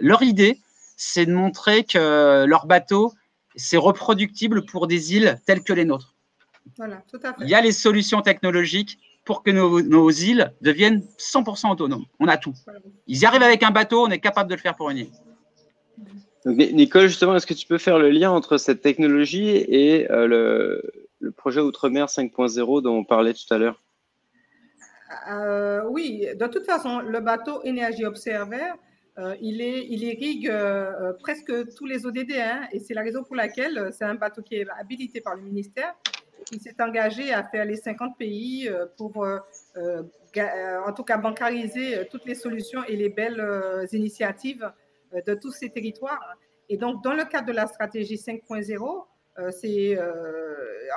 leur 0.00 0.22
idée, 0.22 0.58
c'est 0.96 1.26
de 1.26 1.32
montrer 1.32 1.84
que 1.84 2.44
leur 2.46 2.66
bateau, 2.66 3.12
c'est 3.54 3.76
reproductible 3.76 4.64
pour 4.64 4.86
des 4.86 5.14
îles 5.14 5.40
telles 5.46 5.62
que 5.62 5.72
les 5.72 5.84
nôtres. 5.84 6.14
Voilà, 6.76 7.02
tout 7.10 7.20
à 7.22 7.32
fait. 7.32 7.42
Il 7.42 7.48
y 7.48 7.54
a 7.54 7.60
les 7.60 7.72
solutions 7.72 8.22
technologiques 8.22 8.98
pour 9.24 9.42
que 9.42 9.50
nos, 9.50 9.82
nos 9.82 10.10
îles 10.10 10.52
deviennent 10.62 11.04
100% 11.18 11.70
autonomes. 11.70 12.04
On 12.20 12.28
a 12.28 12.36
tout. 12.36 12.54
Ils 13.06 13.18
y 13.18 13.26
arrivent 13.26 13.42
avec 13.42 13.62
un 13.62 13.70
bateau, 13.70 14.06
on 14.06 14.10
est 14.10 14.20
capable 14.20 14.48
de 14.50 14.54
le 14.54 14.60
faire 14.60 14.76
pour 14.76 14.90
une 14.90 14.98
île. 14.98 15.10
Donc, 16.44 16.56
Nicole, 16.56 17.08
justement, 17.08 17.34
est-ce 17.34 17.46
que 17.46 17.54
tu 17.54 17.66
peux 17.66 17.78
faire 17.78 17.98
le 17.98 18.10
lien 18.10 18.30
entre 18.30 18.56
cette 18.56 18.80
technologie 18.80 19.48
et 19.48 20.10
euh, 20.12 20.28
le, 20.28 20.82
le 21.18 21.32
projet 21.32 21.60
Outre-mer 21.60 22.06
5.0 22.06 22.82
dont 22.82 22.98
on 22.98 23.04
parlait 23.04 23.34
tout 23.34 23.52
à 23.52 23.58
l'heure? 23.58 23.82
Euh, 25.28 25.84
oui, 25.88 26.26
de 26.34 26.46
toute 26.46 26.66
façon, 26.66 27.00
le 27.00 27.20
bateau 27.20 27.62
Énergie 27.62 28.04
Observer, 28.04 28.72
euh, 29.18 29.34
il, 29.40 29.60
irrigue 29.60 30.48
euh, 30.48 31.12
presque 31.14 31.52
tous 31.74 31.86
les 31.86 32.06
ODD. 32.06 32.32
hein, 32.32 32.66
et 32.72 32.80
c'est 32.80 32.94
la 32.94 33.02
raison 33.02 33.22
pour 33.22 33.36
laquelle 33.36 33.90
c'est 33.92 34.04
un 34.04 34.14
bateau 34.14 34.42
qui 34.42 34.56
est 34.56 34.66
habilité 34.78 35.20
par 35.20 35.36
le 35.36 35.42
ministère. 35.42 35.94
Il 36.52 36.60
s'est 36.60 36.80
engagé 36.80 37.32
à 37.32 37.42
faire 37.44 37.64
les 37.64 37.76
50 37.76 38.18
pays 38.18 38.70
pour, 38.96 39.26
en 39.26 40.92
tout 40.92 41.02
cas, 41.02 41.16
bancariser 41.16 42.06
toutes 42.10 42.24
les 42.26 42.34
solutions 42.34 42.84
et 42.84 42.94
les 42.94 43.08
belles 43.08 43.88
initiatives 43.92 44.70
de 45.26 45.34
tous 45.34 45.50
ces 45.50 45.70
territoires. 45.70 46.36
Et 46.68 46.76
donc, 46.76 47.02
dans 47.02 47.14
le 47.14 47.24
cadre 47.24 47.48
de 47.48 47.52
la 47.52 47.66
stratégie 47.66 48.16
5.0, 48.16 49.06
euh, 49.38 49.50
c'est 49.50 49.98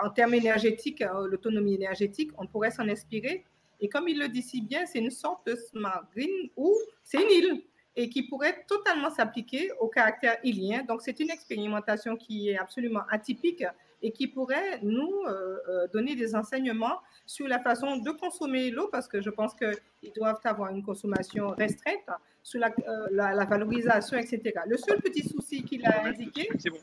en 0.04 0.10
termes 0.10 0.34
énergétiques, 0.34 1.02
hein, 1.02 1.26
l'autonomie 1.26 1.76
énergétique, 1.76 2.32
on 2.38 2.46
pourrait 2.46 2.72
s'en 2.72 2.88
inspirer. 2.88 3.46
Et 3.82 3.88
comme 3.90 4.08
il 4.08 4.20
le 4.20 4.28
dit 4.28 4.42
si 4.42 4.62
bien, 4.62 4.86
c'est 4.86 5.00
une 5.00 5.12
sorte 5.12 5.48
de 5.48 5.56
smart 5.56 6.04
green 6.16 6.50
où 6.58 6.76
c'est 7.04 7.22
une 7.22 7.32
île 7.32 7.64
et 7.96 8.10
qui 8.10 8.24
pourrait 8.24 8.64
totalement 8.68 9.10
s'appliquer 9.10 9.72
au 9.80 9.88
caractère 9.88 10.38
îlien. 10.44 10.84
Donc, 10.84 11.02
c'est 11.02 11.20
une 11.20 11.30
expérimentation 11.30 12.16
qui 12.16 12.50
est 12.50 12.58
absolument 12.58 13.02
atypique 13.10 13.64
et 14.02 14.12
qui 14.12 14.28
pourrait 14.28 14.80
nous 14.82 15.12
euh, 15.28 15.58
euh, 15.68 15.88
donner 15.92 16.16
des 16.16 16.34
enseignements 16.34 17.00
sur 17.26 17.48
la 17.48 17.60
façon 17.60 17.98
de 17.98 18.12
consommer 18.12 18.70
l'eau, 18.72 18.88
parce 18.90 19.08
que 19.10 19.22
je 19.22 19.30
pense 19.30 19.54
qu'ils 19.54 20.14
doivent 20.16 20.40
avoir 20.46 20.70
une 20.74 20.84
consommation 20.84 21.50
restreinte, 21.50 22.08
sur 22.42 22.60
la, 22.62 22.70
euh, 22.88 23.08
la- 23.12 23.34
la 23.34 23.44
valorisation, 23.46 24.18
etc. 24.18 24.54
Le 24.68 24.78
seul 24.78 25.02
petit 25.02 25.28
souci 25.28 25.64
qu'il 25.64 25.86
a 25.86 26.06
indiqué, 26.06 26.48
C'est 26.58 26.70
bon. 26.70 26.80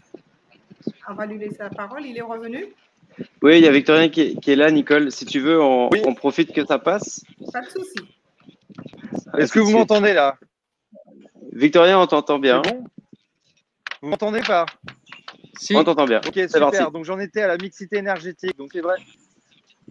on 1.08 1.14
va 1.14 1.24
lui 1.24 1.38
laisser 1.38 1.56
la 1.60 1.70
parole, 1.70 2.04
il 2.04 2.16
est 2.18 2.20
revenu, 2.22 2.66
Oui, 3.42 3.58
il 3.58 3.64
y 3.64 3.68
a 3.68 3.72
Victorien 3.72 4.08
qui 4.08 4.20
est, 4.20 4.40
qui 4.40 4.50
est 4.52 4.56
là, 4.56 4.70
Nicole. 4.70 5.10
Si 5.10 5.24
tu 5.24 5.40
veux, 5.40 5.60
on, 5.60 5.88
Oui. 5.90 6.02
on 6.06 6.14
profite 6.14 6.52
que 6.52 6.64
ça 6.66 6.78
passe. 6.78 7.22
pas 7.52 7.60
de 7.60 7.66
souci. 7.66 7.96
Est-ce 9.38 9.52
que 9.52 9.60
vous 9.60 9.70
m'entendez 9.70 10.12
là? 10.12 10.36
Victorien, 11.52 11.98
on 11.98 12.06
t'entend 12.06 12.38
bien. 12.38 12.60
Bon? 12.60 12.84
Vous 14.02 14.08
m'entendez 14.08 14.40
pas? 14.40 14.66
Si, 15.58 15.74
On 15.74 15.84
t'entend 15.84 16.04
bien. 16.04 16.18
Ok, 16.18 16.32
C'est 16.34 16.48
super. 16.48 16.70
parti. 16.70 16.92
Donc 16.92 17.04
j'en 17.06 17.18
étais 17.18 17.40
à 17.40 17.48
la 17.48 17.56
mixité 17.56 17.96
énergétique. 17.96 18.56
Donc 18.58 18.70
c'est 18.72 18.82
vrai. 18.82 18.96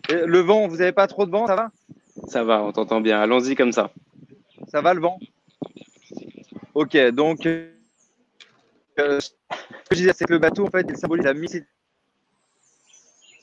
Et 0.09 0.26
le 0.26 0.39
vent, 0.39 0.67
vous 0.67 0.78
n'avez 0.78 0.91
pas 0.91 1.07
trop 1.07 1.26
de 1.26 1.32
vent, 1.32 1.47
ça 1.47 1.55
va? 1.55 1.71
Ça 2.28 2.43
va, 2.43 2.61
on 2.61 2.71
t'entend 2.71 3.01
bien. 3.01 3.19
Allons-y 3.19 3.55
comme 3.55 3.71
ça. 3.71 3.91
Ça 4.67 4.82
va 4.82 4.93
le 4.93 5.01
vent? 5.01 5.19
Ok, 6.76 6.95
donc 7.11 7.45
euh, 7.47 7.71
ce 9.19 9.30
que 9.30 9.91
je 9.91 9.95
disais, 9.95 10.11
c'est 10.13 10.26
que 10.26 10.34
le 10.34 10.39
bateau, 10.39 10.65
en 10.67 10.69
fait, 10.69 10.86
il 10.88 10.97
symbolise 10.97 11.26
la 11.26 11.34
mixité 11.34 11.65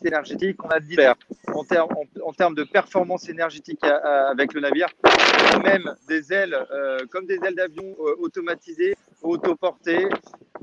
énergétique. 0.04 0.62
On 0.64 0.68
a 0.68 0.80
dit 0.80 0.96
en 2.24 2.32
termes 2.32 2.54
de 2.54 2.64
performance 2.64 3.28
énergétique 3.28 3.82
à- 3.84 3.96
à- 3.96 4.30
avec 4.30 4.52
le 4.54 4.60
navire, 4.60 4.88
même 5.64 5.94
des 6.08 6.32
ailes, 6.32 6.56
euh, 6.72 6.98
comme 7.10 7.26
des 7.26 7.38
ailes 7.44 7.54
d'avion 7.54 7.96
euh, 8.00 8.14
automatisées, 8.20 8.94
autoportées. 9.22 10.08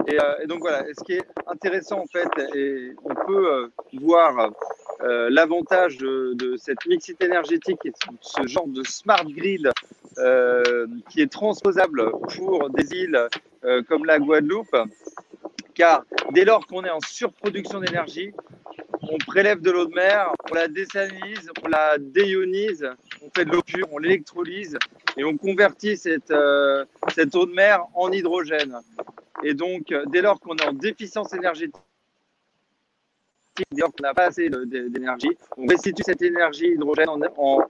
Et, 0.07 0.19
euh, 0.19 0.45
donc 0.47 0.59
voilà, 0.61 0.83
ce 0.97 1.03
qui 1.03 1.13
est 1.13 1.23
intéressant 1.47 1.99
en 1.99 2.07
fait, 2.07 2.29
et 2.55 2.93
on 3.03 3.13
peut 3.13 3.53
euh, 3.53 3.67
voir 3.99 4.51
euh, 5.01 5.29
l'avantage 5.29 5.97
de, 5.97 6.33
de 6.33 6.57
cette 6.57 6.85
mixité 6.87 7.25
énergétique 7.25 7.79
et 7.85 7.91
ce 8.21 8.47
genre 8.47 8.67
de 8.67 8.83
smart 8.83 9.23
grid 9.25 9.69
euh, 10.17 10.87
qui 11.09 11.21
est 11.21 11.31
transposable 11.31 12.11
pour 12.35 12.69
des 12.71 12.93
îles 12.93 13.27
euh, 13.65 13.81
comme 13.87 14.05
la 14.05 14.19
Guadeloupe, 14.19 14.75
car 15.79 16.03
dès 16.33 16.43
lors 16.43 16.67
qu'on 16.67 16.83
est 16.83 16.89
en 16.89 16.99
surproduction 16.99 17.79
d'énergie, 17.79 18.33
on 19.01 19.17
prélève 19.17 19.61
de 19.61 19.71
l'eau 19.71 19.85
de 19.85 19.95
mer, 19.95 20.33
on 20.51 20.53
la 20.53 20.67
désalinise, 20.67 21.49
on 21.63 21.69
la 21.69 21.97
déionise, 21.97 22.85
on 23.21 23.29
fait 23.33 23.45
de 23.45 23.51
l'eau 23.51 23.61
pure, 23.61 23.87
on 23.93 23.97
l'électrolyse 23.97 24.77
et 25.15 25.23
on 25.23 25.37
convertit 25.37 25.95
cette, 25.95 26.31
euh, 26.31 26.83
cette 27.15 27.33
eau 27.33 27.45
de 27.45 27.53
mer 27.53 27.85
en 27.93 28.11
hydrogène. 28.11 28.77
Et 29.41 29.53
donc, 29.53 29.93
euh, 29.93 30.03
dès 30.07 30.21
lors 30.21 30.41
qu'on 30.41 30.57
est 30.57 30.67
en 30.67 30.73
déficience 30.73 31.33
énergétique, 31.33 31.75
dès 33.71 33.79
lors 33.79 33.93
qu'on 33.93 34.03
n'a 34.03 34.13
pas 34.13 34.25
assez 34.25 34.49
d'énergie, 34.49 35.31
on 35.55 35.65
restitue 35.65 36.03
cette 36.05 36.21
énergie 36.21 36.67
hydrogène 36.73 37.07
en, 37.07 37.21
en, 37.37 37.61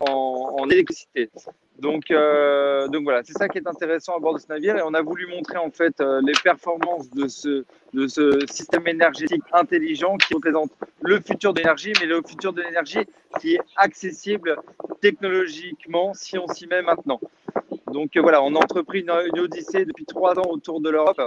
en- 0.00 0.68
électricité. 0.68 1.30
Donc, 1.78 2.10
euh, 2.10 2.88
donc 2.88 3.04
voilà, 3.04 3.22
c'est 3.22 3.34
ça 3.34 3.48
qui 3.48 3.58
est 3.58 3.68
intéressant 3.68 4.16
à 4.16 4.18
bord 4.18 4.34
de 4.34 4.40
ce 4.40 4.48
navire 4.48 4.76
et 4.76 4.82
on 4.82 4.94
a 4.94 5.02
voulu 5.02 5.26
montrer 5.28 5.58
en 5.58 5.70
fait 5.70 6.00
euh, 6.00 6.20
les 6.26 6.32
performances 6.42 7.08
de 7.10 7.28
ce, 7.28 7.64
de 7.94 8.06
ce 8.08 8.40
système 8.50 8.86
énergétique 8.88 9.42
intelligent 9.52 10.16
qui 10.16 10.34
représente 10.34 10.72
le 11.02 11.20
futur 11.20 11.52
de 11.54 11.60
l'énergie, 11.60 11.92
mais 12.00 12.06
le 12.06 12.20
futur 12.26 12.52
de 12.52 12.62
l'énergie 12.62 13.06
qui 13.40 13.54
est 13.54 13.60
accessible 13.76 14.56
technologiquement 15.00 16.14
si 16.14 16.36
on 16.38 16.48
s'y 16.48 16.66
met 16.66 16.82
maintenant. 16.82 17.20
Donc 17.92 18.16
euh, 18.16 18.22
voilà, 18.22 18.42
on 18.42 18.54
a 18.56 18.58
entrepris 18.58 19.00
une, 19.00 19.12
une 19.32 19.40
odyssée 19.40 19.84
depuis 19.84 20.04
trois 20.04 20.36
ans 20.38 20.48
autour 20.48 20.80
de 20.80 20.90
l'Europe. 20.90 21.20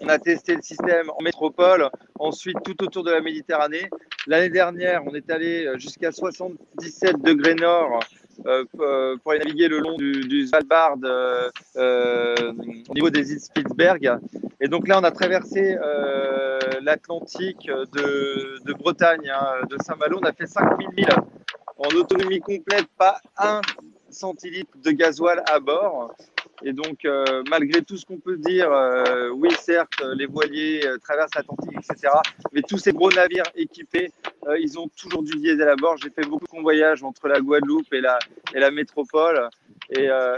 On 0.00 0.08
a 0.08 0.18
testé 0.18 0.54
le 0.54 0.62
système 0.62 1.10
en 1.10 1.22
métropole, 1.22 1.90
ensuite 2.20 2.58
tout 2.64 2.84
autour 2.84 3.02
de 3.02 3.10
la 3.10 3.20
Méditerranée. 3.20 3.88
L'année 4.28 4.50
dernière, 4.50 5.02
on 5.06 5.14
est 5.14 5.30
allé 5.30 5.72
jusqu'à 5.78 6.12
77 6.12 7.22
degrés 7.22 7.54
nord 7.54 8.00
euh, 8.44 8.62
euh, 8.78 9.16
pour 9.16 9.32
aller 9.32 9.40
naviguer 9.40 9.68
le 9.68 9.78
long 9.78 9.96
du, 9.96 10.20
du 10.20 10.46
Svalbard 10.46 10.98
euh, 11.02 11.48
euh, 11.76 12.52
au 12.90 12.92
niveau 12.92 13.08
des 13.08 13.32
îles 13.32 13.40
Spitzberg. 13.40 14.18
Et 14.60 14.68
donc 14.68 14.86
là, 14.86 14.98
on 15.00 15.04
a 15.04 15.10
traversé 15.12 15.78
euh, 15.82 16.58
l'Atlantique 16.82 17.68
de, 17.68 18.62
de 18.66 18.72
Bretagne, 18.74 19.32
hein, 19.34 19.66
de 19.70 19.78
Saint-Malo. 19.82 20.18
On 20.20 20.26
a 20.26 20.34
fait 20.34 20.46
5000 20.46 20.88
milles 20.94 21.08
en 21.78 21.88
autonomie 21.96 22.40
complète, 22.40 22.86
pas 22.98 23.22
un 23.38 23.62
centilitre 24.10 24.76
de 24.84 24.90
gasoil 24.90 25.42
à 25.50 25.58
bord. 25.58 26.14
Et 26.64 26.72
donc, 26.72 27.04
euh, 27.04 27.42
malgré 27.50 27.82
tout 27.82 27.96
ce 27.96 28.04
qu'on 28.04 28.18
peut 28.18 28.36
dire, 28.36 28.70
euh, 28.72 29.28
oui, 29.30 29.48
certes, 29.60 30.02
les 30.16 30.26
voiliers 30.26 30.84
euh, 30.84 30.98
traversent 30.98 31.34
l'Atlantique, 31.34 31.76
etc. 31.76 32.12
Mais 32.52 32.62
tous 32.62 32.78
ces 32.78 32.92
gros 32.92 33.10
navires 33.12 33.44
équipés, 33.54 34.10
euh, 34.46 34.58
ils 34.58 34.78
ont 34.78 34.88
toujours 34.88 35.22
du 35.22 35.36
diesel 35.36 35.68
à 35.68 35.76
bord. 35.76 35.96
J'ai 35.98 36.10
fait 36.10 36.26
beaucoup 36.26 36.46
de 36.46 36.50
convoyages 36.50 37.02
entre 37.02 37.28
la 37.28 37.40
Guadeloupe 37.40 37.92
et 37.92 38.00
la, 38.00 38.18
et 38.54 38.60
la 38.60 38.70
métropole. 38.70 39.48
Et, 39.90 40.08
euh, 40.08 40.36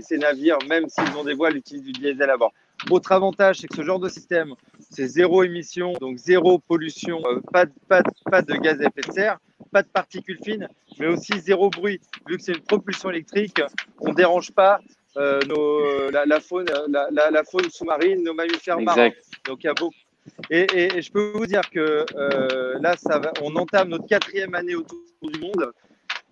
ces 0.00 0.18
navires, 0.18 0.58
même 0.68 0.88
s'ils 0.88 1.16
ont 1.16 1.24
des 1.24 1.34
voiles, 1.34 1.56
utilisent 1.56 1.84
du 1.84 1.92
diesel 1.92 2.30
à 2.30 2.36
bord. 2.36 2.52
Autre 2.90 3.12
avantage, 3.12 3.58
c'est 3.60 3.68
que 3.68 3.76
ce 3.76 3.82
genre 3.82 4.00
de 4.00 4.08
système, 4.08 4.54
c'est 4.90 5.06
zéro 5.06 5.44
émission, 5.44 5.92
donc 6.00 6.16
zéro 6.16 6.58
pollution, 6.58 7.20
euh, 7.26 7.40
pas, 7.52 7.66
pas, 7.88 8.02
pas 8.28 8.42
de 8.42 8.54
gaz 8.54 8.80
à 8.80 8.84
effet 8.84 9.08
de 9.08 9.12
serre. 9.12 9.38
pas 9.70 9.82
de 9.82 9.88
particules 9.88 10.38
fines, 10.42 10.68
mais 10.98 11.06
aussi 11.06 11.38
zéro 11.38 11.70
bruit. 11.70 12.00
Vu 12.26 12.36
que 12.36 12.42
c'est 12.42 12.52
une 12.52 12.62
propulsion 12.62 13.10
électrique, 13.10 13.60
on 14.00 14.10
ne 14.10 14.14
dérange 14.14 14.50
pas 14.50 14.80
euh, 15.16 15.40
nos, 15.48 16.10
la, 16.10 16.24
la 16.26 16.40
faune, 16.40 16.66
la, 16.88 17.08
la- 17.10 17.30
la 17.30 17.44
faune 17.44 17.68
sous-marine, 17.70 18.22
nos 18.22 18.34
mammifères 18.34 18.78
marins. 18.80 18.96
Donc 19.46 19.62
il 19.62 19.66
y 19.66 19.70
a 19.70 19.74
beaucoup. 19.74 19.94
Et, 20.50 20.60
et- 20.74 20.96
et 20.96 21.02
je 21.02 21.10
peux 21.12 21.32
vous 21.34 21.46
dire 21.46 21.68
que 21.70 22.04
euh, 22.16 22.78
là, 22.80 22.96
ça 22.96 23.18
va, 23.18 23.32
on 23.42 23.54
entame 23.56 23.88
notre 23.88 24.06
quatrième 24.06 24.54
année 24.54 24.74
autour 24.74 24.98
du 25.22 25.40
monde 25.40 25.72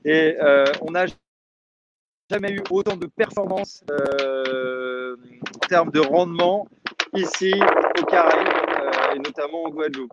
et 0.05 0.37
euh, 0.41 0.64
on 0.83 0.93
n'a 0.93 1.07
jamais 2.31 2.53
eu 2.53 2.62
autant 2.70 2.97
de 2.97 3.07
performances 3.07 3.83
euh, 3.91 5.16
en 5.57 5.59
termes 5.68 5.91
de 5.91 6.01
rendement 6.01 6.68
ici 7.14 7.53
au 8.01 8.05
Caraïbes 8.07 8.49
euh, 8.81 9.14
et 9.16 9.18
notamment 9.18 9.64
en 9.64 9.70
Guadeloupe. 9.70 10.12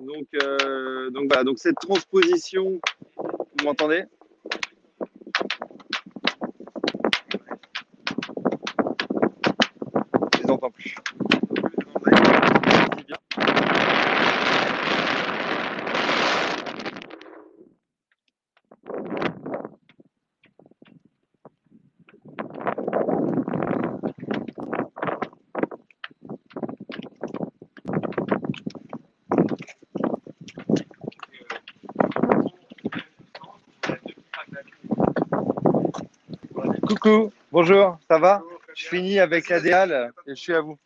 Donc, 0.00 0.26
euh, 0.42 1.10
donc 1.10 1.26
voilà, 1.28 1.44
donc 1.44 1.58
cette 1.58 1.76
transposition, 1.76 2.80
vous 3.16 3.64
m'entendez? 3.64 4.04
Entends 10.62 10.70
plus. 10.70 10.94
C'est 12.04 13.06
bien. 13.06 13.16
Coucou, 36.86 37.32
bonjour, 37.50 37.98
ça 38.08 38.18
va? 38.18 38.42
Je 38.82 38.88
finis 38.88 39.20
avec 39.20 39.48
l'ADAL 39.48 40.12
et 40.26 40.34
je 40.34 40.40
suis 40.40 40.54
à 40.54 40.60
vous. 40.60 40.76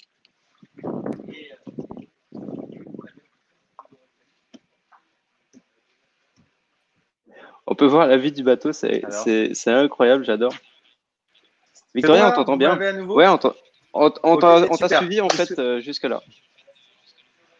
On 7.67 7.75
peut 7.75 7.87
voir 7.87 8.07
la 8.07 8.19
vue 8.19 8.33
du 8.33 8.43
bateau, 8.43 8.73
c'est 8.73 9.03
incroyable, 9.67 10.27
j'adore. 10.27 10.53
Victorien, 11.95 12.29
Ça 12.29 12.33
on 12.33 12.37
t'entend 12.37 12.57
bien 12.59 12.77
Ouais, 13.07 13.27
on 13.29 14.37
t'a 14.37 14.89
suivi 14.99 15.23
en 15.23 15.31
fait 15.31 15.59
euh, 15.59 15.81
jusque-là. 15.81 16.23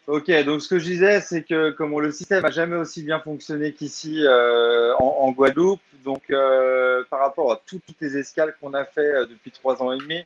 Ok, 0.07 0.31
donc 0.45 0.61
ce 0.61 0.69
que 0.69 0.79
je 0.79 0.85
disais, 0.85 1.19
c'est 1.19 1.43
que 1.43 1.71
comme 1.71 1.99
le 1.99 2.11
système 2.13 2.45
a 2.45 2.49
jamais 2.49 2.77
aussi 2.77 3.03
bien 3.03 3.19
fonctionné 3.19 3.73
qu'ici 3.73 4.25
euh, 4.25 4.95
en, 4.95 5.29
Guadeloupe, 5.33 5.81
donc 6.05 6.23
euh, 6.29 7.03
par 7.09 7.19
rapport 7.19 7.51
à 7.51 7.61
tout- 7.65 7.81
toutes 7.85 7.99
les 7.99 8.17
escales 8.17 8.55
qu'on 8.61 8.73
a 8.73 8.85
fait 8.85 9.01
euh, 9.01 9.25
depuis 9.25 9.51
trois 9.51 9.81
ans 9.83 9.91
et 9.91 9.97
demi, 9.97 10.23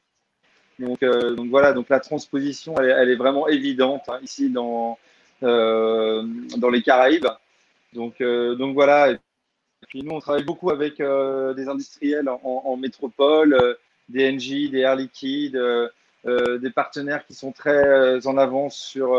donc, 0.77 1.03
voilà, 1.49 1.73
donc 1.73 1.89
la 1.89 1.99
transposition, 1.99 2.75
elle, 2.79 3.09
est- 3.09 3.15
vraiment 3.15 3.47
évidente 3.47 4.03
hein, 4.07 4.19
ici 4.23 4.49
dans 4.49 4.97
dans 5.41 6.69
les 6.71 6.83
Caraïbes. 6.83 7.27
Donc 7.93 8.15
voilà. 8.73 9.11
Et 9.11 9.17
puis 9.87 10.03
nous, 10.03 10.11
on 10.11 10.19
travaille 10.19 10.43
beaucoup 10.43 10.69
avec 10.69 10.97
des 10.99 11.67
industriels 11.67 12.29
en, 12.29 12.39
en 12.65 12.77
métropole, 12.77 13.77
des 14.09 14.31
NJ, 14.31 14.69
des 14.69 14.79
Air 14.81 14.95
Liquide, 14.95 15.59
des 16.25 16.69
partenaires 16.69 17.25
qui 17.25 17.33
sont 17.33 17.51
très 17.51 18.25
en 18.27 18.37
avance 18.37 18.75
sur 18.77 19.15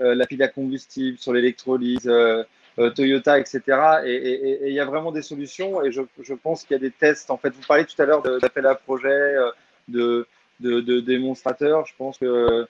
la 0.00 0.26
pile 0.26 0.42
à 0.42 0.48
combustible, 0.48 1.18
sur 1.18 1.32
l'électrolyse, 1.32 2.06
euh, 2.06 2.44
euh, 2.78 2.90
Toyota, 2.90 3.38
etc. 3.38 3.62
Et 4.04 4.68
il 4.68 4.74
y 4.74 4.80
a 4.80 4.84
vraiment 4.84 5.10
des 5.10 5.22
solutions 5.22 5.82
et 5.82 5.90
je, 5.92 6.34
pense 6.34 6.64
qu'il 6.64 6.74
y 6.74 6.76
a 6.76 6.80
des 6.80 6.90
tests. 6.90 7.30
En 7.30 7.38
fait, 7.38 7.50
vous 7.50 7.62
parlez 7.66 7.86
tout 7.86 8.00
à 8.00 8.04
l'heure 8.04 8.22
d'appel 8.22 8.66
à 8.66 8.74
projet, 8.74 9.08
euh, 9.08 10.24
de, 10.60 11.00
démonstrateurs. 11.00 11.86
Je 11.86 11.94
pense 11.96 12.18
que 12.18 12.66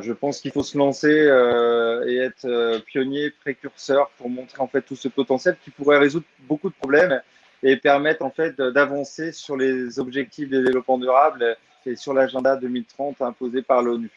je 0.00 0.12
pense 0.12 0.40
qu'il 0.40 0.52
faut 0.52 0.62
se 0.62 0.76
lancer 0.76 1.08
euh, 1.10 2.06
et 2.06 2.16
être 2.16 2.44
euh, 2.44 2.78
pionnier, 2.80 3.30
précurseur 3.30 4.10
pour 4.18 4.28
montrer 4.28 4.60
en 4.60 4.66
fait 4.66 4.82
tout 4.82 4.96
ce 4.96 5.08
potentiel 5.08 5.56
qui 5.64 5.70
pourrait 5.70 5.98
résoudre 5.98 6.26
beaucoup 6.40 6.68
de 6.68 6.74
problèmes 6.74 7.22
et 7.62 7.76
permettre 7.76 8.24
en 8.24 8.30
fait 8.30 8.56
d'avancer 8.60 9.32
sur 9.32 9.56
les 9.56 9.98
objectifs 9.98 10.50
de 10.50 10.62
développement 10.62 10.98
durable 10.98 11.56
et 11.86 11.96
sur 11.96 12.12
l'agenda 12.12 12.56
2030 12.56 13.22
imposé 13.22 13.62
par 13.62 13.82
l'ONU. 13.82 14.10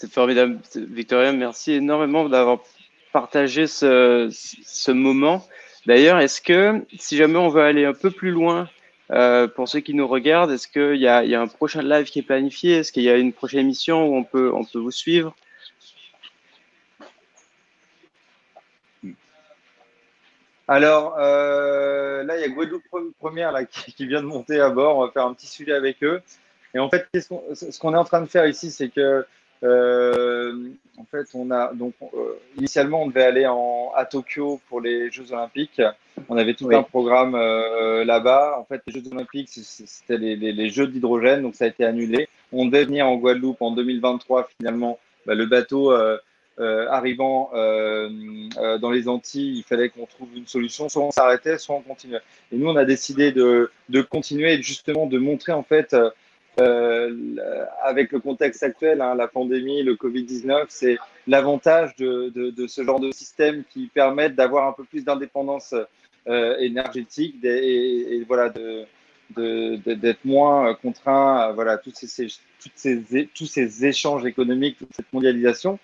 C'est 0.00 0.10
formidable. 0.10 0.60
Victorien, 0.74 1.32
merci 1.32 1.72
énormément 1.72 2.26
d'avoir 2.26 2.60
partagé 3.12 3.66
ce, 3.66 4.90
moment. 4.90 5.46
D'ailleurs, 5.84 6.18
est-ce 6.20 6.40
que 6.40 6.82
si 6.98 7.18
jamais 7.18 7.36
on 7.36 7.50
veut 7.50 7.60
aller 7.60 7.84
un 7.84 7.92
peu 7.92 8.10
plus 8.10 8.30
loin, 8.30 8.66
euh, 9.10 9.46
pour 9.46 9.68
ceux 9.68 9.80
qui 9.80 9.92
nous 9.92 10.08
regardent, 10.08 10.52
est-ce 10.52 10.68
qu'il 10.68 10.96
y 10.96 11.06
a, 11.06 11.18
un 11.38 11.46
prochain 11.48 11.82
live 11.82 12.06
qui 12.06 12.20
est 12.20 12.22
planifié? 12.22 12.78
Est-ce 12.78 12.92
qu'il 12.92 13.02
y 13.02 13.10
a 13.10 13.18
une 13.18 13.34
prochaine 13.34 13.60
émission 13.60 14.06
où 14.06 14.16
on 14.16 14.24
peut, 14.24 14.50
on 14.54 14.64
peut 14.64 14.78
vous 14.78 14.90
suivre? 14.90 15.36
Alors 20.66 21.16
euh, 21.18 22.22
là, 22.22 22.38
il 22.38 22.40
y 22.40 22.44
a 22.44 22.48
Guadeloupe 22.48 22.84
Pre- 22.90 23.12
Première 23.18 23.52
là, 23.52 23.66
qui, 23.66 24.06
vient 24.06 24.22
de 24.22 24.26
monter 24.26 24.60
à 24.60 24.70
bord. 24.70 24.96
On 24.96 25.04
va 25.04 25.12
faire 25.12 25.26
un 25.26 25.34
petit 25.34 25.48
sujet 25.48 25.74
avec 25.74 26.02
eux. 26.02 26.22
Et 26.72 26.78
en 26.78 26.88
fait, 26.88 27.06
ce 27.12 27.78
qu'on 27.78 27.92
est 27.92 27.98
en 27.98 28.04
train 28.04 28.22
de 28.22 28.26
faire 28.28 28.46
ici, 28.46 28.70
c'est 28.70 28.88
que 28.88 29.26
euh, 29.62 30.68
en 30.98 31.04
fait, 31.04 31.26
on 31.34 31.50
a 31.50 31.72
donc 31.74 31.94
euh, 32.02 32.34
initialement 32.56 33.02
on 33.02 33.06
devait 33.08 33.24
aller 33.24 33.46
en, 33.46 33.92
à 33.96 34.04
Tokyo 34.04 34.60
pour 34.68 34.80
les 34.80 35.10
Jeux 35.10 35.32
Olympiques. 35.32 35.80
On 36.28 36.36
avait 36.36 36.54
tout 36.54 36.66
Oui. 36.66 36.74
un 36.74 36.82
programme 36.82 37.34
euh, 37.34 38.04
là-bas. 38.04 38.56
En 38.58 38.64
fait, 38.64 38.82
les 38.86 38.92
Jeux 38.94 39.08
Olympiques, 39.12 39.48
c'était 39.50 40.18
les, 40.18 40.36
les- 40.36 40.52
les 40.52 40.68
Jeux 40.70 40.86
d'hydrogène, 40.86 41.42
donc 41.42 41.54
ça 41.54 41.64
a 41.64 41.68
été 41.68 41.84
annulé. 41.84 42.28
On 42.52 42.66
devait 42.66 42.84
venir 42.84 43.06
en 43.08 43.16
Guadeloupe 43.16 43.60
en 43.62 43.70
2023. 43.72 44.48
Finalement, 44.58 44.98
bah, 45.26 45.34
le 45.34 45.46
bateau 45.46 45.92
euh, 45.92 46.18
euh, 46.58 46.86
arrivant 46.90 47.50
euh, 47.54 48.10
euh, 48.58 48.76
dans 48.78 48.90
les 48.90 49.08
Antilles, 49.08 49.56
il 49.58 49.62
fallait 49.62 49.88
qu'on 49.88 50.04
trouve 50.06 50.28
une 50.36 50.46
solution. 50.46 50.88
Soit 50.90 51.04
on 51.04 51.10
s'arrêtait, 51.10 51.56
soit 51.56 51.76
on 51.76 51.80
continuait. 51.80 52.20
Et 52.52 52.56
nous, 52.56 52.68
on 52.68 52.76
a 52.76 52.84
décidé 52.84 53.32
de, 53.32 53.70
de 53.88 54.02
continuer 54.02 54.54
et 54.54 54.62
justement 54.62 55.06
de 55.06 55.18
montrer 55.18 55.52
en 55.52 55.62
fait, 55.62 55.96
avec 57.82 58.12
le 58.12 58.20
contexte 58.20 58.62
actuel, 58.62 59.00
hein, 59.00 59.14
la 59.14 59.28
pandémie, 59.28 59.82
le 59.82 59.94
Covid-19, 59.94 60.66
c'est 60.68 60.98
l'avantage 61.26 61.94
de, 61.96 62.66
ce 62.66 62.84
genre 62.84 63.00
de 63.00 63.10
système 63.12 63.64
qui 63.70 63.86
permettent 63.86 64.34
d'avoir 64.34 64.68
un 64.68 64.72
peu 64.72 64.84
plus 64.84 65.04
d'indépendance 65.04 65.74
euh, 66.28 66.56
énergétique 66.58 67.42
et, 67.44 68.22
voilà 68.26 68.52
d'être 69.36 70.24
moins 70.24 70.74
contraint 70.74 71.36
à 71.36 71.52
voilà 71.52 71.78
tous 71.78 71.92
ces, 71.94 72.26
toutes 72.58 73.48
ces, 73.48 73.86
échanges 73.86 74.26
économiques, 74.26 74.78
toute 74.78 74.94
cette 74.94 75.12
mondialisation. 75.12 75.78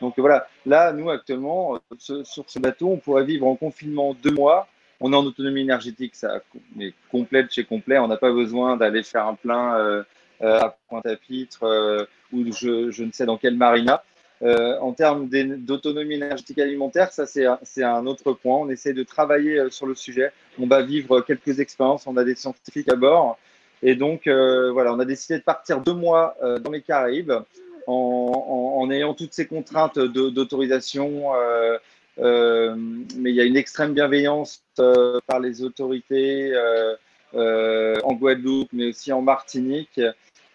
Donc 0.00 0.18
voilà, 0.18 0.48
là, 0.66 0.92
nous 0.92 1.10
actuellement, 1.10 1.76
euh, 1.76 2.24
sur 2.24 2.44
ce 2.48 2.58
bateau, 2.58 2.88
on 2.88 2.96
pourrait 2.96 3.24
vivre 3.24 3.46
en 3.46 3.54
confinement 3.54 4.14
deux 4.14 4.32
mois. 4.32 4.66
On 4.98 5.12
est 5.12 5.16
en 5.16 5.24
autonomie 5.24 5.60
énergétique, 5.60 6.14
ça 6.14 6.40
est 6.80 6.94
complet 7.10 7.44
de 7.44 7.50
chez 7.50 7.64
complet. 7.64 7.98
On 7.98 8.08
n'a 8.08 8.16
pas 8.16 8.32
besoin 8.32 8.76
d'aller 8.76 9.02
faire 9.02 9.26
un 9.26 9.34
plein 9.34 9.76
euh, 9.76 10.02
euh, 10.02 10.04
à 10.42 10.76
Pointe-à-Pitre 10.88 11.64
euh, 11.64 12.04
ou 12.32 12.52
je, 12.52 13.02
ne 13.02 13.12
sais 13.12 13.26
dans 13.26 13.38
quelle 13.38 13.56
marina. 13.56 14.02
Euh, 14.42 14.76
en 14.80 14.92
termes 14.92 15.28
d'autonomie 15.28 16.14
énergétique 16.14 16.58
alimentaire, 16.58 17.12
ça 17.12 17.26
c'est 17.26 17.84
un, 17.84 18.06
autre 18.06 18.32
point. 18.32 18.58
On 18.58 18.68
essaie 18.70 18.92
de 18.92 19.04
travailler 19.04 19.58
euh, 19.58 19.70
sur 19.70 19.86
le 19.86 19.94
sujet. 19.94 20.32
On 20.58 20.66
va 20.66 20.82
vivre 20.82 21.20
quelques 21.20 21.60
expériences. 21.60 22.06
On 22.06 22.16
a 22.16 22.24
des 22.24 22.34
scientifiques 22.34 22.90
à 22.90 22.96
bord. 22.96 23.38
Et 23.82 23.94
donc, 23.94 24.26
euh, 24.26 24.70
voilà, 24.72 24.94
on 24.94 24.98
a 25.00 25.04
décidé 25.04 25.38
de 25.38 25.44
partir 25.44 25.80
deux 25.80 25.94
mois 25.94 26.36
euh, 26.42 26.58
dans 26.58 26.70
les 26.70 26.82
Caraïbes 26.82 27.32
en, 27.86 28.88
ayant 28.92 29.14
toutes 29.14 29.32
ces 29.32 29.46
contraintes 29.46 29.98
d'autorisation. 29.98 31.34
euh, 31.34 31.78
euh, 32.18 32.74
mais 32.76 33.30
il 33.30 33.36
y 33.36 33.40
a 33.40 33.44
une 33.44 33.56
extrême 33.56 33.94
bienveillance 33.94 34.62
euh, 34.78 35.18
par 35.26 35.40
les 35.40 35.62
autorités 35.62 36.52
euh, 36.54 36.94
euh, 37.34 37.96
en 38.04 38.14
Guadeloupe, 38.14 38.68
mais 38.72 38.88
aussi 38.88 39.12
en 39.12 39.22
Martinique. 39.22 40.00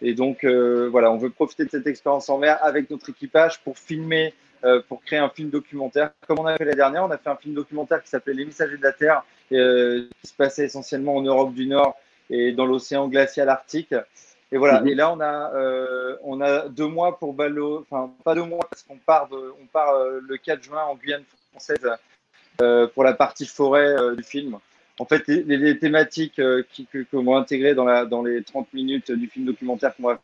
Et 0.01 0.13
donc, 0.13 0.43
euh, 0.43 0.89
voilà, 0.91 1.11
on 1.11 1.17
veut 1.17 1.29
profiter 1.29 1.65
de 1.65 1.69
cette 1.69 1.87
expérience 1.87 2.29
en 2.29 2.37
mer 2.37 2.59
avec 2.61 2.89
notre 2.89 3.09
équipage 3.09 3.59
pour 3.61 3.77
filmer, 3.77 4.33
euh, 4.63 4.81
pour 4.87 5.01
créer 5.03 5.19
un 5.19 5.29
film 5.29 5.49
documentaire. 5.49 6.11
Comme 6.27 6.39
on 6.39 6.45
a 6.45 6.55
fait 6.57 6.65
la 6.65 6.75
dernière, 6.75 7.03
on 7.03 7.11
a 7.11 7.17
fait 7.17 7.29
un 7.29 7.35
film 7.35 7.55
documentaire 7.55 8.03
qui 8.03 8.09
s'appelait 8.09 8.33
Les 8.33 8.45
Messagers 8.45 8.77
de 8.77 8.83
la 8.83 8.93
Terre, 8.93 9.23
euh, 9.51 10.07
qui 10.21 10.27
se 10.27 10.35
passait 10.35 10.65
essentiellement 10.65 11.15
en 11.15 11.21
Europe 11.21 11.53
du 11.53 11.67
Nord 11.67 11.95
et 12.29 12.51
dans 12.51 12.65
l'océan 12.65 13.07
glacial 13.07 13.49
arctique. 13.49 13.93
Et 14.51 14.57
voilà. 14.57 14.81
Mhm. 14.81 14.87
Et 14.87 14.95
là, 14.95 15.11
on 15.11 15.19
a, 15.19 15.53
euh, 15.55 16.17
on 16.23 16.41
a 16.41 16.69
deux 16.69 16.87
mois 16.87 17.17
pour 17.17 17.33
ballot, 17.33 17.85
enfin 17.89 18.11
pas 18.23 18.35
deux 18.35 18.43
mois 18.43 18.65
parce 18.69 18.83
qu'on 18.83 18.97
part, 18.97 19.27
de, 19.29 19.53
on 19.61 19.65
part 19.65 19.93
euh, 19.95 20.19
le 20.25 20.37
4 20.37 20.63
juin 20.63 20.83
en 20.83 20.95
Guyane 20.95 21.23
française 21.51 21.89
euh, 22.61 22.87
pour 22.87 23.03
la 23.03 23.13
partie 23.13 23.45
forêt 23.45 23.95
du 24.15 24.23
film. 24.23 24.57
En 24.99 25.05
fait, 25.05 25.27
les, 25.27 25.77
thématiques 25.77 26.39
euh, 26.39 26.63
qui, 26.71 26.87
que, 26.87 27.05
vont 27.13 27.35
intégrer 27.35 27.75
dans, 27.75 27.85
la, 27.85 28.05
dans 28.05 28.23
les 28.23 28.43
30 28.43 28.73
minutes 28.73 29.11
du 29.11 29.27
film 29.27 29.45
documentaire 29.45 29.95
qu'on 29.95 30.07
va 30.07 30.19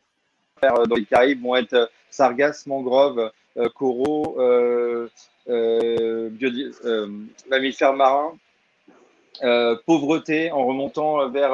faire 0.59 0.75
euh, 0.75 0.85
dans 0.85 0.95
les 0.95 1.05
Caraïbes 1.05 1.43
vont 1.43 1.55
être 1.55 1.73
euh, 1.73 1.85
sargasses, 2.09 2.65
mangroves, 2.65 3.31
coraux, 3.75 4.35
mammifères 7.49 7.93
marins, 7.93 8.35
pauvreté 9.85 10.51
en 10.51 10.65
remontant 10.65 11.29
vers 11.29 11.53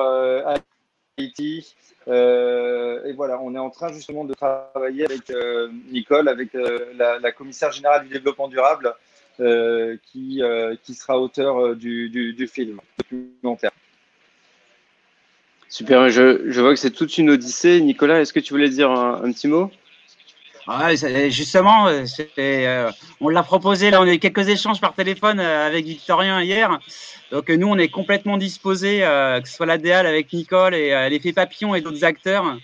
Haïti. 1.18 1.76
et 2.08 3.14
voilà, 3.18 3.42
on 3.42 3.54
est 3.54 3.60
en 3.60 3.70
train 3.70 3.92
justement 3.92 4.24
de 4.24 4.34
travailler 4.34 5.04
avec 5.04 5.30
Nicole, 5.92 6.30
avec 6.30 6.54
la, 6.54 7.32
commissaire 7.34 7.74
générale 7.74 8.08
du 8.08 8.14
développement 8.14 8.48
durable, 8.48 8.96
qui, 9.40 10.42
qui 10.84 10.94
sera 10.94 11.20
auteur 11.20 11.76
du, 11.76 12.10
du 12.10 12.48
film 12.48 12.80
documentaire. 12.98 13.72
Super, 15.70 16.10
je, 16.10 16.50
je 16.50 16.62
vois 16.62 16.74
que 16.74 16.80
c'est 16.80 16.90
toute 16.90 17.16
une 17.20 17.30
odyssée. 17.30 17.80
Nicolas, 17.82 18.22
est-ce 18.22 18.34
que 18.34 18.40
tu 18.40 18.54
voulais 18.54 18.70
dire 18.70 18.90
un, 18.90 19.32
petit 19.32 19.48
mot? 19.48 19.72
Justement, 21.30 21.88
euh, 21.88 22.92
on 23.22 23.30
l'a 23.30 23.44
proposé. 23.44 23.92
Là, 23.92 24.02
on 24.02 24.08
a 24.08 24.14
eu 24.14 24.20
quelques 24.20 24.50
échanges 24.50 24.82
par 24.82 24.96
téléphone 24.96 25.40
euh, 25.40 25.68
avec 25.68 25.86
Victorien 25.86 26.42
hier. 26.42 26.80
Donc, 27.32 27.50
nous, 27.50 27.68
on 27.68 27.78
est 27.78 27.88
complètement 27.90 28.38
disposés, 28.38 29.04
euh, 29.04 29.40
que 29.42 29.48
ce 29.48 29.56
soit 29.56 29.68
la 29.68 29.78
DEAL 29.78 30.08
avec 30.08 30.34
Nicole 30.34 30.74
et 30.74 31.10
l'effet 31.10 31.34
papillon 31.34 31.76
et 31.76 31.82
d'autres 31.82 32.04
acteurs, 32.04 32.58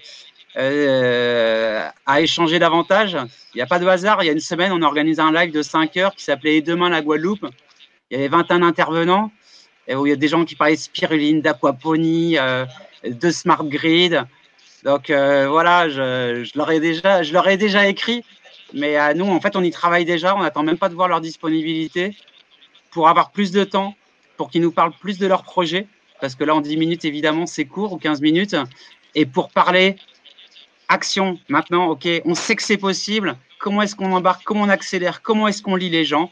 à 0.55 2.21
échanger 2.21 2.59
davantage. 2.59 3.17
Il 3.53 3.57
n'y 3.57 3.61
a 3.61 3.67
pas 3.67 3.79
de 3.79 3.85
hasard. 3.85 4.23
Il 4.23 4.27
y 4.27 4.29
a 4.29 4.33
une 4.33 4.39
semaine, 4.39 4.71
on 4.71 4.81
a 4.81 4.85
organisé 4.85 5.21
un 5.21 5.31
live 5.31 5.51
de 5.51 5.61
5 5.61 5.97
heures 5.97 6.15
qui 6.15 6.23
s'appelait 6.23 6.61
demain 6.61 6.89
la 6.89 7.01
Guadeloupe. 7.01 7.45
Il 8.09 8.17
y 8.17 8.19
avait 8.19 8.29
21 8.29 8.61
intervenants. 8.61 9.31
Et 9.87 9.95
où 9.95 10.07
il 10.07 10.09
y 10.09 10.13
a 10.13 10.15
des 10.15 10.27
gens 10.27 10.45
qui 10.45 10.55
parlaient 10.55 10.75
de 10.75 10.79
spiruline, 10.79 11.41
d'aquaponie, 11.41 12.37
de 13.03 13.29
smart 13.29 13.63
grid. 13.65 14.25
Donc 14.85 15.09
euh, 15.09 15.47
voilà, 15.49 15.89
je, 15.89 16.55
leur 16.55 16.71
ai 16.71 16.79
déjà, 16.79 17.23
je 17.23 17.33
leur 17.33 17.47
ai 17.47 17.57
déjà 17.57 17.87
écrit, 17.87 18.23
mais 18.71 18.95
à 18.95 19.15
nous, 19.15 19.25
en 19.25 19.41
fait, 19.41 19.55
on 19.55 19.63
y 19.63 19.71
travaille 19.71 20.05
déjà. 20.05 20.35
On 20.35 20.43
n'attend 20.43 20.61
même 20.61 20.77
pas 20.77 20.89
de 20.89 20.93
voir 20.93 21.07
leur 21.07 21.21
disponibilité 21.21 22.15
pour 22.91 23.09
avoir 23.09 23.31
plus 23.31 23.51
de 23.51 23.63
temps, 23.63 23.95
pour 24.37 24.51
qu'ils 24.51 24.61
nous 24.61 24.71
parlent 24.71 24.93
plus 24.93 25.17
de 25.17 25.25
leur 25.25 25.43
projet, 25.43 25.87
parce 26.21 26.35
que 26.35 26.43
là, 26.43 26.53
en 26.55 26.61
10 26.61 26.77
minutes, 26.77 27.03
évidemment, 27.03 27.47
c'est 27.47 27.65
court, 27.65 27.93
ou 27.93 27.97
15 27.97 28.21
minutes, 28.21 28.55
et 29.15 29.25
pour 29.25 29.49
parler 29.49 29.95
action. 30.87 31.39
Maintenant, 31.49 31.87
ok, 31.87 32.07
on 32.25 32.35
sait 32.35 32.55
que 32.55 32.63
c'est 32.63 32.77
possible. 32.77 33.35
Comment 33.59 33.81
est-ce 33.81 33.95
qu'on 33.95 34.11
embarque? 34.11 34.43
Comment 34.43 34.63
on 34.63 34.69
accélère? 34.69 35.21
Comment 35.21 35.47
est-ce 35.47 35.61
qu'on 35.61 35.75
lit 35.75 35.89
les 35.89 36.05
gens? 36.05 36.29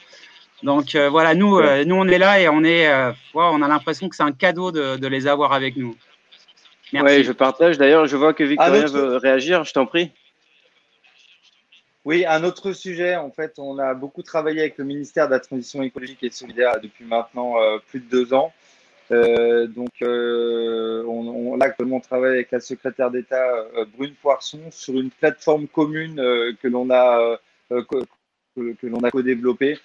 Donc 0.62 0.96
euh, 0.96 1.10
voilà, 1.10 1.34
nous, 1.34 1.58
euh, 1.58 1.84
nous, 1.84 1.96
on 1.96 2.08
est 2.08 2.18
là 2.18 2.40
et 2.40 2.48
on 2.48 2.64
est, 2.64 2.90
on 3.34 3.62
a 3.62 3.68
l'impression 3.68 4.08
que 4.10 4.16
c'est 4.16 4.24
un 4.24 4.32
cadeau 4.32 4.72
de, 4.72 4.98
de 4.98 5.08
les 5.08 5.28
avoir 5.28 5.54
avec 5.54 5.76
nous. 5.76 5.96
Oui, 6.94 7.24
je 7.24 7.32
partage. 7.32 7.78
D'ailleurs, 7.78 8.06
je 8.06 8.16
vois 8.16 8.34
que 8.34 8.44
Victorien 8.44 8.86
veut 8.86 9.18
réagir. 9.18 9.64
Je 9.64 9.74
t'en 9.74 9.86
prie. 9.86 10.12
Oui, 12.06 12.26
un 12.26 12.44
autre 12.44 12.74
sujet. 12.74 13.16
En 13.16 13.32
fait, 13.32 13.54
on 13.58 13.80
a 13.80 13.94
beaucoup 13.94 14.24
travaillé 14.24 14.60
avec 14.60 14.78
le 14.78 14.84
ministère 14.84 15.28
de 15.28 15.32
la 15.32 15.40
Transition 15.40 15.82
écologique 15.82 16.22
et 16.22 16.30
solidaire 16.30 16.80
depuis 16.82 17.06
maintenant 17.06 17.58
euh, 17.58 17.78
plus 17.88 18.00
de 18.00 18.10
deux 18.10 18.34
ans. 18.34 18.54
Euh, 19.12 19.68
donc, 19.68 19.92
euh, 20.02 21.04
on, 21.06 21.56
là, 21.58 21.66
actuellement, 21.66 21.98
on 21.98 22.02
travaille 22.02 22.34
avec 22.34 22.52
la 22.52 22.60
secrétaire 22.60 23.12
d'État 23.12 23.66
Brune 23.98 24.16
Poisson 24.22 24.60
sur 24.72 24.96
une 24.96 25.12
plateforme 25.12 25.68
commune 25.68 26.16
que 26.16 26.68
l'on 26.68 26.90
a 26.90 27.40
que, 27.70 28.04
que 28.56 28.88
l'on 28.88 29.00
a 29.00 29.12
co-développée 29.12 29.78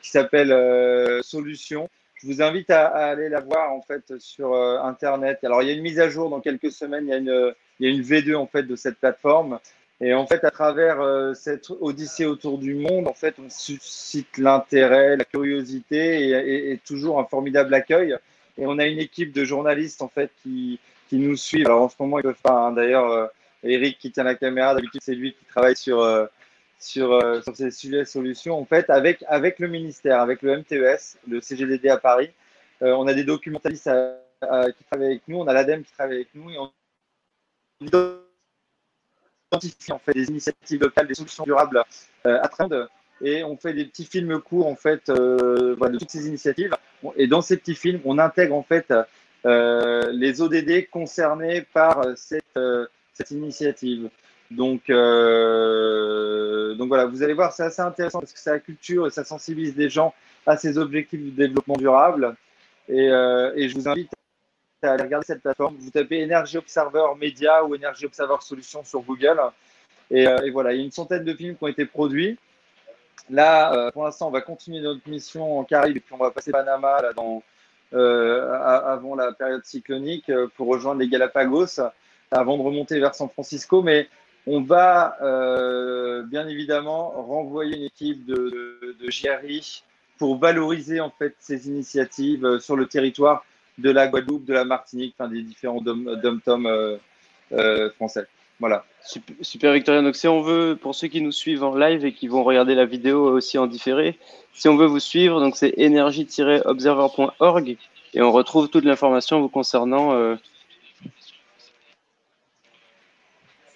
qui 0.00 0.10
s'appelle 0.10 1.22
Solutions 1.22 1.88
je 2.24 2.32
vous 2.32 2.42
invite 2.42 2.70
à, 2.70 2.86
aller 2.86 3.28
la 3.28 3.40
voir 3.40 3.72
en 3.72 3.82
fait 3.82 4.18
sur 4.18 4.54
euh, 4.54 4.78
internet. 4.78 5.40
Alors 5.42 5.62
il 5.62 5.68
y 5.68 5.70
a 5.70 5.74
une 5.74 5.82
mise 5.82 6.00
à 6.00 6.08
jour 6.08 6.30
dans 6.30 6.40
quelques 6.40 6.72
semaines. 6.72 7.04
Il 7.06 7.10
y 7.10 7.12
a 7.12 7.18
une, 7.18 7.54
il 7.78 7.86
y 7.86 7.90
a 7.90 7.94
une 7.94 8.02
V2 8.02 8.34
en 8.34 8.46
fait 8.46 8.62
de 8.62 8.76
cette 8.76 8.98
plateforme. 8.98 9.58
Et 10.00 10.12
en 10.12 10.26
fait, 10.26 10.42
à 10.44 10.50
travers 10.50 11.00
euh, 11.00 11.34
cette 11.34 11.70
odyssée 11.70 12.24
autour 12.24 12.58
du 12.58 12.74
monde, 12.74 13.06
en 13.06 13.14
fait, 13.14 13.36
on 13.38 13.48
suscite 13.48 14.38
l'intérêt, 14.38 15.16
la 15.16 15.24
curiosité 15.24 16.72
et, 16.72 16.78
toujours 16.78 17.20
un 17.20 17.24
formidable 17.24 17.72
accueil. 17.74 18.16
Et 18.58 18.66
on 18.66 18.78
a 18.78 18.86
une 18.86 18.98
équipe 18.98 19.32
de 19.32 19.44
journalistes 19.44 20.02
en 20.02 20.08
fait 20.08 20.30
qui, 20.42 20.78
qui 21.08 21.16
nous 21.16 21.36
suivent. 21.36 21.66
Alors 21.66 21.82
en 21.82 21.88
ce 21.88 21.96
moment, 21.98 22.18
ils 22.18 22.22
peuvent 22.22 22.42
pas. 22.42 22.66
Hein. 22.66 22.72
D'ailleurs, 22.72 23.10
euh, 23.10 23.26
Eric 23.62 23.98
qui 23.98 24.12
tient 24.12 24.24
la 24.24 24.34
caméra, 24.34 24.74
d'habitude 24.74 25.00
c'est 25.02 25.14
lui 25.14 25.32
qui 25.32 25.44
travaille 25.46 25.76
sur 25.76 26.02
sur, 26.84 27.12
euh, 27.12 27.40
sur 27.40 27.56
ces 27.56 27.70
sujets 27.70 28.04
solutions, 28.04 28.58
en 28.58 28.64
fait, 28.64 28.90
avec, 28.90 29.24
avec 29.28 29.58
le 29.58 29.68
ministère, 29.68 30.20
avec 30.20 30.42
le 30.42 30.58
MTES, 30.58 31.18
le 31.26 31.40
CGDD 31.40 31.88
à 31.88 31.96
Paris. 31.96 32.30
Euh, 32.82 32.92
on 32.92 33.06
a 33.06 33.14
des 33.14 33.24
documentalistes 33.24 33.90
qui 34.40 34.84
travaillent 34.84 35.06
avec 35.06 35.26
nous, 35.26 35.38
on 35.38 35.46
a 35.46 35.54
l'ADEME 35.54 35.84
qui 35.84 35.92
travaille 35.92 36.16
avec 36.16 36.34
nous 36.34 36.50
et 36.50 36.58
on 36.58 36.70
identifie 37.80 39.92
en 39.92 39.98
fait 39.98 40.12
des 40.12 40.28
initiatives 40.28 40.80
locales, 40.80 41.06
des 41.06 41.14
solutions 41.14 41.44
durables 41.44 41.82
euh, 42.26 42.38
à 42.42 42.48
trend 42.48 42.68
et 43.22 43.42
on 43.42 43.56
fait 43.56 43.72
des 43.72 43.86
petits 43.86 44.04
films 44.04 44.38
courts 44.42 44.66
en 44.66 44.74
fait 44.74 45.08
voilà, 45.08 45.94
de 45.94 45.98
toutes 45.98 46.10
ces 46.10 46.26
initiatives. 46.26 46.76
Et 47.16 47.26
dans 47.26 47.42
ces 47.42 47.56
petits 47.56 47.74
films, 47.74 48.00
on 48.04 48.18
intègre 48.18 48.54
en 48.54 48.62
fait 48.62 48.92
les 49.44 50.40
ODD 50.40 50.88
concernés 50.90 51.62
par 51.72 52.02
cette, 52.16 52.58
cette 53.12 53.30
initiative. 53.30 54.08
Donc, 54.50 54.90
euh, 54.90 56.74
donc 56.74 56.88
voilà, 56.88 57.06
vous 57.06 57.22
allez 57.22 57.32
voir, 57.32 57.52
c'est 57.52 57.64
assez 57.64 57.82
intéressant 57.82 58.20
parce 58.20 58.32
que 58.32 58.50
la 58.50 58.60
culture 58.60 59.06
et 59.06 59.10
ça 59.10 59.24
sensibilise 59.24 59.74
des 59.74 59.88
gens 59.88 60.14
à 60.46 60.56
ces 60.56 60.78
objectifs 60.78 61.20
du 61.20 61.30
développement 61.30 61.76
durable. 61.76 62.36
Et, 62.88 63.08
euh, 63.08 63.52
je 63.56 63.74
vous 63.74 63.88
invite 63.88 64.10
à 64.82 64.92
aller 64.92 65.02
regarder 65.02 65.26
cette 65.26 65.42
plateforme. 65.42 65.76
Vous 65.78 65.90
tapez 65.90 66.22
Energy 66.22 66.58
Observer 66.58 67.06
Media 67.18 67.64
ou 67.64 67.74
Energy 67.74 68.04
Observer 68.04 68.36
Solutions 68.40 68.84
sur 68.84 69.00
Google. 69.00 69.40
Euh, 70.12 70.42
et, 70.42 70.50
voilà, 70.50 70.72
il 70.72 70.78
y 70.78 70.82
a 70.82 70.84
une 70.84 70.92
centaine 70.92 71.24
de 71.24 71.32
films 71.32 71.56
qui 71.56 71.64
ont 71.64 71.68
été 71.68 71.86
produits. 71.86 72.38
Là, 73.30 73.90
pour 73.92 74.04
l'instant, 74.04 74.28
on 74.28 74.30
va 74.30 74.42
continuer 74.42 74.80
notre 74.80 75.08
mission 75.08 75.58
en 75.58 75.64
Caraïbes 75.64 76.02
puis 76.04 76.14
on 76.14 76.18
va 76.18 76.30
passer 76.30 76.50
Panama 76.50 77.00
là, 77.00 77.12
dans, 77.12 77.42
avant 77.92 79.14
la 79.14 79.32
période 79.32 79.64
cyclonique 79.64 80.30
pour 80.56 80.68
rejoindre 80.68 81.00
les 81.00 81.08
Galapagos 81.08 81.80
avant 82.30 82.58
de 82.58 82.62
remonter 82.62 83.00
vers 83.00 83.14
San 83.14 83.28
Francisco. 83.28 83.82
Mais 83.82 84.08
on 84.46 84.60
va 84.60 85.16
euh, 85.22 86.22
bien 86.22 86.46
évidemment 86.48 87.10
renvoyer 87.10 87.76
une 87.76 87.84
équipe 87.84 88.24
de, 88.26 88.96
de, 89.00 89.60
pour 90.18 90.38
valoriser 90.38 91.00
en 91.00 91.10
fait 91.10 91.34
ces 91.38 91.68
initiatives 91.68 92.44
euh, 92.44 92.58
sur 92.58 92.76
le 92.76 92.86
territoire 92.86 93.44
de 93.78 93.90
la 93.90 94.06
Guadeloupe, 94.06 94.44
de 94.44 94.52
la 94.52 94.64
Martinique, 94.64 95.14
enfin 95.18 95.28
des 95.28 95.42
différents 95.42 95.82
euh, 95.86 97.90
français. 97.92 98.26
Voilà. 98.60 98.84
Super, 99.02 99.34
super, 99.40 99.72
Victorien. 99.72 100.02
Donc 100.02 100.16
si 100.16 100.28
on 100.28 100.40
veut, 100.40 100.78
pour 100.80 100.94
ceux 100.94 101.08
qui 101.08 101.20
nous 101.20 101.32
suivent 101.32 101.64
en 101.64 101.74
live 101.74 102.04
et 102.04 102.12
qui 102.12 102.28
vont 102.28 102.44
regarder 102.44 102.74
la 102.74 102.86
vidéo 102.86 103.24
aussi 103.24 103.58
en 103.58 103.66
différé, 103.66 104.18
si 104.52 104.68
on 104.68 104.76
veut 104.76 104.86
vous 104.86 105.00
suivre, 105.00 105.40
donc 105.40 105.56
c'est 105.56 105.74
energy-observer.org 105.78 107.76
et 108.14 108.22
on 108.22 108.32
retrouve 108.32 108.68
toute 108.68 108.84
l'information 108.84 109.40
vous 109.40 109.48
concernant 109.48 110.36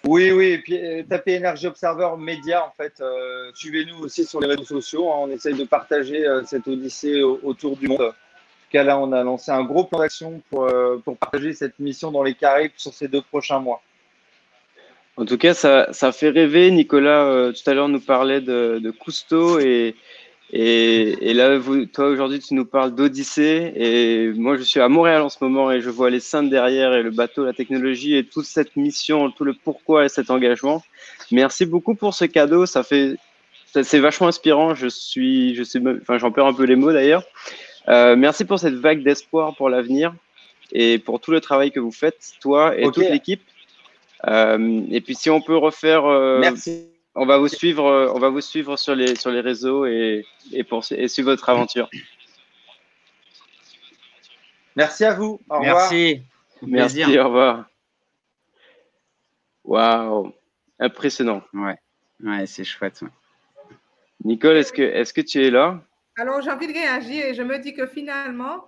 Oui, 0.05 0.31
oui, 0.31 0.45
et 0.45 0.57
puis 0.59 0.77
euh, 0.77 1.03
tapez 1.07 1.37
Energy 1.37 1.67
Observer 1.67 2.11
Média, 2.17 2.65
en 2.65 2.71
fait. 2.71 2.93
Euh, 3.01 3.51
suivez-nous 3.53 3.99
aussi 3.99 4.25
sur 4.25 4.39
les 4.39 4.47
réseaux 4.47 4.63
sociaux. 4.63 5.11
Hein. 5.11 5.17
on 5.19 5.29
essaye 5.29 5.55
de 5.55 5.65
partager 5.65 6.25
euh, 6.25 6.41
cette 6.45 6.67
odyssée 6.67 7.21
autour 7.21 7.75
du 7.75 7.89
monde. 7.89 8.01
En 8.01 8.07
tout 8.07 8.71
cas, 8.71 8.83
là, 8.83 8.97
on 8.97 9.11
a 9.11 9.23
lancé 9.23 9.51
un 9.51 9.63
gros 9.63 9.83
plan 9.83 9.99
d'action 9.99 10.41
pour, 10.49 10.67
pour 11.03 11.17
partager 11.17 11.53
cette 11.53 11.79
mission 11.79 12.11
dans 12.11 12.23
les 12.23 12.35
Caraïbes 12.35 12.71
sur 12.77 12.93
ces 12.93 13.07
deux 13.07 13.21
prochains 13.21 13.59
mois. 13.59 13.81
En 15.19 15.25
tout 15.25 15.37
cas, 15.37 15.53
ça, 15.53 15.91
ça 15.91 16.13
fait 16.13 16.29
rêver. 16.29 16.71
Nicolas, 16.71 17.51
tout 17.51 17.69
à 17.69 17.73
l'heure, 17.73 17.89
nous 17.89 17.99
parlait 17.99 18.39
de, 18.39 18.79
de 18.81 18.89
Cousteau 18.89 19.59
et, 19.59 19.95
et, 20.53 21.29
et, 21.29 21.33
là, 21.33 21.57
vous, 21.57 21.85
toi 21.87 22.07
aujourd'hui, 22.07 22.39
tu 22.39 22.53
nous 22.53 22.63
parles 22.63 22.95
d'Odyssée. 22.95 23.73
Et 23.75 24.31
moi, 24.33 24.55
je 24.55 24.63
suis 24.63 24.79
à 24.79 24.87
Montréal 24.87 25.21
en 25.21 25.27
ce 25.27 25.37
moment 25.41 25.73
et 25.73 25.81
je 25.81 25.89
vois 25.89 26.09
les 26.09 26.21
Saintes 26.21 26.49
derrière 26.49 26.93
et 26.93 27.03
le 27.03 27.11
bateau, 27.11 27.43
la 27.43 27.51
technologie 27.51 28.15
et 28.15 28.23
toute 28.23 28.45
cette 28.45 28.77
mission, 28.77 29.29
tout 29.29 29.43
le 29.43 29.53
pourquoi 29.53 30.05
et 30.05 30.09
cet 30.09 30.31
engagement. 30.31 30.81
Merci 31.33 31.65
beaucoup 31.65 31.95
pour 31.95 32.13
ce 32.13 32.23
cadeau. 32.23 32.65
Ça 32.65 32.83
fait, 32.83 33.17
c'est 33.65 33.99
vachement 33.99 34.27
inspirant. 34.27 34.73
Je 34.73 34.87
suis, 34.87 35.53
je 35.53 35.63
sais, 35.63 35.81
enfin, 36.01 36.17
j'en 36.17 36.31
perds 36.31 36.45
un 36.45 36.53
peu 36.53 36.63
les 36.63 36.77
mots 36.77 36.93
d'ailleurs. 36.93 37.23
Euh, 37.89 38.15
merci 38.15 38.45
pour 38.45 38.57
cette 38.57 38.75
vague 38.75 39.03
d'espoir 39.03 39.53
pour 39.57 39.69
l'avenir 39.69 40.13
et 40.71 40.97
pour 40.97 41.19
tout 41.19 41.31
le 41.31 41.41
travail 41.41 41.71
que 41.71 41.81
vous 41.81 41.91
faites, 41.91 42.35
toi 42.39 42.77
et 42.79 42.83
toute 42.83 43.09
l'équipe. 43.09 43.41
Euh, 44.27 44.83
et 44.89 45.01
puis, 45.01 45.15
si 45.15 45.29
on 45.29 45.41
peut 45.41 45.57
refaire. 45.57 46.05
Euh, 46.05 46.39
merci 46.39 46.89
on 47.15 47.25
va 47.25 47.37
vous 47.37 47.47
suivre, 47.47 47.85
euh, 47.85 48.11
on 48.13 48.19
va 48.19 48.29
vous 48.29 48.41
suivre 48.41 48.77
sur 48.77 48.95
les, 48.95 49.15
sur 49.15 49.29
les 49.29 49.41
réseaux 49.41 49.85
et, 49.85 50.25
et, 50.53 50.63
pour, 50.63 50.83
et 50.91 51.07
suivre 51.07 51.31
votre 51.31 51.49
aventure. 51.49 51.89
Merci 54.75 55.03
à 55.03 55.13
vous. 55.15 55.41
Au 55.49 55.59
Merci. 55.59 56.21
Merci, 56.61 57.19
au 57.19 57.25
revoir. 57.25 57.65
Waouh, 59.65 60.33
impressionnant. 60.79 61.41
Ouais, 61.53 61.75
ouais 62.23 62.45
c'est 62.45 62.63
chouette. 62.63 63.03
Nicole, 64.23 64.57
est-ce 64.57 64.71
que, 64.71 64.81
est 64.81 65.11
que 65.13 65.21
tu 65.21 65.43
es 65.45 65.49
là? 65.49 65.81
Alors, 66.17 66.41
j'ai 66.41 66.51
envie 66.51 66.67
de 66.67 66.73
réagir 66.73 67.25
et 67.25 67.33
je 67.33 67.43
me 67.43 67.57
dis 67.59 67.73
que 67.73 67.87
finalement, 67.87 68.65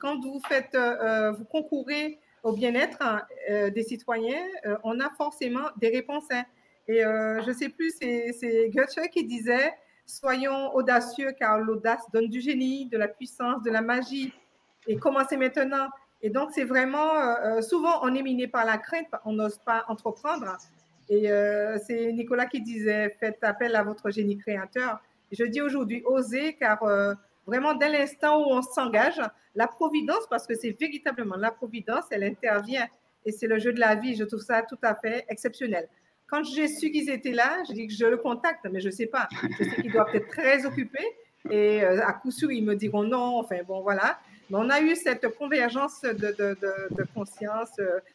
quand 0.00 0.20
vous 0.20 0.40
faites, 0.48 0.74
euh, 0.74 1.32
vous 1.32 1.44
concourez 1.44 2.18
au 2.44 2.52
bien-être 2.52 2.98
hein, 3.00 3.22
des 3.48 3.82
citoyens, 3.82 4.46
on 4.84 5.00
a 5.00 5.10
forcément 5.16 5.68
des 5.76 5.88
réponses. 5.88 6.26
Hein. 6.30 6.44
Et 6.86 7.04
euh, 7.04 7.42
je 7.42 7.48
ne 7.48 7.54
sais 7.54 7.68
plus, 7.68 7.92
c'est 7.98 8.70
Goethe 8.70 9.10
qui 9.10 9.24
disait 9.24 9.72
Soyons 10.06 10.74
audacieux 10.74 11.32
car 11.38 11.58
l'audace 11.58 12.02
donne 12.12 12.28
du 12.28 12.40
génie, 12.40 12.86
de 12.86 12.98
la 12.98 13.08
puissance, 13.08 13.62
de 13.62 13.70
la 13.70 13.80
magie. 13.80 14.32
Et 14.86 14.96
commencez 14.96 15.38
maintenant. 15.38 15.88
Et 16.20 16.28
donc, 16.28 16.50
c'est 16.52 16.64
vraiment, 16.64 17.14
euh, 17.16 17.62
souvent, 17.62 18.00
on 18.02 18.14
est 18.14 18.22
miné 18.22 18.46
par 18.46 18.66
la 18.66 18.76
crainte, 18.76 19.06
on 19.24 19.32
n'ose 19.32 19.58
pas 19.58 19.84
entreprendre. 19.88 20.56
Et 21.08 21.30
euh, 21.30 21.78
c'est 21.86 22.12
Nicolas 22.12 22.46
qui 22.46 22.60
disait, 22.60 23.16
faites 23.18 23.42
appel 23.42 23.76
à 23.76 23.82
votre 23.82 24.10
génie 24.10 24.36
créateur. 24.36 25.00
Je 25.32 25.44
dis 25.44 25.62
aujourd'hui, 25.62 26.02
osez, 26.04 26.54
car 26.54 26.82
euh, 26.82 27.14
vraiment, 27.46 27.74
dès 27.74 27.88
l'instant 27.88 28.40
où 28.40 28.52
on 28.52 28.62
s'engage, 28.62 29.20
la 29.54 29.66
providence, 29.66 30.26
parce 30.28 30.46
que 30.46 30.54
c'est 30.54 30.76
véritablement 30.78 31.36
la 31.36 31.50
providence, 31.50 32.04
elle 32.10 32.24
intervient. 32.24 32.86
Et 33.26 33.32
c'est 33.32 33.46
le 33.46 33.58
jeu 33.58 33.72
de 33.72 33.80
la 33.80 33.94
vie. 33.94 34.16
Je 34.16 34.24
trouve 34.24 34.40
ça 34.40 34.62
tout 34.62 34.78
à 34.82 34.94
fait 34.94 35.24
exceptionnel. 35.28 35.88
Quand 36.26 36.42
j'ai 36.44 36.68
su 36.68 36.90
qu'ils 36.90 37.10
étaient 37.10 37.32
là, 37.32 37.62
je 37.68 37.72
dis 37.72 37.86
que 37.86 37.92
je 37.92 38.06
le 38.06 38.16
contacte, 38.16 38.66
mais 38.70 38.80
je 38.80 38.88
ne 38.88 38.92
sais 38.92 39.06
pas. 39.06 39.28
Je 39.58 39.64
sais 39.64 39.82
qu'il 39.82 39.92
doit 39.92 40.06
être 40.14 40.28
très 40.28 40.66
occupé. 40.66 41.00
Et 41.50 41.84
euh, 41.84 42.04
à 42.06 42.14
coup 42.14 42.30
sûr, 42.30 42.50
ils 42.50 42.64
me 42.64 42.74
diront 42.74 43.04
non. 43.04 43.38
Enfin, 43.38 43.58
bon, 43.66 43.82
voilà. 43.82 44.18
Mais 44.50 44.58
on 44.58 44.68
a 44.68 44.80
eu 44.80 44.94
cette 44.94 45.28
convergence 45.36 46.02
de, 46.02 46.12
de, 46.12 46.56
de, 46.60 47.04
conscience, 47.14 47.70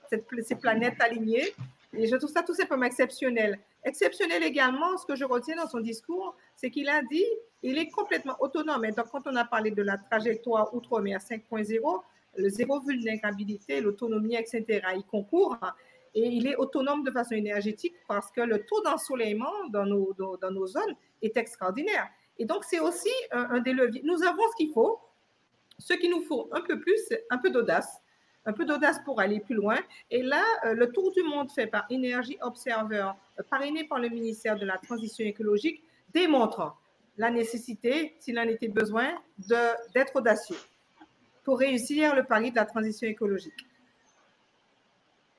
cette, 0.10 0.26
ces 0.44 0.56
planètes 0.56 1.00
alignées. 1.00 1.54
Et 1.94 2.08
je 2.08 2.16
trouve 2.16 2.30
ça 2.30 2.44
tout 2.44 2.54
simplement 2.54 2.86
exceptionnel. 2.86 3.60
Exceptionnel 3.84 4.44
également, 4.44 4.98
ce 4.98 5.06
que 5.06 5.16
je 5.16 5.26
retiens 5.26 5.56
dans 5.56 5.68
son 5.68 5.80
discours, 5.80 6.36
c'est 6.56 6.70
qu'il 6.70 6.90
a 6.90 7.02
dit 7.10 7.26
il 7.64 7.78
est 7.78 7.90
complètement 7.90 8.36
autonome. 8.40 8.86
Et 8.86 8.92
donc, 8.92 9.08
quand 9.12 9.28
on 9.28 9.36
a 9.36 9.46
parlé 9.46 9.72
de 9.72 9.82
la 9.82 9.98
trajectoire 9.98 10.74
Outre-mer 10.74 11.20
5.0, 11.20 12.02
le 12.38 12.50
zéro 12.50 12.80
vulnérabilité, 12.80 13.82
l'autonomie, 13.82 14.36
etc., 14.36 14.82
il 14.96 15.04
concourt 15.04 15.58
et 16.16 16.26
il 16.26 16.48
est 16.48 16.56
autonome 16.56 17.04
de 17.04 17.12
façon 17.12 17.36
énergétique 17.36 17.96
parce 18.08 18.32
que 18.32 18.42
le 18.42 18.66
taux 18.66 18.82
d'ensoleillement 18.82 19.54
dans 19.70 19.86
nos, 19.86 20.14
dans 20.14 20.52
nos 20.52 20.68
zones 20.68 20.96
est 21.22 21.36
extraordinaire. 21.38 22.08
Et 22.38 22.46
donc, 22.46 22.64
c'est 22.64 22.80
aussi 22.80 23.12
un, 23.32 23.60
des 23.60 23.74
leviers. 23.74 24.02
Nous 24.04 24.24
avons 24.24 24.44
ce 24.52 24.56
qu'il 24.56 24.72
faut. 24.74 25.00
Ce 25.78 25.94
qu'il 25.94 26.10
nous 26.10 26.24
faut 26.24 26.50
un 26.52 26.62
peu 26.62 26.80
plus, 26.80 26.98
c'est 27.08 27.26
un 27.30 27.38
peu 27.38 27.50
d'audace 27.50 28.02
un 28.46 28.54
peu 28.54 28.66
d'audace 28.66 29.00
pour 29.04 29.20
aller 29.20 29.40
plus 29.40 29.56
loin. 29.56 29.78
Et 30.10 30.24
là, 30.24 30.44
euh, 30.66 30.74
le 30.74 30.92
tour 30.92 31.12
du 31.12 31.22
monde 31.24 31.52
fait 31.52 31.68
par 31.68 31.86
Energy 31.92 32.38
Observer, 32.42 33.12
euh, 33.40 33.44
parrainé 33.50 33.84
par 33.84 34.00
le 34.00 34.10
ministère 34.10 34.58
de 34.58 34.66
la 34.66 34.78
Transition 34.78 35.26
écologique, 35.26 35.84
démontre 36.14 36.76
la 37.20 37.30
nécessité, 37.30 38.16
s'il 38.20 38.40
en 38.40 38.48
était 38.48 38.70
besoin, 38.70 39.10
d'être 39.94 40.16
audacieux 40.16 40.56
pour 41.44 41.60
réussir 41.60 42.16
le 42.16 42.24
pari 42.24 42.50
de 42.50 42.56
la 42.56 42.66
transition 42.66 43.08
écologique. 43.08 43.66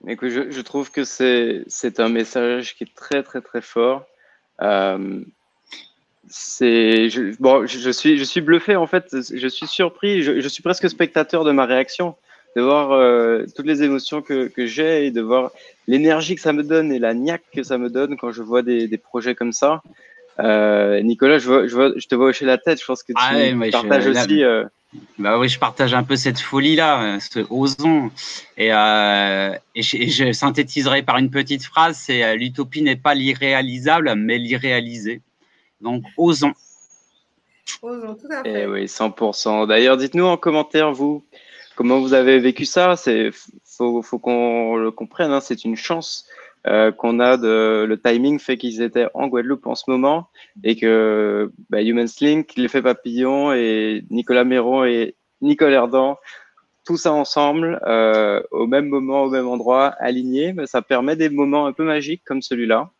Écoute, 0.06 0.28
je, 0.28 0.50
je 0.50 0.60
trouve 0.60 0.90
que 0.90 1.04
c'est 1.04 2.00
un 2.00 2.08
message 2.08 2.76
qui 2.76 2.84
est 2.84 2.94
très, 2.94 3.22
très, 3.22 3.40
très 3.40 3.62
fort. 3.62 4.06
Euh, 4.60 5.22
je, 6.28 7.36
bon, 7.40 7.66
je, 7.66 7.90
suis, 7.90 8.18
je 8.18 8.24
suis 8.24 8.42
bluffé 8.42 8.76
en 8.76 8.86
fait. 8.86 9.06
Je 9.12 9.48
suis 9.48 9.66
surpris. 9.66 10.22
Je, 10.22 10.40
je 10.40 10.48
suis 10.48 10.62
presque 10.62 10.88
spectateur 10.88 11.44
de 11.44 11.52
ma 11.52 11.64
réaction 11.64 12.14
de 12.56 12.62
voir 12.62 12.92
euh, 12.92 13.44
toutes 13.54 13.66
les 13.66 13.82
émotions 13.82 14.22
que, 14.22 14.48
que 14.48 14.66
j'ai 14.66 15.06
et 15.06 15.10
de 15.10 15.20
voir 15.20 15.52
l'énergie 15.86 16.34
que 16.34 16.40
ça 16.40 16.52
me 16.52 16.62
donne 16.62 16.92
et 16.92 16.98
la 16.98 17.14
niaque 17.14 17.44
que 17.54 17.62
ça 17.62 17.78
me 17.78 17.88
donne 17.88 18.16
quand 18.16 18.32
je 18.32 18.42
vois 18.42 18.62
des, 18.62 18.88
des 18.88 18.98
projets 18.98 19.34
comme 19.34 19.52
ça. 19.52 19.82
Euh, 20.42 21.00
Nicolas, 21.02 21.38
je, 21.38 21.46
vois, 21.46 21.66
je, 21.66 21.74
vois, 21.74 21.92
je 21.96 22.06
te 22.06 22.14
vois 22.14 22.26
hocher 22.26 22.46
la 22.46 22.58
tête. 22.58 22.80
Je 22.80 22.84
pense 22.84 23.02
que 23.02 23.12
tu 23.12 23.18
ah 23.18 23.70
partages 23.70 24.06
aussi. 24.06 24.42
Euh... 24.42 24.64
Bah 25.18 25.38
oui, 25.38 25.48
je 25.48 25.58
partage 25.58 25.94
un 25.94 26.02
peu 26.02 26.16
cette 26.16 26.40
folie-là, 26.40 27.02
euh, 27.02 27.20
ce 27.20 27.46
osons. 27.50 28.10
Et, 28.56 28.72
euh, 28.72 29.54
et, 29.74 29.82
je, 29.82 29.96
et, 29.96 30.08
je, 30.08 30.32
synthétiserai 30.32 31.02
par 31.02 31.18
une 31.18 31.30
petite 31.30 31.62
phrase 31.64 31.96
c'est 31.96 32.24
euh, 32.24 32.34
l'utopie 32.34 32.82
n'est 32.82 32.96
pas 32.96 33.14
l'irréalisable, 33.14 34.14
mais 34.16 34.38
l'irréalisé. 34.38 35.20
Donc, 35.80 36.02
osons. 36.16 36.54
Osons, 37.82 38.14
tout 38.16 38.32
à 38.32 38.42
fait. 38.42 38.50
Et 38.50 38.62
eh 38.62 38.66
oui, 38.66 38.84
100%. 38.86 39.68
D'ailleurs, 39.68 39.96
dites-nous 39.96 40.26
en 40.26 40.36
commentaire, 40.36 40.92
vous, 40.92 41.24
Comment 41.80 41.98
vous 41.98 42.12
avez 42.12 42.38
vécu 42.40 42.66
ça 42.66 42.94
C'est 42.94 43.30
faut, 43.64 44.02
faut 44.02 44.18
qu'on 44.18 44.76
le 44.76 44.90
comprenne. 44.90 45.30
Hein, 45.30 45.40
c'est 45.40 45.64
une 45.64 45.76
chance 45.76 46.26
euh, 46.66 46.92
qu'on 46.92 47.20
a 47.20 47.38
de 47.38 47.84
le 47.88 48.00
timing 48.00 48.38
fait 48.38 48.58
qu'ils 48.58 48.82
étaient 48.82 49.06
en 49.14 49.28
Guadeloupe 49.28 49.66
en 49.66 49.74
ce 49.74 49.84
moment 49.88 50.28
et 50.62 50.76
que 50.76 51.50
bah, 51.70 51.82
Human 51.82 52.08
Link, 52.20 52.52
l'effet 52.56 52.82
papillon 52.82 53.52
et 53.52 54.04
Nicolas 54.10 54.44
Méron 54.44 54.84
et 54.84 55.14
Nicole 55.40 55.72
Erdan, 55.72 56.18
tout 56.84 56.98
ça 56.98 57.12
ensemble 57.12 57.80
euh, 57.86 58.42
au 58.50 58.66
même 58.66 58.88
moment, 58.88 59.22
au 59.22 59.30
même 59.30 59.48
endroit, 59.48 59.94
aligné, 60.00 60.52
bah, 60.52 60.66
ça 60.66 60.82
permet 60.82 61.16
des 61.16 61.30
moments 61.30 61.66
un 61.66 61.72
peu 61.72 61.84
magiques 61.84 62.22
comme 62.26 62.42
celui-là. 62.42 62.90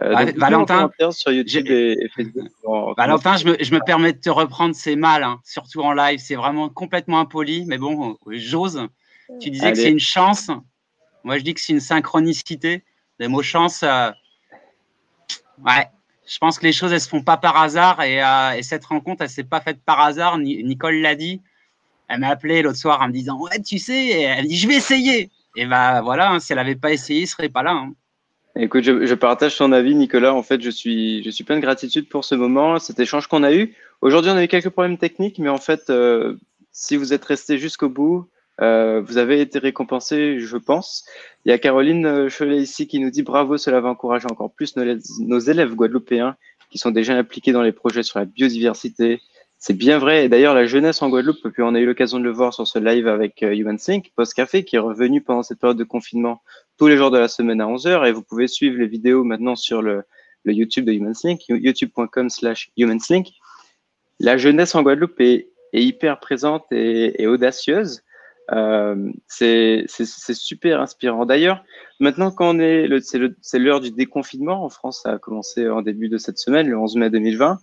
Euh, 0.00 0.32
Valentin, 0.36 0.90
sur 1.10 1.32
YouTube 1.32 1.66
et, 1.68 2.08
Facebook. 2.16 2.48
Valentin, 2.96 3.36
je 3.36 3.46
me, 3.46 3.56
je 3.60 3.74
me, 3.74 3.80
permets 3.84 4.14
de 4.14 4.18
te 4.18 4.30
reprendre, 4.30 4.74
c'est 4.74 4.96
mal, 4.96 5.22
hein, 5.22 5.38
surtout 5.44 5.80
en 5.80 5.92
live, 5.92 6.18
c'est 6.18 6.34
vraiment 6.34 6.70
complètement 6.70 7.20
impoli, 7.20 7.66
mais 7.66 7.76
bon, 7.76 8.16
j'ose. 8.26 8.88
Tu 9.40 9.50
disais 9.50 9.66
Allez. 9.66 9.74
que 9.74 9.78
c'est 9.80 9.90
une 9.90 9.98
chance. 9.98 10.50
Moi, 11.24 11.38
je 11.38 11.44
dis 11.44 11.52
que 11.52 11.60
c'est 11.60 11.74
une 11.74 11.80
synchronicité. 11.80 12.84
Les 13.22 13.28
mots 13.28 13.40
chance, 13.40 13.84
euh... 13.84 14.10
ouais, 15.64 15.86
je 16.26 16.38
pense 16.38 16.58
que 16.58 16.66
les 16.66 16.72
choses, 16.72 16.92
elles 16.92 17.00
se 17.00 17.08
font 17.08 17.22
pas 17.22 17.36
par 17.36 17.56
hasard 17.56 18.02
et, 18.02 18.20
euh, 18.20 18.56
et 18.56 18.64
cette 18.64 18.84
rencontre, 18.84 19.22
elle 19.22 19.30
s'est 19.30 19.44
pas 19.44 19.60
faite 19.60 19.78
par 19.84 20.00
hasard. 20.00 20.38
Nicole 20.38 20.96
l'a 20.96 21.14
dit. 21.14 21.40
Elle 22.08 22.18
m'a 22.18 22.30
appelé 22.30 22.62
l'autre 22.62 22.78
soir 22.78 23.00
en 23.00 23.06
me 23.06 23.12
disant, 23.12 23.38
ouais, 23.38 23.62
tu 23.64 23.78
sais, 23.78 24.22
elle 24.22 24.42
me 24.42 24.48
dit, 24.48 24.56
je 24.56 24.66
vais 24.66 24.74
essayer. 24.74 25.30
Et 25.54 25.66
bah 25.66 26.00
voilà, 26.02 26.32
hein, 26.32 26.40
si 26.40 26.52
elle 26.52 26.58
avait 26.58 26.74
pas 26.74 26.90
essayé, 26.90 27.20
il 27.20 27.26
serait 27.28 27.48
pas 27.48 27.62
là. 27.62 27.70
Hein. 27.70 27.92
Écoute, 28.56 28.82
je, 28.82 29.14
partage 29.14 29.56
ton 29.56 29.70
avis, 29.70 29.94
Nicolas. 29.94 30.34
En 30.34 30.42
fait, 30.42 30.60
je 30.60 30.70
suis, 30.70 31.22
je 31.22 31.30
suis 31.30 31.44
plein 31.44 31.56
de 31.56 31.62
gratitude 31.62 32.08
pour 32.08 32.24
ce 32.24 32.34
moment, 32.34 32.80
cet 32.80 32.98
échange 32.98 33.28
qu'on 33.28 33.44
a 33.44 33.52
eu. 33.52 33.72
Aujourd'hui, 34.00 34.32
on 34.32 34.36
a 34.36 34.42
eu 34.42 34.48
quelques 34.48 34.70
problèmes 34.70 34.98
techniques, 34.98 35.38
mais 35.38 35.48
en 35.48 35.58
fait, 35.58 35.90
euh, 35.90 36.34
si 36.72 36.96
vous 36.96 37.12
êtes 37.12 37.24
resté 37.24 37.56
jusqu'au 37.56 37.88
bout, 37.88 38.28
vous 38.58 39.16
avez 39.18 39.40
été 39.40 39.58
récompensé, 39.60 40.40
je 40.40 40.56
pense. 40.56 41.04
Il 41.44 41.50
y 41.50 41.52
a 41.52 41.58
Caroline 41.58 42.06
euh, 42.06 42.28
Cholet 42.28 42.58
ici 42.58 42.86
qui 42.86 43.00
nous 43.00 43.10
dit 43.10 43.22
bravo, 43.22 43.56
cela 43.56 43.80
va 43.80 43.88
encourager 43.88 44.26
encore 44.30 44.52
plus 44.52 44.76
nos, 44.76 45.38
élèves 45.40 45.74
guadeloupéens 45.74 46.36
qui 46.70 46.78
sont 46.78 46.92
déjà 46.92 47.14
impliqués 47.14 47.52
dans 47.52 47.62
les 47.62 47.72
projets 47.72 48.02
sur 48.02 48.18
la 48.18 48.24
biodiversité, 48.24 49.20
c'est 49.58 49.74
bien 49.74 49.98
vrai. 49.98 50.24
Et 50.24 50.28
d'ailleurs, 50.28 50.54
la 50.54 50.66
jeunesse 50.66 51.02
en 51.02 51.10
Guadeloupe, 51.10 51.48
puis 51.52 51.62
on 51.62 51.74
a 51.74 51.80
eu 51.80 51.86
l'occasion 51.86 52.18
de 52.18 52.24
le 52.24 52.32
voir 52.32 52.54
sur 52.54 52.66
ce 52.66 52.78
live 52.78 53.06
avec 53.08 53.42
euh, 53.42 53.54
Human 53.54 53.78
Sync, 53.78 54.10
Post 54.16 54.34
Café, 54.34 54.64
qui 54.64 54.76
est 54.76 54.80
revenu 54.80 55.20
pendant 55.20 55.42
cette 55.42 55.58
période 55.58 55.76
de 55.76 55.84
confinement 55.84 56.42
tous 56.78 56.86
les 56.86 56.96
jours 56.96 57.10
de 57.10 57.18
la 57.18 57.28
semaine 57.28 57.60
à 57.60 57.66
11h. 57.66 58.08
Et 58.08 58.12
vous 58.12 58.22
pouvez 58.22 58.46
suivre 58.46 58.78
les 58.78 58.86
vidéos 58.86 59.22
maintenant 59.22 59.56
sur 59.56 59.82
le, 59.82 60.04
YouTube 60.44 60.84
de 60.84 60.92
Human 60.92 61.14
Sync, 61.14 61.42
youtube.com 61.48 62.30
slash. 62.30 62.70
La 64.18 64.36
jeunesse 64.36 64.74
en 64.74 64.82
Guadeloupe 64.82 65.20
est, 65.20 65.48
hyper 65.74 66.20
présente 66.20 66.64
et 66.70 67.26
audacieuse. 67.26 68.02
Euh, 68.50 69.10
c'est 69.28 69.86
super 69.88 70.80
inspirant. 70.80 71.26
D'ailleurs, 71.26 71.64
maintenant 72.00 72.30
qu'on 72.30 72.58
est, 72.58 72.88
c'est 73.00 73.58
l'heure 73.58 73.80
du 73.80 73.90
déconfinement 73.90 74.64
en 74.64 74.68
France, 74.68 75.00
ça 75.02 75.12
a 75.12 75.18
commencé 75.18 75.68
en 75.68 75.82
début 75.82 76.08
de 76.08 76.18
cette 76.18 76.38
semaine, 76.38 76.68
le 76.68 76.76
11 76.76 76.96
mai 76.96 77.10
2020. 77.10 77.58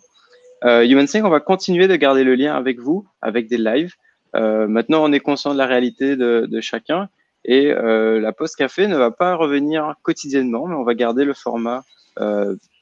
Euh, 0.65 0.83
HumanSync, 0.83 1.25
on 1.25 1.29
va 1.29 1.39
continuer 1.39 1.87
de 1.87 1.95
garder 1.95 2.23
le 2.23 2.35
lien 2.35 2.55
avec 2.55 2.79
vous, 2.79 3.07
avec 3.21 3.47
des 3.47 3.57
lives. 3.57 3.93
Euh, 4.35 4.67
maintenant, 4.67 5.03
on 5.03 5.11
est 5.11 5.19
conscient 5.19 5.53
de 5.53 5.57
la 5.57 5.65
réalité 5.65 6.15
de, 6.15 6.61
chacun 6.61 7.09
et 7.45 7.71
euh, 7.71 8.19
la 8.19 8.33
Poste 8.33 8.57
Café 8.57 8.87
ne 8.87 8.97
va 8.97 9.11
pas 9.11 9.35
revenir 9.35 9.95
quotidiennement, 10.01 10.67
mais 10.67 10.75
on 10.75 10.83
va 10.83 10.93
garder 10.93 11.23
le 11.25 11.33
format 11.33 11.83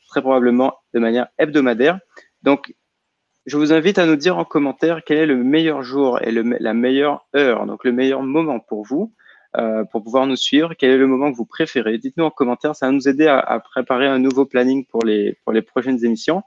très 0.09 0.21
probablement 0.21 0.73
de 0.95 0.99
manière 0.99 1.27
hebdomadaire. 1.37 1.99
Donc, 2.41 2.73
je 3.47 3.57
vous 3.57 3.71
invite 3.71 3.97
à 3.97 4.05
nous 4.05 4.17
dire 4.17 4.37
en 4.37 4.43
commentaire 4.43 5.03
quel 5.05 5.17
est 5.17 5.25
le 5.25 5.41
meilleur 5.41 5.81
jour 5.81 6.21
et 6.21 6.31
la 6.31 6.73
meilleure 6.73 7.25
heure, 7.33 7.65
donc 7.65 7.85
le 7.85 7.93
meilleur 7.93 8.21
moment 8.21 8.59
pour 8.59 8.85
vous, 8.85 9.13
euh, 9.55 9.85
pour 9.85 10.03
pouvoir 10.03 10.27
nous 10.27 10.35
suivre. 10.35 10.73
Quel 10.77 10.91
est 10.91 10.97
le 10.97 11.07
moment 11.07 11.31
que 11.31 11.37
vous 11.37 11.45
préférez? 11.45 11.97
Dites-nous 11.97 12.25
en 12.25 12.29
commentaire, 12.29 12.75
ça 12.75 12.87
va 12.87 12.91
nous 12.91 13.07
aider 13.07 13.25
à, 13.25 13.39
à, 13.39 13.59
préparer 13.61 14.05
un 14.05 14.19
nouveau 14.19 14.45
planning 14.45 14.85
pour 14.85 15.03
les, 15.05 15.37
pour 15.45 15.53
les 15.53 15.61
prochaines 15.61 16.03
émissions. 16.03 16.43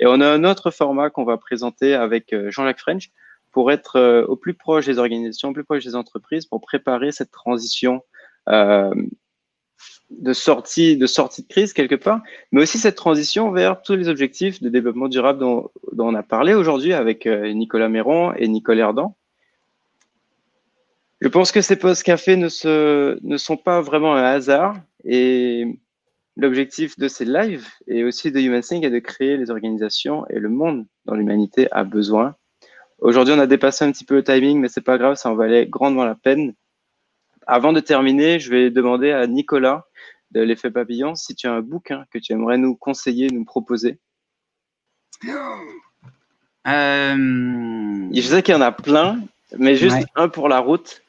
Et 0.00 0.06
on 0.06 0.20
a 0.20 0.26
un 0.28 0.42
autre 0.42 0.72
format 0.72 1.08
qu'on 1.08 1.24
va 1.24 1.38
présenter 1.38 1.94
avec 1.94 2.32
euh, 2.32 2.50
Jean-Jacques 2.50 2.80
French 2.80 3.10
pour 3.52 3.70
être 3.70 3.96
euh, 3.96 4.24
au 4.26 4.34
plus 4.34 4.54
proche 4.54 4.86
des 4.86 4.98
organisations, 4.98 5.50
au 5.50 5.52
plus 5.52 5.64
proche 5.64 5.84
des 5.84 5.94
entreprises, 5.94 6.46
pour 6.46 6.60
préparer 6.60 7.12
cette 7.12 7.30
transition 7.30 8.02
euh, 8.48 8.92
de 10.10 10.32
sortie, 10.32 10.96
de 10.96 11.06
sortie 11.06 11.42
de 11.42 11.48
crise 11.48 11.72
quelque 11.72 11.94
part, 11.94 12.20
mais 12.52 12.62
aussi 12.62 12.78
cette 12.78 12.96
transition 12.96 13.50
vers 13.50 13.80
tous 13.82 13.94
les 13.94 14.08
objectifs 14.08 14.60
de 14.60 14.68
développement 14.68 15.08
durable 15.08 15.38
dont, 15.38 15.70
on 15.98 16.14
a 16.14 16.22
parlé 16.22 16.54
aujourd'hui 16.54 16.92
avec 16.92 17.26
euh, 17.26 17.52
Nicolas 17.52 17.88
Méron 17.88 18.32
et 18.34 18.48
Nicole 18.48 18.78
Erdan. 18.78 19.16
Je 21.20 21.28
pense 21.28 21.52
que 21.52 21.60
ces 21.60 21.76
postes 21.76 22.02
cafés 22.02 22.36
ne, 22.36 22.48
se, 22.48 23.18
ne 23.22 23.36
sont 23.36 23.56
pas 23.56 23.80
vraiment 23.80 24.14
un 24.14 24.24
hasard 24.24 24.76
et 25.04 25.66
L'objectif 26.40 26.98
de 26.98 27.06
ces 27.06 27.26
lives 27.26 27.68
et 27.86 28.02
aussi 28.02 28.32
de 28.32 28.40
HumanSync 28.40 28.82
est 28.82 28.90
de 28.90 28.98
créer 28.98 29.36
les 29.36 29.50
organisations 29.50 30.26
et 30.30 30.38
le 30.38 30.48
monde 30.48 30.86
dont 31.04 31.14
l'humanité 31.14 31.68
a 31.70 31.84
besoin. 31.84 32.34
Aujourd'hui, 32.98 33.34
on 33.36 33.38
a 33.38 33.46
dépassé 33.46 33.84
un 33.84 33.92
petit 33.92 34.06
peu 34.06 34.14
le 34.14 34.24
timing, 34.24 34.58
mais 34.58 34.68
c'est 34.68 34.80
pas 34.80 34.96
grave, 34.96 35.16
ça 35.16 35.30
en 35.30 35.34
valait 35.34 35.66
grandement 35.66 36.06
la 36.06 36.14
peine. 36.14 36.54
Avant 37.46 37.74
de 37.74 37.80
terminer, 37.80 38.38
je 38.38 38.50
vais 38.50 38.70
demander 38.70 39.10
à 39.10 39.26
Nicolas 39.26 39.86
de 40.30 40.40
l'effet 40.40 40.70
papillon 40.70 41.14
si 41.14 41.34
tu 41.34 41.46
as 41.46 41.52
un 41.52 41.60
bouquin 41.60 42.04
que 42.12 42.18
tu 42.18 42.32
aimerais 42.32 42.58
nous 42.58 42.76
conseiller, 42.76 43.28
nous 43.28 43.44
proposer? 43.44 43.98
Euh, 46.66 48.08
Je 48.12 48.20
sais 48.20 48.42
qu'il 48.42 48.54
y 48.54 48.56
en 48.56 48.60
a 48.60 48.72
plein, 48.72 49.20
mais 49.58 49.76
juste 49.76 49.96
Ouais. 49.96 50.06
un 50.14 50.28
pour 50.28 50.48
la 50.48 50.58
route. 50.60 51.02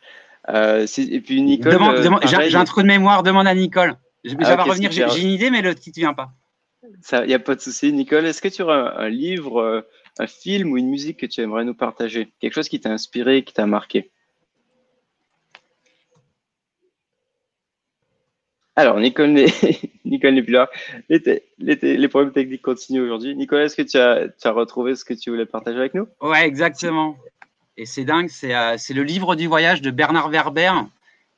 Euh, 0.49 0.87
et 0.97 1.21
puis 1.21 1.41
Nicole. 1.41 1.73
euh, 1.81 2.19
j'ai 2.25 2.55
un 2.55 2.65
trou 2.65 2.81
de 2.81 2.87
mémoire, 2.87 3.23
demande 3.23 3.47
à 3.47 3.53
Nicole. 3.53 3.95
Je- 4.23 4.35
Ah, 4.39 4.45
ça 4.45 4.55
va 4.55 4.63
ok, 4.63 4.69
revenir, 4.69 4.91
j'ai 4.91 5.21
une 5.21 5.29
idée, 5.29 5.51
mais 5.51 5.61
le 5.61 5.75
titre 5.75 5.99
ne 5.99 6.01
vient 6.01 6.13
pas. 6.13 6.31
Il 7.23 7.27
n'y 7.27 7.33
a 7.33 7.39
pas 7.39 7.55
de 7.55 7.61
souci. 7.61 7.93
Nicole, 7.93 8.25
est-ce 8.25 8.41
que 8.41 8.47
tu 8.47 8.63
aurais 8.63 8.73
un, 8.75 8.85
un 8.97 9.09
livre, 9.09 9.85
un 10.17 10.27
film 10.27 10.71
ou 10.71 10.77
une 10.77 10.89
musique 10.89 11.17
que 11.19 11.25
tu 11.27 11.41
aimerais 11.41 11.63
nous 11.63 11.75
partager? 11.75 12.31
Quelque 12.39 12.53
chose 12.53 12.69
qui 12.69 12.79
t'a 12.79 12.89
inspiré, 12.91 13.43
qui 13.43 13.53
t'a 13.53 13.65
marqué? 13.67 14.11
Alors, 18.75 18.99
Nicole 18.99 19.31
n'est 19.31 19.45
n'est 20.05 20.41
plus 20.41 20.53
là. 20.53 20.69
Les, 21.09 22.07
problèmes 22.07 22.31
techniques 22.31 22.61
continuent 22.61 23.01
aujourd'hui. 23.01 23.35
Nicole, 23.35 23.61
est-ce 23.61 23.75
que 23.75 23.81
tu 23.81 23.97
as, 23.97 24.27
tu 24.29 24.47
as 24.47 24.51
retrouvé 24.51 24.95
ce 24.95 25.03
que 25.03 25.13
tu 25.13 25.29
voulais 25.29 25.45
partager 25.45 25.77
avec 25.77 25.93
nous? 25.93 26.07
Ouais, 26.21 26.45
exactement. 26.45 27.17
Et 27.77 27.85
c'est 27.85 28.05
dingue, 28.05 28.29
c'est 28.29 28.55
euh, 28.55 28.75
c'est 28.77 28.93
le 28.93 29.03
livre 29.03 29.35
du 29.35 29.47
voyage 29.47 29.81
de 29.81 29.91
Bernard 29.91 30.29
Werber, 30.29 30.71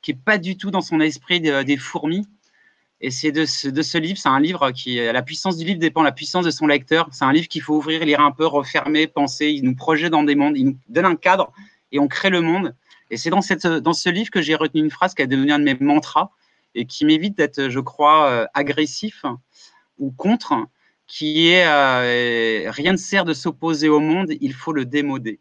qui 0.02 0.12
est 0.12 0.20
pas 0.26 0.38
du 0.38 0.58
tout 0.58 0.72
dans 0.72 0.82
son 0.82 1.00
esprit 1.00 1.42
de- 1.42 1.64
des 1.64 1.78
fourmis. 1.78 2.28
Et 3.02 3.12
c'est 3.12 3.32
de 3.32 3.46
ce, 3.46 3.68
de 3.68 3.82
ce 3.82 3.98
livre, 3.98 4.18
c'est 4.18 4.30
un 4.30 4.40
livre 4.40 4.72
qui, 4.72 4.96
la 4.96 5.22
puissance 5.22 5.58
du 5.58 5.66
livre 5.66 5.80
dépend 5.80 6.02
de 6.02 6.06
la 6.06 6.14
puissance 6.14 6.46
de 6.46 6.52
son 6.52 6.68
lecteur. 6.68 7.10
C'est 7.12 7.26
un 7.26 7.34
livre 7.34 7.50
qu'il 7.50 7.62
faut 7.62 7.76
ouvrir, 7.76 8.06
lire 8.06 8.22
un 8.22 8.32
peu, 8.32 8.46
refermer, 8.46 9.08
penser. 9.08 9.48
Il 9.48 9.66
nous 9.66 9.76
projette 9.76 10.12
dans 10.12 10.24
des 10.24 10.36
mondes, 10.36 10.58
il 10.58 10.66
nous 10.68 10.78
donne 10.88 11.06
un 11.06 11.18
cadre 11.18 11.52
et 11.92 12.00
on 12.00 12.08
crée 12.08 12.30
le 12.30 12.40
monde. 12.40 12.74
Et 13.12 13.18
c'est 13.18 13.30
dans, 13.30 13.42
dans 13.82 13.94
ce 13.94 14.10
livre 14.10 14.30
que 14.32 14.42
j'ai 14.42 14.56
retenu 14.56 14.82
une 14.82 14.90
phrase 14.90 15.14
qui 15.14 15.22
a 15.22 15.26
devenu 15.26 15.52
un 15.52 15.60
de 15.60 15.66
mes 15.66 15.76
mantras 15.82 16.32
et 16.76 16.86
qui 16.86 17.06
m'évite 17.06 17.38
d'être, 17.38 17.70
je 17.70 17.80
crois, 17.80 18.30
euh, 18.30 18.46
agressif 18.54 19.26
ou 20.00 20.12
contre, 20.12 20.54
qui 21.08 21.50
est 21.50 21.66
euh, 21.68 22.70
rien 22.72 22.94
ne 22.94 22.98
sert 22.98 23.26
de 23.26 23.34
s'opposer 23.34 23.90
au 23.90 24.00
monde, 24.00 24.32
il 24.42 24.54
faut 24.54 24.74
le 24.74 24.86
démoder. 24.86 25.40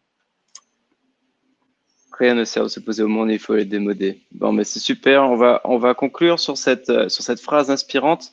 Rien 2.19 2.35
ne 2.35 2.45
sert 2.45 2.65
de 2.65 2.69
se 2.69 2.81
poser 2.81 3.03
au 3.03 3.09
monde, 3.09 3.31
il 3.31 3.39
faut 3.39 3.55
les 3.55 3.65
démoder. 3.65 4.21
Bon, 4.33 4.53
mais 4.53 4.65
c'est 4.65 4.81
super. 4.81 5.25
On 5.25 5.37
va, 5.37 5.61
on 5.65 5.79
va 5.79 5.95
conclure 5.95 6.39
sur 6.39 6.59
cette, 6.59 6.91
euh, 6.91 7.09
sur 7.09 7.25
cette 7.25 7.41
phrase 7.41 7.71
inspirante. 7.71 8.33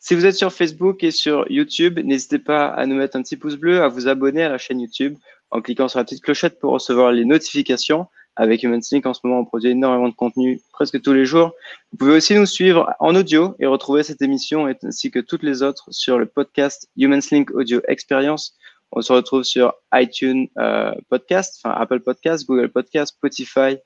Si 0.00 0.14
vous 0.14 0.26
êtes 0.26 0.34
sur 0.34 0.52
Facebook 0.52 1.04
et 1.04 1.10
sur 1.10 1.50
YouTube, 1.50 2.00
n'hésitez 2.02 2.38
pas 2.38 2.66
à 2.66 2.86
nous 2.86 2.96
mettre 2.96 3.16
un 3.16 3.22
petit 3.22 3.36
pouce 3.36 3.56
bleu, 3.56 3.82
à 3.82 3.88
vous 3.88 4.08
abonner 4.08 4.42
à 4.42 4.48
la 4.48 4.58
chaîne 4.58 4.80
YouTube 4.80 5.16
en 5.50 5.60
cliquant 5.60 5.88
sur 5.88 5.98
la 5.98 6.04
petite 6.04 6.22
clochette 6.22 6.58
pour 6.58 6.72
recevoir 6.72 7.12
les 7.12 7.24
notifications. 7.24 8.06
Avec 8.36 8.62
Human 8.62 8.80
Sync, 8.80 9.06
en 9.06 9.14
ce 9.14 9.20
moment, 9.24 9.40
on 9.40 9.44
produit 9.44 9.70
énormément 9.70 10.08
de 10.08 10.14
contenu 10.14 10.60
presque 10.72 11.02
tous 11.02 11.12
les 11.12 11.24
jours. 11.24 11.52
Vous 11.92 11.98
pouvez 11.98 12.12
aussi 12.12 12.34
nous 12.34 12.46
suivre 12.46 12.92
en 13.00 13.14
audio 13.14 13.54
et 13.58 13.66
retrouver 13.66 14.02
cette 14.02 14.22
émission 14.22 14.66
ainsi 14.82 15.10
que 15.10 15.18
toutes 15.18 15.42
les 15.42 15.62
autres 15.62 15.86
sur 15.90 16.18
le 16.18 16.26
podcast 16.26 16.88
Human 16.96 17.20
Link 17.30 17.50
Audio 17.52 17.80
Experience. 17.88 18.56
On 18.92 19.02
se 19.02 19.12
retrouve 19.12 19.44
sur 19.44 19.74
iTunes 19.94 20.48
euh, 20.58 20.92
Podcast, 21.08 21.60
enfin 21.62 21.74
Apple 21.78 22.00
Podcast, 22.00 22.46
Google 22.46 22.70
Podcast, 22.70 23.14
Spotify 23.14 23.76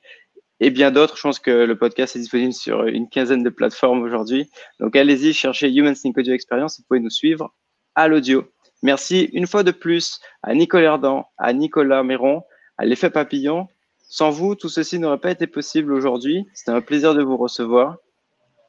et 0.60 0.70
bien 0.70 0.90
d'autres. 0.90 1.16
Je 1.16 1.22
pense 1.22 1.38
que 1.38 1.50
le 1.50 1.76
podcast 1.76 2.16
est 2.16 2.20
disponible 2.20 2.52
sur 2.52 2.84
une 2.86 3.08
quinzaine 3.08 3.42
de 3.42 3.50
plateformes 3.50 4.02
aujourd'hui. 4.02 4.50
Donc 4.80 4.96
allez-y, 4.96 5.32
cherchez 5.32 5.70
Human 5.70 5.94
Sync 5.94 6.16
Audio 6.16 6.32
Experience. 6.32 6.78
Vous 6.78 6.84
pouvez 6.88 7.00
nous 7.00 7.10
suivre 7.10 7.54
à 7.94 8.08
l'audio. 8.08 8.44
Merci 8.82 9.30
une 9.32 9.46
fois 9.46 9.62
de 9.62 9.70
plus 9.70 10.20
à 10.42 10.54
Nicolas 10.54 10.84
Herdan, 10.84 11.24
à 11.38 11.52
Nicolas 11.52 12.02
Méron, 12.02 12.42
à 12.76 12.84
l'effet 12.84 13.10
papillon. 13.10 13.68
Sans 14.08 14.30
vous, 14.30 14.54
tout 14.54 14.68
ceci 14.68 14.98
n'aurait 14.98 15.18
pas 15.18 15.30
été 15.30 15.46
possible 15.46 15.92
aujourd'hui. 15.92 16.46
C'était 16.54 16.70
un 16.70 16.80
plaisir 16.80 17.14
de 17.14 17.22
vous 17.22 17.36
recevoir 17.36 17.96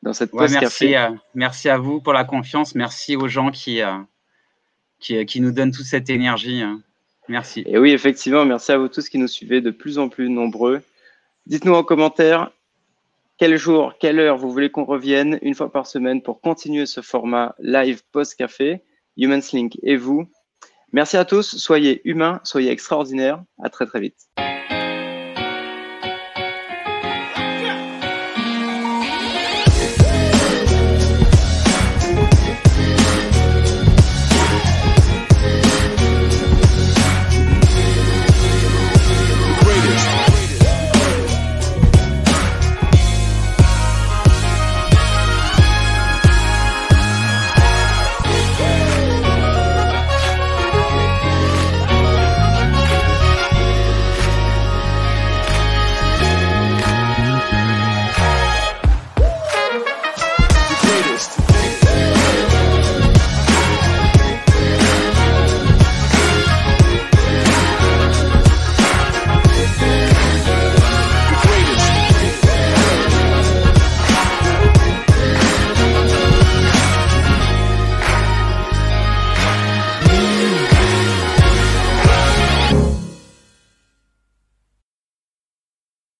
dans 0.01 0.13
cette 0.13 0.33
Ouais, 0.33 0.47
merci, 0.49 0.95
euh, 0.95 1.09
merci 1.33 1.69
à 1.69 1.77
vous 1.77 2.01
pour 2.01 2.13
la 2.13 2.23
confiance. 2.23 2.75
Merci 2.75 3.15
aux 3.15 3.27
gens 3.27 3.51
qui, 3.51 3.81
euh, 3.81 3.93
qui, 4.99 5.23
qui 5.25 5.41
nous 5.41 5.51
donnent 5.51 5.71
toute 5.71 5.85
cette 5.85 6.09
énergie. 6.09 6.61
hein. 6.61 6.81
Merci. 7.27 7.63
Et 7.65 7.77
oui, 7.77 7.91
effectivement, 7.91 8.45
merci 8.45 8.71
à 8.71 8.77
vous 8.77 8.87
tous 8.87 9.09
qui 9.09 9.17
nous 9.17 9.27
suivez 9.27 9.61
de 9.61 9.71
plus 9.71 9.97
en 9.97 10.09
plus 10.09 10.29
nombreux. 10.29 10.81
Dites-nous 11.47 11.73
en 11.73 11.83
commentaire 11.83 12.51
quel 13.37 13.57
jour, 13.57 13.93
quelle 13.99 14.19
heure 14.19 14.37
vous 14.37 14.51
voulez 14.51 14.69
qu'on 14.69 14.85
revienne 14.85 15.39
une 15.41 15.55
fois 15.55 15.71
par 15.71 15.87
semaine 15.87 16.21
pour 16.21 16.39
continuer 16.39 16.85
ce 16.85 17.01
format 17.01 17.55
live 17.59 18.01
post-café, 18.11 18.81
Human 19.17 19.41
Link 19.53 19.77
et 19.83 19.97
vous. 19.97 20.27
Merci 20.93 21.17
à 21.17 21.25
tous, 21.25 21.57
soyez 21.57 22.01
humains, 22.07 22.39
soyez 22.43 22.71
extraordinaires. 22.71 23.43
À 23.61 23.69
très 23.69 23.85
très 23.85 23.99
vite. 23.99 24.29